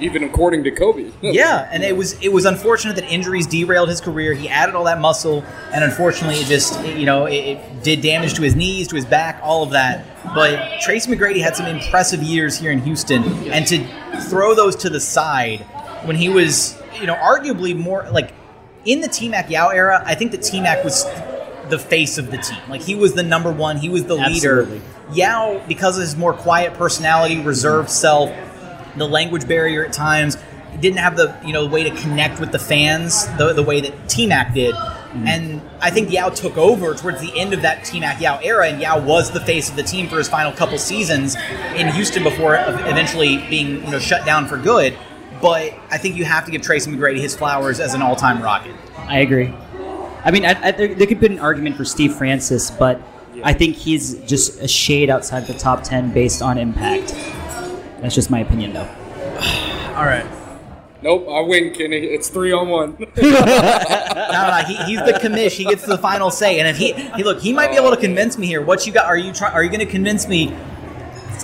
even 0.00 0.24
according 0.24 0.64
to 0.64 0.70
Kobe. 0.70 1.10
yeah, 1.22 1.68
and 1.70 1.82
it 1.82 1.96
was 1.96 2.20
it 2.20 2.32
was 2.32 2.44
unfortunate 2.44 2.96
that 2.96 3.10
injuries 3.10 3.46
derailed 3.46 3.88
his 3.88 4.00
career. 4.00 4.34
He 4.34 4.48
added 4.48 4.74
all 4.74 4.84
that 4.84 5.00
muscle, 5.00 5.44
and 5.72 5.84
unfortunately, 5.84 6.36
it 6.40 6.46
just 6.46 6.84
you 6.84 7.06
know 7.06 7.26
it, 7.26 7.34
it 7.34 7.82
did 7.82 8.00
damage 8.00 8.34
to 8.34 8.42
his 8.42 8.56
knees, 8.56 8.88
to 8.88 8.96
his 8.96 9.04
back, 9.04 9.40
all 9.42 9.62
of 9.62 9.70
that. 9.70 10.06
But 10.34 10.80
Tracy 10.80 11.10
McGrady 11.10 11.40
had 11.40 11.54
some 11.54 11.66
impressive 11.66 12.22
years 12.22 12.58
here 12.58 12.72
in 12.72 12.80
Houston, 12.80 13.22
and 13.48 13.66
to 13.68 13.86
throw 14.28 14.54
those 14.54 14.76
to 14.76 14.90
the 14.90 15.00
side 15.00 15.60
when 16.04 16.16
he 16.16 16.28
was 16.28 16.80
you 16.98 17.06
know 17.06 17.14
arguably 17.14 17.76
more 17.76 18.08
like 18.10 18.32
in 18.84 19.00
the 19.00 19.08
T 19.08 19.28
Mac 19.28 19.50
Yao 19.50 19.68
era, 19.68 20.02
I 20.04 20.14
think 20.14 20.32
that 20.32 20.42
T 20.42 20.60
Mac 20.60 20.82
was 20.82 21.04
the 21.70 21.78
face 21.78 22.18
of 22.18 22.30
the 22.30 22.38
team. 22.38 22.58
Like 22.68 22.82
he 22.82 22.94
was 22.94 23.14
the 23.14 23.22
number 23.22 23.50
one, 23.52 23.76
he 23.76 23.88
was 23.88 24.04
the 24.04 24.18
Absolutely. 24.18 24.74
leader. 24.74 24.84
Yao, 25.12 25.62
because 25.66 25.96
of 25.96 26.02
his 26.02 26.16
more 26.16 26.32
quiet 26.32 26.74
personality, 26.74 27.40
reserved 27.40 27.90
self, 27.90 28.32
the 28.96 29.08
language 29.08 29.46
barrier 29.48 29.84
at 29.84 29.92
times, 29.92 30.36
didn't 30.80 30.98
have 30.98 31.16
the 31.16 31.36
you 31.44 31.52
know 31.52 31.66
way 31.66 31.82
to 31.82 31.90
connect 31.90 32.40
with 32.40 32.52
the 32.52 32.58
fans 32.58 33.26
the, 33.36 33.52
the 33.52 33.62
way 33.62 33.80
that 33.80 34.08
T 34.08 34.26
Mac 34.26 34.54
did. 34.54 34.74
Mm-hmm. 34.74 35.26
And 35.26 35.62
I 35.80 35.90
think 35.90 36.12
Yao 36.12 36.28
took 36.28 36.56
over 36.56 36.94
towards 36.94 37.20
the 37.20 37.36
end 37.38 37.52
of 37.52 37.62
that 37.62 37.84
T 37.84 37.98
Mac 38.00 38.20
Yao 38.20 38.38
era, 38.38 38.68
and 38.68 38.80
Yao 38.80 39.00
was 39.00 39.30
the 39.30 39.40
face 39.40 39.68
of 39.68 39.76
the 39.76 39.82
team 39.82 40.08
for 40.08 40.18
his 40.18 40.28
final 40.28 40.52
couple 40.52 40.78
seasons 40.78 41.36
in 41.74 41.88
Houston 41.88 42.22
before 42.22 42.54
eventually 42.54 43.38
being 43.48 43.84
you 43.84 43.90
know 43.90 43.98
shut 43.98 44.24
down 44.24 44.46
for 44.46 44.56
good. 44.56 44.96
But 45.42 45.74
I 45.90 45.96
think 45.98 46.16
you 46.16 46.24
have 46.26 46.44
to 46.44 46.50
give 46.50 46.60
Tracy 46.62 46.90
McGrady 46.90 47.18
his 47.18 47.34
flowers 47.34 47.80
as 47.80 47.94
an 47.94 48.02
all-time 48.02 48.42
Rocket. 48.42 48.74
I 48.98 49.20
agree. 49.20 49.54
I 50.24 50.30
mean, 50.30 50.44
I, 50.44 50.68
I, 50.68 50.70
there, 50.72 50.94
there 50.94 51.06
could 51.06 51.20
be 51.20 51.26
an 51.26 51.38
argument 51.38 51.76
for 51.76 51.84
Steve 51.84 52.14
Francis, 52.14 52.70
but 52.70 53.00
I 53.42 53.52
think 53.52 53.76
he's 53.76 54.14
just 54.20 54.60
a 54.60 54.68
shade 54.68 55.10
outside 55.10 55.46
the 55.46 55.54
top 55.54 55.82
10 55.82 56.12
based 56.12 56.42
on 56.42 56.58
impact. 56.58 57.12
That's 58.00 58.14
just 58.14 58.30
my 58.30 58.40
opinion, 58.40 58.72
though. 58.72 58.88
All 59.96 60.04
right. 60.04 60.26
Nope, 61.02 61.26
I 61.30 61.40
win, 61.40 61.72
Kenny. 61.72 61.96
It's 61.96 62.28
three 62.28 62.52
on 62.52 62.68
one. 62.68 62.96
no, 62.98 63.06
no, 63.16 64.62
he, 64.66 64.76
he's 64.84 65.02
the 65.02 65.18
commish. 65.20 65.52
He 65.52 65.64
gets 65.64 65.86
the 65.86 65.96
final 65.96 66.30
say. 66.30 66.58
And 66.58 66.68
if 66.68 66.76
he, 66.76 66.92
he 66.92 67.24
look, 67.24 67.40
he 67.40 67.54
might 67.54 67.70
be 67.70 67.76
able 67.76 67.90
to 67.90 67.96
convince 67.96 68.36
me 68.36 68.46
here. 68.46 68.60
What 68.62 68.86
you 68.86 68.92
got? 68.92 69.06
Are 69.06 69.16
you 69.16 69.32
trying? 69.32 69.54
Are 69.54 69.62
you 69.62 69.70
going 69.70 69.80
to 69.80 69.86
convince 69.86 70.28
me? 70.28 70.52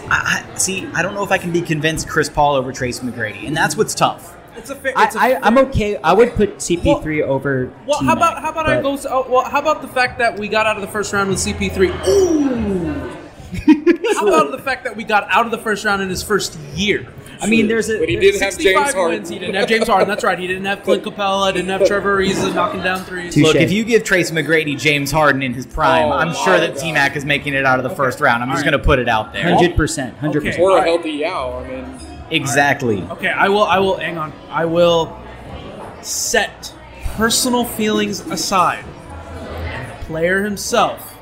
I, 0.08 0.44
I, 0.44 0.58
see, 0.58 0.86
I 0.88 1.02
don't 1.02 1.14
know 1.14 1.24
if 1.24 1.32
I 1.32 1.38
can 1.38 1.52
be 1.52 1.62
convinced 1.62 2.06
Chris 2.06 2.28
Paul 2.28 2.54
over 2.54 2.70
Trace 2.70 3.00
McGrady, 3.00 3.46
and 3.46 3.56
that's 3.56 3.76
what's 3.78 3.94
tough. 3.94 4.35
It's 4.56 4.70
a 4.70 4.74
fair. 4.74 4.92
I, 4.96 5.04
It's 5.04 5.16
a 5.16 5.20
I, 5.20 5.30
fair- 5.32 5.40
I'm 5.44 5.58
okay. 5.58 5.96
I 5.96 6.12
would 6.12 6.34
put 6.34 6.56
CP3 6.56 7.22
over. 7.22 7.72
Well, 7.86 8.02
how 8.02 8.14
about 8.14 8.40
how 8.42 8.50
about 8.50 8.68
I 8.68 8.80
go? 8.82 8.96
So, 8.96 9.08
oh, 9.10 9.30
well, 9.30 9.44
how 9.44 9.60
about 9.60 9.82
the 9.82 9.88
fact 9.88 10.18
that 10.18 10.38
we 10.38 10.48
got 10.48 10.66
out 10.66 10.76
of 10.76 10.82
the 10.82 10.88
first 10.88 11.12
round 11.12 11.28
with 11.30 11.38
CP3? 11.38 12.06
Ooh. 12.08 13.16
how 14.14 14.26
about 14.26 14.50
the 14.50 14.58
fact 14.58 14.84
that 14.84 14.96
we 14.96 15.04
got 15.04 15.26
out 15.30 15.44
of 15.44 15.50
the 15.50 15.58
first 15.58 15.84
round 15.84 16.02
in 16.02 16.08
his 16.08 16.22
first 16.22 16.58
year? 16.74 17.06
I 17.40 17.46
mean, 17.48 17.68
there's 17.68 17.90
a. 17.90 17.98
But 17.98 18.08
he 18.08 18.16
did 18.16 18.40
have 18.40 18.54
65 18.54 18.64
James 18.64 18.94
Harden. 18.94 19.16
wins. 19.18 19.28
He 19.28 19.38
didn't 19.38 19.54
have 19.56 19.68
James 19.68 19.86
Harden. 19.86 20.08
That's 20.08 20.24
right. 20.24 20.38
He 20.38 20.46
didn't 20.46 20.64
have 20.64 20.82
Clint 20.82 21.04
Capela. 21.04 21.52
Didn't 21.52 21.68
have 21.68 21.86
Trevor 21.86 22.18
Ariza 22.18 22.54
knocking 22.54 22.82
down 22.82 23.04
threes. 23.04 23.36
Look, 23.36 23.56
if 23.56 23.70
you 23.70 23.84
give 23.84 24.04
Tracy 24.04 24.34
McGrady 24.34 24.78
James 24.78 25.10
Harden 25.10 25.42
in 25.42 25.52
his 25.52 25.66
prime, 25.66 26.06
Oh, 26.06 26.12
I'm 26.12 26.34
sure 26.34 26.58
that 26.58 26.74
God. 26.74 26.80
T 26.80 26.92
Mac 26.92 27.14
is 27.14 27.24
making 27.24 27.54
it 27.54 27.66
out 27.66 27.78
of 27.78 27.82
the 27.88 27.94
first 27.94 28.20
round. 28.20 28.42
I'm 28.42 28.50
just 28.50 28.64
going 28.64 28.72
to 28.72 28.78
put 28.78 28.98
it 28.98 29.08
out 29.08 29.32
there. 29.32 29.44
100%. 29.44 30.18
100%. 30.18 30.58
or 30.58 30.78
a 30.78 30.82
healthy 30.82 31.10
Yao. 31.12 31.58
I 31.58 31.68
mean, 31.68 31.98
Exactly. 32.30 33.02
Okay, 33.10 33.28
I 33.28 33.48
will. 33.48 33.64
I 33.64 33.78
will. 33.78 33.96
Hang 33.98 34.18
on. 34.18 34.32
I 34.50 34.64
will 34.64 35.16
set 36.02 36.74
personal 37.16 37.64
feelings 37.64 38.20
aside. 38.20 38.84
And 38.84 39.90
the 39.90 40.04
player 40.06 40.42
himself. 40.44 41.14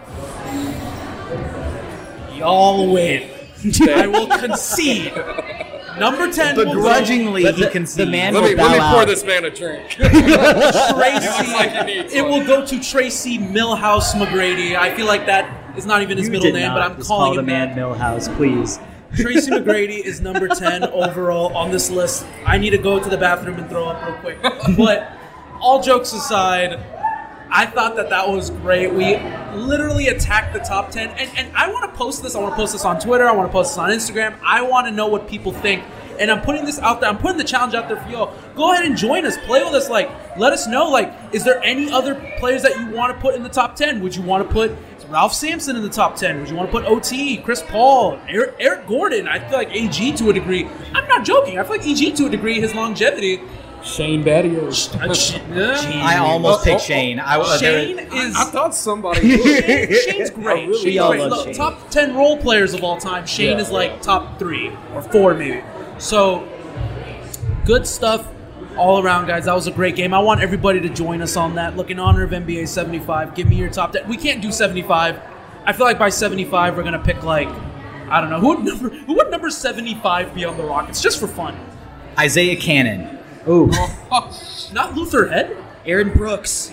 Y'all 2.34 2.92
win. 2.92 3.30
I 3.88 4.06
will 4.06 4.26
concede. 4.26 5.12
Number 5.98 6.30
ten. 6.30 6.56
will 6.56 6.64
go- 6.64 6.74
Begrudgingly, 6.74 7.44
he 7.44 7.52
the- 7.62 7.70
concedes. 7.70 7.94
the 7.96 8.06
man 8.06 8.34
let 8.34 8.42
will 8.42 8.48
me 8.50 8.54
let 8.56 8.72
me 8.72 8.78
bow 8.78 8.90
pour 8.92 9.02
out. 9.02 9.06
this 9.06 9.22
man 9.24 9.44
a 9.44 9.50
drink. 9.50 9.88
Tracy. 9.90 10.10
it 12.16 12.24
will 12.24 12.44
go 12.44 12.66
to 12.66 12.80
Tracy 12.80 13.38
Millhouse 13.38 14.12
McGrady. 14.14 14.74
I 14.76 14.92
feel 14.94 15.06
like 15.06 15.26
that 15.26 15.76
is 15.78 15.86
not 15.86 16.02
even 16.02 16.18
his 16.18 16.26
You 16.26 16.32
middle 16.32 16.50
name, 16.52 16.66
not 16.66 16.74
but 16.74 16.82
I'm 16.82 16.96
just 16.96 17.08
calling 17.08 17.26
call 17.26 17.34
the 17.34 17.40
him 17.40 17.46
man 17.46 17.68
that. 17.68 17.78
Millhouse, 17.78 18.34
please. 18.36 18.80
Tracy 19.16 19.50
McGrady 19.50 20.00
is 20.00 20.20
number 20.20 20.48
10 20.48 20.84
overall 20.84 21.56
on 21.56 21.70
this 21.70 21.90
list. 21.90 22.26
I 22.44 22.58
need 22.58 22.70
to 22.70 22.78
go 22.78 23.02
to 23.02 23.08
the 23.08 23.18
bathroom 23.18 23.58
and 23.58 23.68
throw 23.68 23.86
up 23.86 24.04
real 24.04 24.16
quick. 24.18 24.76
But 24.76 25.12
all 25.60 25.82
jokes 25.82 26.12
aside, 26.12 26.80
I 27.50 27.66
thought 27.66 27.96
that 27.96 28.10
that 28.10 28.28
was 28.28 28.50
great. 28.50 28.92
We 28.92 29.16
literally 29.56 30.08
attacked 30.08 30.52
the 30.52 30.58
top 30.60 30.90
10. 30.90 31.10
And, 31.10 31.30
and 31.38 31.56
I 31.56 31.70
want 31.70 31.90
to 31.90 31.96
post 31.96 32.22
this. 32.22 32.34
I 32.34 32.40
want 32.40 32.52
to 32.52 32.56
post 32.56 32.72
this 32.72 32.84
on 32.84 32.98
Twitter. 32.98 33.28
I 33.28 33.32
want 33.32 33.48
to 33.48 33.52
post 33.52 33.72
this 33.72 33.78
on 33.78 33.90
Instagram. 33.90 34.36
I 34.42 34.62
want 34.62 34.86
to 34.88 34.90
know 34.90 35.06
what 35.06 35.28
people 35.28 35.52
think. 35.52 35.84
And 36.18 36.30
I'm 36.30 36.42
putting 36.42 36.64
this 36.64 36.78
out 36.78 37.00
there. 37.00 37.10
I'm 37.10 37.18
putting 37.18 37.38
the 37.38 37.44
challenge 37.44 37.74
out 37.74 37.88
there 37.88 38.00
for 38.00 38.08
y'all. 38.08 38.34
Go 38.54 38.72
ahead 38.72 38.84
and 38.84 38.96
join 38.96 39.24
us. 39.24 39.36
Play 39.46 39.64
with 39.64 39.74
us. 39.74 39.88
Like, 39.88 40.10
let 40.36 40.52
us 40.52 40.66
know. 40.66 40.88
Like, 40.90 41.12
is 41.32 41.44
there 41.44 41.62
any 41.64 41.90
other 41.90 42.14
players 42.38 42.62
that 42.62 42.78
you 42.78 42.86
want 42.90 43.14
to 43.14 43.20
put 43.20 43.34
in 43.34 43.42
the 43.42 43.48
top 43.48 43.76
10? 43.76 44.02
Would 44.02 44.14
you 44.14 44.22
want 44.22 44.46
to 44.46 44.52
put 44.52 44.76
Ralph 45.14 45.32
Sampson 45.32 45.76
in 45.76 45.82
the 45.82 45.88
top 45.88 46.16
10? 46.16 46.40
Would 46.40 46.48
you 46.50 46.56
want 46.56 46.68
to 46.68 46.72
put 46.76 46.86
OT, 46.86 47.36
Chris 47.36 47.62
Paul, 47.62 48.18
Eric, 48.28 48.56
Eric 48.58 48.88
Gordon? 48.88 49.28
I 49.28 49.38
feel 49.38 49.58
like 49.58 49.70
AG 49.70 50.12
to 50.16 50.30
a 50.30 50.32
degree. 50.32 50.66
I'm 50.92 51.06
not 51.06 51.24
joking. 51.24 51.56
I 51.56 51.62
feel 51.62 51.76
like 51.76 51.86
EG 51.86 52.16
to 52.16 52.26
a 52.26 52.28
degree, 52.28 52.60
his 52.60 52.74
longevity. 52.74 53.40
Shane 53.84 54.24
Battier. 54.24 54.72
I 56.02 56.18
almost 56.18 56.64
picked 56.64 56.80
Shane. 56.80 57.20
I, 57.20 57.36
uh, 57.38 57.56
there- 57.58 57.84
Shane 57.84 57.98
is. 58.00 58.34
I 58.34 58.44
thought 58.46 58.74
somebody. 58.74 59.38
Shane- 59.38 59.92
Shane's 60.14 60.30
great. 60.30 60.68
really 60.68 60.82
Shane's 60.82 60.98
all 60.98 61.10
great. 61.10 61.20
love 61.20 61.30
Look, 61.30 61.46
Shane. 61.46 61.54
top 61.54 61.90
10 61.90 62.16
role 62.16 62.36
players 62.36 62.74
of 62.74 62.82
all 62.82 62.96
time. 62.96 63.24
Shane 63.24 63.56
Yeah, 63.58 63.62
is 63.62 63.70
like 63.70 64.02
top 64.02 64.40
three 64.40 64.72
or 64.96 65.02
four, 65.02 65.34
maybe. 65.34 65.62
So, 65.98 66.42
good 67.64 67.86
stuff 67.86 68.26
all 68.76 69.02
around, 69.02 69.26
guys. 69.26 69.44
That 69.46 69.54
was 69.54 69.66
a 69.66 69.70
great 69.70 69.96
game. 69.96 70.14
I 70.14 70.18
want 70.18 70.40
everybody 70.40 70.80
to 70.80 70.88
join 70.88 71.22
us 71.22 71.36
on 71.36 71.54
that. 71.56 71.76
Look, 71.76 71.90
in 71.90 71.98
honor 71.98 72.22
of 72.22 72.30
NBA 72.30 72.68
75, 72.68 73.34
give 73.34 73.48
me 73.48 73.56
your 73.56 73.70
top 73.70 73.92
10. 73.92 74.08
We 74.08 74.16
can't 74.16 74.40
do 74.42 74.50
75. 74.52 75.20
I 75.64 75.72
feel 75.72 75.86
like 75.86 75.98
by 75.98 76.08
75, 76.10 76.76
we're 76.76 76.82
going 76.82 76.94
to 76.94 76.98
pick 76.98 77.22
like, 77.22 77.48
I 78.08 78.20
don't 78.20 78.30
know, 78.30 78.40
who 78.40 78.48
would 78.48 78.64
number, 78.64 78.88
who 78.90 79.14
would 79.14 79.30
number 79.30 79.50
75 79.50 80.34
be 80.34 80.44
on 80.44 80.56
the 80.56 80.64
Rockets? 80.64 81.00
Just 81.00 81.18
for 81.20 81.26
fun. 81.26 81.58
Isaiah 82.18 82.56
Canaan. 82.56 83.18
Ooh. 83.48 83.70
Not 84.72 84.94
Luther 84.94 85.28
Head? 85.28 85.56
Aaron 85.86 86.12
Brooks. 86.12 86.72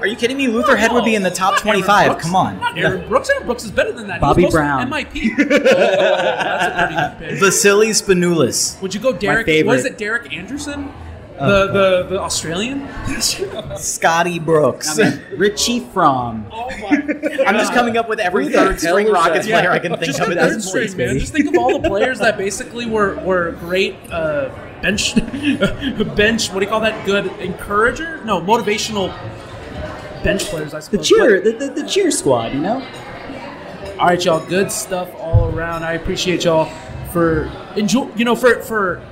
Are 0.00 0.06
you 0.06 0.16
kidding 0.16 0.36
me? 0.36 0.48
Luther 0.48 0.76
Head 0.76 0.92
would 0.92 1.04
be 1.04 1.14
in 1.14 1.22
the 1.22 1.30
top 1.30 1.52
Not 1.54 1.62
25. 1.62 2.06
Brooks. 2.08 2.24
Come 2.24 2.36
on. 2.36 2.58
Not 2.58 2.76
Aaron 2.78 3.08
Brooks. 3.08 3.30
Aaron 3.30 3.46
Brooks 3.46 3.64
is 3.64 3.70
better 3.70 3.92
than 3.92 4.08
that. 4.08 4.20
Bobby 4.20 4.44
was 4.44 4.52
supposed 4.52 4.80
to 4.80 4.86
Brown. 4.88 5.04
MIP. 5.04 5.28
Oh, 5.48 5.58
that's 5.58 6.66
a 6.66 7.18
pretty 7.18 7.28
good 7.30 7.40
pick. 7.40 7.42
Vassilis 7.42 8.02
Spanoulis. 8.02 8.80
Would 8.82 8.94
you 8.94 9.00
go 9.00 9.12
Derek? 9.12 9.46
What 9.66 9.76
is 9.78 9.84
it, 9.84 9.98
Derek 9.98 10.32
Anderson? 10.32 10.92
The 11.38 11.66
the 11.68 12.06
the 12.10 12.20
Australian. 12.20 12.88
Scotty 13.76 14.38
Brooks. 14.38 14.98
Richie 15.36 15.80
Frahm. 15.80 16.44
oh 16.52 16.68
my! 16.80 17.44
I'm 17.46 17.54
just 17.56 17.72
coming 17.72 17.96
up 17.96 18.08
with 18.08 18.18
every 18.18 18.48
third 18.48 18.80
hell 18.80 18.92
string 18.92 19.08
Rockets 19.10 19.46
that? 19.46 19.52
player 19.60 19.70
I 19.70 19.78
can 19.78 19.92
think 19.92 20.04
Just 20.04 20.20
of 20.20 20.28
the 20.28 20.40
at 20.40 20.48
third 20.48 20.56
this 20.58 20.70
point. 20.72 20.90
string, 20.90 21.06
man. 21.08 21.18
Just 21.18 21.32
think 21.32 21.46
of 21.48 21.56
all 21.56 21.78
the 21.78 21.88
players 21.88 22.18
that 22.18 22.36
basically 22.36 22.86
were 22.86 23.16
were 23.24 23.52
great 23.60 23.94
uh, 24.10 24.48
bench 24.82 25.14
bench. 26.16 26.50
What 26.50 26.60
do 26.60 26.64
you 26.64 26.70
call 26.70 26.80
that? 26.80 27.06
Good 27.06 27.26
encourager? 27.40 28.22
No, 28.24 28.40
motivational 28.40 29.08
bench 30.24 30.44
players. 30.46 30.74
I 30.74 30.78
The 30.78 30.82
suppose. 30.82 31.08
cheer, 31.08 31.40
the, 31.40 31.52
the, 31.52 31.82
the 31.82 31.88
cheer 31.88 32.10
squad, 32.10 32.52
you 32.52 32.60
know? 32.60 32.84
All 33.98 34.06
right, 34.06 34.24
y'all. 34.24 34.44
Good 34.46 34.70
stuff 34.72 35.08
all 35.18 35.54
around. 35.54 35.84
I 35.84 35.92
appreciate 35.94 36.44
y'all 36.44 36.66
for 37.12 37.44
enjoy. 37.76 38.08
You 38.16 38.24
know, 38.24 38.34
for 38.36 38.60
for 38.62 39.02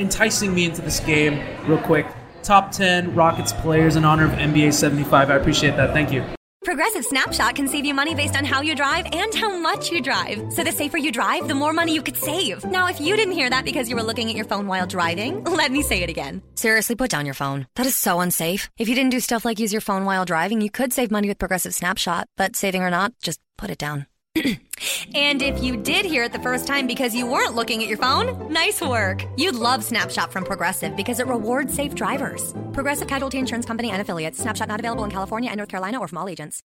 enticing 0.00 0.54
me 0.54 0.64
into 0.64 0.82
this 0.82 1.00
game 1.00 1.42
real 1.66 1.78
quick. 1.78 2.06
Top 2.42 2.70
ten 2.70 3.14
Rockets 3.14 3.52
players 3.52 3.96
in 3.96 4.04
honor 4.04 4.24
of 4.24 4.32
NBA 4.32 4.72
75. 4.72 5.30
I 5.30 5.34
appreciate 5.36 5.76
that. 5.76 5.92
Thank 5.92 6.12
you. 6.12 6.24
Progressive 6.66 7.04
Snapshot 7.04 7.54
can 7.54 7.68
save 7.68 7.84
you 7.84 7.94
money 7.94 8.16
based 8.16 8.36
on 8.36 8.44
how 8.44 8.60
you 8.60 8.74
drive 8.74 9.06
and 9.12 9.32
how 9.32 9.56
much 9.56 9.92
you 9.92 10.02
drive. 10.02 10.52
So 10.52 10.64
the 10.64 10.72
safer 10.72 10.98
you 10.98 11.12
drive, 11.12 11.46
the 11.46 11.54
more 11.54 11.72
money 11.72 11.94
you 11.94 12.02
could 12.02 12.16
save. 12.16 12.64
Now, 12.64 12.88
if 12.88 13.00
you 13.00 13.14
didn't 13.14 13.34
hear 13.34 13.48
that 13.48 13.64
because 13.64 13.88
you 13.88 13.94
were 13.94 14.02
looking 14.02 14.28
at 14.30 14.34
your 14.34 14.46
phone 14.46 14.66
while 14.66 14.84
driving, 14.84 15.44
let 15.44 15.70
me 15.70 15.82
say 15.82 16.02
it 16.02 16.10
again. 16.10 16.42
Seriously, 16.56 16.96
put 16.96 17.08
down 17.08 17.24
your 17.24 17.34
phone. 17.36 17.68
That 17.76 17.86
is 17.86 17.94
so 17.94 18.18
unsafe. 18.18 18.68
If 18.78 18.88
you 18.88 18.96
didn't 18.96 19.12
do 19.12 19.20
stuff 19.20 19.44
like 19.44 19.60
use 19.60 19.72
your 19.72 19.80
phone 19.80 20.06
while 20.06 20.24
driving, 20.24 20.60
you 20.60 20.68
could 20.68 20.92
save 20.92 21.12
money 21.12 21.28
with 21.28 21.38
Progressive 21.38 21.72
Snapshot. 21.72 22.26
But 22.36 22.56
saving 22.56 22.82
or 22.82 22.90
not, 22.90 23.12
just 23.22 23.38
put 23.56 23.70
it 23.70 23.78
down. 23.78 24.06
and 25.14 25.42
if 25.42 25.62
you 25.62 25.76
did 25.76 26.04
hear 26.04 26.24
it 26.24 26.32
the 26.32 26.38
first 26.38 26.66
time 26.66 26.86
because 26.86 27.14
you 27.14 27.26
weren't 27.26 27.54
looking 27.54 27.82
at 27.82 27.88
your 27.88 27.98
phone, 27.98 28.52
nice 28.52 28.80
work. 28.80 29.24
You'd 29.36 29.54
love 29.54 29.82
Snapshot 29.84 30.32
from 30.32 30.44
Progressive 30.44 30.96
because 30.96 31.20
it 31.20 31.26
rewards 31.26 31.74
safe 31.74 31.94
drivers. 31.94 32.54
Progressive 32.72 33.08
Casualty 33.08 33.38
Insurance 33.38 33.66
Company 33.66 33.90
and 33.90 34.00
affiliates. 34.00 34.38
Snapshot 34.38 34.68
not 34.68 34.80
available 34.80 35.04
in 35.04 35.10
California 35.10 35.50
and 35.50 35.58
North 35.58 35.68
Carolina 35.68 35.98
or 35.98 36.08
from 36.08 36.18
all 36.18 36.28
agents. 36.28 36.62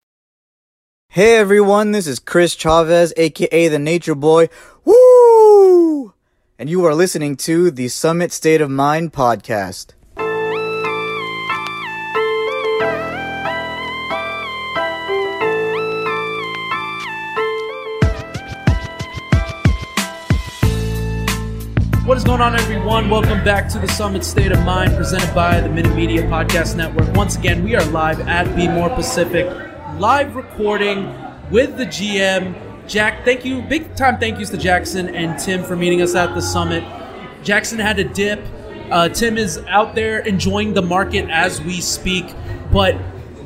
Hey 1.09 1.37
everyone, 1.37 1.93
this 1.93 2.07
is 2.07 2.19
Chris 2.19 2.57
Chavez, 2.57 3.13
aka 3.17 3.69
the 3.69 3.79
Nature 3.79 4.17
Boy. 4.17 4.49
Woo! 4.85 6.13
And 6.59 6.69
you 6.69 6.85
are 6.85 6.95
listening 6.95 7.37
to 7.39 7.71
the 7.71 7.89
Summit 7.89 8.33
State 8.33 8.61
of 8.61 8.71
Mind 8.71 9.13
podcast. 9.13 9.93
What 22.15 22.19
is 22.19 22.25
going 22.25 22.41
on, 22.43 22.55
everyone? 22.55 23.11
Welcome 23.11 23.43
back 23.43 23.69
to 23.71 23.81
the 23.81 23.89
Summit 23.89 24.23
State 24.23 24.53
of 24.53 24.63
Mind 24.63 24.97
presented 24.97 25.35
by 25.35 25.59
the 25.59 25.69
Minute 25.69 25.97
Media 25.97 26.23
Podcast 26.23 26.77
Network. 26.77 27.13
Once 27.17 27.37
again, 27.37 27.65
we 27.65 27.75
are 27.75 27.85
live 27.87 28.21
at 28.29 28.55
Be 28.55 28.69
More 28.69 28.89
Pacific, 28.89 29.47
live 29.99 30.37
recording 30.37 31.13
with 31.51 31.77
the 31.77 31.85
GM. 31.87 32.55
Jack, 32.87 33.25
thank 33.25 33.45
you. 33.45 33.63
Big 33.63 33.97
time 33.97 34.19
thank 34.19 34.39
yous 34.39 34.49
to 34.51 34.57
Jackson 34.57 35.13
and 35.13 35.37
Tim 35.41 35.65
for 35.65 35.75
meeting 35.75 36.03
us 36.03 36.15
at 36.15 36.37
the 36.37 36.41
summit. 36.41 36.85
Jackson 37.43 37.81
had 37.81 37.97
to 37.97 38.05
dip. 38.05 38.47
Uh, 38.93 39.09
Tim 39.09 39.37
is 39.37 39.59
out 39.67 39.97
there 39.97 40.21
enjoying 40.21 40.73
the 40.73 40.83
market 40.83 41.29
as 41.31 41.61
we 41.63 41.81
speak, 41.81 42.33
but 42.71 42.97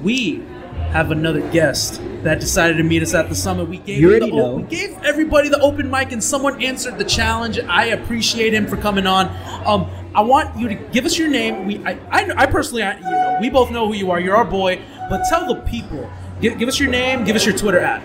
we 0.03 0.43
have 0.91 1.11
another 1.11 1.41
guest 1.51 2.01
that 2.23 2.41
decided 2.41 2.77
to 2.79 2.83
meet 2.83 3.03
us 3.03 3.15
at 3.15 3.29
the 3.29 3.35
summit. 3.35 3.69
We 3.69 3.79
gave 3.79 4.03
the 4.21 4.55
we 4.57 4.63
gave 4.65 4.97
everybody 5.05 5.49
the 5.49 5.61
open 5.61 5.91
mic, 5.91 6.13
and 6.13 6.23
someone 6.23 6.63
answered 6.63 6.99
the 6.99 7.05
challenge. 7.05 7.59
I 7.61 7.87
appreciate 7.87 8.55
him 8.55 8.67
for 8.67 8.77
coming 8.77 9.07
on. 9.07 9.29
Um, 9.67 9.91
I 10.15 10.23
want 10.23 10.59
you 10.59 10.69
to 10.69 10.75
give 10.75 11.05
us 11.05 11.19
your 11.19 11.29
name. 11.29 11.67
We, 11.67 11.85
I, 11.85 11.93
I, 12.11 12.33
I 12.37 12.47
personally, 12.47 12.83
I, 12.83 12.97
you 12.97 13.03
know, 13.03 13.39
we 13.41 13.51
both 13.51 13.71
know 13.71 13.87
who 13.87 13.95
you 13.95 14.11
are. 14.11 14.19
You're 14.19 14.37
our 14.37 14.45
boy, 14.45 14.81
but 15.09 15.23
tell 15.29 15.47
the 15.47 15.61
people. 15.63 16.11
Give, 16.41 16.59
give 16.59 16.69
us 16.69 16.81
your 16.81 16.91
name. 16.91 17.25
Give 17.25 17.37
us 17.37 17.45
your 17.45 17.57
Twitter 17.57 17.79
at. 17.79 18.03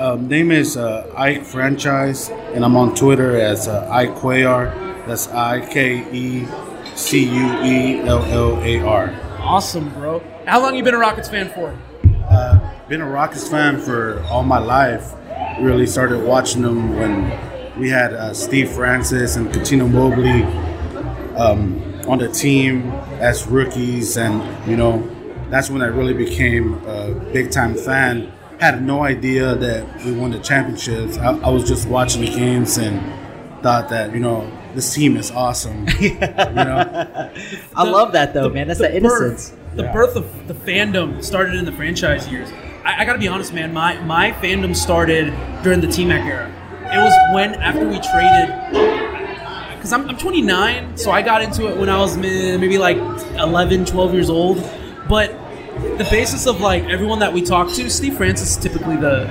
Um, 0.00 0.28
name 0.28 0.52
is 0.52 0.76
uh, 0.76 1.12
Ike 1.16 1.44
Franchise, 1.44 2.30
and 2.30 2.64
I'm 2.64 2.76
on 2.76 2.94
Twitter 2.94 3.36
as 3.40 3.66
uh, 3.66 3.88
Ike 3.90 4.14
Cuellar. 4.14 4.72
That's 5.06 5.26
I 5.28 5.66
K 5.66 6.06
E 6.12 6.46
C 6.94 7.24
U 7.24 7.62
E 7.64 8.00
L 8.00 8.22
L 8.24 8.62
A 8.62 8.80
R. 8.80 9.14
Awesome, 9.40 9.88
bro. 9.94 10.22
How 10.48 10.62
long 10.62 10.74
you 10.74 10.82
been 10.82 10.94
a 10.94 10.98
Rockets 10.98 11.28
fan 11.28 11.50
for? 11.50 11.78
Uh, 12.30 12.58
been 12.88 13.02
a 13.02 13.06
Rockets 13.06 13.46
fan 13.46 13.78
for 13.78 14.22
all 14.30 14.42
my 14.42 14.56
life. 14.56 15.12
Really 15.60 15.86
started 15.86 16.24
watching 16.24 16.62
them 16.62 16.96
when 16.96 17.78
we 17.78 17.90
had 17.90 18.14
uh, 18.14 18.32
Steve 18.32 18.70
Francis 18.70 19.36
and 19.36 19.48
Cuttino 19.48 19.90
Mobley 19.92 20.44
um, 21.36 22.00
on 22.08 22.16
the 22.16 22.28
team 22.28 22.90
as 23.20 23.46
rookies, 23.46 24.16
and 24.16 24.42
you 24.66 24.74
know 24.74 25.06
that's 25.50 25.68
when 25.68 25.82
I 25.82 25.88
really 25.88 26.14
became 26.14 26.82
a 26.86 27.12
big 27.30 27.50
time 27.50 27.74
fan. 27.74 28.32
Had 28.58 28.82
no 28.82 29.02
idea 29.02 29.54
that 29.54 30.02
we 30.02 30.12
won 30.12 30.30
the 30.30 30.38
championships. 30.38 31.18
I, 31.18 31.36
I 31.40 31.50
was 31.50 31.68
just 31.68 31.86
watching 31.86 32.22
the 32.22 32.30
games 32.30 32.78
and 32.78 33.02
thought 33.62 33.90
that 33.90 34.14
you 34.14 34.20
know 34.20 34.50
this 34.74 34.94
team 34.94 35.18
is 35.18 35.30
awesome. 35.30 35.86
you 36.00 36.18
know, 36.18 37.30
I 37.76 37.82
love 37.82 38.12
that 38.12 38.32
though, 38.32 38.48
man. 38.48 38.68
That's 38.68 38.80
the 38.80 38.88
that 38.88 38.96
innocence. 38.96 39.50
Birth, 39.50 39.57
the 39.78 39.90
birth 39.92 40.16
of 40.16 40.46
the 40.48 40.54
fandom 40.54 41.22
started 41.24 41.54
in 41.54 41.64
the 41.64 41.72
franchise 41.72 42.28
years. 42.28 42.50
I, 42.84 43.02
I 43.02 43.04
got 43.04 43.14
to 43.14 43.18
be 43.18 43.28
honest, 43.28 43.52
man. 43.54 43.72
My 43.72 43.98
my 44.02 44.32
fandom 44.32 44.76
started 44.76 45.32
during 45.62 45.80
the 45.80 45.88
T 45.88 46.04
Mac 46.04 46.24
era. 46.26 46.46
It 46.92 46.98
was 46.98 47.14
when 47.34 47.54
after 47.54 47.86
we 47.88 47.98
traded. 48.00 48.48
Because 49.76 49.92
I'm, 49.92 50.08
I'm 50.10 50.16
29, 50.18 50.96
so 50.96 51.10
I 51.12 51.22
got 51.22 51.40
into 51.40 51.68
it 51.68 51.76
when 51.76 51.88
I 51.88 51.98
was 51.98 52.16
maybe 52.16 52.78
like 52.78 52.96
11, 53.36 53.84
12 53.84 54.12
years 54.12 54.28
old. 54.28 54.58
But 55.08 55.30
the 55.98 56.06
basis 56.10 56.46
of 56.46 56.60
like 56.60 56.82
everyone 56.84 57.20
that 57.20 57.32
we 57.32 57.42
talk 57.42 57.72
to, 57.74 57.88
Steve 57.88 58.16
Francis 58.16 58.50
is 58.50 58.62
typically 58.62 58.96
the 58.96 59.24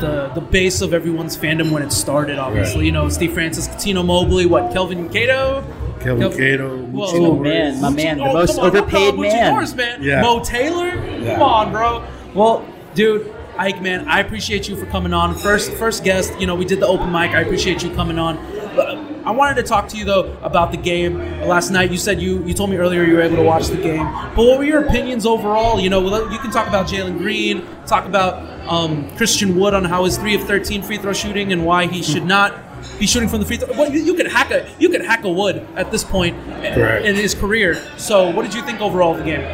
the 0.00 0.30
the 0.34 0.40
base 0.40 0.80
of 0.80 0.92
everyone's 0.94 1.36
fandom 1.36 1.70
when 1.72 1.82
it 1.82 1.92
started. 1.92 2.38
Obviously, 2.38 2.76
Right. 2.78 2.84
you 2.86 2.92
know 2.92 3.08
Steve 3.10 3.32
Francis, 3.34 3.68
Cuttino 3.68 4.04
Mobley, 4.04 4.46
what 4.46 4.72
Kelvin 4.72 5.08
Cato, 5.10 5.62
Kelvin 6.06 6.30
Kel- 6.30 6.38
Cato. 6.38 6.76
Moochie 6.86 7.14
Oh, 7.14 7.36
man, 7.36 7.80
my 7.80 7.90
man, 7.90 8.18
the 8.18 8.24
Oh, 8.24 8.32
most 8.32 8.56
come 8.56 8.64
on, 8.64 8.76
overpaid 8.76 9.18
man. 9.18 9.52
Norris, 9.52 9.74
man. 9.74 10.02
Yeah. 10.02 10.22
Mo 10.22 10.40
Taylor, 10.42 10.90
come 10.90 11.42
on, 11.42 11.72
bro. 11.72 12.04
Well, 12.34 12.66
dude, 12.94 13.32
Ike, 13.58 13.80
man, 13.82 14.06
I 14.06 14.20
appreciate 14.20 14.68
you 14.68 14.76
for 14.76 14.84
coming 14.86 15.12
on. 15.14 15.34
First, 15.34 15.72
first 15.72 16.04
guest. 16.04 16.38
You 16.38 16.46
know, 16.46 16.54
we 16.54 16.64
did 16.66 16.78
the 16.80 16.86
open 16.86 17.10
mic. 17.10 17.30
I 17.30 17.40
appreciate 17.40 17.82
you 17.82 17.90
coming 17.94 18.18
on. 18.18 18.36
But 18.76 18.98
I 19.24 19.30
wanted 19.30 19.54
to 19.56 19.62
talk 19.62 19.88
to 19.88 19.96
you 19.96 20.04
though 20.04 20.36
about 20.42 20.70
the 20.72 20.76
game 20.76 21.18
last 21.40 21.70
night. 21.70 21.90
You 21.90 21.96
said 21.96 22.20
you 22.20 22.44
you 22.44 22.52
told 22.52 22.68
me 22.68 22.76
earlier 22.76 23.02
you 23.04 23.14
were 23.14 23.22
able 23.22 23.36
to 23.36 23.42
watch 23.42 23.68
the 23.68 23.78
game. 23.78 24.04
But 24.04 24.44
what 24.44 24.58
were 24.58 24.64
your 24.64 24.84
opinions 24.84 25.24
overall? 25.24 25.80
You 25.80 25.88
know, 25.88 26.02
well, 26.02 26.30
you 26.30 26.38
can 26.38 26.50
talk 26.50 26.68
about 26.68 26.86
Jalen 26.86 27.16
Green, 27.16 27.64
talk 27.86 28.04
about 28.04 28.42
um, 28.68 29.08
Christian 29.16 29.58
Wood 29.58 29.72
on 29.72 29.84
how 29.86 30.04
his 30.04 30.18
three 30.18 30.34
of 30.34 30.42
thirteen 30.42 30.82
free 30.82 30.98
throw 30.98 31.14
shooting 31.14 31.50
and 31.52 31.64
why 31.64 31.86
he 31.86 32.02
should 32.02 32.26
not 32.26 32.52
be 32.98 33.06
shooting 33.06 33.28
from 33.28 33.40
the 33.40 33.46
free 33.46 33.56
throw. 33.56 33.72
Well, 33.76 33.90
you, 33.90 34.00
you 34.00 34.14
could 34.14 34.26
hack 34.26 34.50
a 34.50 34.68
you 34.78 34.88
could 34.88 35.04
hack 35.04 35.24
a 35.24 35.30
Wood 35.30 35.66
at 35.76 35.90
this 35.90 36.04
point 36.04 36.36
Correct. 36.46 37.04
in 37.04 37.14
his 37.14 37.34
career. 37.34 37.74
So, 37.96 38.30
what 38.30 38.42
did 38.42 38.54
you 38.54 38.62
think 38.62 38.80
overall 38.80 39.12
of 39.12 39.18
the 39.18 39.24
game? 39.24 39.44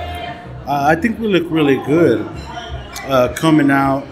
Uh, 0.66 0.86
I 0.88 0.94
think 0.94 1.18
we 1.18 1.26
look 1.26 1.50
really 1.50 1.76
good 1.86 2.20
uh, 3.04 3.32
coming 3.36 3.70
out. 3.70 4.06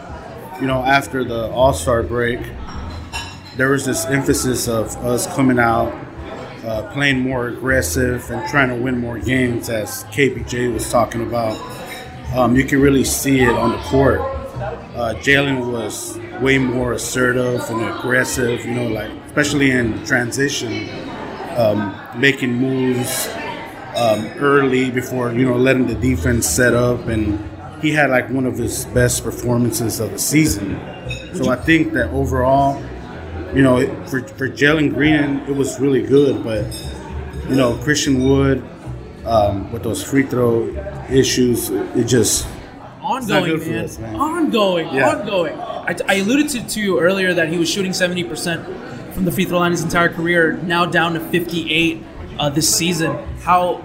You 0.60 0.66
know, 0.66 0.82
after 0.82 1.24
the 1.24 1.48
All 1.50 1.72
Star 1.72 2.02
break, 2.02 2.40
there 3.56 3.70
was 3.70 3.84
this 3.84 4.04
emphasis 4.06 4.68
of 4.68 4.96
us 5.04 5.26
coming 5.34 5.58
out, 5.58 5.92
uh, 6.64 6.90
playing 6.92 7.20
more 7.20 7.48
aggressive 7.48 8.30
and 8.30 8.46
trying 8.48 8.68
to 8.68 8.74
win 8.74 8.98
more 8.98 9.18
games, 9.18 9.70
as 9.70 10.04
KPJ 10.04 10.72
was 10.72 10.90
talking 10.90 11.22
about. 11.22 11.56
Um, 12.34 12.56
you 12.56 12.64
can 12.64 12.80
really 12.80 13.04
see 13.04 13.40
it 13.40 13.50
on 13.50 13.72
the 13.72 13.78
court. 13.84 14.20
Uh, 14.60 15.14
Jalen 15.14 15.72
was 15.72 16.18
way 16.40 16.58
more 16.58 16.92
assertive 16.92 17.62
and 17.70 17.98
aggressive. 17.98 18.64
You 18.64 18.74
know, 18.74 18.88
like 18.88 19.10
especially 19.26 19.70
in 19.70 20.04
transition, 20.04 20.88
um, 21.56 21.98
making 22.16 22.52
moves 22.52 23.28
um, 23.96 24.26
early 24.38 24.90
before 24.90 25.32
you 25.32 25.46
know 25.46 25.56
letting 25.56 25.86
the 25.86 25.94
defense 25.94 26.46
set 26.48 26.74
up, 26.74 27.06
and 27.06 27.38
he 27.82 27.90
had 27.92 28.10
like 28.10 28.28
one 28.28 28.44
of 28.44 28.58
his 28.58 28.84
best 28.86 29.24
performances 29.24 30.00
of 30.00 30.10
the 30.10 30.18
season. 30.18 30.78
So 31.34 31.50
I 31.50 31.56
think 31.56 31.92
that 31.94 32.10
overall, 32.10 32.82
you 33.54 33.62
know, 33.62 33.80
for 34.06 34.22
for 34.28 34.48
Jalen 34.48 34.92
Green, 34.92 35.40
it 35.48 35.56
was 35.56 35.80
really 35.80 36.02
good. 36.02 36.44
But 36.44 36.66
you 37.48 37.56
know, 37.56 37.76
Christian 37.78 38.28
Wood 38.28 38.62
um, 39.24 39.72
with 39.72 39.82
those 39.82 40.02
free 40.02 40.24
throw 40.24 40.68
issues, 41.10 41.70
it 41.70 42.04
just 42.04 42.46
ongoing, 43.10 43.58
man. 43.58 43.84
us, 43.84 43.98
man. 43.98 44.14
Ongoing, 44.16 44.94
Yeah. 44.94 45.08
ongoing. 45.10 45.58
I, 45.58 45.96
I 46.08 46.14
alluded 46.16 46.48
to, 46.50 46.66
to 46.66 46.80
you 46.80 47.00
earlier 47.00 47.34
that 47.34 47.48
he 47.48 47.58
was 47.58 47.68
shooting 47.70 47.92
70% 47.92 49.12
from 49.14 49.24
the 49.24 49.32
free 49.32 49.44
throw 49.44 49.58
line 49.58 49.72
his 49.72 49.82
entire 49.82 50.08
career, 50.08 50.52
now 50.62 50.84
down 50.86 51.14
to 51.14 51.20
58 51.20 52.02
uh, 52.38 52.48
this 52.50 52.74
season. 52.74 53.12
How 53.42 53.82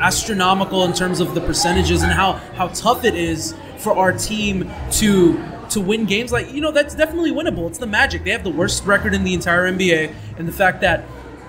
astronomical 0.00 0.84
in 0.84 0.92
terms 0.92 1.20
of 1.20 1.34
the 1.34 1.40
percentages 1.40 2.02
and 2.02 2.12
how, 2.12 2.32
how 2.56 2.68
tough 2.68 3.04
it 3.04 3.14
is 3.14 3.54
for 3.78 3.96
our 3.96 4.12
team 4.12 4.70
to 4.92 5.42
to 5.70 5.80
win 5.80 6.04
games 6.04 6.30
like 6.30 6.52
you 6.52 6.60
know 6.60 6.70
that's 6.70 6.94
definitely 6.94 7.32
winnable 7.32 7.66
it's 7.68 7.78
the 7.78 7.86
magic 7.86 8.22
they 8.22 8.30
have 8.30 8.44
the 8.44 8.50
worst 8.50 8.84
record 8.84 9.12
in 9.14 9.24
the 9.24 9.34
entire 9.34 9.70
nba 9.72 10.14
and 10.38 10.46
the 10.46 10.52
fact 10.52 10.80
that 10.82 11.04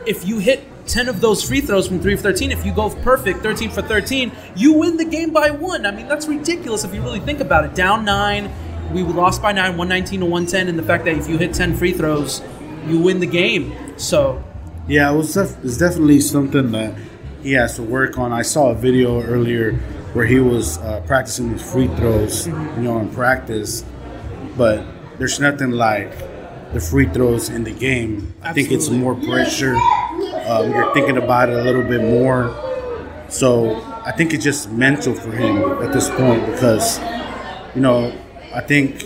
if 0.08 0.26
you 0.26 0.40
hit 0.40 0.64
10 0.88 1.10
of 1.10 1.22
those 1.22 1.44
free 1.44 1.62
throws 1.62 1.88
from 1.88 2.00
3 2.00 2.14
of 2.14 2.20
13 2.22 2.52
if 2.52 2.66
you 2.66 2.74
go 2.74 2.90
perfect 2.90 3.40
13 3.40 3.70
for 3.72 3.82
13 3.82 4.32
you 4.56 4.74
win 4.74 4.98
the 4.98 5.06
game 5.06 5.32
by 5.32 5.50
one 5.50 5.86
i 5.86 5.92
mean 5.92 6.08
that's 6.08 6.28
ridiculous 6.28 6.84
if 6.84 6.94
you 6.94 7.02
really 7.02 7.20
think 7.20 7.40
about 7.40 7.66
it 7.66 7.74
down 7.74 8.06
9 8.06 8.94
we 8.94 9.02
lost 9.04 9.42
by 9.42 9.52
9 9.52 9.78
119 9.78 10.20
to 10.20 10.26
110 10.26 10.68
and 10.68 10.78
the 10.78 10.84
fact 10.84 11.06
that 11.06 11.18
if 11.18 11.28
you 11.28 11.38
hit 11.38 11.54
10 11.54 11.76
free 11.76 11.92
throws 11.92 12.42
you 12.86 13.00
win 13.00 13.20
the 13.20 13.26
game 13.26 13.74
so 13.98 14.44
Yeah, 14.88 15.12
it 15.12 15.16
was 15.16 15.34
def- 15.34 15.58
it's 15.64 15.78
definitely 15.78 16.22
something 16.22 16.72
that 16.74 16.94
he 17.42 17.54
has 17.54 17.76
to 17.76 17.84
work 17.84 18.18
on. 18.20 18.32
I 18.32 18.44
saw 18.44 18.70
a 18.70 18.76
video 18.76 19.22
earlier 19.24 19.74
where 20.14 20.26
he 20.26 20.40
was 20.40 20.78
uh, 20.80 21.02
practicing 21.08 21.50
his 21.52 21.62
free 21.72 21.88
throws, 21.98 22.46
you 22.48 22.54
know, 22.78 23.00
in 23.00 23.10
practice, 23.10 23.84
but 24.56 24.86
there's 25.18 25.40
nothing 25.40 25.72
like 25.72 26.12
the 26.74 26.80
free 26.80 27.08
throws 27.08 27.50
in 27.50 27.64
the 27.64 27.72
game. 27.72 28.34
I 28.44 28.54
think 28.54 28.72
it's 28.72 28.90
more 28.90 29.16
pressure. 29.16 29.76
Um, 30.46 30.72
you're 30.72 30.94
thinking 30.94 31.18
about 31.18 31.50
it 31.50 31.56
a 31.58 31.64
little 31.64 31.84
bit 31.84 32.02
more. 32.02 32.54
So 33.30 33.76
I 34.06 34.12
think 34.12 34.34
it's 34.34 34.44
just 34.44 34.70
mental 34.72 35.14
for 35.14 35.32
him 35.32 35.58
at 35.82 35.92
this 35.92 36.10
point 36.10 36.46
because, 36.46 37.00
you 37.74 37.82
know, 37.82 38.14
I 38.54 38.62
think 38.62 39.04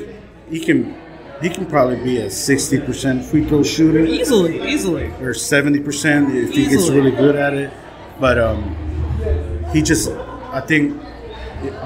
he 0.49 0.59
can 0.59 0.95
he 1.41 1.49
can 1.49 1.65
probably 1.65 1.95
be 2.03 2.17
a 2.17 2.25
60% 2.25 3.23
free 3.23 3.45
throw 3.45 3.63
shooter 3.63 3.99
easily 3.99 4.61
easily 4.69 5.05
or 5.21 5.31
70% 5.31 6.35
if 6.35 6.51
he 6.51 6.67
gets 6.67 6.89
really 6.89 7.11
good 7.11 7.35
at 7.35 7.53
it. 7.53 7.71
But 8.19 8.37
um, 8.37 8.75
he 9.71 9.81
just, 9.81 10.09
I 10.09 10.59
think, 10.59 11.01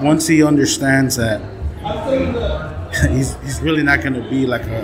once 0.01 0.25
he 0.27 0.43
understands 0.43 1.17
that 1.17 1.41
he's, 3.11 3.35
he's 3.41 3.61
really 3.61 3.83
not 3.83 4.01
going 4.01 4.13
to 4.15 4.27
be 4.29 4.47
like 4.47 4.65
a, 4.65 4.81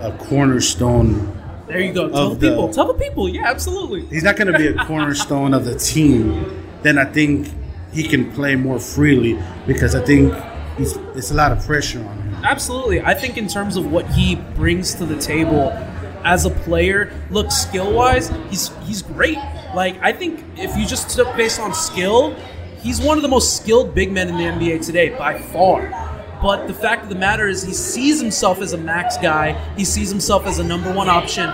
a 0.00 0.16
cornerstone. 0.18 1.36
There 1.70 1.80
you 1.80 1.92
go 1.92 2.08
tell 2.10 2.34
the 2.34 2.48
people 2.48 2.72
tell 2.72 2.86
the 2.92 2.94
people 2.94 3.28
yeah 3.28 3.48
absolutely 3.48 4.04
He's 4.06 4.24
not 4.24 4.36
going 4.36 4.52
to 4.52 4.58
be 4.58 4.66
a 4.66 4.84
cornerstone 4.84 5.54
of 5.54 5.64
the 5.64 5.76
team. 5.78 6.66
Then 6.82 6.98
I 6.98 7.04
think 7.04 7.48
he 7.92 8.02
can 8.02 8.32
play 8.32 8.56
more 8.56 8.78
freely 8.78 9.38
because 9.66 9.94
I 9.94 10.04
think 10.04 10.34
he's, 10.76 10.96
it's 11.14 11.30
a 11.30 11.34
lot 11.34 11.52
of 11.52 11.64
pressure 11.64 12.00
on 12.00 12.16
him. 12.22 12.34
Absolutely. 12.44 13.00
I 13.02 13.14
think 13.14 13.36
in 13.36 13.48
terms 13.48 13.76
of 13.76 13.90
what 13.90 14.06
he 14.08 14.36
brings 14.36 14.94
to 14.94 15.06
the 15.06 15.18
table 15.18 15.70
as 16.24 16.44
a 16.44 16.50
player, 16.50 17.12
look, 17.30 17.50
skill 17.50 17.92
wise, 17.92 18.28
he's 18.50 18.68
he's 18.84 19.02
great. 19.02 19.38
Like 19.74 19.96
I 20.02 20.12
think 20.12 20.44
if 20.56 20.76
you 20.76 20.86
just 20.86 21.10
took 21.10 21.34
based 21.36 21.60
on 21.60 21.74
skill, 21.74 22.34
he's 22.82 23.00
one 23.00 23.16
of 23.18 23.22
the 23.22 23.28
most 23.28 23.56
skilled 23.56 23.94
big 23.94 24.10
men 24.10 24.28
in 24.28 24.36
the 24.36 24.44
NBA 24.44 24.84
today 24.84 25.10
by 25.10 25.38
far. 25.38 25.88
But 26.42 26.66
the 26.66 26.74
fact 26.74 27.02
of 27.02 27.08
the 27.10 27.16
matter 27.16 27.46
is, 27.46 27.62
he 27.62 27.74
sees 27.74 28.20
himself 28.20 28.60
as 28.60 28.72
a 28.72 28.78
max 28.78 29.16
guy. 29.18 29.52
He 29.76 29.84
sees 29.84 30.08
himself 30.10 30.46
as 30.46 30.58
a 30.58 30.64
number 30.64 30.92
one 30.92 31.08
option. 31.08 31.50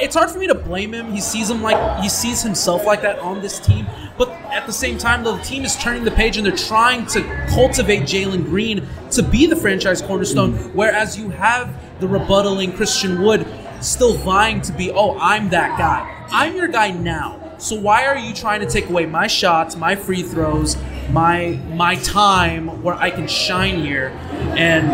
It's 0.00 0.14
hard 0.14 0.30
for 0.30 0.38
me 0.38 0.46
to 0.46 0.54
blame 0.54 0.94
him. 0.94 1.12
He 1.12 1.20
sees 1.20 1.50
him 1.50 1.60
like 1.60 2.02
he 2.02 2.08
sees 2.08 2.42
himself 2.42 2.86
like 2.86 3.02
that 3.02 3.18
on 3.18 3.40
this 3.42 3.58
team. 3.58 3.86
But 4.16 4.30
at 4.52 4.66
the 4.66 4.72
same 4.72 4.96
time, 4.96 5.24
the 5.24 5.36
team 5.38 5.64
is 5.64 5.76
turning 5.76 6.04
the 6.04 6.10
page 6.12 6.36
and 6.36 6.46
they're 6.46 6.56
trying 6.56 7.06
to 7.06 7.22
cultivate 7.48 8.02
Jalen 8.02 8.44
Green 8.44 8.86
to 9.10 9.22
be 9.22 9.46
the 9.46 9.56
franchise 9.56 10.02
cornerstone. 10.02 10.54
Whereas 10.74 11.18
you 11.18 11.30
have 11.30 11.74
the 12.00 12.06
rebuttaling 12.06 12.76
Christian 12.76 13.22
Wood 13.22 13.46
still 13.80 14.14
vying 14.14 14.60
to 14.62 14.72
be, 14.72 14.90
oh, 14.90 15.18
I'm 15.18 15.50
that 15.50 15.78
guy. 15.78 16.26
I'm 16.30 16.56
your 16.56 16.68
guy 16.68 16.90
now. 16.90 17.54
So 17.58 17.74
why 17.74 18.06
are 18.06 18.16
you 18.16 18.34
trying 18.34 18.60
to 18.60 18.66
take 18.66 18.88
away 18.88 19.06
my 19.06 19.26
shots, 19.26 19.74
my 19.76 19.96
free 19.96 20.22
throws, 20.22 20.76
my 21.10 21.58
my 21.72 21.96
time 21.96 22.82
where 22.82 22.94
I 22.94 23.10
can 23.10 23.26
shine 23.26 23.80
here 23.82 24.08
and 24.56 24.88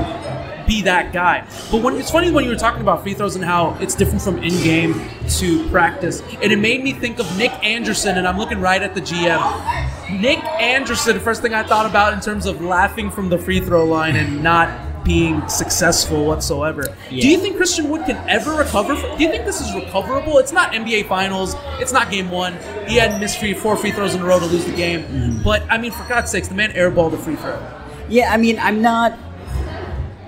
be 0.67 0.83
that 0.83 1.12
guy? 1.12 1.47
But 1.71 1.83
when 1.83 1.97
it's 1.97 2.11
funny 2.11 2.31
when 2.31 2.45
you 2.45 2.51
were 2.51 2.57
talking 2.57 2.81
about 2.81 3.03
free 3.03 3.15
throws 3.15 3.37
and 3.37 3.45
how 3.45 3.77
it's 3.81 3.95
different 3.95 4.23
from 4.23 4.39
in 4.39 4.53
game 4.62 5.09
to 5.39 5.69
practice, 5.71 6.23
and 6.43 6.53
it 6.53 6.59
made 6.59 6.83
me 6.83 6.93
think 6.93 7.19
of 7.19 7.39
Nick 7.39 7.53
Anderson, 7.65 8.19
and 8.19 8.27
I'm 8.27 8.39
looking 8.39 8.61
right 8.61 8.83
at 8.83 8.95
the 8.95 9.01
GM. 9.01 10.21
Nick 10.21 10.39
Anderson, 10.61 11.19
first 11.21 11.43
thing 11.43 11.55
I 11.55 11.62
thought 11.62 11.87
about 11.87 12.12
in 12.12 12.21
terms 12.21 12.47
of 12.47 12.61
laughing 12.61 13.11
from 13.11 13.29
the 13.29 13.39
free 13.39 13.61
throw 13.61 13.85
line 13.85 14.17
and 14.17 14.43
not 14.43 14.69
being 15.05 15.46
successful 15.48 16.24
whatsoever. 16.24 16.96
Yeah. 17.11 17.22
Do 17.22 17.28
you 17.28 17.38
think 17.38 17.57
Christian 17.57 17.88
Wood 17.90 18.07
can 18.07 18.16
ever 18.28 18.52
recover? 18.52 18.96
From, 18.96 19.16
do 19.16 19.22
you 19.22 19.30
think 19.30 19.44
this 19.44 19.61
is 19.61 19.74
recoverable? 19.74 20.38
It's 20.38 20.52
not 20.52 20.72
NBA 20.72 21.07
Finals. 21.07 21.55
It's 21.78 21.92
not 21.92 22.11
Game 22.11 22.30
One. 22.30 22.55
He 22.88 22.96
had 22.96 23.20
missed 23.20 23.38
free 23.38 23.55
four 23.55 23.76
free 23.76 23.92
throws 23.92 24.14
in 24.14 24.22
a 24.22 24.24
row 24.24 24.38
to 24.38 24.46
lose 24.46 24.64
the 24.64 24.74
game. 24.74 25.02
Mm-hmm. 25.02 25.42
But 25.42 25.62
I 25.70 25.78
mean, 25.78 25.92
for 25.92 26.07
God's 26.09 26.30
sakes, 26.30 26.48
the 26.48 26.55
man 26.55 26.72
airballed 26.72 27.12
a 27.12 27.18
free 27.18 27.36
throw. 27.36 27.61
Yeah, 28.09 28.32
I 28.32 28.36
mean, 28.36 28.59
I'm 28.59 28.82
not. 28.82 29.18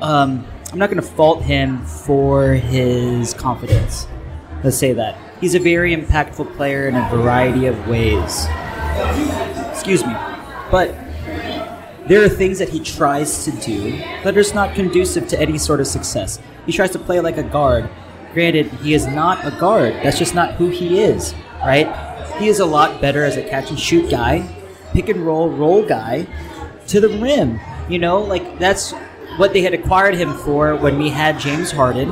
Um, 0.00 0.46
I'm 0.72 0.78
not 0.78 0.90
going 0.90 1.02
to 1.02 1.08
fault 1.08 1.42
him 1.42 1.84
for 1.86 2.52
his 2.52 3.32
confidence. 3.32 4.06
Let's 4.62 4.76
say 4.76 4.92
that 4.92 5.18
he's 5.40 5.54
a 5.54 5.58
very 5.58 5.96
impactful 5.96 6.54
player 6.56 6.88
in 6.88 6.96
a 6.96 7.08
variety 7.08 7.66
of 7.66 7.88
ways. 7.88 8.46
Excuse 9.70 10.04
me, 10.04 10.12
but 10.70 10.94
there 12.08 12.22
are 12.22 12.28
things 12.28 12.58
that 12.60 12.68
he 12.68 12.78
tries 12.78 13.44
to 13.44 13.50
do 13.50 13.98
that 14.22 14.36
are 14.36 14.54
not 14.54 14.74
conducive 14.74 15.26
to 15.28 15.40
any 15.40 15.58
sort 15.58 15.80
of 15.80 15.88
success. 15.88 16.38
He 16.64 16.72
tries 16.72 16.90
to 16.92 16.98
play 16.98 17.20
like 17.20 17.36
a 17.36 17.42
guard. 17.42 17.88
Granted, 18.32 18.66
he 18.82 18.94
is 18.94 19.06
not 19.06 19.44
a 19.44 19.50
guard. 19.58 19.94
That's 20.04 20.18
just 20.18 20.34
not 20.34 20.54
who 20.54 20.68
he 20.68 21.00
is, 21.00 21.34
right? 21.60 21.88
He 22.38 22.48
is 22.48 22.60
a 22.60 22.66
lot 22.66 23.00
better 23.00 23.24
as 23.24 23.36
a 23.36 23.42
catch 23.42 23.70
and 23.70 23.80
shoot 23.80 24.10
guy, 24.10 24.46
pick 24.92 25.08
and 25.08 25.26
roll, 25.26 25.50
roll 25.50 25.84
guy 25.84 26.26
to 26.88 27.00
the 27.00 27.08
rim. 27.08 27.58
You 27.88 27.98
know, 27.98 28.20
like 28.20 28.58
that's 28.58 28.92
what 29.36 29.52
they 29.52 29.62
had 29.62 29.74
acquired 29.74 30.14
him 30.14 30.32
for 30.32 30.76
when 30.76 30.98
we 30.98 31.08
had 31.08 31.40
James 31.40 31.72
Harden. 31.72 32.10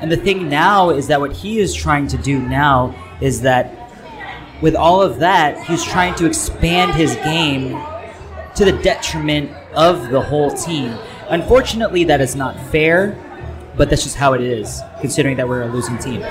And 0.00 0.10
the 0.10 0.16
thing 0.16 0.48
now 0.48 0.90
is 0.90 1.06
that 1.08 1.20
what 1.20 1.32
he 1.32 1.58
is 1.58 1.74
trying 1.74 2.08
to 2.08 2.16
do 2.16 2.40
now 2.40 2.94
is 3.20 3.42
that 3.42 3.70
with 4.62 4.74
all 4.74 5.02
of 5.02 5.18
that, 5.18 5.62
he's 5.64 5.84
trying 5.84 6.14
to 6.14 6.26
expand 6.26 6.94
his 6.94 7.14
game 7.16 7.76
to 8.56 8.64
the 8.64 8.72
detriment 8.82 9.50
of 9.74 10.10
the 10.10 10.20
whole 10.20 10.50
team. 10.50 10.96
Unfortunately, 11.28 12.04
that 12.04 12.20
is 12.20 12.36
not 12.36 12.58
fair, 12.70 13.18
but 13.76 13.90
that's 13.90 14.04
just 14.04 14.16
how 14.16 14.34
it 14.34 14.40
is, 14.40 14.80
considering 15.00 15.36
that 15.36 15.48
we're 15.48 15.62
a 15.62 15.66
losing 15.66 15.98
team. 15.98 16.24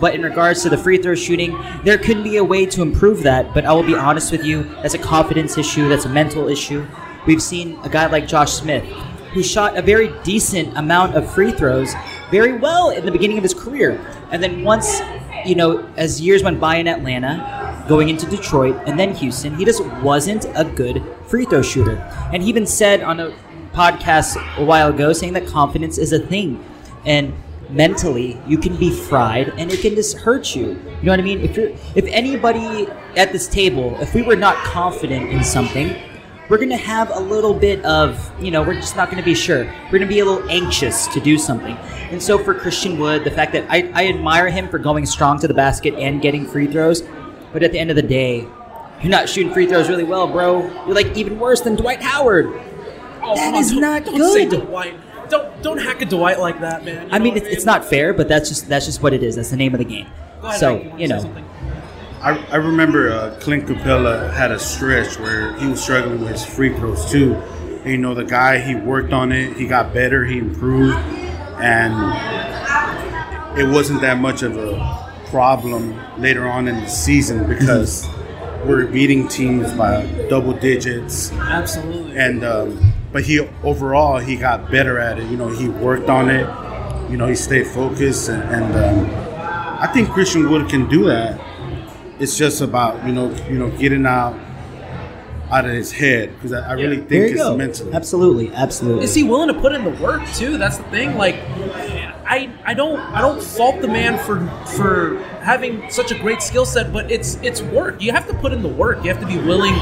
But 0.00 0.14
in 0.14 0.22
regards 0.22 0.62
to 0.62 0.68
the 0.68 0.76
free 0.76 0.98
throw 0.98 1.14
shooting, 1.14 1.58
there 1.84 1.98
could 1.98 2.22
be 2.22 2.36
a 2.36 2.44
way 2.44 2.66
to 2.66 2.82
improve 2.82 3.22
that, 3.22 3.54
but 3.54 3.64
I 3.64 3.72
will 3.72 3.82
be 3.82 3.94
honest 3.94 4.32
with 4.32 4.44
you, 4.44 4.64
that's 4.82 4.94
a 4.94 4.98
confidence 4.98 5.56
issue, 5.56 5.88
that's 5.88 6.04
a 6.04 6.10
mental 6.10 6.48
issue. 6.48 6.86
We've 7.26 7.42
seen 7.42 7.78
a 7.82 7.88
guy 7.88 8.06
like 8.06 8.26
Josh 8.26 8.52
Smith, 8.52 8.84
who 9.32 9.42
shot 9.42 9.76
a 9.76 9.82
very 9.82 10.12
decent 10.22 10.76
amount 10.76 11.14
of 11.14 11.32
free 11.32 11.52
throws 11.52 11.94
very 12.30 12.52
well 12.58 12.90
in 12.90 13.06
the 13.06 13.12
beginning 13.12 13.36
of 13.36 13.42
his 13.42 13.54
career. 13.54 14.00
And 14.30 14.42
then 14.42 14.64
once, 14.64 15.00
you 15.44 15.54
know, 15.54 15.88
as 15.96 16.20
years 16.20 16.42
went 16.42 16.60
by 16.60 16.76
in 16.76 16.88
Atlanta, 16.88 17.84
going 17.88 18.08
into 18.08 18.26
Detroit 18.26 18.76
and 18.86 18.98
then 18.98 19.14
Houston, 19.14 19.54
he 19.54 19.64
just 19.64 19.84
wasn't 20.02 20.46
a 20.54 20.64
good 20.64 21.02
free 21.30 21.44
throw 21.44 21.62
shooter. 21.62 21.96
And 22.32 22.42
he 22.42 22.48
even 22.48 22.66
said 22.66 23.02
on 23.02 23.20
a 23.20 23.32
podcast 23.72 24.36
a 24.58 24.64
while 24.64 24.88
ago 24.88 25.12
saying 25.12 25.32
that 25.34 25.46
confidence 25.46 25.96
is 25.96 26.12
a 26.12 26.18
thing. 26.18 26.62
And 27.06 27.32
mentally 27.70 28.36
you 28.48 28.58
can 28.58 28.76
be 28.76 28.90
fried 28.90 29.48
and 29.56 29.70
it 29.70 29.80
can 29.80 29.94
just 29.94 30.18
hurt 30.18 30.56
you. 30.56 30.70
You 30.70 30.74
know 31.04 31.12
what 31.12 31.20
I 31.20 31.22
mean? 31.22 31.40
If 31.40 31.56
you're 31.56 31.70
if 31.94 32.04
anybody 32.06 32.88
at 33.16 33.32
this 33.32 33.46
table, 33.46 33.96
if 34.00 34.12
we 34.12 34.22
were 34.22 34.36
not 34.36 34.56
confident 34.64 35.30
in 35.30 35.44
something, 35.44 35.94
we're 36.48 36.58
to 36.70 36.76
have 36.76 37.14
a 37.14 37.20
little 37.20 37.54
bit 37.54 37.82
of, 37.84 38.32
you 38.42 38.50
know, 38.50 38.60
we're 38.60 38.74
just 38.74 38.96
not 38.96 39.08
to 39.08 39.22
be 39.22 39.36
sure. 39.36 39.72
We're 39.92 40.00
to 40.00 40.06
be 40.06 40.18
a 40.18 40.24
little 40.24 40.50
anxious 40.50 41.06
to 41.08 41.20
do 41.20 41.38
something. 41.38 41.76
And 42.10 42.20
so 42.20 42.42
for 42.42 42.54
Christian 42.54 42.98
Wood, 42.98 43.22
the 43.22 43.30
fact 43.30 43.52
that 43.52 43.66
I, 43.70 43.88
I 43.94 44.08
admire 44.08 44.50
him 44.50 44.68
for 44.68 44.80
going 44.80 45.06
strong 45.06 45.38
to 45.38 45.46
the 45.46 45.54
basket 45.54 45.94
and 45.94 46.20
getting 46.20 46.44
free 46.44 46.66
throws, 46.66 47.02
but 47.52 47.62
at 47.62 47.70
the 47.70 47.78
end 47.78 47.90
of 47.90 47.96
the 47.96 48.02
day, 48.02 48.48
you're 49.02 49.10
not 49.10 49.28
shooting 49.28 49.52
free 49.52 49.66
throws 49.66 49.88
really 49.88 50.04
well, 50.04 50.26
bro. 50.26 50.62
You're 50.86 50.94
like 50.94 51.16
even 51.16 51.38
worse 51.38 51.60
than 51.60 51.76
Dwight 51.76 52.02
Howard. 52.02 52.46
Oh, 53.22 53.34
That 53.34 53.44
come 53.46 53.54
on, 53.54 53.60
is 53.60 53.70
don't- 53.72 53.80
not 53.80 54.04
don't 54.04 54.32
Say. 54.32 54.46
Dwight. 54.48 54.94
Don't 55.28 55.62
don't 55.62 55.78
hack 55.78 56.02
a 56.02 56.06
Dwight 56.06 56.40
like 56.40 56.60
that, 56.60 56.84
man. 56.84 57.06
You 57.06 57.12
I 57.14 57.18
know 57.18 57.24
mean, 57.24 57.34
what 57.34 57.42
it's, 57.44 57.56
it's 57.58 57.64
not 57.64 57.84
fair, 57.84 58.12
but 58.12 58.26
that's 58.28 58.48
just 58.48 58.68
that's 58.68 58.86
just 58.86 59.00
what 59.02 59.12
it 59.12 59.22
is. 59.22 59.36
That's 59.36 59.50
the 59.50 59.56
name 59.56 59.72
of 59.74 59.78
the 59.78 59.84
game. 59.84 60.06
Ahead, 60.42 60.58
So 60.58 60.74
Mike, 60.76 60.84
you 60.94 60.98
you 60.98 61.08
know, 61.08 61.20
something? 61.20 61.44
I, 62.22 62.36
I 62.50 62.56
remember 62.56 63.10
uh, 63.12 63.36
Clint 63.40 63.66
Capela 63.66 64.32
had 64.32 64.50
a 64.50 64.58
stretch 64.58 65.18
where 65.20 65.54
he 65.54 65.68
was 65.68 65.80
struggling 65.82 66.20
with 66.20 66.30
his 66.30 66.44
free 66.44 66.74
throws 66.76 67.10
too. 67.10 67.34
And, 67.34 67.92
you 67.92 67.96
know, 67.98 68.12
the 68.14 68.24
guy 68.24 68.58
he 68.58 68.74
worked 68.74 69.12
on 69.14 69.32
it, 69.32 69.56
he 69.56 69.66
got 69.66 69.94
better, 69.94 70.24
he 70.26 70.38
improved, 70.38 70.98
and 71.62 71.94
it 73.58 73.66
wasn't 73.68 74.00
that 74.02 74.18
much 74.18 74.42
of 74.42 74.56
a 74.56 75.08
problem 75.30 75.98
later 76.20 76.46
on 76.48 76.68
in 76.68 76.74
the 76.80 76.88
season 76.88 77.46
because 77.48 78.06
we're 78.64 78.86
beating 78.86 79.28
teams 79.28 79.72
by 79.74 80.04
double 80.28 80.52
digits. 80.52 81.32
Absolutely. 81.32 82.18
And 82.18 82.44
um, 82.44 82.92
but 83.12 83.24
he 83.24 83.40
overall 83.62 84.18
he 84.18 84.36
got 84.36 84.70
better 84.70 84.98
at 84.98 85.18
it. 85.18 85.30
You 85.30 85.36
know, 85.36 85.48
he 85.48 85.68
worked 85.68 86.08
on 86.08 86.30
it. 86.30 86.46
You 87.10 87.16
know, 87.16 87.26
he 87.26 87.34
stayed 87.34 87.66
focused, 87.66 88.28
and, 88.28 88.42
and 88.42 88.76
um, 88.76 89.10
I 89.80 89.90
think 89.92 90.10
Christian 90.10 90.48
Wood 90.48 90.68
can 90.68 90.88
do 90.88 91.06
that. 91.06 91.40
It's 92.20 92.36
just 92.36 92.60
about 92.60 93.04
you 93.06 93.12
know 93.12 93.30
you 93.48 93.58
know 93.58 93.70
getting 93.78 94.06
out 94.06 94.38
out 95.50 95.64
of 95.64 95.72
his 95.72 95.90
head 95.90 96.32
because 96.34 96.52
I, 96.52 96.70
I 96.70 96.72
really 96.74 96.98
think 96.98 97.32
it's 97.32 97.34
go. 97.34 97.56
mental. 97.56 97.94
Absolutely, 97.94 98.52
absolutely. 98.54 99.04
Is 99.04 99.14
he 99.14 99.22
willing 99.22 99.52
to 99.52 99.60
put 99.60 99.72
in 99.72 99.84
the 99.84 100.02
work 100.02 100.26
too? 100.34 100.56
That's 100.58 100.76
the 100.78 100.84
thing. 100.84 101.16
Like, 101.16 101.34
I 102.30 102.48
I 102.64 102.74
don't 102.74 102.98
I 103.00 103.20
don't 103.20 103.42
fault 103.42 103.80
the 103.80 103.88
man 103.88 104.16
for 104.24 104.46
for 104.76 105.18
having 105.42 105.90
such 105.90 106.12
a 106.12 106.18
great 106.18 106.40
skill 106.42 106.64
set, 106.64 106.92
but 106.92 107.10
it's 107.10 107.34
it's 107.42 107.60
work. 107.60 108.00
You 108.00 108.12
have 108.12 108.26
to 108.28 108.34
put 108.34 108.52
in 108.52 108.62
the 108.62 108.68
work. 108.68 109.02
You 109.04 109.12
have 109.12 109.20
to 109.20 109.26
be 109.26 109.36
willing 109.36 109.74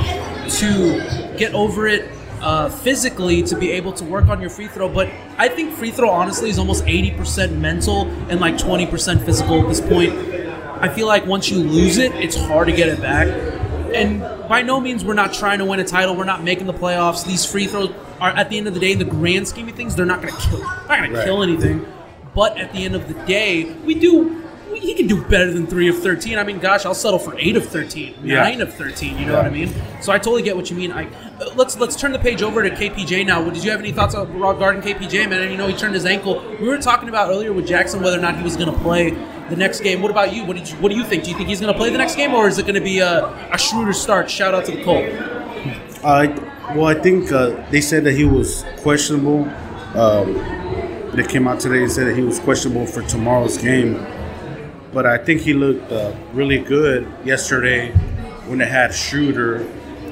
to 0.61 1.34
get 1.36 1.53
over 1.55 1.86
it 1.86 2.11
uh, 2.40 2.70
physically 2.70 3.42
to 3.42 3.57
be 3.57 3.70
able 3.72 3.92
to 3.92 4.05
work 4.05 4.28
on 4.28 4.40
your 4.40 4.49
free 4.51 4.68
throw. 4.68 4.88
But 4.88 5.11
I 5.36 5.49
think 5.49 5.74
free 5.74 5.90
throw 5.90 6.09
honestly 6.09 6.49
is 6.49 6.59
almost 6.59 6.84
eighty 6.86 7.11
percent 7.11 7.53
mental 7.59 8.07
and 8.30 8.40
like 8.40 8.57
twenty 8.57 8.86
percent 8.86 9.22
physical 9.24 9.61
at 9.62 9.68
this 9.68 9.80
point. 9.80 10.12
I 10.80 10.88
feel 10.88 11.07
like 11.07 11.26
once 11.26 11.51
you 11.51 11.59
lose 11.59 11.99
it, 11.99 12.14
it's 12.14 12.36
hard 12.36 12.68
to 12.68 12.72
get 12.72 12.88
it 12.88 13.01
back. 13.01 13.26
And 13.94 14.20
by 14.49 14.62
no 14.62 14.80
means 14.80 15.05
we're 15.05 15.14
not 15.14 15.34
trying 15.34 15.59
to 15.59 15.64
win 15.66 15.80
a 15.80 15.84
title. 15.84 16.14
We're 16.16 16.24
not 16.24 16.42
making 16.42 16.66
the 16.66 16.72
playoffs. 16.74 17.26
These 17.26 17.44
free 17.44 17.66
throws 17.66 17.90
are 18.20 18.30
at 18.30 18.49
the 18.49 18.57
end 18.57 18.68
of 18.68 18.74
the 18.74 18.80
day, 18.80 18.92
in 18.92 18.99
the 18.99 19.05
grand 19.05 19.49
scheme 19.49 19.68
of 19.68 19.74
things, 19.74 19.94
they're 19.96 20.07
not 20.07 20.22
going 20.22 20.32
to 20.34 20.40
kill. 20.40 20.61
Not 20.61 20.88
going 20.88 21.12
Right. 21.12 21.18
to 21.20 21.24
kill 21.24 21.42
anything. 21.42 21.84
But 22.39 22.57
at 22.57 22.72
the 22.72 22.84
end 22.84 22.95
of 22.95 23.09
the 23.09 23.14
day, 23.26 23.64
we 23.84 23.95
do. 23.97 24.12
we- 24.70 24.78
He 24.78 24.95
can 24.95 25.09
do 25.09 25.16
better 25.24 25.51
than 25.53 25.66
three 25.66 25.89
of 25.89 25.99
thirteen. 25.99 26.39
I 26.39 26.45
mean, 26.45 26.61
gosh, 26.61 26.86
I'll 26.86 26.95
settle 26.95 27.18
for 27.18 27.34
eight 27.36 27.57
of 27.57 27.64
thirteen, 27.66 28.14
Yeah. 28.22 28.45
nine 28.45 28.61
of 28.61 28.72
thirteen. 28.72 29.18
You 29.18 29.26
know 29.26 29.34
what 29.39 29.47
I 29.47 29.51
mean? 29.51 29.70
So 30.01 30.12
I 30.12 30.18
totally 30.18 30.43
get 30.49 30.55
what 30.55 30.70
you 30.70 30.76
mean. 30.76 30.93
I 30.93 31.07
uh, 31.07 31.51
let's 31.57 31.74
let's 31.82 31.97
turn 31.97 32.12
the 32.12 32.18
page 32.28 32.43
over 32.43 32.62
to 32.62 32.70
KPJ 32.70 33.26
now. 33.26 33.43
Did 33.51 33.65
you 33.65 33.73
have 33.73 33.81
any 33.81 33.90
thoughts 33.90 34.15
regarding 34.15 34.82
KPJ, 34.82 35.28
man? 35.28 35.43
And 35.43 35.51
you 35.51 35.59
know, 35.59 35.66
he 35.66 35.74
turned 35.82 35.94
his 35.94 36.06
ankle. 36.06 36.35
We 36.60 36.69
were 36.69 36.78
talking 36.78 37.09
about 37.09 37.28
earlier 37.28 37.52
with 37.52 37.66
Jackson 37.66 38.01
whether 38.05 38.16
or 38.16 38.23
not 38.23 38.36
he 38.36 38.44
was 38.44 38.56
going 38.56 38.73
to 38.73 38.78
play 38.86 39.05
the 39.51 39.56
next 39.56 39.81
game. 39.81 40.01
What 40.01 40.12
about 40.12 40.32
you? 40.32 40.44
What 40.44 40.56
did 40.56 40.70
you 40.70 40.77
What 40.77 40.90
do 40.93 40.97
you 41.01 41.02
think? 41.10 41.24
Do 41.24 41.31
you 41.32 41.36
think 41.36 41.48
he's 41.48 41.60
going 41.60 41.73
to 41.73 41.78
play 41.82 41.90
the 41.90 41.98
next 41.98 42.15
game, 42.15 42.32
or 42.32 42.47
is 42.47 42.56
it 42.60 42.62
going 42.62 42.77
to 42.85 42.89
be 42.93 43.01
a, 43.01 43.24
a 43.52 43.59
Schroeder 43.59 43.93
start? 43.93 44.31
Shout 44.31 44.55
out 44.55 44.65
to 44.66 44.73
the 44.77 44.85
Colt. 44.85 45.05
Uh, 46.05 46.28
well, 46.77 46.86
I 46.86 46.94
think 46.94 47.32
uh, 47.32 47.51
they 47.73 47.81
said 47.81 48.05
that 48.05 48.12
he 48.12 48.24
was 48.24 48.65
questionable. 48.85 49.40
Um, 49.97 50.36
they 51.19 51.27
came 51.27 51.49
out 51.49 51.61
today 51.61 51.82
and 51.82 51.90
said 51.90 52.07
that 52.07 52.16
he 52.16 52.23
was 52.23 52.39
questionable 52.39 52.86
for 52.86 53.03
tomorrow's 53.03 53.59
game. 53.59 53.95
But 54.93 55.05
I 55.07 55.19
think 55.19 55.40
he 55.43 55.53
looked 55.53 55.90
uh, 55.93 56.15
really 56.32 56.59
good 56.59 57.07
yesterday 57.24 57.90
when 58.47 58.59
they 58.59 58.66
had 58.66 58.95
Schroeder 58.95 59.66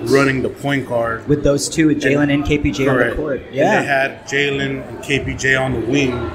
running 0.04 0.42
the 0.42 0.50
point 0.50 0.86
guard. 0.86 1.26
with 1.26 1.42
those 1.42 1.68
two, 1.68 1.86
with 1.88 2.02
Jalen 2.02 2.32
and 2.32 2.44
KPJ 2.44 2.80
on 2.80 2.96
the 2.96 3.02
Correct. 3.02 3.16
court. 3.16 3.40
And 3.46 3.54
Yeah. 3.54 3.80
they 3.80 3.86
had 3.86 4.24
Jalen 4.26 4.86
and 4.88 4.98
KPJ 4.98 5.56
on 5.58 5.72
the 5.72 5.80
wing 5.80 6.30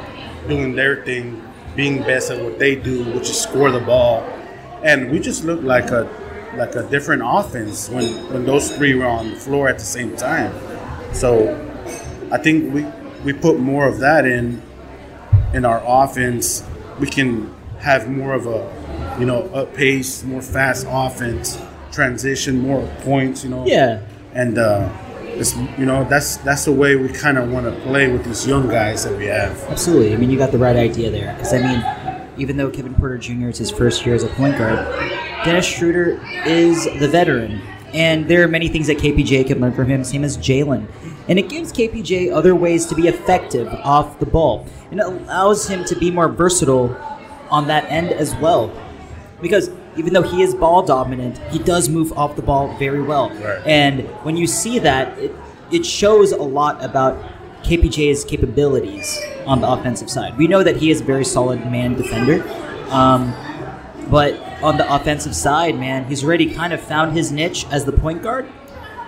doing 0.47 0.75
their 0.75 1.03
thing, 1.05 1.41
being 1.75 1.99
best 1.99 2.31
at 2.31 2.43
what 2.43 2.57
they 2.57 2.75
do, 2.75 3.03
which 3.13 3.29
is 3.29 3.39
score 3.39 3.69
the 3.71 3.79
ball. 3.79 4.23
And 4.83 5.11
we 5.11 5.19
just 5.19 5.43
looked 5.45 5.63
like 5.63 5.91
a 5.91 6.07
like 6.57 6.75
a 6.75 6.83
different 6.89 7.21
offense 7.25 7.87
when, 7.89 8.05
when 8.33 8.45
those 8.45 8.75
three 8.75 8.93
were 8.93 9.05
on 9.05 9.29
the 9.29 9.35
floor 9.37 9.69
at 9.69 9.77
the 9.79 9.85
same 9.85 10.13
time. 10.17 10.51
So 11.13 11.31
I 12.29 12.37
think 12.37 12.73
we 12.73 12.85
we 13.23 13.33
put 13.33 13.59
more 13.59 13.87
of 13.87 13.99
that 13.99 14.25
in 14.25 14.61
in 15.53 15.65
our 15.65 15.81
offense, 15.85 16.63
we 16.99 17.07
can 17.07 17.53
have 17.79 18.09
more 18.09 18.33
of 18.33 18.47
a 18.47 19.17
you 19.19 19.25
know 19.25 19.43
up 19.53 19.73
pace, 19.73 20.23
more 20.23 20.41
fast 20.41 20.85
offense, 20.89 21.59
transition, 21.91 22.59
more 22.59 22.87
points. 23.01 23.43
You 23.43 23.49
know. 23.51 23.65
Yeah. 23.65 24.01
And 24.33 24.57
uh, 24.57 24.89
it's 25.21 25.55
you 25.77 25.85
know 25.85 26.03
that's 26.05 26.37
that's 26.37 26.65
the 26.65 26.71
way 26.71 26.95
we 26.95 27.09
kind 27.09 27.37
of 27.37 27.51
want 27.51 27.65
to 27.65 27.81
play 27.81 28.11
with 28.11 28.23
these 28.23 28.47
young 28.47 28.67
guys 28.67 29.03
that 29.03 29.17
we 29.17 29.25
have. 29.25 29.57
Absolutely. 29.63 30.13
I 30.13 30.17
mean, 30.17 30.29
you 30.29 30.37
got 30.37 30.51
the 30.51 30.57
right 30.57 30.75
idea 30.75 31.11
there. 31.11 31.33
Because, 31.33 31.53
I 31.53 31.59
mean, 31.59 32.31
even 32.37 32.57
though 32.57 32.69
Kevin 32.69 32.93
Porter 32.95 33.17
Jr. 33.17 33.49
is 33.49 33.57
his 33.57 33.71
first 33.71 34.05
year 34.05 34.15
as 34.15 34.23
a 34.23 34.29
point 34.29 34.57
guard, 34.57 34.77
Dennis 35.43 35.65
Schroeder 35.65 36.19
is 36.45 36.85
the 36.99 37.07
veteran. 37.07 37.61
And 37.93 38.27
there 38.27 38.43
are 38.43 38.47
many 38.47 38.69
things 38.69 38.87
that 38.87 38.97
KPJ 38.97 39.47
can 39.47 39.59
learn 39.59 39.73
from 39.73 39.87
him, 39.87 40.03
same 40.03 40.23
as 40.23 40.37
Jalen. 40.37 40.87
And 41.27 41.37
it 41.37 41.49
gives 41.49 41.71
KPJ 41.73 42.31
other 42.31 42.55
ways 42.55 42.85
to 42.87 42.95
be 42.95 43.07
effective 43.07 43.67
off 43.67 44.19
the 44.19 44.25
ball. 44.25 44.65
And 44.91 44.99
it 44.99 45.05
allows 45.05 45.67
him 45.67 45.83
to 45.85 45.95
be 45.95 46.09
more 46.09 46.29
versatile 46.29 46.95
on 47.49 47.67
that 47.67 47.85
end 47.91 48.09
as 48.09 48.33
well. 48.35 48.71
Because 49.41 49.69
even 49.97 50.13
though 50.13 50.21
he 50.21 50.41
is 50.41 50.55
ball 50.55 50.83
dominant, 50.83 51.37
he 51.49 51.59
does 51.59 51.89
move 51.89 52.13
off 52.13 52.35
the 52.35 52.41
ball 52.41 52.75
very 52.77 53.01
well. 53.01 53.29
Right. 53.29 53.61
And 53.65 54.07
when 54.23 54.37
you 54.37 54.47
see 54.47 54.79
that, 54.79 55.17
it, 55.19 55.35
it 55.71 55.85
shows 55.85 56.31
a 56.31 56.41
lot 56.41 56.83
about 56.83 57.21
KPJ's 57.63 58.23
capabilities 58.23 59.19
on 59.45 59.61
the 59.61 59.69
offensive 59.69 60.09
side. 60.09 60.37
We 60.37 60.47
know 60.47 60.63
that 60.63 60.77
he 60.77 60.91
is 60.91 61.01
a 61.01 61.03
very 61.03 61.25
solid 61.25 61.59
man 61.69 61.95
defender. 61.95 62.41
Um, 62.89 63.33
but 64.09 64.33
on 64.63 64.77
the 64.77 64.93
offensive 64.93 65.35
side, 65.35 65.79
man, 65.79 66.05
he's 66.05 66.23
already 66.23 66.53
kind 66.53 66.73
of 66.73 66.81
found 66.81 67.15
his 67.15 67.31
niche 67.31 67.65
as 67.71 67.85
the 67.85 67.91
point 67.91 68.21
guard. 68.21 68.47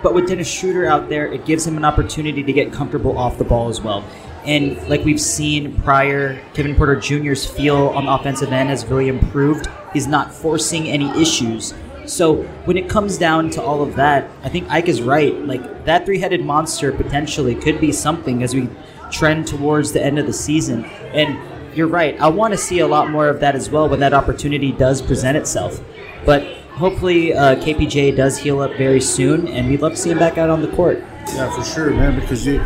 But 0.02 0.14
with 0.14 0.28
Dennis 0.28 0.48
Schroeder 0.48 0.86
out 0.86 1.08
there, 1.08 1.32
it 1.32 1.46
gives 1.46 1.66
him 1.66 1.76
an 1.76 1.84
opportunity 1.84 2.42
to 2.42 2.52
get 2.52 2.72
comfortable 2.72 3.16
off 3.16 3.38
the 3.38 3.44
ball 3.44 3.68
as 3.68 3.80
well. 3.80 4.04
And 4.44 4.76
like 4.88 5.04
we've 5.04 5.20
seen 5.20 5.80
prior, 5.80 6.38
Kevin 6.52 6.76
Porter 6.76 6.96
Jr.'s 6.96 7.46
feel 7.46 7.88
on 7.88 8.04
the 8.04 8.12
offensive 8.12 8.52
end 8.52 8.68
has 8.68 8.84
really 8.84 9.08
improved. 9.08 9.68
He's 9.94 10.06
not 10.06 10.32
forcing 10.32 10.88
any 10.88 11.08
issues. 11.20 11.72
So 12.04 12.42
when 12.66 12.76
it 12.76 12.88
comes 12.88 13.16
down 13.16 13.48
to 13.50 13.62
all 13.62 13.82
of 13.82 13.96
that, 13.96 14.28
I 14.42 14.50
think 14.50 14.70
Ike 14.70 14.88
is 14.88 15.00
right. 15.00 15.34
Like 15.34 15.86
that 15.86 16.04
three-headed 16.04 16.44
monster 16.44 16.92
potentially 16.92 17.54
could 17.54 17.80
be 17.80 17.90
something 17.90 18.42
as 18.42 18.54
we 18.54 18.68
trend 19.10 19.46
towards 19.46 19.92
the 19.92 20.04
end 20.04 20.18
of 20.18 20.26
the 20.26 20.32
season. 20.32 20.84
And 20.84 21.38
you're 21.76 21.88
right. 21.88 22.18
I 22.20 22.28
want 22.28 22.52
to 22.52 22.58
see 22.58 22.78
a 22.80 22.86
lot 22.86 23.10
more 23.10 23.28
of 23.28 23.40
that 23.40 23.54
as 23.54 23.70
well 23.70 23.88
when 23.88 24.00
that 24.00 24.12
opportunity 24.12 24.72
does 24.72 25.02
present 25.02 25.36
itself. 25.36 25.80
But 26.24 26.42
hopefully, 26.72 27.34
uh, 27.34 27.56
KPJ 27.56 28.16
does 28.16 28.38
heal 28.38 28.60
up 28.60 28.72
very 28.76 29.00
soon, 29.00 29.48
and 29.48 29.68
we'd 29.68 29.80
love 29.80 29.92
to 29.92 29.98
see 29.98 30.10
him 30.10 30.18
back 30.18 30.38
out 30.38 30.50
on 30.50 30.62
the 30.62 30.68
court. 30.68 30.98
Yeah, 31.34 31.50
for 31.50 31.64
sure, 31.64 31.90
man. 31.90 32.18
Because 32.18 32.46
you 32.46 32.62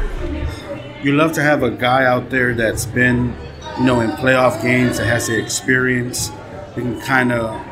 you 1.03 1.15
love 1.15 1.33
to 1.33 1.43
have 1.43 1.63
a 1.63 1.71
guy 1.71 2.05
out 2.05 2.31
there 2.31 2.55
that's 2.55 2.85
been, 2.87 3.35
you 3.79 3.85
know, 3.85 4.01
in 4.01 4.11
playoff 4.13 4.61
games 4.63 4.99
that 4.99 5.07
has 5.07 5.29
the 5.29 5.39
experience. 5.39 6.31
You 6.77 6.83
can 6.83 7.01
kind 7.01 7.33
of 7.33 7.65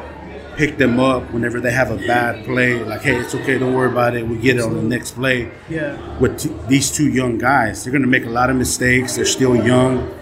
pick 0.57 0.79
them 0.79 0.99
up 0.99 1.31
whenever 1.33 1.61
they 1.61 1.71
have 1.73 1.91
a 1.91 1.97
bad 2.07 2.45
play. 2.45 2.83
Like, 2.83 3.03
hey, 3.03 3.17
it's 3.17 3.35
okay, 3.35 3.59
don't 3.59 3.75
worry 3.75 3.91
about 3.91 4.17
it. 4.17 4.27
We 4.27 4.39
get 4.39 4.57
it 4.57 4.63
on 4.63 4.75
the 4.75 4.83
next 4.83 5.13
play. 5.13 5.51
Yeah. 5.69 6.19
With 6.19 6.39
t- 6.39 6.55
these 6.69 6.91
two 6.91 7.11
young 7.11 7.39
guys, 7.39 7.85
they're 7.85 7.93
going 7.93 8.03
to 8.03 8.09
make 8.09 8.25
a 8.25 8.31
lot 8.31 8.49
of 8.49 8.57
mistakes. 8.57 9.17
They're 9.17 9.25
still 9.25 9.55
young, 9.57 10.13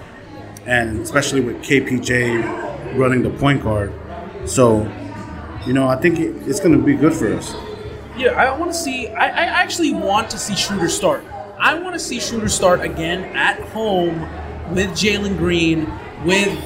and 0.67 1.01
especially 1.01 1.41
with 1.41 1.57
KPJ 1.63 2.97
running 2.99 3.23
the 3.23 3.31
point 3.31 3.63
guard. 3.63 3.93
So, 4.47 4.83
you 5.67 5.73
know, 5.73 5.89
I 5.89 5.97
think 5.97 6.19
it, 6.19 6.35
it's 6.49 6.61
going 6.61 6.79
to 6.79 6.85
be 6.85 6.95
good 6.95 7.15
for 7.15 7.33
us. 7.35 7.55
Yeah, 8.17 8.31
I 8.31 8.57
want 8.57 8.71
to 8.71 8.79
see. 8.79 9.09
I, 9.09 9.27
I 9.27 9.45
actually 9.63 9.93
want 9.93 10.31
to 10.31 10.39
see 10.39 10.55
Schroeder 10.55 10.89
start. 10.89 11.25
I 11.59 11.75
want 11.79 11.95
to 11.95 11.99
see 11.99 12.21
Schroeder 12.21 12.49
start 12.49 12.81
again 12.81 13.25
at 13.37 13.59
home 13.71 14.21
with 14.73 14.91
Jalen 14.91 15.37
Green, 15.37 15.91
with 16.25 16.57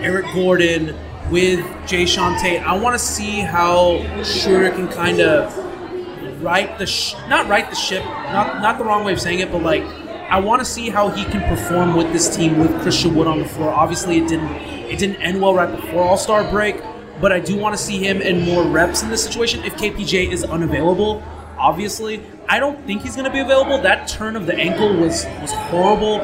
Eric 0.00 0.26
Gordon, 0.34 0.94
with 1.30 1.60
Jae'Sean 1.86 2.38
Tate. 2.40 2.62
I 2.62 2.76
want 2.78 2.94
to 2.94 2.98
see 3.04 3.40
how 3.40 4.02
Schroeder 4.22 4.70
can 4.70 4.88
kind 4.88 5.20
of 5.20 6.42
right 6.42 6.78
the 6.78 6.86
sh- 6.86 7.14
not 7.28 7.48
right 7.48 7.68
the 7.68 7.76
ship, 7.76 8.04
not 8.04 8.60
not 8.60 8.78
the 8.78 8.84
wrong 8.84 9.04
way 9.04 9.12
of 9.12 9.20
saying 9.20 9.40
it, 9.40 9.50
but 9.50 9.62
like 9.62 9.82
I 10.28 10.38
want 10.40 10.60
to 10.60 10.64
see 10.66 10.90
how 10.90 11.08
he 11.08 11.24
can 11.24 11.40
perform 11.48 11.96
with 11.96 12.12
this 12.12 12.34
team 12.36 12.58
with 12.58 12.82
Christian 12.82 13.14
Wood 13.14 13.26
on 13.26 13.38
the 13.38 13.48
floor. 13.48 13.70
Obviously, 13.72 14.18
it 14.18 14.28
didn't 14.28 14.50
it 14.90 14.98
didn't 14.98 15.16
end 15.22 15.40
well 15.40 15.54
right 15.54 15.74
before 15.74 16.02
All 16.02 16.18
Star 16.18 16.48
break, 16.50 16.82
but 17.18 17.32
I 17.32 17.40
do 17.40 17.56
want 17.56 17.74
to 17.74 17.82
see 17.82 17.98
him 17.98 18.20
in 18.20 18.42
more 18.42 18.62
reps 18.62 19.02
in 19.02 19.08
this 19.08 19.24
situation 19.24 19.64
if 19.64 19.74
KPJ 19.76 20.30
is 20.30 20.44
unavailable. 20.44 21.22
Obviously, 21.56 22.22
I 22.46 22.60
don't 22.60 22.86
think 22.86 23.02
he's 23.02 23.16
going 23.16 23.24
to 23.24 23.32
be 23.32 23.40
available. 23.40 23.78
That 23.78 24.06
turn 24.06 24.36
of 24.36 24.44
the 24.44 24.54
ankle 24.54 24.94
was 24.94 25.24
was 25.40 25.52
horrible. 25.52 26.20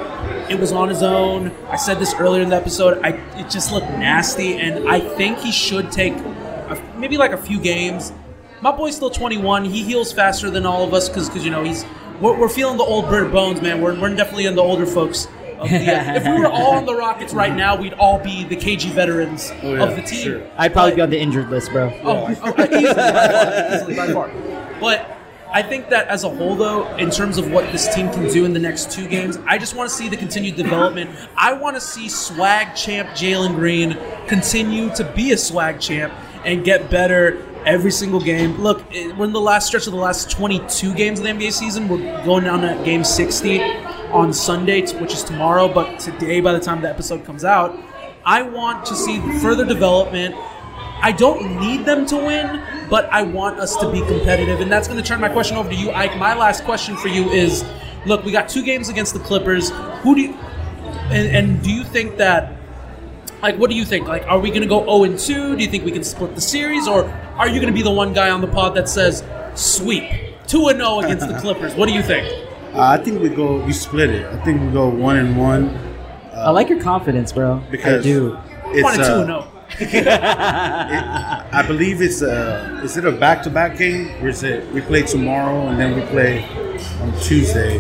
It 0.50 0.60
was 0.60 0.70
on 0.70 0.90
his 0.90 1.02
own. 1.02 1.50
I 1.68 1.76
said 1.76 1.98
this 1.98 2.12
earlier 2.14 2.42
in 2.42 2.50
the 2.50 2.56
episode. 2.56 3.00
I 3.02 3.12
it 3.40 3.48
just 3.48 3.72
looked 3.72 3.88
nasty, 3.88 4.58
and 4.58 4.86
I 4.86 5.00
think 5.00 5.38
he 5.38 5.50
should 5.50 5.90
take 5.90 6.12
a, 6.12 6.92
maybe 6.98 7.16
like 7.16 7.32
a 7.32 7.38
few 7.38 7.58
games. 7.58 8.12
My 8.60 8.70
boy's 8.70 8.96
still 8.96 9.10
21. 9.10 9.64
He 9.64 9.82
heals 9.82 10.12
faster 10.12 10.50
than 10.50 10.66
all 10.66 10.84
of 10.84 10.92
us 10.92 11.08
because 11.08 11.42
you 11.42 11.50
know 11.50 11.64
he's 11.64 11.86
we're, 12.20 12.38
we're 12.38 12.48
feeling 12.48 12.76
the 12.76 12.84
old 12.84 13.06
bird 13.08 13.32
bones, 13.32 13.60
man. 13.60 13.80
We're, 13.80 13.98
we're 14.00 14.14
definitely 14.14 14.46
in 14.46 14.54
the 14.54 14.62
older 14.62 14.86
folks. 14.86 15.26
Of 15.58 15.68
the, 15.70 15.76
uh, 15.96 16.14
if 16.14 16.24
we 16.24 16.32
were 16.32 16.46
all 16.46 16.74
on 16.74 16.84
the 16.84 16.94
Rockets 16.94 17.32
right 17.32 17.54
now, 17.54 17.76
we'd 17.76 17.94
all 17.94 18.18
be 18.18 18.44
the 18.44 18.56
KG 18.56 18.90
veterans 18.92 19.52
Oh, 19.62 19.76
of 19.76 19.96
the 19.96 20.02
team. 20.02 20.42
I'd 20.56 20.72
probably 20.72 20.96
be 20.96 21.00
on 21.00 21.10
the 21.10 21.18
injured 21.18 21.50
list, 21.50 21.70
bro. 21.70 21.92
Oh, 22.02 22.26
oh, 22.42 22.64
easily, 22.64 22.92
by 22.94 23.70
easily 23.74 23.96
by 23.96 24.12
far. 24.12 24.30
But 24.80 25.16
I 25.52 25.62
think 25.62 25.88
that 25.90 26.08
as 26.08 26.24
a 26.24 26.28
whole, 26.28 26.56
though, 26.56 26.92
in 26.96 27.10
terms 27.10 27.38
of 27.38 27.52
what 27.52 27.70
this 27.70 27.92
team 27.94 28.10
can 28.10 28.28
do 28.28 28.44
in 28.44 28.52
the 28.52 28.58
next 28.58 28.90
two 28.90 29.06
games, 29.06 29.38
I 29.46 29.56
just 29.56 29.76
want 29.76 29.88
to 29.88 29.94
see 29.94 30.08
the 30.08 30.16
continued 30.16 30.56
development. 30.56 31.10
I 31.36 31.52
want 31.52 31.76
to 31.76 31.80
see 31.80 32.08
swag 32.08 32.74
champ 32.74 33.10
Jalen 33.10 33.54
Green 33.54 33.96
continue 34.26 34.92
to 34.96 35.04
be 35.14 35.30
a 35.30 35.36
swag 35.36 35.80
champ 35.80 36.12
and 36.44 36.64
get 36.64 36.90
better 36.90 37.40
every 37.66 37.90
single 37.90 38.20
game. 38.20 38.56
Look, 38.60 38.82
we're 38.90 39.24
in 39.24 39.32
the 39.32 39.40
last 39.40 39.66
stretch 39.66 39.86
of 39.86 39.92
the 39.92 39.98
last 39.98 40.30
22 40.30 40.94
games 40.94 41.18
of 41.18 41.24
the 41.24 41.30
NBA 41.30 41.52
season. 41.52 41.88
We're 41.88 42.24
going 42.24 42.44
down 42.44 42.60
to 42.60 42.82
game 42.84 43.04
60 43.04 43.60
on 44.12 44.32
Sunday, 44.32 44.86
which 44.98 45.12
is 45.12 45.22
tomorrow. 45.22 45.72
But 45.72 45.98
today, 45.98 46.40
by 46.40 46.52
the 46.52 46.60
time 46.60 46.82
the 46.82 46.88
episode 46.88 47.24
comes 47.24 47.44
out, 47.44 47.78
I 48.24 48.42
want 48.42 48.86
to 48.86 48.94
see 48.94 49.20
further 49.40 49.64
development. 49.64 50.34
I 51.02 51.12
don't 51.12 51.60
need 51.60 51.84
them 51.84 52.06
to 52.06 52.16
win, 52.16 52.62
but 52.88 53.06
I 53.12 53.22
want 53.22 53.58
us 53.58 53.76
to 53.76 53.90
be 53.90 54.00
competitive. 54.00 54.60
And 54.60 54.72
that's 54.72 54.88
going 54.88 55.02
to 55.02 55.06
turn 55.06 55.20
my 55.20 55.28
question 55.28 55.56
over 55.56 55.68
to 55.68 55.74
you, 55.74 55.90
Ike. 55.90 56.16
My 56.16 56.34
last 56.34 56.64
question 56.64 56.96
for 56.96 57.08
you 57.08 57.28
is 57.30 57.64
look, 58.06 58.24
we 58.24 58.32
got 58.32 58.48
two 58.48 58.64
games 58.64 58.88
against 58.88 59.12
the 59.12 59.20
Clippers. 59.20 59.70
Who 60.02 60.14
do 60.14 60.20
you, 60.22 60.32
and, 61.10 61.36
and 61.36 61.62
do 61.62 61.70
you 61.70 61.84
think 61.84 62.16
that, 62.16 62.53
like, 63.44 63.58
what 63.58 63.68
do 63.68 63.76
you 63.76 63.84
think? 63.84 64.08
Like, 64.08 64.26
are 64.26 64.38
we 64.38 64.48
going 64.48 64.62
to 64.62 64.66
go 64.66 64.80
0 64.80 65.04
and 65.04 65.18
2? 65.18 65.56
Do 65.56 65.62
you 65.62 65.68
think 65.68 65.84
we 65.84 65.92
can 65.92 66.02
split 66.02 66.34
the 66.34 66.40
series? 66.40 66.88
Or 66.88 67.04
are 67.36 67.46
you 67.46 67.60
going 67.60 67.72
to 67.72 67.76
be 67.76 67.82
the 67.82 67.90
one 67.90 68.14
guy 68.14 68.30
on 68.30 68.40
the 68.40 68.46
pod 68.46 68.74
that 68.74 68.88
says 68.88 69.22
sweep 69.54 70.04
2 70.46 70.68
and 70.68 70.78
0 70.78 71.00
against 71.00 71.28
the 71.28 71.38
Clippers? 71.42 71.74
What 71.74 71.86
do 71.86 71.94
you 71.94 72.02
think? 72.02 72.26
Uh, 72.74 72.80
I 72.80 72.96
think 72.96 73.20
we 73.20 73.28
go, 73.28 73.62
we 73.62 73.72
split 73.74 74.08
it. 74.10 74.24
I 74.26 74.42
think 74.44 74.62
we 74.62 74.70
go 74.72 74.88
one 74.88 75.18
and 75.18 75.36
one. 75.36 75.68
I 76.32 76.50
like 76.50 76.70
your 76.70 76.80
confidence, 76.80 77.32
bro. 77.32 77.62
Because 77.70 78.00
I 78.00 78.02
do. 78.02 78.38
it's, 78.68 78.82
One 78.82 78.94
and 78.94 79.04
two 79.04 79.32
uh, 79.32 79.50
and 79.80 79.90
0. 79.90 80.10
I 81.52 81.64
believe 81.66 82.00
it's 82.00 82.22
a 82.22 82.80
is 82.82 82.96
it 82.96 83.04
a 83.04 83.12
back 83.12 83.42
to 83.44 83.50
back 83.50 83.76
game 83.78 84.10
or 84.22 84.28
is 84.28 84.42
it 84.42 84.66
we 84.72 84.80
play 84.80 85.02
tomorrow 85.02 85.68
and 85.68 85.78
then 85.78 85.94
we 85.94 86.02
play 86.06 86.44
on 87.00 87.12
Tuesday? 87.20 87.78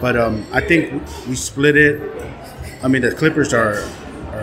But 0.00 0.16
um, 0.16 0.46
I 0.52 0.60
think 0.60 0.92
we 1.28 1.36
split 1.36 1.76
it. 1.76 2.00
I 2.82 2.88
mean 2.88 3.02
the 3.02 3.12
Clippers 3.12 3.54
are 3.54 3.74
are 3.74 3.84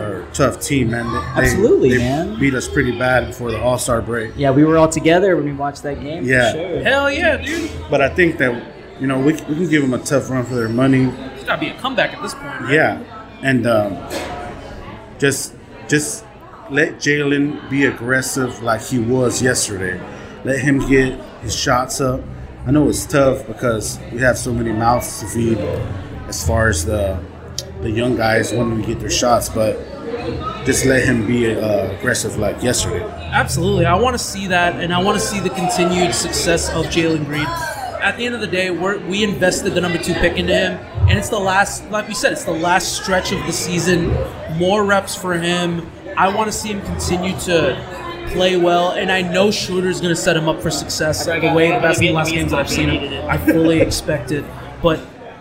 a 0.08 0.26
tough 0.32 0.60
team, 0.60 0.90
man. 0.90 1.06
They, 1.36 1.42
Absolutely, 1.42 1.90
they 1.90 1.98
man. 1.98 2.38
Beat 2.38 2.54
us 2.54 2.66
pretty 2.68 2.96
bad 2.98 3.26
before 3.28 3.50
the 3.50 3.60
All 3.60 3.78
Star 3.78 4.00
break. 4.02 4.32
Yeah, 4.36 4.50
we 4.50 4.64
were 4.64 4.76
all 4.78 4.88
together 4.88 5.36
when 5.36 5.44
we 5.44 5.52
watched 5.52 5.82
that 5.84 6.00
game. 6.00 6.24
for 6.24 6.28
Yeah. 6.30 6.52
sure. 6.52 6.82
Hell 6.82 7.10
yeah, 7.12 7.36
dude. 7.38 7.70
But 7.90 8.00
I 8.00 8.08
think 8.08 8.38
that 8.38 8.62
you 9.00 9.06
know 9.06 9.18
we, 9.18 9.32
we 9.32 9.38
can 9.38 9.68
give 9.70 9.82
them 9.82 9.94
a 9.94 9.98
tough 9.98 10.28
run 10.30 10.44
for 10.44 10.54
their 10.54 10.68
money. 10.68 11.04
It's 11.34 11.44
got 11.44 11.56
to 11.56 11.60
be 11.60 11.68
a 11.68 11.78
comeback 11.78 12.12
at 12.14 12.22
this 12.22 12.34
point, 12.34 12.60
right? 12.62 12.72
Yeah, 12.72 13.02
and 13.42 13.66
um, 13.66 13.96
just 15.18 15.54
just 15.88 16.24
let 16.70 16.94
Jalen 16.96 17.68
be 17.70 17.86
aggressive 17.86 18.62
like 18.62 18.82
he 18.82 18.98
was 18.98 19.40
yesterday. 19.42 20.00
Let 20.44 20.58
him 20.60 20.78
get 20.88 21.18
his 21.42 21.54
shots 21.56 22.00
up. 22.00 22.20
I 22.66 22.70
know 22.70 22.88
it's 22.88 23.06
tough 23.06 23.46
because 23.46 23.98
we 24.12 24.18
have 24.18 24.36
so 24.36 24.52
many 24.52 24.72
mouths 24.72 25.20
to 25.20 25.26
feed 25.26 25.58
as 26.28 26.46
far 26.46 26.68
as 26.68 26.84
the 26.84 27.18
the 27.80 27.90
young 27.90 28.16
guys 28.16 28.52
wanting 28.52 28.80
to 28.82 28.86
get 28.86 29.00
their 29.00 29.08
shots, 29.10 29.48
but 29.48 29.76
just 30.64 30.84
let 30.84 31.04
him 31.04 31.26
be 31.26 31.54
uh, 31.54 31.90
aggressive 31.92 32.36
like 32.36 32.62
yesterday. 32.62 33.04
Absolutely. 33.32 33.86
I 33.86 33.94
want 33.94 34.14
to 34.14 34.18
see 34.18 34.46
that, 34.48 34.80
and 34.80 34.92
I 34.92 35.02
want 35.02 35.18
to 35.18 35.24
see 35.24 35.40
the 35.40 35.50
continued 35.50 36.14
success 36.14 36.68
of 36.70 36.86
Jalen 36.86 37.24
Green. 37.26 37.46
At 38.00 38.16
the 38.16 38.26
end 38.26 38.34
of 38.34 38.40
the 38.40 38.46
day, 38.46 38.70
we 38.70 39.24
invested 39.24 39.74
the 39.74 39.80
number 39.80 39.98
two 39.98 40.14
pick 40.14 40.36
into 40.36 40.54
him, 40.54 40.78
and 41.08 41.18
it's 41.18 41.28
the 41.28 41.38
last, 41.38 41.88
like 41.90 42.06
we 42.06 42.14
said, 42.14 42.32
it's 42.32 42.44
the 42.44 42.52
last 42.52 42.96
stretch 43.02 43.32
of 43.32 43.44
the 43.46 43.52
season. 43.52 44.08
More 44.56 44.84
reps 44.84 45.14
for 45.14 45.34
him. 45.34 45.90
I 46.16 46.34
want 46.34 46.50
to 46.50 46.56
see 46.56 46.70
him 46.70 46.80
continue 46.82 47.38
to 47.40 48.28
play 48.32 48.56
well, 48.56 48.92
and 48.92 49.10
I 49.10 49.22
know 49.22 49.50
Schroeder's 49.50 50.00
going 50.00 50.14
to 50.14 50.20
set 50.20 50.36
him 50.36 50.48
up 50.48 50.60
for 50.60 50.70
success. 50.70 51.26
The 51.26 51.52
way 51.54 51.72
the 51.72 51.80
best 51.80 52.02
last 52.02 52.32
games 52.32 52.50
that 52.52 52.60
I've 52.60 52.70
seen 52.70 52.88
him, 52.88 53.28
I 53.28 53.38
fully 53.38 53.80
expect 53.80 54.30
it. 54.30 54.44
But 54.82 55.00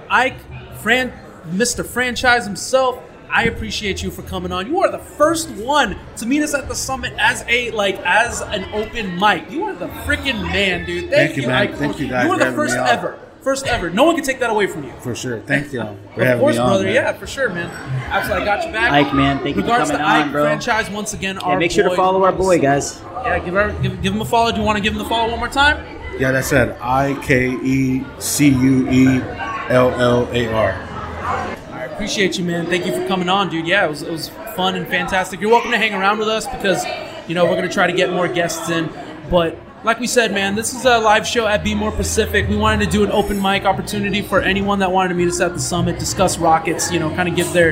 Ike, 0.10 0.38
Fran, 0.80 1.14
Mr. 1.50 1.86
Franchise 1.86 2.46
himself. 2.46 3.04
I 3.30 3.44
appreciate 3.46 4.02
you 4.02 4.10
for 4.12 4.22
coming 4.24 4.52
on. 4.52 4.68
You 4.68 4.80
are 4.82 4.92
the 4.92 5.00
first 5.00 5.50
one 5.52 5.98
to 6.18 6.26
meet 6.26 6.42
us 6.44 6.54
at 6.54 6.68
the 6.68 6.76
summit 6.76 7.14
as 7.20 7.44
a 7.48 7.72
like 7.72 7.98
as 8.06 8.42
an 8.42 8.66
open 8.74 9.20
mic. 9.20 9.50
You 9.52 9.64
are 9.66 9.74
the 9.76 9.88
freaking 10.06 10.42
man, 10.42 10.86
dude. 10.86 11.10
Thank, 11.10 11.34
Thank 11.34 11.38
you, 11.38 11.48
man. 11.48 11.56
Ike. 11.56 11.76
Thank 11.76 12.00
you 12.00 12.08
guys 12.08 12.26
You 12.26 12.32
are 12.34 12.40
the 12.40 12.52
first 12.54 12.76
ever. 12.76 13.20
First 13.42 13.68
ever. 13.68 13.90
No 13.90 14.04
one 14.04 14.16
can 14.16 14.26
take 14.26 14.40
that 14.42 14.50
away 14.50 14.68
from 14.68 14.84
you. 14.84 14.92
For 15.00 15.16
sure. 15.16 15.40
Thank 15.40 15.72
y'all 15.72 15.96
for 16.16 16.22
Of 16.22 16.28
having 16.28 16.40
course, 16.42 16.56
me 16.56 16.60
on. 16.60 16.68
brother. 16.70 16.84
man. 16.86 16.94
Yeah, 16.96 17.14
for 17.14 17.28
sure, 17.28 17.50
man. 17.50 17.70
Absolutely, 18.12 18.44
I 18.44 18.46
got 18.58 18.66
you 18.68 18.74
back. 18.74 18.92
Ike, 18.92 19.14
man, 19.14 19.38
thank 19.38 19.56
you 19.56 19.62
for 19.62 19.62
Regards 19.62 19.90
coming 19.92 20.06
to 20.06 20.10
on, 20.10 20.22
Ike 20.24 20.32
bro. 20.34 20.44
Franchise 20.44 20.90
once 20.90 21.14
again. 21.14 21.36
Yeah, 21.36 21.42
our 21.48 21.58
make 21.60 21.72
sure 21.72 21.88
to 21.88 21.96
follow 21.96 22.24
our 22.26 22.34
boy, 22.34 22.60
guys. 22.60 23.00
Yeah, 23.24 23.40
give, 23.40 23.54
her, 23.54 23.72
give 23.82 24.02
give 24.02 24.14
him 24.14 24.22
a 24.22 24.26
follow. 24.26 24.52
Do 24.52 24.58
you 24.60 24.66
want 24.66 24.78
to 24.78 24.84
give 24.84 24.94
him 24.94 25.00
the 25.00 25.06
follow 25.08 25.30
one 25.30 25.40
more 25.40 25.48
time? 25.48 25.78
Yeah, 26.20 26.32
that's 26.32 26.52
it. 26.52 26.76
I 26.82 27.18
K 27.24 27.52
E 27.52 28.04
C 28.20 28.50
U 28.50 28.90
E 28.90 29.22
L 29.70 29.92
L 30.02 30.28
A 30.34 30.54
R. 30.54 31.67
Appreciate 31.98 32.38
you, 32.38 32.46
man. 32.46 32.68
Thank 32.68 32.86
you 32.86 32.94
for 32.94 33.08
coming 33.08 33.28
on, 33.28 33.50
dude. 33.50 33.66
Yeah, 33.66 33.84
it 33.84 33.90
was, 33.90 34.04
it 34.04 34.12
was 34.12 34.30
fun 34.56 34.76
and 34.76 34.88
fantastic. 34.88 35.42
You're 35.42 35.50
welcome 35.50 35.72
to 35.72 35.80
hang 35.80 35.96
around 35.96 36.20
with 36.20 36.28
us 36.28 36.46
because, 36.46 36.86
you 37.28 37.34
know, 37.34 37.44
we're 37.46 37.56
going 37.56 37.68
to 37.68 37.74
try 37.74 37.88
to 37.88 37.92
get 37.92 38.12
more 38.12 38.28
guests 38.28 38.70
in. 38.70 38.88
But 39.32 39.58
like 39.84 40.00
we 40.00 40.06
said, 40.06 40.32
man, 40.32 40.54
this 40.54 40.76
is 40.76 40.86
a 40.86 41.00
live 41.00 41.26
show 41.26 41.48
at 41.48 41.64
Be 41.64 41.74
More 41.74 41.92
Pacific. 41.92 42.48
We 42.50 42.56
wanted 42.56 42.86
to 42.86 42.92
do 42.92 43.04
an 43.04 43.12
open 43.12 43.42
mic 43.42 43.66
opportunity 43.66 44.22
for 44.22 44.40
anyone 44.40 44.78
that 44.78 44.92
wanted 44.92 45.10
to 45.10 45.16
meet 45.16 45.28
us 45.28 45.42
at 45.42 45.56
the 45.56 45.60
summit, 45.60 45.98
discuss 45.98 46.38
rockets, 46.38 46.92
you 46.92 47.00
know, 47.00 47.10
kind 47.16 47.28
of 47.28 47.36
give 47.36 47.52
their, 47.52 47.72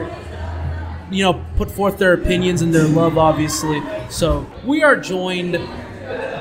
you 1.11 1.23
know, 1.23 1.45
put 1.55 1.69
forth 1.69 1.99
their 1.99 2.13
opinions 2.13 2.63
and 2.63 2.73
their 2.73 2.87
love, 2.87 3.19
obviously. 3.19 3.79
So 4.09 4.49
we 4.65 4.81
are 4.81 4.95
joined 4.95 5.53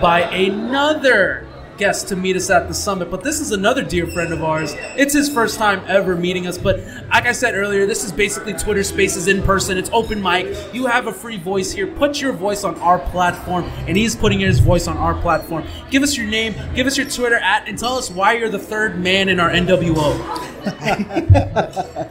by 0.00 0.22
another 0.32 1.46
guest 1.76 2.08
to 2.08 2.16
meet 2.16 2.36
us 2.36 2.50
at 2.50 2.68
the 2.68 2.74
summit. 2.74 3.10
But 3.10 3.22
this 3.22 3.40
is 3.40 3.52
another 3.52 3.82
dear 3.82 4.06
friend 4.06 4.32
of 4.32 4.42
ours. 4.42 4.74
It's 4.96 5.12
his 5.14 5.28
first 5.28 5.58
time 5.58 5.82
ever 5.86 6.16
meeting 6.16 6.46
us. 6.46 6.58
But 6.58 6.80
like 7.10 7.26
I 7.26 7.32
said 7.32 7.54
earlier, 7.54 7.86
this 7.86 8.04
is 8.04 8.12
basically 8.12 8.54
Twitter 8.54 8.82
Spaces 8.82 9.28
in 9.28 9.42
person. 9.42 9.78
It's 9.78 9.90
open 9.92 10.22
mic. 10.22 10.74
You 10.74 10.86
have 10.86 11.06
a 11.06 11.12
free 11.12 11.38
voice 11.38 11.72
here. 11.72 11.86
Put 11.86 12.20
your 12.20 12.32
voice 12.32 12.64
on 12.64 12.78
our 12.80 12.98
platform, 12.98 13.64
and 13.86 13.96
he's 13.96 14.14
putting 14.16 14.40
his 14.40 14.58
voice 14.58 14.86
on 14.86 14.96
our 14.96 15.14
platform. 15.14 15.64
Give 15.90 16.02
us 16.02 16.16
your 16.16 16.26
name, 16.26 16.54
give 16.74 16.86
us 16.86 16.96
your 16.96 17.08
Twitter 17.08 17.36
at, 17.36 17.68
and 17.68 17.78
tell 17.78 17.98
us 17.98 18.10
why 18.10 18.34
you're 18.34 18.48
the 18.48 18.58
third 18.58 19.00
man 19.00 19.28
in 19.28 19.40
our 19.40 19.50
NWO. 19.50 20.50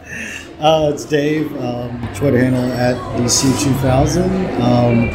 Uh, 0.63 0.91
it's 0.93 1.03
Dave, 1.03 1.51
um, 1.57 2.07
Twitter 2.15 2.37
handle 2.37 2.63
at 2.71 2.95
DC2000. 3.19 4.61
Um, 4.61 5.09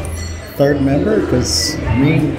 third 0.56 0.82
member, 0.82 1.20
because 1.22 1.74
I 1.84 1.96
mean, 1.96 2.36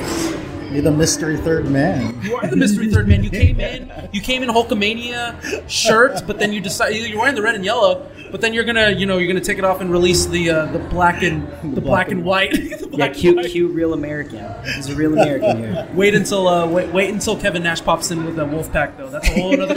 you're 0.72 0.82
the 0.82 0.91
mystery 0.91 1.38
third 1.38 1.66
man. 1.68 2.22
You 2.22 2.36
are 2.36 2.48
the 2.48 2.56
mystery 2.56 2.90
third 2.91 3.08
man. 3.08 3.24
You 3.24 3.30
came 3.30 3.60
in, 3.60 3.91
you 4.14 4.22
came 4.22 4.44
in 4.44 4.50
Hulkamania 4.50 5.70
shirt, 5.70 6.22
but 6.28 6.40
then 6.40 6.54
you 6.54 6.62
decided 6.62 7.08
you're 7.10 7.20
wearing 7.20 7.36
the 7.36 7.41
red 7.41 7.56
and 7.56 7.66
yellow, 7.66 8.06
but 8.32 8.41
then 8.41 8.54
you're 8.54 8.64
gonna, 8.64 8.91
you 8.91 9.06
know, 9.06 9.18
you're 9.18 9.28
gonna 9.28 9.40
take 9.44 9.58
it 9.58 9.64
off 9.66 9.82
and 9.82 9.91
release 9.91 10.26
the 10.28 10.50
uh, 10.50 10.66
the 10.68 10.80
black 10.80 11.24
and 11.24 11.48
the 11.76 11.82
black 11.82 12.10
and 12.12 12.24
white. 12.24 12.54
The 12.90 12.98
Yeah, 12.98 13.06
black 13.06 13.12
and 13.12 13.20
cute, 13.20 13.36
white. 13.38 13.52
cute, 13.52 13.72
real 13.76 13.94
American. 13.94 14.40
He's 14.76 14.90
a 14.90 14.96
real 14.96 15.14
American 15.14 15.58
here. 15.60 15.88
Wait 15.94 16.16
until 16.16 16.48
uh, 16.48 16.68
wait, 16.68 16.91
wait 16.91 17.10
until 17.12 17.40
Kevin 17.40 17.62
Nash 17.64 17.84
pops 17.84 18.10
in 18.10 18.26
with 18.26 18.36
the 18.36 18.46
Wolfpack 18.46 18.98
though. 18.98 19.10
That's 19.10 19.30
a 19.30 19.34
whole 19.40 19.62
other. 19.62 19.76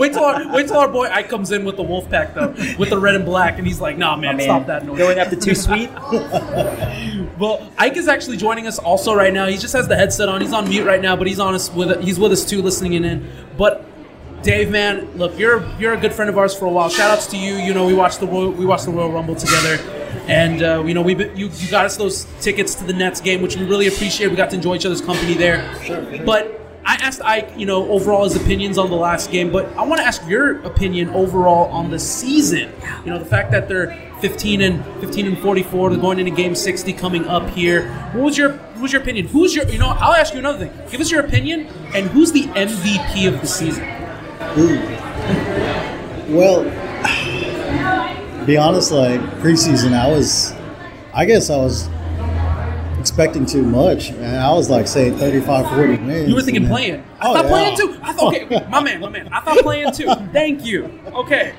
wait 0.00 0.12
till 0.14 0.24
our, 0.24 0.52
wait 0.52 0.66
till 0.68 0.78
our 0.78 0.88
boy 0.88 1.06
Ike 1.10 1.28
comes 1.28 1.52
in 1.52 1.64
with 1.66 1.76
the 1.76 1.82
Wolfpack 1.84 2.32
though, 2.34 2.54
with 2.78 2.88
the 2.90 2.98
red 2.98 3.14
and 3.14 3.26
black, 3.26 3.58
and 3.58 3.66
he's 3.66 3.78
like, 3.80 3.98
"Nah, 3.98 4.16
man, 4.16 4.38
man, 4.38 4.44
stop 4.46 4.66
that 4.66 4.86
noise." 4.86 4.96
going 4.98 5.18
after 5.18 5.36
Too 5.36 5.54
Sweet? 5.54 5.90
well, 7.38 7.70
Ike 7.78 7.96
is 7.98 8.08
actually 8.08 8.36
joining 8.38 8.66
us 8.66 8.78
also 8.78 9.14
right 9.14 9.32
now. 9.34 9.46
He 9.46 9.56
just 9.58 9.74
has 9.74 9.86
the 9.86 9.96
headset 10.10 10.28
on. 10.28 10.40
He's 10.40 10.52
on 10.52 10.68
mute 10.68 10.84
right 10.84 11.00
now, 11.00 11.14
but 11.14 11.28
he's 11.28 11.38
on 11.38 11.54
us 11.54 11.72
with 11.72 12.02
he's 12.02 12.18
with 12.18 12.32
us 12.32 12.44
too, 12.44 12.62
listening 12.62 12.94
in. 12.94 13.30
But 13.56 13.86
Dave, 14.42 14.70
man, 14.70 15.16
look, 15.16 15.38
you're 15.38 15.64
you're 15.78 15.94
a 15.94 16.00
good 16.00 16.12
friend 16.12 16.28
of 16.28 16.36
ours 16.36 16.54
for 16.54 16.64
a 16.64 16.70
while. 16.70 16.88
Shout 16.88 17.10
outs 17.10 17.28
to 17.28 17.36
you. 17.36 17.54
You 17.54 17.72
know, 17.72 17.86
we 17.86 17.94
watched 17.94 18.18
the 18.18 18.26
we 18.26 18.66
watched 18.66 18.86
the 18.86 18.90
Royal 18.90 19.12
Rumble 19.12 19.36
together, 19.36 19.78
and 20.26 20.62
uh, 20.62 20.84
you 20.84 20.94
know, 20.94 21.02
we 21.02 21.14
you 21.34 21.48
you 21.48 21.70
got 21.70 21.84
us 21.84 21.96
those 21.96 22.26
tickets 22.40 22.74
to 22.76 22.84
the 22.84 22.92
Nets 22.92 23.20
game, 23.20 23.40
which 23.40 23.56
we 23.56 23.64
really 23.64 23.86
appreciate. 23.86 24.28
We 24.28 24.36
got 24.36 24.50
to 24.50 24.56
enjoy 24.56 24.74
each 24.74 24.86
other's 24.86 25.00
company 25.00 25.34
there. 25.34 25.72
Sure. 25.84 26.24
But 26.24 26.60
I 26.84 26.94
asked 26.94 27.22
Ike, 27.22 27.52
you 27.56 27.66
know, 27.66 27.88
overall 27.88 28.24
his 28.24 28.34
opinions 28.34 28.78
on 28.78 28.90
the 28.90 28.96
last 28.96 29.30
game, 29.30 29.52
but 29.52 29.66
I 29.76 29.84
want 29.84 30.00
to 30.00 30.06
ask 30.06 30.26
your 30.26 30.60
opinion 30.62 31.10
overall 31.10 31.70
on 31.70 31.90
the 31.90 31.98
season. 31.98 32.72
You 33.04 33.12
know, 33.12 33.18
the 33.18 33.24
fact 33.24 33.52
that 33.52 33.68
they're 33.68 34.09
15 34.20 34.60
and 34.60 34.84
15 35.00 35.26
and 35.26 35.38
44, 35.38 35.90
they're 35.90 35.98
going 35.98 36.18
into 36.18 36.30
Game 36.32 36.54
60 36.54 36.92
coming 36.94 37.26
up 37.26 37.48
here. 37.50 37.88
What 38.12 38.24
was 38.24 38.38
your 38.38 38.52
what 38.52 38.82
was 38.82 38.92
your 38.92 39.02
opinion? 39.02 39.26
Who's 39.28 39.54
your 39.54 39.66
you 39.68 39.78
know? 39.78 39.88
I'll 39.88 40.14
ask 40.14 40.32
you 40.32 40.38
another 40.38 40.66
thing. 40.66 40.90
Give 40.90 41.00
us 41.00 41.10
your 41.10 41.20
opinion, 41.24 41.66
and 41.94 42.06
who's 42.08 42.32
the 42.32 42.42
MVP 42.44 43.26
of 43.32 43.40
the 43.40 43.46
season? 43.46 43.84
Ooh. 44.58 44.80
Well, 46.34 46.64
be 48.46 48.56
honest, 48.56 48.92
like 48.92 49.20
preseason, 49.42 49.92
I 49.92 50.08
was, 50.08 50.52
I 51.12 51.24
guess 51.24 51.50
I 51.50 51.56
was 51.56 51.88
expecting 52.98 53.46
too 53.46 53.62
much, 53.62 54.10
and 54.10 54.36
I 54.36 54.52
was 54.52 54.68
like 54.70 54.86
saying 54.86 55.16
35, 55.16 55.68
40 55.68 55.96
wins. 56.04 56.28
You 56.28 56.34
were 56.34 56.42
thinking 56.42 56.66
playing. 56.66 57.02
I 57.20 57.28
Oh, 57.28 57.34
thought 57.34 57.44
yeah. 57.44 57.50
playing 57.50 57.76
too. 57.76 57.98
I 58.02 58.12
thought, 58.12 58.34
okay, 58.34 58.66
my 58.70 58.82
man, 58.82 59.00
my 59.00 59.08
man. 59.08 59.28
I 59.32 59.40
thought 59.40 59.58
playing 59.58 59.92
too. 59.92 60.06
Thank 60.32 60.64
you. 60.64 61.00
Okay. 61.14 61.54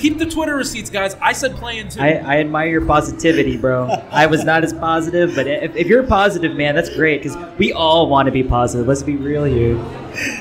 Keep 0.00 0.16
the 0.16 0.26
Twitter 0.26 0.56
receipts, 0.56 0.88
guys. 0.88 1.14
I 1.20 1.34
said 1.34 1.56
playing 1.56 1.90
too. 1.90 2.00
I, 2.00 2.12
I 2.14 2.36
admire 2.38 2.68
your 2.68 2.86
positivity, 2.86 3.58
bro. 3.58 3.88
I 4.10 4.26
was 4.26 4.44
not 4.44 4.64
as 4.64 4.72
positive, 4.72 5.34
but 5.34 5.46
if, 5.46 5.76
if 5.76 5.86
you're 5.88 6.04
positive, 6.04 6.56
man, 6.56 6.74
that's 6.74 6.88
great 6.88 7.22
because 7.22 7.36
we 7.58 7.74
all 7.74 8.08
want 8.08 8.24
to 8.26 8.32
be 8.32 8.42
positive. 8.42 8.86
Let's 8.86 9.02
be 9.02 9.16
real 9.16 9.44
here. 9.44 9.78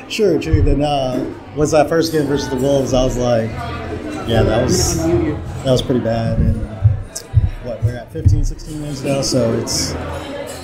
Sure, 0.07 0.39
true. 0.39 0.61
Then 0.61 0.81
uh, 0.81 1.33
was 1.57 1.71
that 1.71 1.89
first 1.89 2.13
game 2.13 2.25
versus 2.25 2.49
the 2.49 2.55
Wolves? 2.55 2.93
I 2.93 3.03
was 3.03 3.17
like, 3.17 3.49
yeah, 4.29 4.43
that 4.43 4.63
was 4.63 4.97
that 5.05 5.65
was 5.65 5.81
pretty 5.81 6.01
bad. 6.01 6.39
And 6.39 6.65
uh, 6.65 6.85
what 7.63 7.83
we're 7.83 7.97
at 7.97 8.11
15, 8.13 8.45
16 8.45 8.81
wins 8.81 9.03
now, 9.03 9.21
so 9.21 9.53
it's 9.55 9.93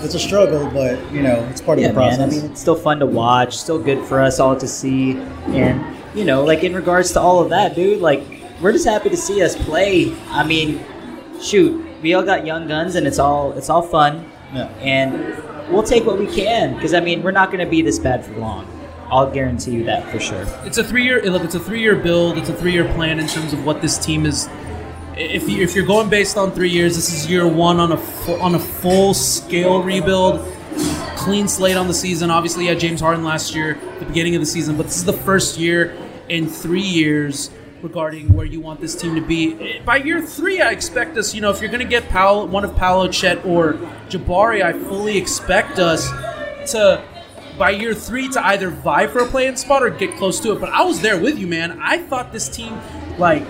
it's 0.04 0.14
a 0.14 0.20
struggle, 0.20 0.70
but 0.70 1.12
you 1.12 1.22
know 1.22 1.44
it's 1.50 1.60
part 1.60 1.80
yeah, 1.80 1.88
of 1.88 1.96
the 1.96 2.00
process. 2.00 2.20
man. 2.20 2.30
I 2.30 2.32
mean, 2.32 2.52
it's 2.52 2.62
still 2.62 2.76
fun 2.76 3.00
to 3.00 3.06
watch, 3.06 3.58
still 3.58 3.80
good 3.80 4.06
for 4.06 4.22
us 4.22 4.40
all 4.40 4.56
to 4.56 4.68
see, 4.68 5.18
and 5.48 5.84
you 6.16 6.24
know, 6.24 6.46
like 6.46 6.64
in 6.64 6.74
regards 6.74 7.12
to 7.14 7.20
all 7.20 7.42
of 7.42 7.50
that, 7.50 7.76
dude, 7.76 8.02
like 8.02 8.35
we're 8.62 8.72
just 8.72 8.86
happy 8.86 9.10
to 9.10 9.18
see 9.18 9.42
us 9.42 9.56
play. 9.56 10.16
I 10.30 10.44
mean, 10.46 10.84
shoot, 11.42 11.86
we 12.02 12.14
all 12.14 12.24
got 12.24 12.46
young 12.46 12.68
guns, 12.68 12.96
and 12.96 13.06
it's 13.08 13.20
all 13.20 13.52
it's 13.54 13.70
all 13.70 13.82
fun, 13.82 14.26
Yeah. 14.54 14.68
and 14.80 15.72
we'll 15.74 15.84
take 15.84 16.06
what 16.06 16.18
we 16.20 16.28
can 16.28 16.76
because 16.76 16.94
I 16.94 17.00
mean, 17.00 17.24
we're 17.24 17.32
not 17.32 17.52
going 17.52 17.64
to 17.64 17.70
be 17.70 17.82
this 17.82 18.00
bad 18.00 18.26
for 18.26 18.34
long. 18.34 18.66
I'll 19.10 19.30
guarantee 19.30 19.72
you 19.72 19.84
that 19.86 20.10
for 20.10 20.20
sure. 20.20 20.46
It's 20.64 20.80
a 20.80 20.84
three-year 20.84 21.22
look. 21.30 21.44
It's 21.44 21.54
a 21.56 21.60
three-year 21.60 21.96
build. 21.98 22.38
It's 22.40 22.50
a 22.50 22.54
three-year 22.54 22.86
plan 22.96 23.20
in 23.20 23.28
terms 23.28 23.54
of 23.54 23.64
what 23.64 23.82
this 23.82 23.98
team 24.00 24.26
is. 24.26 24.50
If 25.16 25.48
you 25.48 25.62
if 25.62 25.76
you're 25.76 25.86
going 25.86 26.10
based 26.10 26.38
on 26.38 26.52
three 26.52 26.70
years, 26.70 26.96
this 26.96 27.14
is 27.14 27.30
year 27.30 27.48
one 27.48 27.80
on 27.80 27.92
a 27.92 27.98
fu- 27.98 28.40
on 28.42 28.56
a 28.56 28.60
full 28.60 29.14
scale 29.14 29.82
rebuild, 29.84 30.40
clean 31.16 31.48
slate 31.48 31.78
on 31.78 31.88
the 31.88 31.94
season. 31.94 32.32
Obviously, 32.32 32.64
you 32.64 32.70
had 32.70 32.80
James 32.80 33.00
Harden 33.00 33.24
last 33.24 33.54
year, 33.56 33.78
the 34.00 34.06
beginning 34.06 34.36
of 34.36 34.42
the 34.42 34.46
season, 34.46 34.76
but 34.76 34.88
this 34.88 34.98
is 34.98 35.06
the 35.06 35.14
first 35.14 35.58
year 35.58 35.96
in 36.28 36.48
three 36.48 36.82
years 36.82 37.50
regarding 37.86 38.34
where 38.34 38.46
you 38.46 38.60
want 38.60 38.82
this 38.82 38.96
team 38.96 39.14
to 39.16 39.22
be. 39.22 39.80
By 39.86 39.98
year 39.98 40.22
three, 40.22 40.60
I 40.60 40.72
expect 40.72 41.18
us. 41.18 41.36
You 41.36 41.42
know, 41.42 41.52
if 41.52 41.62
you're 41.62 41.70
going 41.70 41.88
to 41.88 41.88
get 41.88 42.04
one 42.12 42.66
of 42.66 42.76
Paolo, 42.76 43.08
Chet, 43.08 43.46
or 43.46 43.74
Jabari, 44.10 44.64
I 44.64 44.74
fully 44.74 45.18
expect 45.18 45.78
us 45.80 46.10
to 46.72 47.04
by 47.58 47.70
year 47.70 47.94
three 47.94 48.28
to 48.30 48.46
either 48.46 48.70
vie 48.70 49.08
for 49.08 49.20
a 49.20 49.28
playing 49.28 49.56
spot 49.56 49.82
or 49.84 49.90
get 49.90 50.18
close 50.18 50.40
to 50.42 50.52
it. 50.52 50.60
But 50.60 50.70
I 50.70 50.84
was 50.84 51.00
there 51.02 51.18
with 51.18 51.38
you, 51.38 51.48
man. 51.48 51.80
I 51.82 52.00
thought 52.00 52.34
this 52.34 52.50
team, 52.50 52.78
like, 53.18 53.44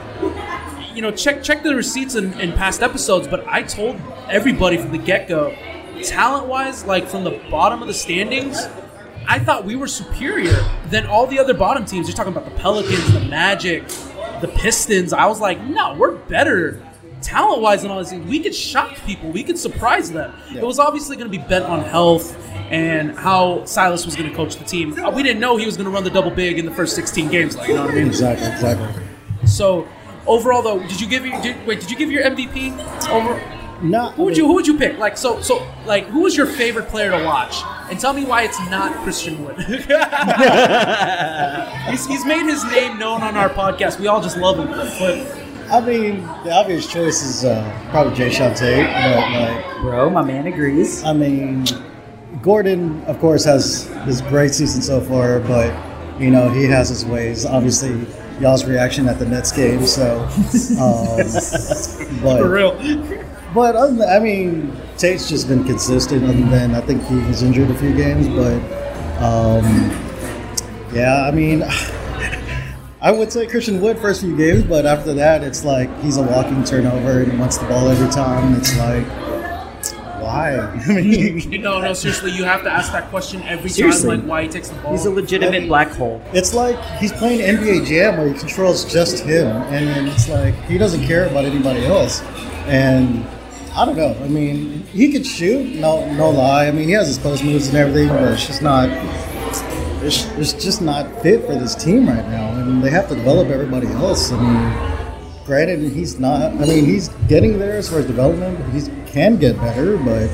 you 0.94 1.02
know, 1.02 1.12
check 1.12 1.42
check 1.42 1.64
the 1.64 1.74
receipts 1.74 2.16
in, 2.16 2.40
in 2.40 2.52
past 2.54 2.84
episodes. 2.84 3.28
But 3.28 3.48
I 3.48 3.64
told 3.64 4.00
everybody 4.30 4.78
from 4.78 4.92
the 4.92 4.98
get 4.98 5.28
go, 5.30 5.56
talent 6.04 6.48
wise, 6.48 6.86
like 6.86 7.08
from 7.08 7.24
the 7.24 7.42
bottom 7.50 7.82
of 7.82 7.88
the 7.88 7.94
standings, 7.94 8.68
I 9.28 9.40
thought 9.40 9.66
we 9.66 9.76
were 9.76 9.88
superior 9.88 10.56
than 10.88 11.08
all 11.08 11.26
the 11.26 11.40
other 11.40 11.54
bottom 11.54 11.86
teams. 11.86 12.08
You're 12.08 12.18
talking 12.18 12.34
about 12.34 12.46
the 12.46 12.60
Pelicans, 12.60 13.12
the 13.14 13.22
Magic, 13.22 13.88
the 14.42 14.48
Pistons. 14.50 15.14
I 15.14 15.26
was 15.26 15.40
like, 15.40 15.62
no, 15.62 15.96
we're 15.96 16.16
better 16.16 16.82
talent 17.22 17.62
wise 17.62 17.84
and 17.84 17.92
all 17.92 18.00
these 18.00 18.12
teams. 18.12 18.28
We 18.30 18.40
could 18.40 18.54
shock 18.56 18.96
people. 19.06 19.32
We 19.32 19.44
could 19.44 19.58
surprise 19.58 20.12
them. 20.12 20.34
It 20.54 20.64
was 20.64 20.80
obviously 20.80 21.16
going 21.18 21.32
to 21.32 21.38
be 21.38 21.44
bent 21.44 21.66
on 21.66 21.82
health 21.84 22.38
and 22.70 23.18
how 23.18 23.66
Silas 23.66 24.06
was 24.06 24.16
going 24.16 24.30
to 24.30 24.36
coach 24.36 24.58
the 24.58 24.64
team. 24.66 24.98
Uh, 25.00 25.10
We 25.12 25.24
didn't 25.24 25.40
know 25.40 25.58
he 25.58 25.66
was 25.66 25.76
going 25.78 25.86
to 25.86 25.92
run 25.92 26.04
the 26.04 26.10
double 26.10 26.32
big 26.32 26.60
in 26.60 26.66
the 26.66 26.72
first 26.72 26.96
16 26.96 27.30
games. 27.30 27.56
Like, 27.56 27.68
you 27.68 27.76
know 27.76 27.86
what 27.86 27.92
I 27.92 27.96
mean? 27.96 28.08
Exactly, 28.08 28.48
exactly. 28.48 29.04
So 29.48 29.88
overall, 30.28 30.62
though, 30.62 30.80
did 30.80 31.00
you 31.00 31.08
give 31.08 31.26
your 31.26 31.40
did, 31.42 31.66
wait? 31.66 31.80
Did 31.80 31.92
you 31.92 31.98
give 31.98 32.12
your 32.12 32.24
MVP 32.24 33.10
over? 33.10 33.55
No. 33.82 34.12
Who 34.12 34.24
would 34.26 34.38
you 34.38 34.46
Who 34.48 34.54
would 34.56 34.68
you 34.68 34.78
pick? 34.78 34.98
Like 34.98 35.18
so 35.18 35.42
so 35.42 35.68
like 35.86 36.06
who 36.06 36.22
was 36.22 36.38
your 36.38 36.48
favorite 36.48 36.88
player 36.88 37.12
to 37.12 37.24
watch? 37.24 37.62
And 37.90 38.00
tell 38.00 38.14
me 38.14 38.26
why 38.26 38.44
it's 38.44 38.60
not 38.70 38.96
Christian 39.04 39.44
Wood. 39.44 39.58
he's, 41.90 42.06
he's 42.08 42.26
made 42.26 42.46
his 42.46 42.64
name 42.66 42.98
known 42.98 43.22
on 43.22 43.38
our 43.38 43.50
podcast. 43.50 44.00
We 44.00 44.08
all 44.08 44.22
just 44.22 44.38
love 44.38 44.58
him. 44.58 44.68
But 44.68 45.72
I 45.72 45.82
mean, 45.82 46.22
the 46.44 46.52
obvious 46.52 46.88
choice 46.88 47.22
is 47.24 47.46
uh, 47.46 47.88
probably 47.92 48.16
Jae'Sean 48.16 48.58
Tate, 48.58 48.88
but 48.88 49.32
like, 49.32 49.82
bro, 49.82 50.10
my 50.10 50.24
man 50.24 50.48
agrees. 50.48 51.04
I 51.04 51.14
mean, 51.14 51.66
Gordon, 52.42 53.04
of 53.06 53.20
course, 53.20 53.44
has 53.46 53.86
his 54.06 54.22
great 54.22 54.54
season 54.54 54.82
so 54.82 55.00
far, 55.02 55.40
but 55.40 55.74
you 56.20 56.32
know 56.32 56.50
he 56.50 56.66
has 56.66 56.90
his 56.90 57.06
ways. 57.06 57.46
Obviously, 57.46 58.06
y'all's 58.40 58.66
reaction 58.66 59.08
at 59.08 59.20
the 59.20 59.26
Nets 59.26 59.52
game. 59.52 59.86
So, 59.86 60.22
um, 60.80 61.18
but 62.24 62.40
For 62.40 62.50
real. 62.50 63.25
But 63.56 63.76
other 63.78 63.94
than, 63.96 64.10
I 64.10 64.20
mean, 64.20 64.76
Tate's 64.98 65.30
just 65.30 65.48
been 65.48 65.64
consistent. 65.64 66.26
Other 66.26 66.34
than 66.34 66.76
I 66.76 66.82
think 66.82 67.02
he 67.06 67.16
was 67.16 67.42
injured 67.42 67.72
a 67.72 67.76
few 67.78 67.96
games, 67.96 68.28
but 68.28 68.58
um, 69.24 69.64
yeah, 70.94 71.26
I 71.26 71.32
mean, 71.32 71.64
I 73.02 73.12
would 73.12 73.32
say 73.32 73.48
Christian 73.48 73.80
Wood 73.82 73.98
first 74.00 74.22
few 74.22 74.36
games, 74.36 74.64
but 74.64 74.86
after 74.86 75.14
that, 75.14 75.42
it's 75.44 75.64
like 75.64 75.90
he's 76.02 76.18
a 76.18 76.24
walking 76.24 76.64
turnover 76.66 77.22
and 77.22 77.32
he 77.32 77.38
wants 77.38 77.58
the 77.58 77.66
ball 77.68 77.88
every 77.88 78.10
time. 78.10 78.56
It's 78.56 78.78
like, 78.78 79.06
why? 80.22 80.58
I 80.88 80.88
mean, 80.88 81.40
You 81.52 81.60
know, 81.60 81.80
no, 81.80 81.94
seriously, 81.94 82.32
you 82.32 82.44
have 82.44 82.64
to 82.64 82.70
ask 82.70 82.92
that 82.92 83.10
question 83.10 83.42
every 83.44 83.70
Seriously. 83.70 84.10
time, 84.10 84.20
like 84.22 84.30
why 84.30 84.44
he 84.44 84.50
takes 84.50 84.68
the 84.70 84.76
ball. 84.82 84.92
He's 84.92 85.06
a 85.06 85.12
legitimate 85.12 85.68
black 85.68 85.92
hole. 85.92 86.22
It's 86.34 86.54
like 86.54 86.78
he's 87.00 87.14
playing 87.14 87.40
NBA 87.40 87.86
Jam 87.86 88.18
where 88.18 88.28
he 88.28 88.38
controls 88.38 88.92
just 88.92 89.24
him, 89.24 89.48
and 89.48 90.10
it's 90.10 90.28
like 90.28 90.56
he 90.66 90.78
doesn't 90.78 91.06
care 91.06 91.28
about 91.28 91.46
anybody 91.46 91.86
else. 91.86 92.22
And 92.68 93.24
I 93.76 93.86
don't 93.86 93.98
know. 93.98 94.16
I 94.24 94.28
mean, 94.30 94.84
he 94.88 95.12
could 95.12 95.26
shoot, 95.26 95.76
no, 95.76 96.10
no 96.14 96.30
lie. 96.30 96.68
I 96.68 96.72
mean, 96.72 96.88
he 96.88 96.94
has 96.94 97.08
his 97.08 97.18
post 97.18 97.44
moves 97.44 97.68
and 97.68 97.76
everything, 97.78 98.08
but 98.08 98.32
it's 98.32 98.48
just 98.48 98.62
not. 98.62 98.90
It's, 100.02 100.26
it's 100.38 100.54
just 100.54 100.82
not 100.82 101.22
fit 101.22 101.46
for 101.46 101.56
this 101.56 101.76
team 101.76 102.08
right 102.08 102.26
now, 102.30 102.52
and 102.52 102.82
they 102.84 102.90
have 102.92 103.10
to 103.10 103.16
develop 103.16 103.50
everybody 103.50 103.88
else. 103.88 104.32
I 104.32 104.40
mean, 104.40 105.46
granted, 105.46 105.92
he's 105.92 106.20
not. 106.20 106.52
I 106.54 106.66
mean, 106.66 106.86
he's 106.86 107.10
getting 107.28 107.58
there 107.60 107.76
as 107.78 107.90
far 107.90 108.00
as 108.00 108.06
development. 108.06 108.58
He 108.74 108.82
can 109.12 109.38
get 109.38 109.58
better, 109.58 109.98
but 109.98 110.30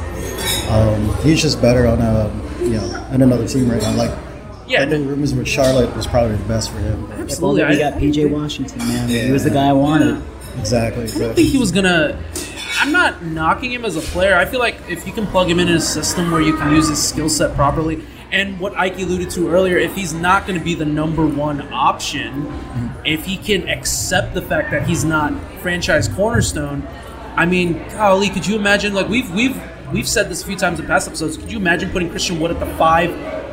um, 0.70 1.16
he's 1.24 1.42
just 1.42 1.62
better 1.62 1.88
on 1.88 2.00
a 2.00 2.30
you 2.62 2.72
know 2.72 3.08
on 3.12 3.22
another 3.22 3.48
team 3.48 3.72
right 3.72 3.82
now. 3.82 3.96
Like 3.96 4.12
Yeah. 4.68 4.84
I 4.84 4.86
think 4.86 5.08
rumors 5.08 5.34
with 5.34 5.48
Charlotte 5.48 5.96
was 5.96 6.06
probably 6.06 6.36
the 6.36 6.46
best 6.46 6.70
for 6.72 6.78
him. 6.80 7.12
Absolutely. 7.14 7.66
we 7.66 7.78
got 7.78 7.94
PJ 7.94 8.30
Washington, 8.30 8.78
man. 8.80 9.10
He 9.10 9.32
was 9.32 9.44
the 9.46 9.50
guy 9.50 9.70
I 9.70 9.74
wanted. 9.74 10.22
Exactly. 10.60 11.04
I 11.06 11.18
don't 11.18 11.36
think 11.36 11.50
he 11.50 11.58
was 11.58 11.72
gonna. 11.72 12.22
I'm 12.82 12.92
not 12.92 13.22
knocking 13.22 13.72
him 13.72 13.86
as 13.86 13.96
a 13.96 14.02
player. 14.02 14.36
I 14.36 14.46
feel 14.46 14.60
like 14.60 14.76
if 14.90 15.06
you 15.06 15.14
can 15.14 15.28
plug 15.28 15.48
him 15.48 15.60
in 15.60 15.68
in 15.68 15.76
a 15.76 15.80
system 15.80 16.32
where 16.32 16.42
you 16.42 16.58
can 16.58 16.74
use 16.74 16.90
his 16.90 17.00
skill 17.00 17.30
set 17.30 17.54
properly, 17.54 18.04
and 18.32 18.60
what 18.60 18.76
Ike 18.76 18.98
alluded 18.98 19.30
to 19.32 19.50
earlier, 19.50 19.78
if 19.78 19.94
he's 19.94 20.16
not 20.16 20.48
going 20.48 20.58
to 20.58 20.66
be 20.66 20.74
the 20.74 20.86
number 20.86 21.24
one 21.24 21.62
option, 21.72 22.52
if 23.06 23.24
he 23.24 23.38
can 23.38 23.70
accept 23.70 24.34
the 24.34 24.42
fact 24.42 24.72
that 24.72 24.88
he's 24.88 25.06
not 25.06 25.32
franchise 25.60 26.08
cornerstone, 26.08 26.82
I 27.36 27.46
mean, 27.46 27.74
golly, 27.90 28.30
could 28.30 28.48
you 28.48 28.56
imagine? 28.56 28.96
Like 28.96 29.08
we've 29.08 29.32
we've 29.32 29.62
we've 29.94 30.10
said 30.10 30.28
this 30.28 30.42
a 30.42 30.48
few 30.48 30.58
times 30.58 30.80
in 30.80 30.88
past 30.88 31.08
episodes. 31.08 31.38
Could 31.38 31.52
you 31.52 31.60
imagine 31.60 31.92
putting 31.92 32.10
Christian 32.10 32.40
Wood 32.40 32.50
at 32.50 32.60
the 32.60 32.78
five 32.78 33.12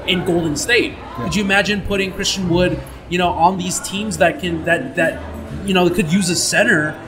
in 0.09 0.24
Golden 0.24 0.56
State? 0.56 0.96
Could 1.16 1.36
you 1.36 1.44
imagine 1.44 1.82
putting 1.82 2.14
Christian 2.14 2.48
Wood, 2.48 2.80
you 3.10 3.18
know, 3.18 3.28
on 3.28 3.59
these 3.59 3.78
teams 3.80 4.16
that 4.16 4.40
can 4.40 4.64
that 4.64 4.96
that 4.96 5.20
you 5.66 5.74
know 5.74 5.90
could 5.90 6.10
use 6.10 6.30
a 6.30 6.34
center 6.34 6.98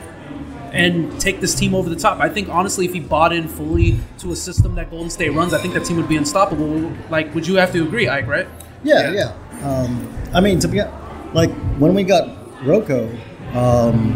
and 0.72 1.20
take 1.20 1.40
this 1.40 1.54
team 1.54 1.74
over 1.74 1.88
the 1.88 1.96
top. 1.96 2.20
I 2.20 2.28
think 2.28 2.48
honestly, 2.48 2.84
if 2.86 2.92
he 2.92 3.00
bought 3.00 3.32
in 3.32 3.48
fully 3.48 3.98
to 4.18 4.32
a 4.32 4.36
system 4.36 4.74
that 4.76 4.90
Golden 4.90 5.10
State 5.10 5.30
runs, 5.30 5.52
I 5.54 5.58
think 5.60 5.74
that 5.74 5.84
team 5.84 5.96
would 5.96 6.08
be 6.08 6.16
unstoppable. 6.16 6.92
Like, 7.10 7.34
would 7.34 7.46
you 7.46 7.56
have 7.56 7.72
to 7.72 7.82
agree, 7.84 8.08
Ike? 8.08 8.26
Right? 8.26 8.46
Yeah, 8.82 9.12
yeah. 9.12 9.66
Um, 9.66 10.08
I 10.34 10.40
mean, 10.40 10.58
to 10.60 10.68
be 10.68 10.80
like 11.32 11.50
when 11.78 11.94
we 11.94 12.02
got 12.04 12.28
Rocco, 12.66 13.08
um, 13.54 14.14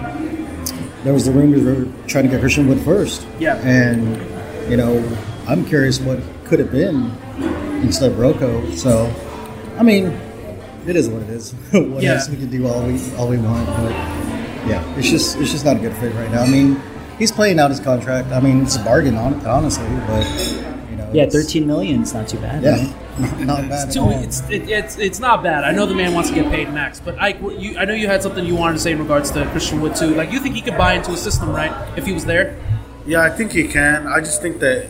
there 1.02 1.12
was 1.12 1.26
the 1.26 1.32
rumors 1.32 1.62
we 1.62 1.72
were 1.85 1.93
trying 2.06 2.24
to 2.24 2.31
get 2.31 2.40
Christian 2.40 2.66
Wood 2.68 2.81
first. 2.81 3.26
Yeah. 3.39 3.56
And 3.59 4.70
you 4.70 4.76
know, 4.76 4.97
I'm 5.47 5.64
curious 5.66 6.01
what 6.01 6.20
could 6.44 6.59
have 6.59 6.70
been 6.72 7.10
instead 7.82 8.12
of 8.12 8.18
Rocco. 8.18 8.70
So, 8.72 9.12
I 9.78 9.82
mean, 9.82 10.06
it 10.86 10.97
is 10.97 11.09
what 11.09 11.22
it 11.22 11.28
is. 11.31 11.52
what 11.72 12.02
Yeah. 12.02 12.14
else 12.14 12.28
we 12.28 12.36
can 12.36 12.51
do 12.51 12.66
all 12.66 12.86
we 12.86 13.14
all 13.16 13.28
we 13.28 13.36
want, 13.39 13.66
but 13.66 13.93
yeah, 14.66 14.97
it's 14.97 15.09
just 15.11 15.36
it's 15.39 15.51
just 15.53 15.65
not 15.65 15.77
a 15.77 15.81
good 15.81 15.95
fit 15.97 16.15
right 16.15 16.31
now. 16.31 16.43
I 16.43 16.49
mean, 16.49 16.81
he's 17.19 17.32
playing 17.32 17.59
out 17.59 17.70
his 17.70 17.81
contract. 17.81 18.28
I 18.32 18.41
mean, 18.41 18.62
it's 18.62 18.77
a 18.77 18.85
bargain, 18.85 19.15
hon- 19.15 19.45
honestly, 19.47 19.86
but 20.07 20.27
you 20.91 20.97
know, 20.97 21.11
Yeah, 21.12 21.28
13 21.28 21.66
million 21.66 22.03
is 22.03 22.15
not 22.15 22.28
too 22.28 22.39
bad. 22.39 22.62
Yeah, 22.62 22.77
man. 22.77 23.01
not 23.47 23.69
bad 23.69 23.86
It's, 23.86 23.95
too, 23.95 24.11
it's, 24.11 24.41
it, 24.51 24.69
it's 24.69 24.99
it's 24.99 25.20
not 25.20 25.43
bad. 25.43 25.65
I 25.65 25.70
know 25.73 25.86
the 25.86 25.95
man 25.95 26.15
wants 26.15 26.31
to 26.31 26.35
get 26.35 26.51
paid 26.51 26.73
max, 26.73 26.99
but 27.01 27.20
Ike, 27.20 27.39
you, 27.59 27.78
I 27.78 27.85
know 27.85 27.95
you 27.95 28.07
had 28.09 28.23
something 28.23 28.45
you 28.45 28.57
wanted 28.57 28.74
to 28.74 28.81
say 28.81 28.93
in 28.93 28.99
regards 28.99 29.31
to 29.32 29.45
Christian 29.51 29.81
Wood 29.81 29.95
too. 29.97 30.15
Like, 30.15 30.32
you 30.32 30.41
think 30.41 30.55
he 30.57 30.61
could 30.62 30.77
buy 30.77 30.95
into 30.95 31.12
a 31.12 31.16
system, 31.16 31.51
right? 31.51 31.73
If 31.97 32.07
he 32.07 32.12
was 32.12 32.24
there. 32.24 32.59
Yeah, 33.07 33.20
I 33.23 33.31
think 33.31 33.53
he 33.53 33.69
can. 33.69 34.07
I 34.07 34.19
just 34.20 34.41
think 34.43 34.61
that 34.61 34.89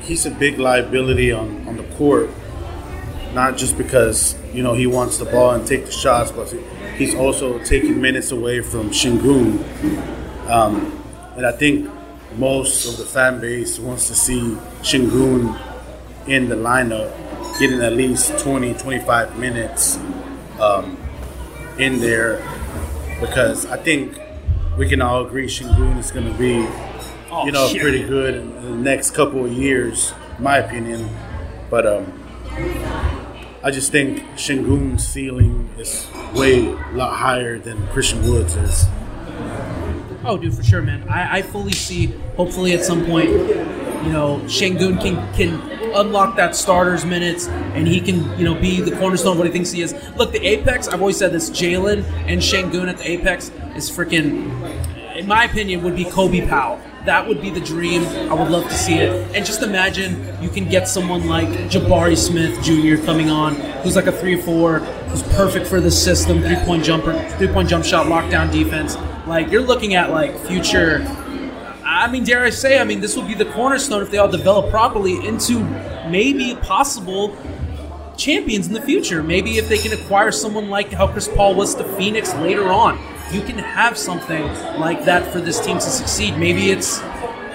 he's 0.00 0.24
a 0.26 0.30
big 0.30 0.58
liability 0.58 1.32
on, 1.32 1.66
on 1.68 1.76
the 1.76 1.84
court. 1.96 2.30
Not 3.34 3.56
just 3.56 3.76
because, 3.78 4.36
you 4.52 4.62
know, 4.62 4.74
he 4.74 4.86
wants 4.86 5.16
the 5.18 5.24
ball 5.24 5.52
and 5.52 5.66
take 5.66 5.86
the 5.86 5.92
shots, 5.92 6.30
but 6.30 6.50
he's 6.96 7.14
also 7.14 7.58
taking 7.64 8.00
minutes 8.00 8.30
away 8.32 8.60
from 8.60 8.90
Sengun. 8.90 9.58
Um, 10.48 11.02
and 11.36 11.46
I 11.46 11.52
think 11.52 11.90
most 12.36 12.86
of 12.86 12.96
the 12.98 13.04
fan 13.04 13.40
base 13.40 13.78
wants 13.78 14.08
to 14.08 14.14
see 14.14 14.40
Sengun 14.82 15.58
in 16.26 16.48
the 16.48 16.56
lineup, 16.56 17.10
getting 17.58 17.80
at 17.80 17.92
least 17.92 18.38
20, 18.38 18.74
25 18.74 19.38
minutes 19.38 19.96
um, 20.60 20.96
in 21.78 22.00
there 22.00 22.36
because 23.20 23.66
I 23.66 23.76
think 23.76 24.18
we 24.76 24.88
can 24.88 25.00
all 25.00 25.24
agree 25.24 25.46
Sengun 25.46 25.98
is 25.98 26.10
going 26.10 26.30
to 26.30 26.38
be, 26.38 26.66
Oh, 27.30 27.46
you 27.46 27.52
know, 27.52 27.66
shit. 27.68 27.80
pretty 27.80 28.02
good 28.02 28.34
in, 28.34 28.54
the 28.62 28.70
next 28.70 29.12
couple 29.12 29.44
of 29.44 29.52
years, 29.52 30.12
in 30.36 30.44
my 30.44 30.58
opinion. 30.58 31.08
But 31.70 31.86
um, 31.86 32.12
I 33.64 33.70
just 33.70 33.92
think 33.92 34.18
Sengun's 34.34 35.06
ceiling 35.06 35.70
is 35.78 36.08
way 36.34 36.66
a 36.66 36.92
lot 36.94 37.14
higher 37.14 37.60
than 37.60 37.86
Christian 37.88 38.28
Woods 38.28 38.56
is. 38.56 38.86
Oh, 40.24 40.36
dude, 40.36 40.54
for 40.54 40.64
sure, 40.64 40.82
man. 40.82 41.08
I, 41.08 41.38
I 41.38 41.42
fully 41.42 41.70
see. 41.70 42.06
Hopefully, 42.36 42.72
at 42.72 42.84
some 42.84 43.06
point, 43.06 43.28
you 43.28 44.12
know, 44.12 44.40
Sengun 44.46 45.00
can 45.00 45.32
can 45.34 45.60
unlock 45.94 46.34
that 46.36 46.56
starters 46.56 47.04
minutes, 47.04 47.46
and 47.46 47.86
he 47.86 48.00
can, 48.00 48.36
you 48.36 48.44
know, 48.44 48.54
be 48.54 48.80
the 48.80 48.96
cornerstone 48.96 49.32
of 49.32 49.38
what 49.38 49.46
he 49.46 49.52
thinks 49.52 49.70
he 49.70 49.82
is. 49.82 49.94
Look, 50.16 50.32
the 50.32 50.44
apex. 50.44 50.88
I've 50.88 51.00
always 51.00 51.16
said 51.16 51.30
this: 51.30 51.48
Jalen 51.48 52.02
and 52.26 52.40
Sengun 52.40 52.88
at 52.88 52.98
the 52.98 53.08
apex 53.08 53.50
is 53.76 53.88
freaking. 53.88 54.50
In 55.16 55.28
my 55.28 55.44
opinion, 55.44 55.84
would 55.84 55.94
be 55.94 56.04
Kobe 56.04 56.48
Powell. 56.48 56.80
That 57.04 57.26
would 57.26 57.42
be 57.42 57.50
the 57.50 57.60
dream. 57.60 58.04
I 58.30 58.34
would 58.34 58.48
love 58.48 58.64
to 58.64 58.74
see 58.74 58.94
it. 58.94 59.34
And 59.34 59.44
just 59.44 59.62
imagine 59.62 60.24
you 60.40 60.48
can 60.48 60.68
get 60.68 60.86
someone 60.86 61.26
like 61.26 61.48
Jabari 61.68 62.16
Smith 62.16 62.62
Jr. 62.62 63.04
coming 63.04 63.28
on, 63.28 63.56
who's 63.82 63.96
like 63.96 64.06
a 64.06 64.12
three-four, 64.12 64.78
who's 64.78 65.22
perfect 65.34 65.66
for 65.66 65.80
the 65.80 65.90
system, 65.90 66.40
three-point 66.42 66.84
jumper, 66.84 67.12
three-point 67.38 67.68
jump 67.68 67.84
shot, 67.84 68.06
lockdown 68.06 68.52
defense. 68.52 68.96
Like 69.26 69.50
you're 69.50 69.62
looking 69.62 69.94
at 69.94 70.10
like 70.10 70.38
future. 70.46 71.04
I 71.84 72.10
mean, 72.10 72.22
dare 72.22 72.44
I 72.44 72.50
say? 72.50 72.78
I 72.78 72.84
mean, 72.84 73.00
this 73.00 73.16
will 73.16 73.26
be 73.26 73.34
the 73.34 73.46
cornerstone 73.46 74.02
if 74.02 74.10
they 74.10 74.18
all 74.18 74.30
develop 74.30 74.70
properly 74.70 75.26
into 75.26 75.58
maybe 76.08 76.54
possible 76.62 77.36
champions 78.16 78.68
in 78.68 78.74
the 78.74 78.80
future. 78.80 79.22
Maybe 79.22 79.58
if 79.58 79.68
they 79.68 79.78
can 79.78 79.92
acquire 79.92 80.30
someone 80.30 80.70
like 80.70 80.92
how 80.92 81.08
Chris 81.08 81.28
Paul 81.28 81.54
was 81.56 81.74
to 81.74 81.84
Phoenix 81.96 82.32
later 82.34 82.68
on, 82.68 82.98
you 83.32 83.42
can 83.42 83.58
have 83.58 83.96
something 83.96 84.44
like 84.78 85.04
that 85.04 85.32
for 85.32 85.40
this 85.40 85.58
team 85.64 85.78
to 85.78 85.80
succeed. 85.80 86.36
Maybe 86.36 86.70
it's 86.70 87.00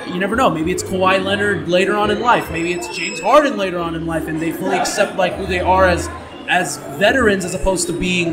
you 0.07 0.19
never 0.19 0.35
know. 0.35 0.49
Maybe 0.49 0.71
it's 0.71 0.83
Kawhi 0.83 1.23
Leonard 1.23 1.67
later 1.67 1.95
on 1.95 2.09
in 2.11 2.19
life. 2.19 2.49
Maybe 2.51 2.73
it's 2.73 2.87
James 2.95 3.19
Harden 3.19 3.57
later 3.57 3.77
on 3.77 3.93
in 3.93 4.05
life, 4.05 4.27
and 4.27 4.41
they 4.41 4.51
fully 4.51 4.77
accept 4.77 5.15
like 5.15 5.33
who 5.33 5.45
they 5.45 5.59
are 5.59 5.85
as 5.85 6.09
as 6.47 6.77
veterans, 6.97 7.45
as 7.45 7.53
opposed 7.53 7.87
to 7.87 7.93
being 7.93 8.31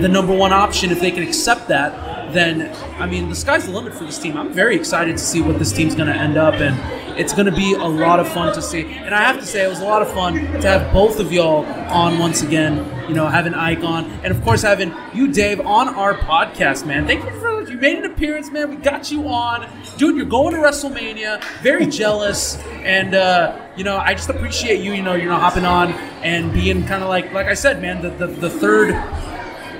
the 0.00 0.08
number 0.08 0.34
one 0.34 0.52
option. 0.52 0.90
If 0.90 1.00
they 1.00 1.10
can 1.10 1.22
accept 1.22 1.68
that, 1.68 1.92
then 2.34 2.74
I 3.00 3.06
mean, 3.06 3.28
the 3.28 3.34
sky's 3.34 3.66
the 3.66 3.72
limit 3.72 3.94
for 3.94 4.04
this 4.04 4.18
team. 4.18 4.36
I'm 4.36 4.52
very 4.52 4.76
excited 4.76 5.16
to 5.16 5.22
see 5.22 5.40
what 5.40 5.58
this 5.58 5.72
team's 5.72 5.94
going 5.94 6.08
to 6.08 6.14
end 6.14 6.36
up, 6.36 6.54
and 6.54 6.76
it's 7.18 7.32
going 7.32 7.46
to 7.46 7.52
be 7.52 7.74
a 7.74 7.84
lot 7.84 8.20
of 8.20 8.28
fun 8.28 8.54
to 8.54 8.62
see. 8.62 8.82
And 8.82 9.14
I 9.14 9.22
have 9.22 9.38
to 9.38 9.46
say, 9.46 9.64
it 9.64 9.68
was 9.68 9.80
a 9.80 9.84
lot 9.84 10.02
of 10.02 10.12
fun 10.12 10.34
to 10.34 10.68
have 10.68 10.92
both 10.92 11.20
of 11.20 11.32
y'all 11.32 11.64
on 11.90 12.18
once 12.18 12.42
again. 12.42 12.90
You 13.08 13.14
know, 13.14 13.26
having 13.26 13.54
Ike 13.54 13.84
on, 13.84 14.10
and 14.22 14.28
of 14.32 14.42
course 14.42 14.62
having 14.62 14.94
you, 15.12 15.30
Dave, 15.30 15.60
on 15.60 15.88
our 15.88 16.14
podcast, 16.14 16.86
man. 16.86 17.06
Thank 17.06 17.24
you 17.24 17.30
for 17.30 17.44
you 17.74 17.80
made 17.80 17.98
an 17.98 18.04
appearance, 18.04 18.50
man. 18.50 18.70
We 18.70 18.76
got 18.76 19.10
you 19.10 19.28
on, 19.28 19.68
dude. 19.96 20.16
You're 20.16 20.26
going 20.26 20.54
to 20.54 20.60
WrestleMania. 20.60 21.42
Very 21.60 21.86
jealous, 21.86 22.56
and 22.84 23.14
uh, 23.14 23.58
you 23.76 23.82
know, 23.82 23.96
I 23.96 24.14
just 24.14 24.28
appreciate 24.28 24.80
you. 24.80 24.92
You 24.92 25.02
know, 25.02 25.14
you're 25.14 25.28
not 25.28 25.40
hopping 25.40 25.64
on 25.64 25.92
and 26.22 26.52
being 26.52 26.86
kind 26.86 27.02
of 27.02 27.08
like, 27.08 27.32
like 27.32 27.46
I 27.46 27.54
said, 27.54 27.82
man, 27.82 28.00
the, 28.00 28.10
the 28.10 28.26
the 28.26 28.50
third 28.50 28.90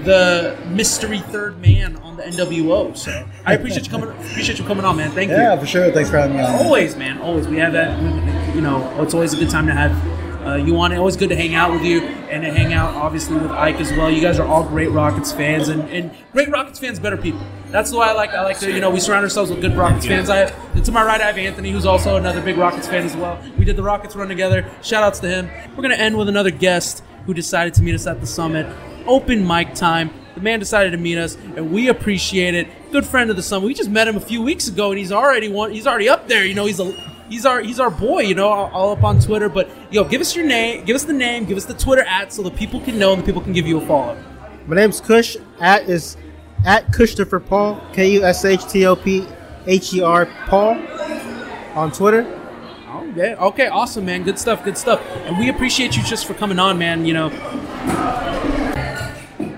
the 0.04 0.58
mystery 0.68 1.18
third 1.18 1.60
man 1.60 1.96
on 1.96 2.16
the 2.16 2.22
NWO. 2.24 2.96
So 2.96 3.26
I 3.44 3.54
appreciate 3.54 3.84
you 3.84 3.90
coming. 3.90 4.10
Appreciate 4.10 4.58
you 4.58 4.64
coming 4.64 4.84
on, 4.84 4.96
man. 4.96 5.10
Thank 5.10 5.30
you. 5.30 5.36
Yeah, 5.36 5.58
for 5.58 5.66
sure. 5.66 5.90
Thanks 5.90 6.10
for 6.10 6.18
having 6.18 6.36
me 6.36 6.42
on. 6.42 6.54
Always, 6.64 6.96
man. 6.96 7.18
Always. 7.18 7.48
We 7.48 7.56
have 7.58 7.72
that. 7.72 8.54
You 8.54 8.60
know, 8.60 9.02
it's 9.02 9.14
always 9.14 9.32
a 9.32 9.36
good 9.36 9.50
time 9.50 9.66
to 9.66 9.72
have 9.72 10.46
uh, 10.46 10.54
you 10.56 10.78
on. 10.78 10.92
it. 10.92 10.98
Always 10.98 11.16
good 11.16 11.30
to 11.30 11.36
hang 11.36 11.54
out 11.54 11.72
with 11.72 11.82
you 11.82 12.02
and 12.02 12.42
to 12.42 12.52
hang 12.52 12.72
out, 12.72 12.94
obviously, 12.94 13.36
with 13.36 13.50
Ike 13.50 13.80
as 13.80 13.90
well. 13.92 14.10
You 14.10 14.20
guys 14.20 14.38
are 14.38 14.46
all 14.46 14.64
great 14.64 14.90
Rockets 14.90 15.32
fans 15.32 15.68
and, 15.68 15.82
and 15.90 16.10
great 16.32 16.50
Rockets 16.50 16.78
fans, 16.78 16.98
better 16.98 17.16
people. 17.16 17.40
That's 17.70 17.92
why 17.92 18.08
I 18.08 18.12
like. 18.12 18.30
I 18.30 18.42
like 18.42 18.58
to. 18.60 18.72
You 18.72 18.80
know, 18.80 18.90
we 18.90 19.00
surround 19.00 19.24
ourselves 19.24 19.50
with 19.50 19.60
good 19.60 19.76
Rockets 19.76 20.06
fans. 20.06 20.30
I 20.30 20.50
to 20.80 20.92
my 20.92 21.04
right, 21.04 21.20
I 21.20 21.26
have 21.26 21.38
Anthony, 21.38 21.72
who's 21.72 21.86
also 21.86 22.16
another 22.16 22.40
big 22.40 22.56
Rockets 22.56 22.86
fan 22.86 23.04
as 23.04 23.16
well. 23.16 23.42
We 23.58 23.64
did 23.64 23.76
the 23.76 23.82
Rockets 23.82 24.14
run 24.14 24.28
together. 24.28 24.70
Shout 24.82 25.02
outs 25.02 25.18
to 25.20 25.28
him. 25.28 25.50
We're 25.76 25.82
gonna 25.82 25.94
end 25.94 26.16
with 26.16 26.28
another 26.28 26.50
guest 26.50 27.02
who 27.26 27.34
decided 27.34 27.74
to 27.74 27.82
meet 27.82 27.94
us 27.94 28.06
at 28.06 28.20
the 28.20 28.26
summit. 28.26 28.66
Open 29.06 29.46
mic 29.46 29.74
time. 29.74 30.10
The 30.34 30.40
man 30.40 30.58
decided 30.58 30.90
to 30.90 30.96
meet 30.96 31.16
us, 31.16 31.36
and 31.36 31.72
we 31.72 31.88
appreciate 31.88 32.54
it. 32.54 32.66
Good 32.90 33.06
friend 33.06 33.30
of 33.30 33.36
the 33.36 33.42
summer. 33.42 33.66
We 33.66 33.74
just 33.74 33.90
met 33.90 34.08
him 34.08 34.16
a 34.16 34.20
few 34.20 34.42
weeks 34.42 34.66
ago, 34.66 34.90
and 34.90 34.98
he's 34.98 35.12
already 35.12 35.48
one. 35.48 35.70
He's 35.70 35.86
already 35.86 36.08
up 36.08 36.26
there. 36.26 36.44
You 36.44 36.54
know, 36.54 36.66
he's 36.66 36.80
a 36.80 36.90
he's 37.28 37.46
our 37.46 37.60
he's 37.60 37.78
our 37.78 37.90
boy. 37.90 38.22
You 38.22 38.34
know, 38.34 38.48
all, 38.48 38.70
all 38.72 38.92
up 38.92 39.04
on 39.04 39.20
Twitter. 39.20 39.48
But 39.48 39.70
yo, 39.92 40.02
give 40.04 40.20
us 40.20 40.34
your 40.34 40.44
name, 40.44 40.84
give 40.84 40.96
us 40.96 41.04
the 41.04 41.12
name, 41.12 41.44
give 41.44 41.56
us 41.56 41.64
the 41.64 41.74
Twitter 41.74 42.02
at, 42.02 42.32
so 42.32 42.42
the 42.42 42.50
people 42.50 42.80
can 42.80 42.98
know 42.98 43.12
and 43.12 43.22
the 43.22 43.26
people 43.26 43.42
can 43.42 43.52
give 43.52 43.66
you 43.66 43.78
a 43.78 43.86
follow. 43.86 44.20
My 44.66 44.76
name's 44.76 45.00
Kush. 45.00 45.36
At 45.60 45.88
is 45.88 46.16
at 46.64 46.92
Christopher 46.92 47.38
Paul. 47.38 47.80
K 47.92 48.10
U 48.12 48.24
S 48.24 48.44
H 48.44 48.66
T 48.66 48.86
O 48.86 48.96
P 48.96 49.26
H 49.66 49.94
E 49.94 50.02
R 50.02 50.26
Paul 50.46 50.74
on 51.74 51.92
Twitter. 51.92 52.24
Oh 52.88 53.12
yeah. 53.14 53.36
Okay. 53.38 53.68
Awesome, 53.68 54.04
man. 54.04 54.24
Good 54.24 54.38
stuff. 54.40 54.64
Good 54.64 54.78
stuff. 54.78 55.00
And 55.26 55.38
we 55.38 55.48
appreciate 55.48 55.96
you 55.96 56.02
just 56.02 56.26
for 56.26 56.34
coming 56.34 56.58
on, 56.58 56.76
man. 56.76 57.04
You 57.06 57.14
know. 57.14 58.33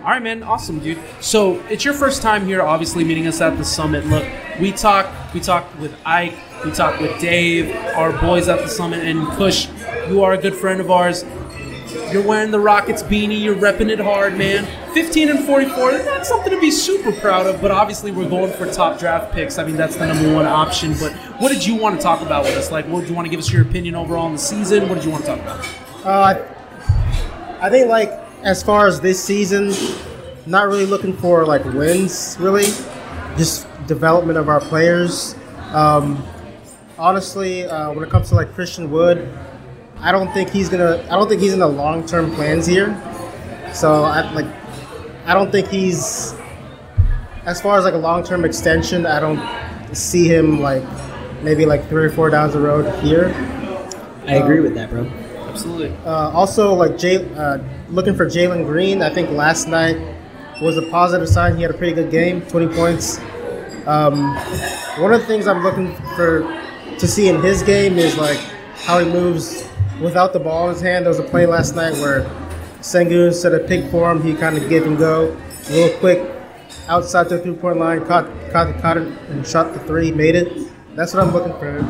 All 0.06 0.12
right, 0.12 0.22
man. 0.22 0.44
Awesome, 0.44 0.78
dude. 0.78 1.00
So 1.20 1.56
it's 1.68 1.84
your 1.84 1.92
first 1.92 2.22
time 2.22 2.46
here, 2.46 2.62
obviously 2.62 3.02
meeting 3.02 3.26
us 3.26 3.40
at 3.40 3.58
the 3.58 3.64
summit. 3.64 4.06
Look, 4.06 4.24
we 4.60 4.70
talked. 4.70 5.34
We 5.34 5.40
talked 5.40 5.76
with 5.80 5.98
Ike. 6.06 6.36
We 6.64 6.70
talked 6.70 7.00
with 7.00 7.20
Dave, 7.20 7.74
our 7.96 8.12
boys 8.20 8.46
at 8.46 8.60
the 8.60 8.68
summit, 8.68 9.04
and 9.04 9.26
Kush. 9.30 9.66
You 10.08 10.22
are 10.22 10.34
a 10.34 10.38
good 10.38 10.54
friend 10.54 10.80
of 10.80 10.92
ours. 10.92 11.24
You're 12.12 12.22
wearing 12.22 12.52
the 12.52 12.60
Rockets 12.60 13.02
beanie. 13.02 13.42
You're 13.42 13.56
repping 13.56 13.90
it 13.90 13.98
hard, 13.98 14.38
man. 14.38 14.64
15 14.94 15.28
and 15.28 15.40
44. 15.40 15.90
That's 15.90 16.28
something 16.28 16.52
to 16.52 16.60
be 16.60 16.70
super 16.70 17.10
proud 17.10 17.48
of, 17.48 17.60
but 17.60 17.72
obviously 17.72 18.12
we're 18.12 18.28
going 18.28 18.52
for 18.52 18.70
top 18.70 19.00
draft 19.00 19.34
picks. 19.34 19.58
I 19.58 19.66
mean, 19.66 19.74
that's 19.74 19.96
the 19.96 20.06
number 20.06 20.32
one 20.32 20.46
option. 20.46 20.92
But 21.00 21.14
what 21.40 21.48
did 21.48 21.66
you 21.66 21.74
want 21.74 21.96
to 21.96 22.00
talk 22.00 22.22
about 22.22 22.44
with 22.44 22.56
us? 22.56 22.70
Like, 22.70 22.86
what 22.86 23.00
did 23.00 23.08
you 23.08 23.16
want 23.16 23.26
to 23.26 23.30
give 23.30 23.40
us 23.40 23.52
your 23.52 23.62
opinion 23.62 23.96
overall 23.96 24.26
on 24.26 24.34
the 24.34 24.38
season? 24.38 24.88
What 24.88 24.94
did 24.94 25.04
you 25.04 25.10
want 25.10 25.24
to 25.24 25.34
talk 25.34 25.40
about? 25.40 25.66
Uh, 26.04 26.46
I 27.60 27.70
think 27.70 27.88
like 27.88 28.25
as 28.42 28.62
far 28.62 28.86
as 28.86 29.00
this 29.00 29.22
season, 29.22 29.72
not 30.46 30.68
really 30.68 30.86
looking 30.86 31.12
for 31.16 31.44
like 31.46 31.64
wins, 31.64 32.36
really, 32.38 32.66
just 33.36 33.66
development 33.86 34.38
of 34.38 34.48
our 34.48 34.60
players. 34.60 35.34
Um, 35.72 36.24
honestly, 36.98 37.64
uh, 37.64 37.92
when 37.92 38.04
it 38.04 38.10
comes 38.10 38.28
to 38.30 38.34
like 38.34 38.52
Christian 38.54 38.90
Wood, 38.90 39.28
I 39.98 40.12
don't 40.12 40.32
think 40.32 40.50
he's 40.50 40.68
gonna. 40.68 41.02
I 41.10 41.16
don't 41.16 41.28
think 41.28 41.40
he's 41.40 41.52
in 41.52 41.58
the 41.58 41.66
long 41.68 42.06
term 42.06 42.30
plans 42.34 42.66
here. 42.66 42.94
So 43.72 44.04
I 44.04 44.30
like. 44.32 44.46
I 45.26 45.34
don't 45.34 45.50
think 45.50 45.68
he's. 45.68 46.34
As 47.46 47.60
far 47.60 47.78
as 47.78 47.84
like 47.84 47.94
a 47.94 47.98
long 47.98 48.24
term 48.24 48.44
extension, 48.44 49.06
I 49.06 49.20
don't 49.20 49.40
see 49.94 50.26
him 50.28 50.60
like 50.60 50.82
maybe 51.42 51.64
like 51.64 51.88
three 51.88 52.04
or 52.04 52.10
four 52.10 52.28
downs 52.30 52.52
the 52.54 52.60
road 52.60 52.92
here. 53.02 53.26
I 54.26 54.34
agree 54.34 54.58
Um, 54.58 54.64
with 54.64 54.74
that, 54.74 54.90
bro. 54.90 55.04
Absolutely. 55.48 55.96
Uh, 56.04 56.30
also, 56.30 56.74
like 56.74 56.98
Jay, 56.98 57.24
uh, 57.34 57.58
looking 57.88 58.14
for 58.14 58.26
Jalen 58.26 58.66
Green. 58.66 59.02
I 59.02 59.10
think 59.10 59.30
last 59.30 59.68
night 59.68 59.96
was 60.60 60.76
a 60.76 60.82
positive 60.90 61.28
sign. 61.28 61.56
He 61.56 61.62
had 61.62 61.70
a 61.70 61.76
pretty 61.76 61.92
good 61.92 62.10
game, 62.10 62.42
20 62.42 62.74
points. 62.74 63.18
Um, 63.86 64.34
one 64.98 65.12
of 65.12 65.20
the 65.20 65.26
things 65.26 65.46
I'm 65.46 65.62
looking 65.62 65.94
for 66.16 66.40
to 66.98 67.06
see 67.06 67.28
in 67.28 67.40
his 67.42 67.62
game 67.62 67.98
is 67.98 68.16
like 68.16 68.38
how 68.84 68.98
he 68.98 69.10
moves 69.10 69.68
without 70.00 70.32
the 70.32 70.40
ball 70.40 70.68
in 70.68 70.74
his 70.74 70.82
hand. 70.82 71.04
There 71.04 71.10
was 71.10 71.18
a 71.18 71.22
play 71.22 71.46
last 71.46 71.76
night 71.76 71.94
where 71.94 72.22
Sengun 72.80 73.32
set 73.32 73.54
a 73.54 73.60
pick 73.60 73.90
for 73.90 74.10
him. 74.10 74.22
He 74.22 74.34
kind 74.34 74.56
of 74.56 74.68
gave 74.68 74.84
him 74.84 74.96
go, 74.96 75.36
real 75.70 75.96
quick, 75.98 76.32
outside 76.88 77.28
the 77.28 77.38
three-point 77.38 77.78
line, 77.78 78.04
caught, 78.06 78.26
caught, 78.50 78.80
caught 78.80 78.96
it, 78.96 79.06
and 79.30 79.46
shot 79.46 79.72
the 79.72 79.80
three, 79.80 80.10
made 80.10 80.34
it. 80.34 80.70
That's 80.94 81.14
what 81.14 81.26
I'm 81.26 81.32
looking 81.32 81.52
for, 81.52 81.82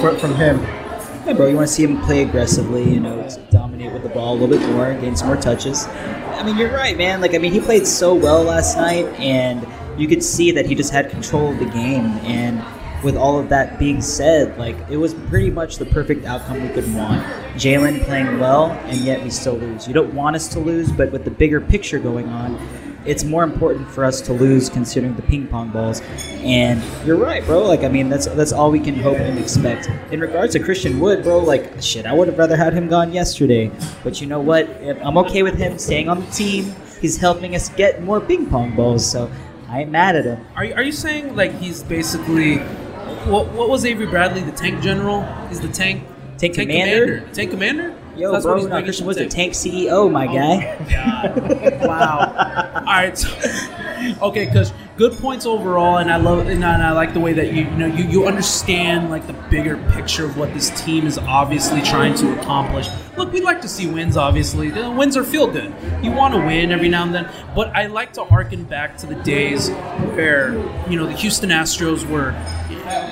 for 0.00 0.18
from 0.18 0.34
him. 0.34 0.85
Yeah, 1.26 1.32
bro, 1.32 1.48
you 1.48 1.56
want 1.56 1.66
to 1.66 1.74
see 1.74 1.82
him 1.82 2.00
play 2.02 2.22
aggressively, 2.22 2.88
you 2.88 3.00
know, 3.00 3.28
dominate 3.50 3.92
with 3.92 4.04
the 4.04 4.08
ball 4.10 4.34
a 4.34 4.36
little 4.38 4.56
bit 4.56 4.64
more, 4.70 4.94
gain 4.94 5.16
some 5.16 5.26
more 5.26 5.36
touches. 5.36 5.88
I 5.88 6.44
mean, 6.44 6.56
you're 6.56 6.72
right, 6.72 6.96
man. 6.96 7.20
Like, 7.20 7.34
I 7.34 7.38
mean, 7.38 7.52
he 7.52 7.58
played 7.58 7.84
so 7.84 8.14
well 8.14 8.44
last 8.44 8.76
night, 8.76 9.06
and 9.18 9.66
you 10.00 10.06
could 10.06 10.22
see 10.22 10.52
that 10.52 10.66
he 10.66 10.76
just 10.76 10.92
had 10.92 11.10
control 11.10 11.50
of 11.50 11.58
the 11.58 11.64
game. 11.64 12.04
And 12.22 12.62
with 13.02 13.16
all 13.16 13.40
of 13.40 13.48
that 13.48 13.76
being 13.76 14.00
said, 14.00 14.56
like, 14.56 14.76
it 14.88 14.98
was 14.98 15.14
pretty 15.14 15.50
much 15.50 15.78
the 15.78 15.86
perfect 15.86 16.24
outcome 16.26 16.62
we 16.62 16.68
could 16.68 16.94
want. 16.94 17.26
Jalen 17.56 18.04
playing 18.04 18.38
well, 18.38 18.70
and 18.84 18.98
yet 18.98 19.20
we 19.20 19.30
still 19.30 19.54
lose. 19.54 19.88
You 19.88 19.94
don't 19.94 20.14
want 20.14 20.36
us 20.36 20.46
to 20.50 20.60
lose, 20.60 20.92
but 20.92 21.10
with 21.10 21.24
the 21.24 21.32
bigger 21.32 21.60
picture 21.60 21.98
going 21.98 22.28
on, 22.28 22.56
it's 23.06 23.24
more 23.24 23.44
important 23.44 23.88
for 23.88 24.04
us 24.04 24.20
to 24.22 24.32
lose 24.32 24.68
considering 24.68 25.14
the 25.14 25.22
ping 25.22 25.46
pong 25.46 25.70
balls. 25.70 26.02
And 26.42 26.82
you're 27.06 27.16
right, 27.16 27.44
bro. 27.44 27.62
Like 27.62 27.80
I 27.80 27.88
mean, 27.88 28.08
that's 28.08 28.26
that's 28.26 28.52
all 28.52 28.70
we 28.70 28.80
can 28.80 28.94
hope 28.94 29.18
and 29.18 29.38
expect. 29.38 29.88
In 30.10 30.20
regards 30.20 30.52
to 30.54 30.60
Christian 30.60 31.00
Wood, 31.00 31.22
bro, 31.22 31.38
like 31.38 31.80
shit, 31.80 32.06
I 32.06 32.12
would 32.12 32.28
have 32.28 32.38
rather 32.38 32.56
had 32.56 32.72
him 32.72 32.88
gone 32.88 33.12
yesterday. 33.12 33.70
But 34.04 34.20
you 34.20 34.26
know 34.26 34.40
what? 34.40 34.68
I'm 35.02 35.18
okay 35.18 35.42
with 35.42 35.56
him 35.56 35.78
staying 35.78 36.08
on 36.08 36.20
the 36.24 36.30
team. 36.30 36.74
He's 37.00 37.16
helping 37.16 37.54
us 37.54 37.68
get 37.70 38.02
more 38.02 38.20
ping 38.20 38.46
pong 38.46 38.74
balls, 38.74 39.08
so 39.10 39.30
I 39.68 39.82
ain't 39.82 39.90
mad 39.90 40.16
at 40.16 40.24
him. 40.24 40.46
Are 40.54 40.64
you, 40.64 40.74
are 40.74 40.82
you 40.82 40.92
saying 40.92 41.36
like 41.36 41.52
he's 41.58 41.82
basically 41.82 42.58
what, 43.26 43.48
what 43.52 43.68
was 43.68 43.84
Avery 43.84 44.06
Bradley 44.06 44.42
the 44.42 44.52
tank 44.52 44.82
general? 44.82 45.22
Is 45.50 45.60
the 45.60 45.68
tank 45.68 46.02
Tank 46.38 46.54
commander? 46.54 47.20
Tank 47.32 47.50
commander? 47.50 47.94
Yo, 48.16 48.32
That's 48.32 48.46
what 48.46 48.60
bro, 48.60 48.66
no, 48.66 48.82
Christian 48.82 49.06
the 49.06 49.26
a 49.26 49.28
tank 49.28 49.52
CEO, 49.52 50.10
my 50.10 50.26
guy. 50.26 50.74
wow. 51.86 52.72
All 52.76 52.84
right. 52.84 53.16
So, 53.16 53.28
okay, 54.22 54.46
because 54.46 54.72
good 54.96 55.12
points 55.12 55.44
overall, 55.44 55.98
and 55.98 56.10
I 56.10 56.16
love 56.16 56.48
and 56.48 56.64
I, 56.64 56.92
like 56.92 57.12
the 57.12 57.20
way 57.20 57.32
that 57.34 57.52
you 57.52 57.64
you 57.64 57.70
know 57.70 57.86
you, 57.86 58.04
you 58.04 58.26
understand 58.26 59.10
like 59.10 59.26
the 59.26 59.34
bigger 59.50 59.76
picture 59.92 60.24
of 60.24 60.36
what 60.38 60.52
this 60.54 60.70
team 60.84 61.06
is 61.06 61.18
obviously 61.18 61.82
trying 61.82 62.14
to 62.14 62.40
accomplish. 62.40 62.88
Look, 63.16 63.32
we 63.32 63.40
like 63.40 63.60
to 63.62 63.68
see 63.68 63.86
wins. 63.86 64.16
Obviously, 64.16 64.70
the 64.70 64.90
wins 64.90 65.16
are 65.16 65.24
feel 65.24 65.46
good. 65.46 65.74
You 66.02 66.12
want 66.12 66.34
to 66.34 66.40
win 66.40 66.72
every 66.72 66.88
now 66.88 67.04
and 67.04 67.14
then, 67.14 67.30
but 67.54 67.68
I 67.76 67.86
like 67.86 68.12
to 68.14 68.24
harken 68.24 68.64
back 68.64 68.96
to 68.98 69.06
the 69.06 69.14
days 69.16 69.68
where 70.14 70.54
you 70.88 70.96
know 70.96 71.06
the 71.06 71.14
Houston 71.14 71.50
Astros 71.50 72.08
were. 72.08 72.34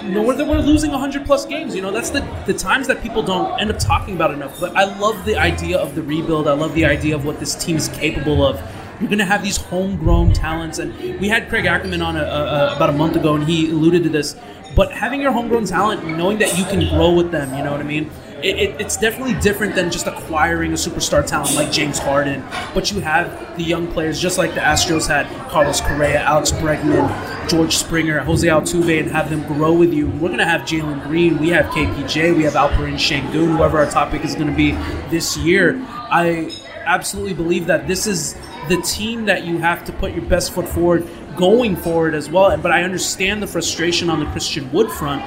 You 0.05 0.11
know, 0.11 0.33
they 0.33 0.45
were 0.45 0.61
losing 0.61 0.93
100 0.93 1.27
plus 1.27 1.47
games. 1.47 1.75
You 1.75 1.83
know, 1.83 1.91
that's 1.91 2.11
the, 2.11 2.21
the 2.47 2.55
times 2.55 2.87
that 2.87 3.03
people 3.03 3.23
don't 3.23 3.61
end 3.61 3.71
up 3.71 3.79
talking 3.79 4.15
about 4.15 4.33
enough. 4.33 4.61
But 4.61 4.77
I 4.77 4.85
love 4.99 5.25
the 5.25 5.37
idea 5.37 5.79
of 5.79 5.97
the 5.97 6.03
rebuild. 6.03 6.47
I 6.47 6.53
love 6.53 6.75
the 6.75 6.85
idea 6.85 7.17
of 7.17 7.25
what 7.25 7.41
this 7.41 7.57
team 7.57 7.77
is 7.77 7.89
capable 7.89 8.47
of. 8.47 8.61
You're 9.01 9.09
going 9.09 9.19
to 9.19 9.25
have 9.25 9.43
these 9.43 9.57
homegrown 9.57 10.33
talents. 10.33 10.79
And 10.79 10.95
we 11.21 11.29
had 11.29 11.49
Craig 11.49 11.67
Ackerman 11.67 12.03
on 12.03 12.17
a, 12.17 12.23
a, 12.23 12.25
a, 12.25 12.77
about 12.77 12.91
a 12.91 12.93
month 12.93 13.17
ago, 13.17 13.35
and 13.35 13.45
he 13.45 13.71
alluded 13.71 14.03
to 14.05 14.09
this. 14.09 14.37
But 14.77 14.93
having 14.93 15.21
your 15.21 15.33
homegrown 15.33 15.67
talent, 15.67 16.07
knowing 16.07 16.39
that 16.39 16.59
you 16.59 16.65
can 16.65 16.89
grow 16.89 17.13
with 17.13 17.31
them, 17.31 17.57
you 17.57 17.63
know 17.63 17.71
what 17.71 17.81
I 17.81 17.85
mean? 17.85 18.11
It, 18.43 18.59
it, 18.59 18.81
it's 18.81 18.97
definitely 18.97 19.35
different 19.41 19.75
than 19.75 19.91
just 19.91 20.07
acquiring 20.07 20.73
a 20.73 20.77
superstar 20.77 21.25
talent 21.27 21.55
like 21.55 21.73
James 21.73 21.99
Harden. 21.99 22.45
But 22.75 22.91
you 22.91 23.01
have 23.01 23.57
the 23.57 23.63
young 23.63 23.87
players, 23.87 24.21
just 24.21 24.37
like 24.37 24.53
the 24.55 24.61
Astros 24.61 25.09
had 25.09 25.27
Carlos 25.49 25.81
Correa, 25.81 26.21
Alex 26.21 26.53
Bregman, 26.53 27.49
George 27.49 27.77
Springer, 27.77 28.21
Jose 28.21 28.47
Altuve, 28.47 29.01
and 29.01 29.11
have 29.11 29.31
them 29.31 29.47
grow 29.47 29.73
with 29.73 29.95
you. 29.95 30.09
We're 30.09 30.29
going 30.29 30.39
to 30.39 30.45
have 30.45 30.63
Jalen 30.63 31.05
Green, 31.05 31.39
we 31.39 31.49
have 31.51 31.67
KPJ, 31.67 32.37
we 32.37 32.43
have 32.43 32.55
Alperen 32.55 32.95
Sengun, 32.95 33.57
whoever 33.57 33.79
our 33.79 33.91
topic 33.91 34.25
is 34.25 34.35
going 34.35 34.49
to 34.49 34.57
be 34.57 34.73
this 35.09 35.37
year. 35.39 35.81
I 36.11 36.51
absolutely 36.87 37.35
believe 37.35 37.67
that 37.67 37.87
this 37.87 38.07
is 38.07 38.35
the 38.69 38.81
team 38.83 39.27
that 39.27 39.45
you 39.45 39.59
have 39.59 39.85
to 39.85 39.93
put 39.93 40.13
your 40.13 40.25
best 40.25 40.53
foot 40.53 40.69
forward 40.69 41.07
going 41.37 41.77
forward 41.77 42.15
as 42.15 42.31
well. 42.31 42.57
But 42.57 42.73
I 42.73 42.83
understand 42.83 43.43
the 43.43 43.47
frustration 43.47 44.09
on 44.11 44.21
the 44.21 44.27
Christian 44.27 44.71
Wood 44.73 44.91
front 44.91 45.23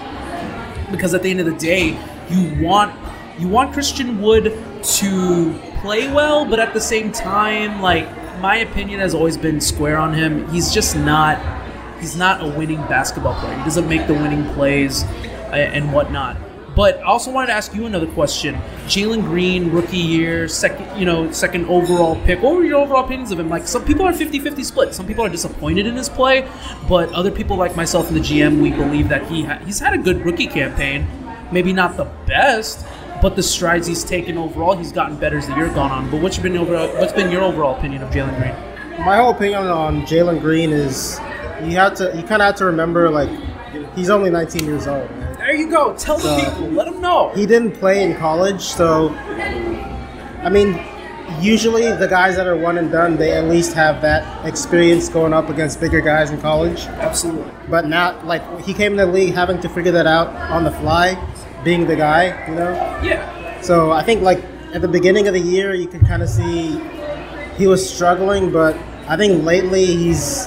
because 0.91 1.13
at 1.13 1.23
the 1.23 1.29
end 1.29 1.39
of 1.39 1.45
the 1.45 1.57
day, 1.57 1.99
you 2.29 2.63
want 2.63 2.93
you 3.39 3.47
want 3.47 3.73
Christian 3.73 4.21
Wood 4.21 4.57
to 4.83 5.59
play 5.81 6.11
well, 6.11 6.45
but 6.45 6.59
at 6.59 6.73
the 6.73 6.81
same 6.81 7.11
time, 7.11 7.81
like 7.81 8.07
my 8.39 8.57
opinion 8.57 8.99
has 8.99 9.13
always 9.13 9.37
been 9.37 9.61
square 9.61 9.97
on 9.97 10.13
him. 10.13 10.47
He's 10.49 10.73
just 10.73 10.95
not 10.95 11.39
he's 11.99 12.15
not 12.15 12.43
a 12.43 12.47
winning 12.47 12.81
basketball 12.87 13.39
player. 13.39 13.57
He 13.57 13.63
doesn't 13.63 13.87
make 13.87 14.07
the 14.07 14.13
winning 14.13 14.45
plays 14.53 15.03
uh, 15.03 15.55
and 15.55 15.93
whatnot. 15.93 16.37
But 16.77 16.99
I 16.99 17.05
also 17.05 17.31
wanted 17.31 17.47
to 17.47 17.53
ask 17.53 17.73
you 17.73 17.87
another 17.87 18.05
question. 18.05 18.53
Jalen 18.85 19.23
Green, 19.23 19.71
rookie 19.71 19.97
year, 19.97 20.47
second, 20.47 20.99
you 20.99 21.07
know, 21.07 21.31
second 21.31 21.65
overall 21.65 22.15
pick. 22.23 22.39
What 22.43 22.55
were 22.55 22.63
your 22.63 22.81
overall 22.81 23.03
opinions 23.03 23.31
of 23.31 23.39
him? 23.39 23.49
Like 23.49 23.67
some 23.67 23.83
people 23.83 24.05
are 24.05 24.13
50-50 24.13 24.63
split. 24.63 24.93
Some 24.93 25.07
people 25.07 25.25
are 25.25 25.29
disappointed 25.29 25.87
in 25.87 25.95
his 25.95 26.07
play, 26.07 26.47
but 26.87 27.11
other 27.13 27.31
people 27.31 27.57
like 27.57 27.75
myself 27.75 28.09
and 28.09 28.15
the 28.15 28.21
GM, 28.21 28.61
we 28.61 28.69
believe 28.69 29.09
that 29.09 29.25
he 29.25 29.43
ha- 29.43 29.57
he's 29.65 29.79
had 29.79 29.95
a 29.95 29.97
good 29.97 30.23
rookie 30.23 30.45
campaign. 30.45 31.07
Maybe 31.51 31.73
not 31.73 31.97
the 31.97 32.05
best, 32.27 32.85
but 33.23 33.35
the 33.35 33.41
strides 33.41 33.87
he's 33.87 34.03
taken 34.03 34.37
overall, 34.37 34.77
he's 34.77 34.91
gotten 34.91 35.17
better 35.17 35.39
as 35.39 35.47
the 35.47 35.55
year 35.55 35.69
gone 35.69 35.89
on. 35.89 36.11
But 36.11 36.21
what's 36.21 36.37
been 36.37 36.55
overall, 36.55 36.89
what's 36.99 37.13
been 37.13 37.31
your 37.31 37.41
overall 37.41 37.75
opinion 37.75 38.03
of 38.03 38.11
Jalen 38.11 38.37
Green? 38.37 39.03
My 39.03 39.17
whole 39.17 39.31
opinion 39.31 39.65
on 39.65 40.03
Jalen 40.03 40.41
Green 40.41 40.71
is 40.71 41.19
you 41.63 41.71
have 41.71 41.95
to 41.95 42.15
you 42.15 42.21
kind 42.21 42.43
of 42.43 42.49
have 42.49 42.55
to 42.57 42.65
remember 42.65 43.09
like 43.09 43.31
he's 43.95 44.11
only 44.11 44.29
19 44.29 44.63
years 44.63 44.85
old. 44.85 45.09
Man. 45.09 45.26
There 45.47 45.55
you 45.55 45.69
go. 45.69 45.95
Tell 45.95 46.17
the 46.17 46.43
people. 46.43 46.67
Let 46.71 46.91
them 46.91 46.99
know. 46.99 47.29
He 47.33 47.45
didn't 47.45 47.71
play 47.71 48.03
in 48.03 48.17
college, 48.17 48.61
so 48.61 49.11
I 50.43 50.49
mean, 50.49 50.77
usually 51.39 51.89
the 51.89 52.09
guys 52.09 52.35
that 52.35 52.45
are 52.47 52.57
one 52.57 52.77
and 52.77 52.91
done, 52.91 53.15
they 53.15 53.31
at 53.31 53.45
least 53.45 53.71
have 53.71 54.01
that 54.01 54.45
experience 54.45 55.07
going 55.07 55.31
up 55.31 55.47
against 55.47 55.79
bigger 55.79 56.01
guys 56.01 56.31
in 56.31 56.41
college. 56.41 56.81
Absolutely. 56.87 57.49
But 57.69 57.87
not 57.87 58.27
like 58.27 58.43
he 58.59 58.73
came 58.73 58.91
in 58.91 58.97
the 58.97 59.05
league 59.05 59.35
having 59.35 59.61
to 59.61 59.69
figure 59.69 59.93
that 59.93 60.05
out 60.05 60.27
on 60.51 60.65
the 60.65 60.71
fly, 60.71 61.15
being 61.63 61.87
the 61.87 61.95
guy, 61.95 62.45
you 62.49 62.55
know. 62.55 62.73
Yeah. 63.01 63.61
So 63.61 63.93
I 63.93 64.03
think 64.03 64.23
like 64.23 64.43
at 64.73 64.81
the 64.81 64.89
beginning 64.89 65.29
of 65.29 65.33
the 65.33 65.39
year, 65.39 65.73
you 65.73 65.87
could 65.87 66.05
kind 66.05 66.21
of 66.21 66.27
see 66.27 66.77
he 67.55 67.67
was 67.67 67.89
struggling, 67.89 68.51
but 68.51 68.75
I 69.07 69.15
think 69.15 69.45
lately 69.45 69.85
he's 69.85 70.45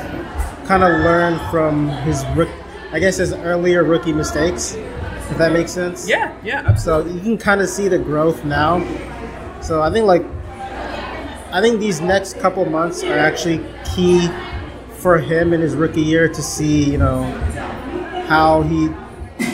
kind 0.66 0.84
of 0.84 0.90
learned 1.00 1.40
from 1.50 1.88
his, 1.88 2.22
I 2.92 2.98
guess, 2.98 3.16
his 3.16 3.32
earlier 3.32 3.82
rookie 3.82 4.12
mistakes. 4.12 4.76
If 5.30 5.38
that 5.38 5.52
makes 5.52 5.72
sense. 5.72 6.08
Yeah, 6.08 6.34
yeah, 6.42 6.74
So 6.74 7.04
you 7.06 7.20
can 7.20 7.38
kind 7.38 7.60
of 7.60 7.68
see 7.68 7.88
the 7.88 7.98
growth 7.98 8.44
now. 8.44 8.80
So 9.62 9.82
I 9.82 9.90
think 9.90 10.06
like, 10.06 10.24
I 11.52 11.60
think 11.60 11.80
these 11.80 12.00
next 12.00 12.38
couple 12.38 12.64
months 12.64 13.02
are 13.02 13.18
actually 13.18 13.64
key 13.84 14.28
for 14.98 15.18
him 15.18 15.52
in 15.52 15.60
his 15.60 15.74
rookie 15.74 16.00
year 16.02 16.28
to 16.28 16.42
see, 16.42 16.90
you 16.90 16.98
know, 16.98 17.22
how 18.26 18.62
he, 18.62 18.88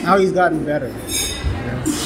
how 0.01 0.17
he's 0.17 0.31
gotten 0.31 0.65
better. 0.65 0.93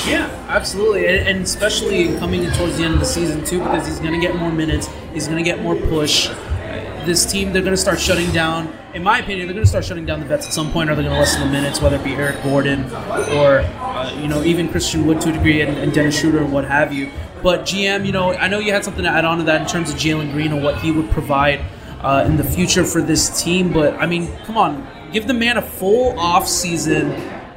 Yeah, 0.07 0.30
absolutely, 0.49 1.07
and, 1.07 1.27
and 1.27 1.41
especially 1.43 2.15
coming 2.18 2.43
in 2.43 2.52
towards 2.53 2.77
the 2.77 2.84
end 2.84 2.93
of 2.93 2.99
the 2.99 3.06
season 3.06 3.43
too, 3.43 3.60
because 3.60 3.88
he's 3.88 3.99
going 3.99 4.19
to 4.19 4.19
get 4.19 4.35
more 4.35 4.52
minutes, 4.52 4.89
he's 5.14 5.27
going 5.27 5.38
to 5.38 5.43
get 5.43 5.61
more 5.61 5.76
push. 5.76 6.30
This 7.06 7.26
team, 7.26 7.52
they're 7.52 7.64
going 7.64 7.76
to 7.76 7.82
start 7.82 7.99
shutting 7.99 8.32
down. 8.32 8.72
In 8.94 9.03
my 9.03 9.19
opinion, 9.19 9.48
they're 9.48 9.56
going 9.56 9.65
to 9.65 9.69
start 9.69 9.86
shutting 9.86 10.06
down 10.06 10.19
the 10.19 10.26
vets 10.26 10.45
at 10.45 10.53
some 10.53 10.72
point, 10.72 10.90
or 10.90 10.95
they're 10.95 11.03
going 11.03 11.15
to 11.15 11.19
lessen 11.19 11.41
the 11.41 11.52
minutes, 11.52 11.82
whether 11.82 11.95
it 11.95 12.03
be 12.03 12.14
Eric 12.14 12.44
Gordon 12.44 12.84
or 13.34 13.60
uh, 13.60 14.15
you 14.22 14.28
know 14.28 14.44
even 14.44 14.69
Christian 14.69 15.07
Wood 15.07 15.19
to 15.22 15.30
a 15.30 15.32
degree, 15.32 15.61
and, 15.61 15.78
and 15.78 15.91
Dennis 15.94 16.19
Schroeder 16.19 16.40
and 16.40 16.53
what 16.53 16.65
have 16.65 16.94
you. 16.94 17.10
But 17.41 17.61
GM, 17.61 18.06
you 18.06 18.11
know, 18.11 18.34
I 18.34 18.48
know 18.48 18.60
you 18.60 18.72
had 18.72 18.84
something 18.84 19.03
to 19.03 19.10
add 19.10 19.26
on 19.26 19.40
to 19.40 19.44
that 19.45 19.61
in 19.61 19.68
terms 19.68 19.90
of 19.90 19.95
Jalen 19.95 20.32
Green 20.32 20.52
and 20.52 20.64
what 20.64 20.78
he 20.78 20.91
would 20.91 21.10
provide 21.10 21.61
uh, 22.02 22.23
in 22.28 22.38
the 22.38 22.44
future 22.44 22.86
for 22.86 23.02
this 23.02 23.41
team. 23.41 23.73
But 23.73 23.95
I 23.95 24.06
mean, 24.06 24.36
come 24.45 24.57
on, 24.57 24.88
give 25.11 25.28
the 25.28 25.34
man 25.34 25.57
a 25.57 25.61
full 25.61 26.18
off 26.19 26.48
season 26.48 27.10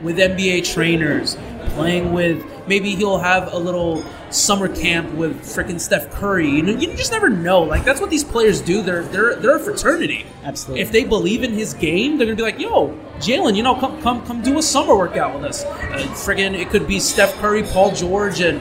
with 0.03 0.19
NBA 0.19 0.73
trainers, 0.73 1.37
playing 1.71 2.13
with. 2.13 2.45
Maybe 2.67 2.95
he'll 2.95 3.19
have 3.19 3.53
a 3.53 3.59
little 3.59 4.03
summer 4.35 4.69
camp 4.75 5.13
with 5.15 5.41
freaking 5.43 5.81
Steph 5.81 6.11
Curry. 6.11 6.49
You 6.49 6.63
know, 6.63 6.73
you 6.73 6.89
just 6.97 7.13
never 7.13 7.29
know. 7.29 7.63
Like 7.63 7.85
that's 7.85 8.01
what 8.01 8.11
these 8.11 8.25
players 8.25 8.61
do. 8.61 8.83
They're 8.83 9.03
they're 9.05 9.37
they're 9.37 9.57
a 9.57 9.61
fraternity. 9.61 10.27
Absolutely. 10.43 10.83
If 10.83 10.93
they 10.93 11.05
believe 11.05 11.43
in 11.43 11.53
his 11.53 11.75
game, 11.75 12.19
they're 12.19 12.27
gonna 12.27 12.37
be 12.37 12.43
like, 12.43 12.59
"Yo, 12.59 12.89
Jalen, 13.19 13.57
you 13.57 13.63
know, 13.63 13.75
come 13.77 14.01
come 14.03 14.25
come 14.27 14.43
do 14.43 14.59
a 14.59 14.63
summer 14.63 14.97
workout 14.97 15.35
with 15.35 15.45
us." 15.45 15.65
Uh, 15.65 16.07
friggin', 16.15 16.55
it 16.55 16.69
could 16.71 16.87
be 16.87 16.99
Steph 17.01 17.35
Curry, 17.39 17.63
Paul 17.63 17.93
George, 17.93 18.41
and 18.41 18.61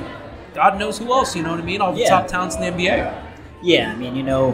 God 0.53 0.77
knows 0.77 0.97
who 0.99 1.11
else. 1.11 1.35
You 1.35 1.43
know 1.43 1.51
what 1.51 1.59
I 1.59 1.63
mean? 1.63 1.81
All 1.81 1.91
the 1.93 2.01
Yeah. 2.01 2.09
top 2.09 2.27
talents 2.27 2.55
in 2.55 2.61
the 2.61 2.67
NBA. 2.67 3.11
Yeah, 3.65 3.93
I 3.93 3.95
mean, 3.95 4.13
you 4.17 4.23
know, 4.23 4.47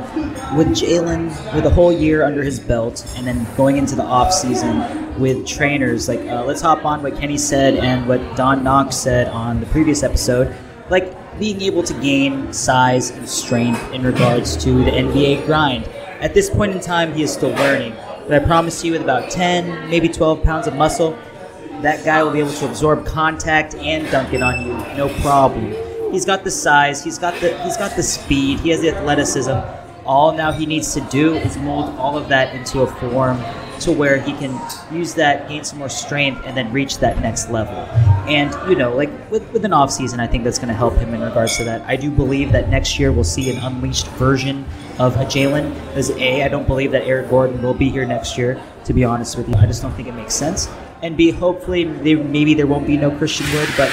with 0.55 0.67
Jalen, 0.67 1.29
with 1.55 1.65
a 1.65 1.69
whole 1.71 1.91
year 1.91 2.23
under 2.23 2.43
his 2.43 2.59
belt, 2.59 3.03
and 3.17 3.25
then 3.25 3.47
going 3.57 3.77
into 3.77 3.95
the 3.95 4.03
off 4.03 4.31
season 4.31 5.19
with 5.19 5.47
trainers, 5.47 6.07
like 6.07 6.19
uh, 6.27 6.43
let's 6.45 6.61
hop 6.61 6.85
on 6.85 7.01
what 7.01 7.17
Kenny 7.19 7.35
said 7.37 7.75
and 7.77 8.07
what 8.07 8.21
Don 8.37 8.63
Knox 8.63 8.95
said 8.95 9.27
on 9.29 9.61
the 9.61 9.65
previous 9.65 10.03
episode, 10.03 10.55
like 10.89 11.39
being 11.39 11.61
able 11.61 11.83
to 11.83 11.93
gain 11.95 12.51
size 12.51 13.11
and 13.11 13.27
strength 13.27 13.81
in 13.93 14.03
regards 14.03 14.57
to 14.57 14.83
the 14.83 14.91
NBA 14.91 15.45
grind. 15.45 15.85
At 16.21 16.33
this 16.33 16.49
point 16.49 16.73
in 16.73 16.81
time, 16.81 17.13
he 17.13 17.23
is 17.23 17.31
still 17.31 17.51
learning, 17.51 17.95
but 18.27 18.41
I 18.41 18.45
promise 18.45 18.83
you, 18.83 18.91
with 18.91 19.01
about 19.01 19.31
10, 19.31 19.89
maybe 19.89 20.09
12 20.09 20.43
pounds 20.43 20.67
of 20.67 20.75
muscle, 20.75 21.17
that 21.81 22.03
guy 22.03 22.21
will 22.23 22.31
be 22.31 22.39
able 22.39 22.51
to 22.51 22.65
absorb 22.67 23.05
contact 23.05 23.73
and 23.75 24.09
dunk 24.11 24.33
it 24.33 24.41
on 24.41 24.65
you, 24.65 24.73
no 24.97 25.07
problem. 25.21 25.73
He's 26.11 26.25
got 26.25 26.43
the 26.43 26.51
size, 26.51 27.03
he's 27.03 27.17
got 27.17 27.39
the 27.39 27.57
he's 27.63 27.77
got 27.77 27.95
the 27.95 28.03
speed, 28.03 28.59
he 28.59 28.69
has 28.69 28.81
the 28.81 28.89
athleticism. 28.95 29.57
All 30.05 30.33
now 30.33 30.51
he 30.51 30.65
needs 30.65 30.93
to 30.95 31.01
do 31.01 31.35
is 31.35 31.55
mold 31.57 31.95
all 31.97 32.17
of 32.17 32.27
that 32.29 32.53
into 32.55 32.81
a 32.81 32.87
form 32.87 33.37
to 33.81 33.91
where 33.91 34.19
he 34.19 34.33
can 34.33 34.59
use 34.91 35.13
that, 35.15 35.47
gain 35.47 35.63
some 35.63 35.79
more 35.79 35.89
strength, 35.89 36.41
and 36.45 36.55
then 36.55 36.71
reach 36.71 36.97
that 36.99 37.19
next 37.19 37.49
level. 37.49 37.75
And 38.27 38.53
you 38.69 38.75
know, 38.75 38.95
like 38.95 39.09
with, 39.31 39.51
with 39.51 39.65
an 39.65 39.73
off 39.73 39.91
season, 39.91 40.19
I 40.19 40.27
think 40.27 40.43
that's 40.43 40.59
going 40.59 40.69
to 40.69 40.73
help 40.73 40.95
him 40.95 41.13
in 41.13 41.21
regards 41.21 41.57
to 41.57 41.63
that. 41.65 41.81
I 41.87 41.95
do 41.95 42.11
believe 42.11 42.51
that 42.51 42.69
next 42.69 42.99
year 42.99 43.11
we'll 43.11 43.23
see 43.23 43.49
an 43.49 43.57
unleashed 43.63 44.07
version 44.09 44.65
of 44.99 45.15
a 45.15 45.25
Jalen. 45.25 45.75
As 45.95 46.09
a, 46.11 46.43
I 46.43 46.47
don't 46.47 46.67
believe 46.67 46.91
that 46.91 47.03
Eric 47.03 47.29
Gordon 47.29 47.61
will 47.61 47.73
be 47.73 47.89
here 47.89 48.05
next 48.05 48.37
year. 48.37 48.61
To 48.85 48.93
be 48.93 49.03
honest 49.03 49.37
with 49.37 49.47
you, 49.47 49.55
I 49.55 49.65
just 49.65 49.81
don't 49.81 49.93
think 49.93 50.07
it 50.07 50.13
makes 50.15 50.35
sense. 50.35 50.67
And 51.01 51.15
B, 51.15 51.31
hopefully, 51.31 51.85
maybe 51.85 52.53
there 52.53 52.67
won't 52.67 52.85
be 52.85 52.97
no 52.97 53.09
Christian 53.17 53.45
Wood, 53.53 53.69
but 53.77 53.91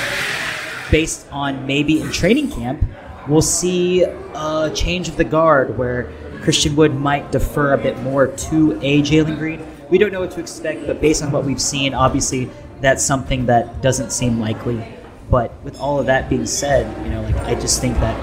based 0.91 1.27
on 1.31 1.67
maybe 1.67 2.01
in 2.01 2.11
training 2.11 2.51
camp, 2.51 2.85
we'll 3.29 3.43
see 3.43 4.03
a 4.03 4.73
change 4.75 5.09
of 5.09 5.17
the 5.17 5.25
guard 5.25 5.77
where 5.79 6.13
Christian 6.43 6.77
Wood 6.77 6.95
might 6.95 7.33
defer 7.33 7.73
a 7.73 7.79
bit 7.79 7.99
more 8.01 8.29
to 8.29 8.79
a 8.83 9.03
Jalen 9.03 9.39
Green. 9.39 9.76
We 9.89 9.99
don't 9.99 10.13
know 10.13 10.21
what 10.21 10.33
to 10.33 10.41
expect, 10.41 10.87
but 10.87 11.01
based 11.01 11.23
on 11.23 11.31
what 11.31 11.45
we've 11.45 11.61
seen, 11.61 11.95
obviously 11.95 12.51
that's 12.81 13.05
something 13.05 13.47
that 13.47 13.83
doesn't 13.83 14.11
seem 14.11 14.41
likely. 14.41 14.85
But 15.31 15.53
with 15.63 15.79
all 15.81 15.99
of 15.99 16.07
that 16.07 16.29
being 16.29 16.47
said, 16.47 16.87
you 17.05 17.11
know, 17.13 17.23
like 17.23 17.37
I 17.37 17.55
just 17.55 17.81
think 17.81 17.95
that 17.99 18.17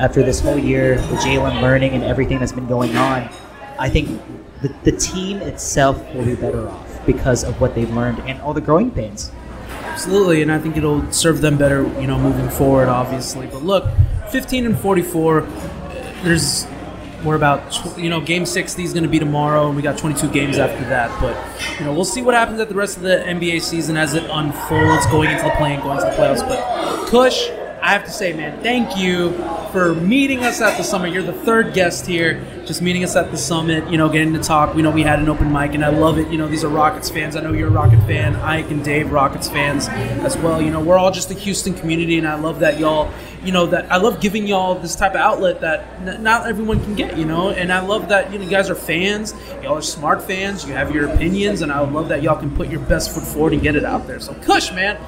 after 0.00 0.22
this 0.22 0.40
whole 0.40 0.58
year 0.58 0.94
with 0.94 1.20
Jalen 1.20 1.60
learning 1.62 1.92
and 1.92 2.02
everything 2.04 2.38
that's 2.38 2.52
been 2.52 2.66
going 2.66 2.96
on, 2.96 3.28
I 3.78 3.88
think 3.88 4.20
the, 4.62 4.68
the 4.84 4.92
team 4.92 5.38
itself 5.38 5.96
will 6.14 6.24
be 6.24 6.34
better 6.34 6.68
off 6.68 7.06
because 7.06 7.44
of 7.44 7.60
what 7.60 7.74
they've 7.74 7.90
learned 7.90 8.20
and 8.20 8.40
all 8.40 8.54
the 8.54 8.60
growing 8.60 8.90
pains. 8.90 9.30
Absolutely, 9.84 10.42
and 10.42 10.50
I 10.50 10.58
think 10.58 10.76
it'll 10.76 11.10
serve 11.12 11.40
them 11.40 11.58
better, 11.58 11.82
you 12.00 12.06
know, 12.06 12.18
moving 12.18 12.48
forward, 12.48 12.88
obviously. 12.88 13.46
But 13.46 13.62
look, 13.62 13.88
15 14.30 14.66
and 14.66 14.78
44. 14.78 15.40
uh, 15.42 15.46
There's 16.22 16.66
we're 17.24 17.36
about 17.36 17.70
tw- 17.72 17.98
you 17.98 18.10
know 18.10 18.20
game 18.20 18.46
60 18.46 18.82
is 18.82 18.92
going 18.92 19.02
to 19.02 19.08
be 19.08 19.18
tomorrow, 19.18 19.66
and 19.68 19.76
we 19.76 19.82
got 19.82 19.98
22 19.98 20.30
games 20.30 20.58
after 20.58 20.82
that. 20.88 21.10
But 21.20 21.36
you 21.78 21.84
know 21.84 21.92
we'll 21.92 22.04
see 22.04 22.22
what 22.22 22.34
happens 22.34 22.60
at 22.60 22.68
the 22.68 22.74
rest 22.74 22.96
of 22.96 23.02
the 23.02 23.16
NBA 23.26 23.62
season 23.62 23.96
as 23.96 24.14
it 24.14 24.24
unfolds, 24.30 25.06
going 25.06 25.30
into 25.30 25.44
the 25.44 25.50
play-in, 25.50 25.80
going 25.80 25.98
to 25.98 26.04
the 26.04 26.10
playoffs. 26.12 26.46
But 26.46 27.08
Kush, 27.08 27.48
I 27.82 27.92
have 27.92 28.04
to 28.04 28.10
say, 28.10 28.32
man, 28.34 28.62
thank 28.62 28.96
you 28.98 29.32
for 29.72 29.94
meeting 29.94 30.40
us 30.40 30.60
at 30.60 30.76
the 30.76 30.82
summit. 30.84 31.12
You're 31.14 31.22
the 31.22 31.32
third 31.32 31.72
guest 31.72 32.06
here, 32.06 32.44
just 32.66 32.82
meeting 32.82 33.02
us 33.04 33.16
at 33.16 33.30
the 33.30 33.38
summit. 33.38 33.88
You 33.90 33.96
know, 33.96 34.08
getting 34.10 34.34
to 34.34 34.38
talk. 34.38 34.74
We 34.74 34.82
know 34.82 34.90
we 34.90 35.02
had 35.02 35.18
an 35.18 35.28
open 35.28 35.50
mic, 35.50 35.74
and 35.74 35.82
I 35.84 35.88
love 35.88 36.18
it. 36.18 36.28
You 36.28 36.36
know, 36.36 36.46
these 36.46 36.62
are 36.62 36.68
Rockets 36.68 37.08
fans. 37.08 37.36
I 37.36 37.40
know 37.40 37.52
you're 37.52 37.68
a 37.68 37.70
Rocket 37.70 38.00
fan. 38.06 38.36
Ike 38.36 38.70
and 38.70 38.84
Dave, 38.84 39.10
Rockets 39.12 39.48
fans 39.48 39.88
as 39.88 40.36
well. 40.36 40.60
You 40.60 40.70
know, 40.70 40.80
we're 40.80 40.98
all 40.98 41.10
just 41.10 41.30
a 41.30 41.34
Houston 41.34 41.72
community, 41.72 42.18
and 42.18 42.28
I 42.28 42.34
love 42.34 42.60
that 42.60 42.78
y'all. 42.78 43.10
You 43.42 43.52
know 43.52 43.64
that 43.68 43.90
I 43.90 43.96
love 43.96 44.20
giving 44.20 44.46
y'all 44.46 44.74
this 44.74 44.94
type 44.94 45.12
of 45.12 45.20
outlet 45.20 45.62
that 45.62 45.86
n- 46.06 46.22
not 46.22 46.46
everyone 46.46 46.84
can 46.84 46.94
get. 46.94 47.16
You 47.16 47.24
know, 47.24 47.48
and 47.50 47.72
I 47.72 47.80
love 47.80 48.10
that 48.10 48.30
you 48.30 48.38
know 48.38 48.44
you 48.44 48.50
guys 48.50 48.68
are 48.68 48.74
fans. 48.74 49.34
Y'all 49.62 49.78
are 49.78 49.82
smart 49.82 50.22
fans. 50.22 50.66
You 50.66 50.74
have 50.74 50.94
your 50.94 51.08
opinions, 51.08 51.62
and 51.62 51.72
I 51.72 51.80
love 51.80 52.08
that 52.08 52.22
y'all 52.22 52.36
can 52.38 52.54
put 52.54 52.68
your 52.68 52.80
best 52.80 53.14
foot 53.14 53.22
forward 53.24 53.54
and 53.54 53.62
get 53.62 53.74
it 53.74 53.84
out 53.86 54.06
there. 54.06 54.20
So, 54.20 54.34
Kush, 54.34 54.70
man. 54.72 54.98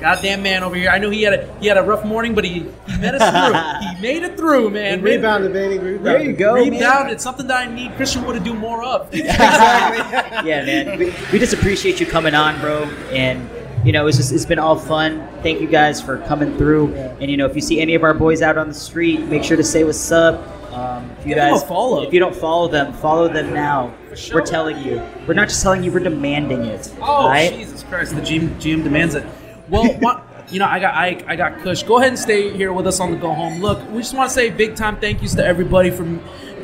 Goddamn 0.00 0.42
man 0.42 0.62
over 0.62 0.76
here. 0.76 0.90
I 0.90 0.98
know 0.98 1.10
he 1.10 1.22
had 1.22 1.34
a 1.34 1.58
he 1.60 1.66
had 1.66 1.78
a 1.78 1.82
rough 1.82 2.04
morning, 2.04 2.34
but 2.34 2.44
he, 2.44 2.60
he 2.86 2.98
met 2.98 3.14
us 3.14 3.22
through. 3.30 3.88
he 3.88 4.02
made 4.02 4.22
it 4.22 4.36
through, 4.36 4.70
man. 4.70 4.98
He 4.98 5.04
rebounded, 5.04 5.52
baby. 5.52 5.78
Rebounded. 5.78 6.04
There 6.04 6.22
you 6.22 6.32
go, 6.32 6.54
man. 6.54 6.70
Rebounded. 6.70 7.20
Something 7.20 7.46
that 7.46 7.68
I 7.68 7.72
need 7.74 7.94
Christian 7.96 8.24
Wood 8.24 8.34
to 8.34 8.40
do 8.40 8.54
more 8.54 8.82
of. 8.82 9.12
exactly. 9.14 10.48
yeah, 10.48 10.64
man. 10.64 10.98
We, 10.98 11.14
we 11.32 11.38
just 11.38 11.54
appreciate 11.54 12.00
you 12.00 12.06
coming 12.06 12.34
on, 12.34 12.60
bro. 12.60 12.84
And 13.10 13.48
you 13.84 13.92
know, 13.92 14.06
it's 14.06 14.16
just 14.16 14.32
it's 14.32 14.44
been 14.44 14.58
all 14.58 14.76
fun. 14.76 15.26
Thank 15.42 15.60
you 15.60 15.68
guys 15.68 16.02
for 16.02 16.18
coming 16.18 16.56
through. 16.56 16.94
And 16.94 17.30
you 17.30 17.36
know, 17.36 17.46
if 17.46 17.54
you 17.54 17.60
see 17.62 17.80
any 17.80 17.94
of 17.94 18.02
our 18.02 18.14
boys 18.14 18.42
out 18.42 18.58
on 18.58 18.68
the 18.68 18.74
street, 18.74 19.20
make 19.20 19.44
sure 19.44 19.56
to 19.56 19.64
say 19.64 19.84
what's 19.84 20.10
up. 20.10 20.40
Um, 20.72 21.10
if 21.12 21.26
you 21.26 21.34
Give 21.34 21.38
guys 21.38 21.62
follow. 21.64 22.02
if 22.02 22.12
you 22.12 22.20
don't 22.20 22.34
follow 22.36 22.68
them, 22.68 22.92
follow 22.94 23.28
them 23.28 23.54
now. 23.54 23.94
sure. 24.14 24.40
We're 24.40 24.46
telling 24.46 24.76
you. 24.84 25.00
We're 25.26 25.34
not 25.34 25.48
just 25.48 25.62
telling 25.62 25.82
you. 25.82 25.90
We're 25.90 26.00
demanding 26.00 26.64
it. 26.64 26.92
Oh 26.98 27.02
all 27.04 27.28
right? 27.28 27.50
Jesus 27.52 27.82
Christ! 27.84 28.14
The 28.14 28.20
GM, 28.20 28.56
GM 28.56 28.82
demands 28.84 29.14
it. 29.14 29.24
Well, 29.68 29.84
you 30.50 30.60
know, 30.60 30.66
I 30.66 30.78
got 30.78 30.94
Ike, 30.94 31.24
I 31.26 31.36
got 31.36 31.58
Kush. 31.60 31.82
Go 31.82 31.98
ahead 31.98 32.10
and 32.10 32.18
stay 32.18 32.52
here 32.56 32.72
with 32.72 32.86
us 32.86 33.00
on 33.00 33.10
the 33.10 33.16
go 33.16 33.32
home. 33.32 33.60
Look, 33.60 33.88
we 33.90 33.98
just 33.98 34.14
want 34.14 34.30
to 34.30 34.34
say 34.34 34.50
big 34.50 34.76
time 34.76 34.98
thank 35.00 35.22
yous 35.22 35.34
to 35.34 35.44
everybody 35.44 35.90
for 35.90 36.04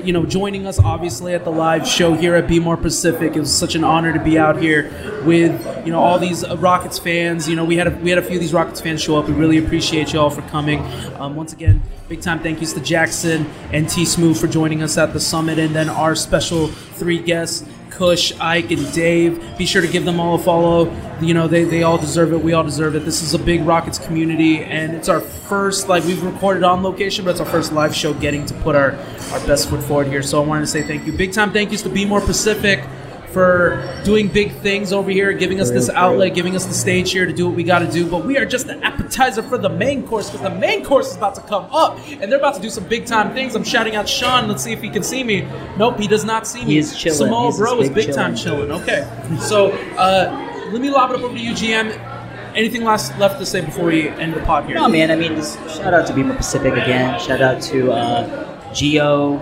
you 0.04 0.12
know 0.12 0.24
joining 0.24 0.66
us. 0.66 0.78
Obviously 0.78 1.34
at 1.34 1.44
the 1.44 1.50
live 1.50 1.86
show 1.86 2.14
here 2.14 2.34
at 2.36 2.46
Be 2.46 2.60
More 2.60 2.76
Pacific. 2.76 3.36
It 3.36 3.40
was 3.40 3.56
such 3.56 3.74
an 3.74 3.84
honor 3.84 4.12
to 4.12 4.20
be 4.22 4.38
out 4.38 4.60
here 4.60 4.90
with 5.24 5.84
you 5.84 5.92
know 5.92 6.00
all 6.00 6.18
these 6.18 6.44
uh, 6.44 6.56
Rockets 6.58 6.98
fans. 6.98 7.48
You 7.48 7.56
know, 7.56 7.64
we 7.64 7.76
had 7.76 7.88
a, 7.88 7.90
we 7.90 8.10
had 8.10 8.18
a 8.18 8.22
few 8.22 8.36
of 8.36 8.40
these 8.40 8.52
Rockets 8.52 8.80
fans 8.80 9.02
show 9.02 9.18
up. 9.18 9.26
We 9.26 9.34
really 9.34 9.58
appreciate 9.58 10.12
y'all 10.12 10.30
for 10.30 10.42
coming. 10.42 10.80
Um, 11.16 11.34
once 11.34 11.52
again, 11.52 11.82
big 12.08 12.20
time 12.20 12.40
thank 12.40 12.60
yous 12.60 12.72
to 12.74 12.80
Jackson 12.80 13.46
and 13.72 13.88
T 13.88 14.04
Smooth 14.04 14.38
for 14.38 14.46
joining 14.46 14.82
us 14.82 14.96
at 14.96 15.12
the 15.12 15.20
summit, 15.20 15.58
and 15.58 15.74
then 15.74 15.88
our 15.88 16.14
special 16.14 16.68
three 16.68 17.18
guests. 17.18 17.64
Kush, 18.02 18.32
Ike, 18.40 18.72
and 18.72 18.92
Dave. 18.92 19.56
Be 19.56 19.64
sure 19.64 19.80
to 19.80 19.86
give 19.86 20.04
them 20.04 20.18
all 20.18 20.34
a 20.34 20.38
follow. 20.38 20.92
You 21.20 21.34
know, 21.34 21.46
they, 21.46 21.62
they 21.62 21.84
all 21.84 21.98
deserve 21.98 22.32
it. 22.32 22.42
We 22.42 22.52
all 22.52 22.64
deserve 22.64 22.96
it. 22.96 23.04
This 23.04 23.22
is 23.22 23.32
a 23.32 23.38
big 23.38 23.62
Rockets 23.62 23.96
community, 23.96 24.58
and 24.58 24.92
it's 24.92 25.08
our 25.08 25.20
first, 25.20 25.88
like, 25.88 26.02
we've 26.02 26.20
recorded 26.20 26.64
on 26.64 26.82
location, 26.82 27.24
but 27.24 27.30
it's 27.30 27.38
our 27.40 27.46
first 27.46 27.72
live 27.72 27.94
show 27.94 28.12
getting 28.14 28.44
to 28.46 28.54
put 28.54 28.74
our, 28.74 28.96
our 29.30 29.46
best 29.46 29.70
foot 29.70 29.84
forward 29.84 30.08
here. 30.08 30.20
So 30.20 30.42
I 30.42 30.44
wanted 30.44 30.62
to 30.62 30.66
say 30.66 30.82
thank 30.82 31.06
you. 31.06 31.12
Big 31.12 31.32
time 31.32 31.52
thank 31.52 31.70
yous 31.70 31.82
to 31.82 31.88
Be 31.88 32.04
More 32.04 32.20
Pacific 32.20 32.84
for 33.32 34.02
doing 34.04 34.28
big 34.28 34.52
things 34.56 34.92
over 34.92 35.10
here, 35.10 35.32
giving 35.32 35.60
us 35.60 35.70
this 35.70 35.88
outlet, 35.90 36.34
giving 36.34 36.54
us 36.54 36.66
the 36.66 36.74
stage 36.74 37.10
here 37.12 37.26
to 37.26 37.32
do 37.32 37.46
what 37.46 37.56
we 37.56 37.64
got 37.64 37.80
to 37.80 37.90
do. 37.90 38.06
But 38.08 38.24
we 38.24 38.36
are 38.38 38.44
just 38.46 38.66
the 38.66 38.76
appetizer 38.84 39.42
for 39.42 39.58
the 39.58 39.68
main 39.68 40.06
course 40.06 40.30
because 40.30 40.42
the 40.42 40.58
main 40.58 40.84
course 40.84 41.10
is 41.10 41.16
about 41.16 41.34
to 41.36 41.40
come 41.42 41.64
up 41.72 41.98
and 42.08 42.30
they're 42.30 42.38
about 42.38 42.54
to 42.56 42.60
do 42.60 42.70
some 42.70 42.84
big 42.84 43.06
time 43.06 43.32
things. 43.34 43.54
I'm 43.54 43.64
shouting 43.64 43.96
out 43.96 44.08
Sean. 44.08 44.48
Let's 44.48 44.62
see 44.62 44.72
if 44.72 44.82
he 44.82 44.90
can 44.90 45.02
see 45.02 45.24
me. 45.24 45.42
Nope, 45.78 45.98
he 45.98 46.06
does 46.06 46.24
not 46.24 46.46
see 46.46 46.60
me. 46.64 46.72
He 46.72 46.78
is 46.78 46.96
chilling. 46.96 47.18
Samoa 47.18 47.46
He's 47.46 47.58
Bro 47.58 47.80
is 47.80 47.90
big 47.90 48.12
time 48.14 48.36
chilling. 48.36 48.68
chilling. 48.68 48.82
Okay, 48.82 49.38
so 49.40 49.72
uh, 49.96 50.68
let 50.72 50.80
me 50.80 50.90
lob 50.90 51.10
it 51.10 51.16
up 51.16 51.22
over 51.22 51.34
to 51.34 51.40
you, 51.40 51.52
GM. 51.52 52.10
Anything 52.54 52.84
last 52.84 53.16
left 53.18 53.38
to 53.38 53.46
say 53.46 53.62
before 53.62 53.86
we 53.86 54.08
end 54.08 54.34
the 54.34 54.40
pod 54.40 54.66
here? 54.66 54.74
No, 54.74 54.86
man. 54.88 55.10
I 55.10 55.16
mean, 55.16 55.34
just 55.36 55.58
shout 55.74 55.94
out 55.94 56.06
to 56.08 56.12
Be 56.14 56.22
More 56.22 56.36
Pacific 56.36 56.72
again. 56.74 57.18
Shout 57.18 57.40
out 57.40 57.62
to 57.62 57.92
uh, 57.92 58.74
Geo, 58.74 59.38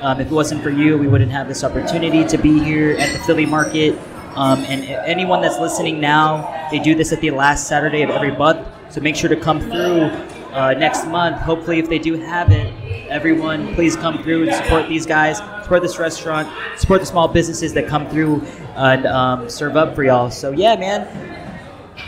Um, 0.00 0.18
if 0.18 0.28
it 0.28 0.32
wasn't 0.32 0.62
for 0.62 0.70
you, 0.70 0.96
we 0.96 1.08
wouldn't 1.08 1.30
have 1.30 1.46
this 1.46 1.62
opportunity 1.62 2.24
to 2.24 2.38
be 2.38 2.58
here 2.58 2.92
at 2.92 3.12
the 3.12 3.18
Philly 3.24 3.44
market. 3.44 3.98
Um, 4.34 4.60
and 4.60 4.84
anyone 4.84 5.42
that's 5.42 5.58
listening 5.58 6.00
now, 6.00 6.68
they 6.70 6.78
do 6.78 6.94
this 6.94 7.12
at 7.12 7.20
the 7.20 7.30
last 7.32 7.68
Saturday 7.68 8.00
of 8.00 8.08
every 8.08 8.34
month. 8.34 8.66
So 8.90 9.02
make 9.02 9.14
sure 9.14 9.28
to 9.28 9.36
come 9.36 9.60
through 9.60 10.04
uh, 10.52 10.74
next 10.78 11.06
month. 11.06 11.36
Hopefully, 11.36 11.78
if 11.78 11.88
they 11.88 11.98
do 11.98 12.14
have 12.14 12.50
it, 12.50 12.72
everyone 13.10 13.74
please 13.74 13.94
come 13.94 14.22
through 14.22 14.48
and 14.48 14.54
support 14.54 14.88
these 14.88 15.04
guys, 15.04 15.38
support 15.62 15.82
this 15.82 15.98
restaurant, 15.98 16.48
support 16.78 17.00
the 17.00 17.06
small 17.06 17.28
businesses 17.28 17.74
that 17.74 17.86
come 17.86 18.08
through 18.08 18.40
and 18.76 19.04
um, 19.06 19.50
serve 19.50 19.76
up 19.76 19.94
for 19.94 20.02
y'all. 20.02 20.30
So 20.30 20.52
yeah, 20.52 20.76
man, 20.76 21.06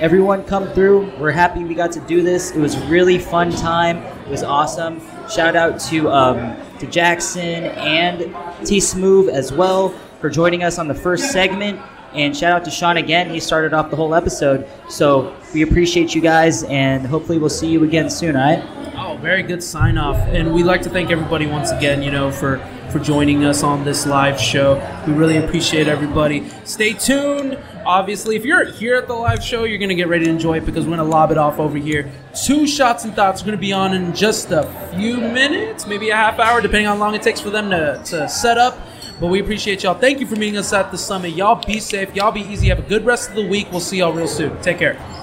everyone 0.01 0.44
come 0.44 0.66
through. 0.73 1.12
We're 1.19 1.31
happy 1.31 1.62
we 1.62 1.74
got 1.74 1.93
to 1.93 2.01
do 2.01 2.23
this. 2.23 2.52
It 2.52 2.59
was 2.59 2.78
really 2.86 3.19
fun 3.19 3.51
time. 3.51 3.98
It 3.98 4.28
was 4.28 4.43
awesome. 4.43 5.01
Shout 5.28 5.56
out 5.56 5.78
to 5.90 6.09
um, 6.10 6.56
to 6.83 6.89
Jackson 6.89 7.65
and 7.65 8.35
T 8.67 8.81
Smooth 8.81 9.29
as 9.29 9.53
well 9.53 9.91
for 10.21 10.29
joining 10.29 10.65
us 10.65 10.79
on 10.79 10.89
the 10.89 10.95
first 10.95 11.31
segment. 11.31 11.81
And 12.13 12.37
shout 12.37 12.53
out 12.53 12.65
to 12.65 12.71
Sean 12.71 12.97
again. 12.99 13.31
He 13.31 13.41
started 13.41 13.73
off 13.73 13.89
the 13.89 13.97
whole 13.97 14.15
episode. 14.15 14.69
So 14.89 15.35
we 15.55 15.63
appreciate 15.63 16.15
you 16.15 16.21
guys, 16.21 16.65
and 16.65 17.07
hopefully 17.07 17.39
we'll 17.39 17.49
see 17.51 17.69
you 17.69 17.85
again 17.85 18.11
soon. 18.11 18.37
All 18.37 18.43
right. 18.43 18.95
Oh, 18.97 19.17
very 19.17 19.43
good 19.43 19.63
sign 19.63 19.97
off. 19.97 20.17
And 20.17 20.53
we'd 20.53 20.65
like 20.65 20.83
to 20.83 20.91
thank 20.91 21.11
everybody 21.11 21.47
once 21.47 21.71
again, 21.71 22.03
you 22.03 22.11
know, 22.11 22.31
for 22.31 22.57
for 22.93 22.98
joining 22.98 23.44
us 23.44 23.62
on 23.62 23.85
this 23.85 24.06
live 24.06 24.39
show. 24.39 24.74
We 25.06 25.14
really 25.14 25.39
appreciate 25.39 25.89
everybody. 25.89 26.48
Stay 26.64 26.93
tuned. 26.93 27.59
Obviously, 27.86 28.36
if 28.36 28.44
you're 28.44 28.66
here 28.66 28.97
at 28.97 29.06
the 29.06 29.14
live 29.14 29.43
show, 29.43 29.64
you're 29.64 29.78
going 29.78 29.89
to 29.89 29.94
get 29.94 30.09
ready 30.09 30.27
to 30.27 30.31
enjoy 30.31 30.59
it 30.59 30.66
because 30.66 30.85
we're 30.85 30.97
going 30.97 31.09
to 31.09 31.10
lob 31.10 31.31
it 31.31 31.39
off 31.39 31.59
over 31.59 31.78
here. 31.78 32.12
Two 32.44 32.66
shots 32.66 33.05
and 33.05 33.14
thoughts 33.14 33.40
are 33.40 33.47
going 33.47 33.56
to 33.56 33.60
be 33.60 33.73
on 33.73 33.94
in 33.94 34.14
just 34.14 34.51
a 34.51 34.64
few 34.94 35.16
minutes, 35.16 35.86
maybe 35.86 36.10
a 36.10 36.14
half 36.14 36.39
hour, 36.39 36.60
depending 36.60 36.86
on 36.86 36.98
how 36.98 37.05
long 37.05 37.14
it 37.14 37.23
takes 37.23 37.40
for 37.40 37.51
them 37.51 37.70
to, 37.70 38.02
to 38.05 38.28
set 38.28 38.59
up. 38.59 38.78
But 39.19 39.28
we 39.28 39.40
appreciate 39.40 39.82
y'all. 39.82 39.94
Thank 39.94 40.20
you 40.20 40.27
for 40.27 40.36
meeting 40.36 40.59
us 40.59 40.73
at 40.73 40.90
the 40.90 40.98
summit. 40.98 41.35
Y'all 41.35 41.64
be 41.64 41.81
safe. 41.81 42.14
Y'all 42.14 42.32
be 42.32 42.43
easy. 42.43 42.69
Have 42.69 42.81
a 42.81 42.82
good 42.82 43.06
rest 43.06 43.31
of 43.31 43.36
the 43.36 43.47
week. 43.48 43.69
We'll 43.70 43.81
see 43.81 43.98
y'all 43.98 44.12
real 44.12 44.28
soon. 44.28 44.60
Take 44.60 44.78
care. 44.78 45.22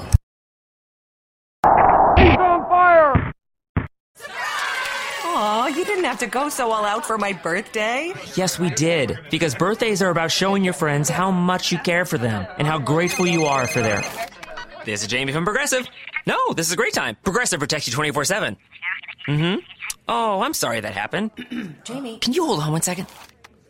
You 5.70 5.86
didn't 5.86 6.06
have 6.06 6.20
to 6.20 6.28
go 6.28 6.50
so 6.50 6.72
all 6.72 6.86
out 6.86 7.06
for 7.06 7.18
my 7.18 7.34
birthday. 7.34 8.14
Yes, 8.36 8.60
we 8.60 8.70
did. 8.72 9.20
Because 9.30 9.56
birthdays 9.56 10.02
are 10.02 10.10
about 10.10 10.32
showing 10.32 10.64
your 10.64 10.74
friends 10.74 11.10
how 11.10 11.32
much 11.32 11.72
you 11.72 11.78
care 11.80 12.06
for 12.06 12.18
them 12.18 12.48
and 12.58 12.68
how 12.68 12.80
grateful 12.80 13.28
you 13.28 13.46
are 13.46 13.68
for 13.68 13.82
their. 13.82 14.04
This 14.86 15.02
is 15.02 15.08
Jamie 15.08 15.34
from 15.34 15.46
Progressive. 15.46 15.88
No, 16.26 16.38
this 16.54 16.68
is 16.68 16.74
a 16.74 16.78
great 16.78 16.94
time. 16.94 17.18
Progressive 17.24 17.60
protects 17.60 17.88
you 17.88 17.94
24 17.94 18.26
7. 18.26 18.58
Mm 19.28 19.56
hmm. 19.56 19.60
Oh, 20.08 20.42
I'm 20.42 20.54
sorry 20.54 20.80
that 20.80 20.94
happened. 20.94 21.32
Jamie. 21.84 22.18
Can 22.18 22.34
you 22.34 22.46
hold 22.46 22.62
on 22.62 22.72
one 22.72 22.82
second? 22.82 23.08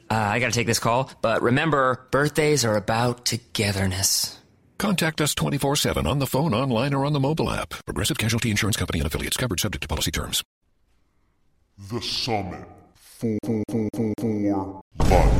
Uh, 0.09 0.15
I 0.15 0.39
gotta 0.39 0.53
take 0.53 0.67
this 0.67 0.79
call, 0.79 1.11
but 1.21 1.41
remember, 1.41 2.07
birthdays 2.11 2.65
are 2.65 2.75
about 2.75 3.25
togetherness. 3.25 4.39
Contact 4.77 5.19
us 5.19 5.35
24 5.35 5.75
7 5.75 6.07
on 6.07 6.19
the 6.19 6.25
phone, 6.25 6.53
online, 6.53 6.93
or 6.93 7.05
on 7.05 7.13
the 7.13 7.19
mobile 7.19 7.51
app. 7.51 7.73
Progressive 7.85 8.17
Casualty 8.17 8.49
Insurance 8.49 8.77
Company 8.77 8.99
and 8.99 9.07
affiliates 9.07 9.37
covered 9.37 9.59
subject 9.59 9.81
to 9.81 9.87
policy 9.87 10.11
terms. 10.11 10.41
The 11.87 12.01
Summit. 12.01 12.67
For, 12.93 13.37
for, 13.45 13.63
for, 13.71 14.13
for 14.19 14.81
life. 14.99 15.39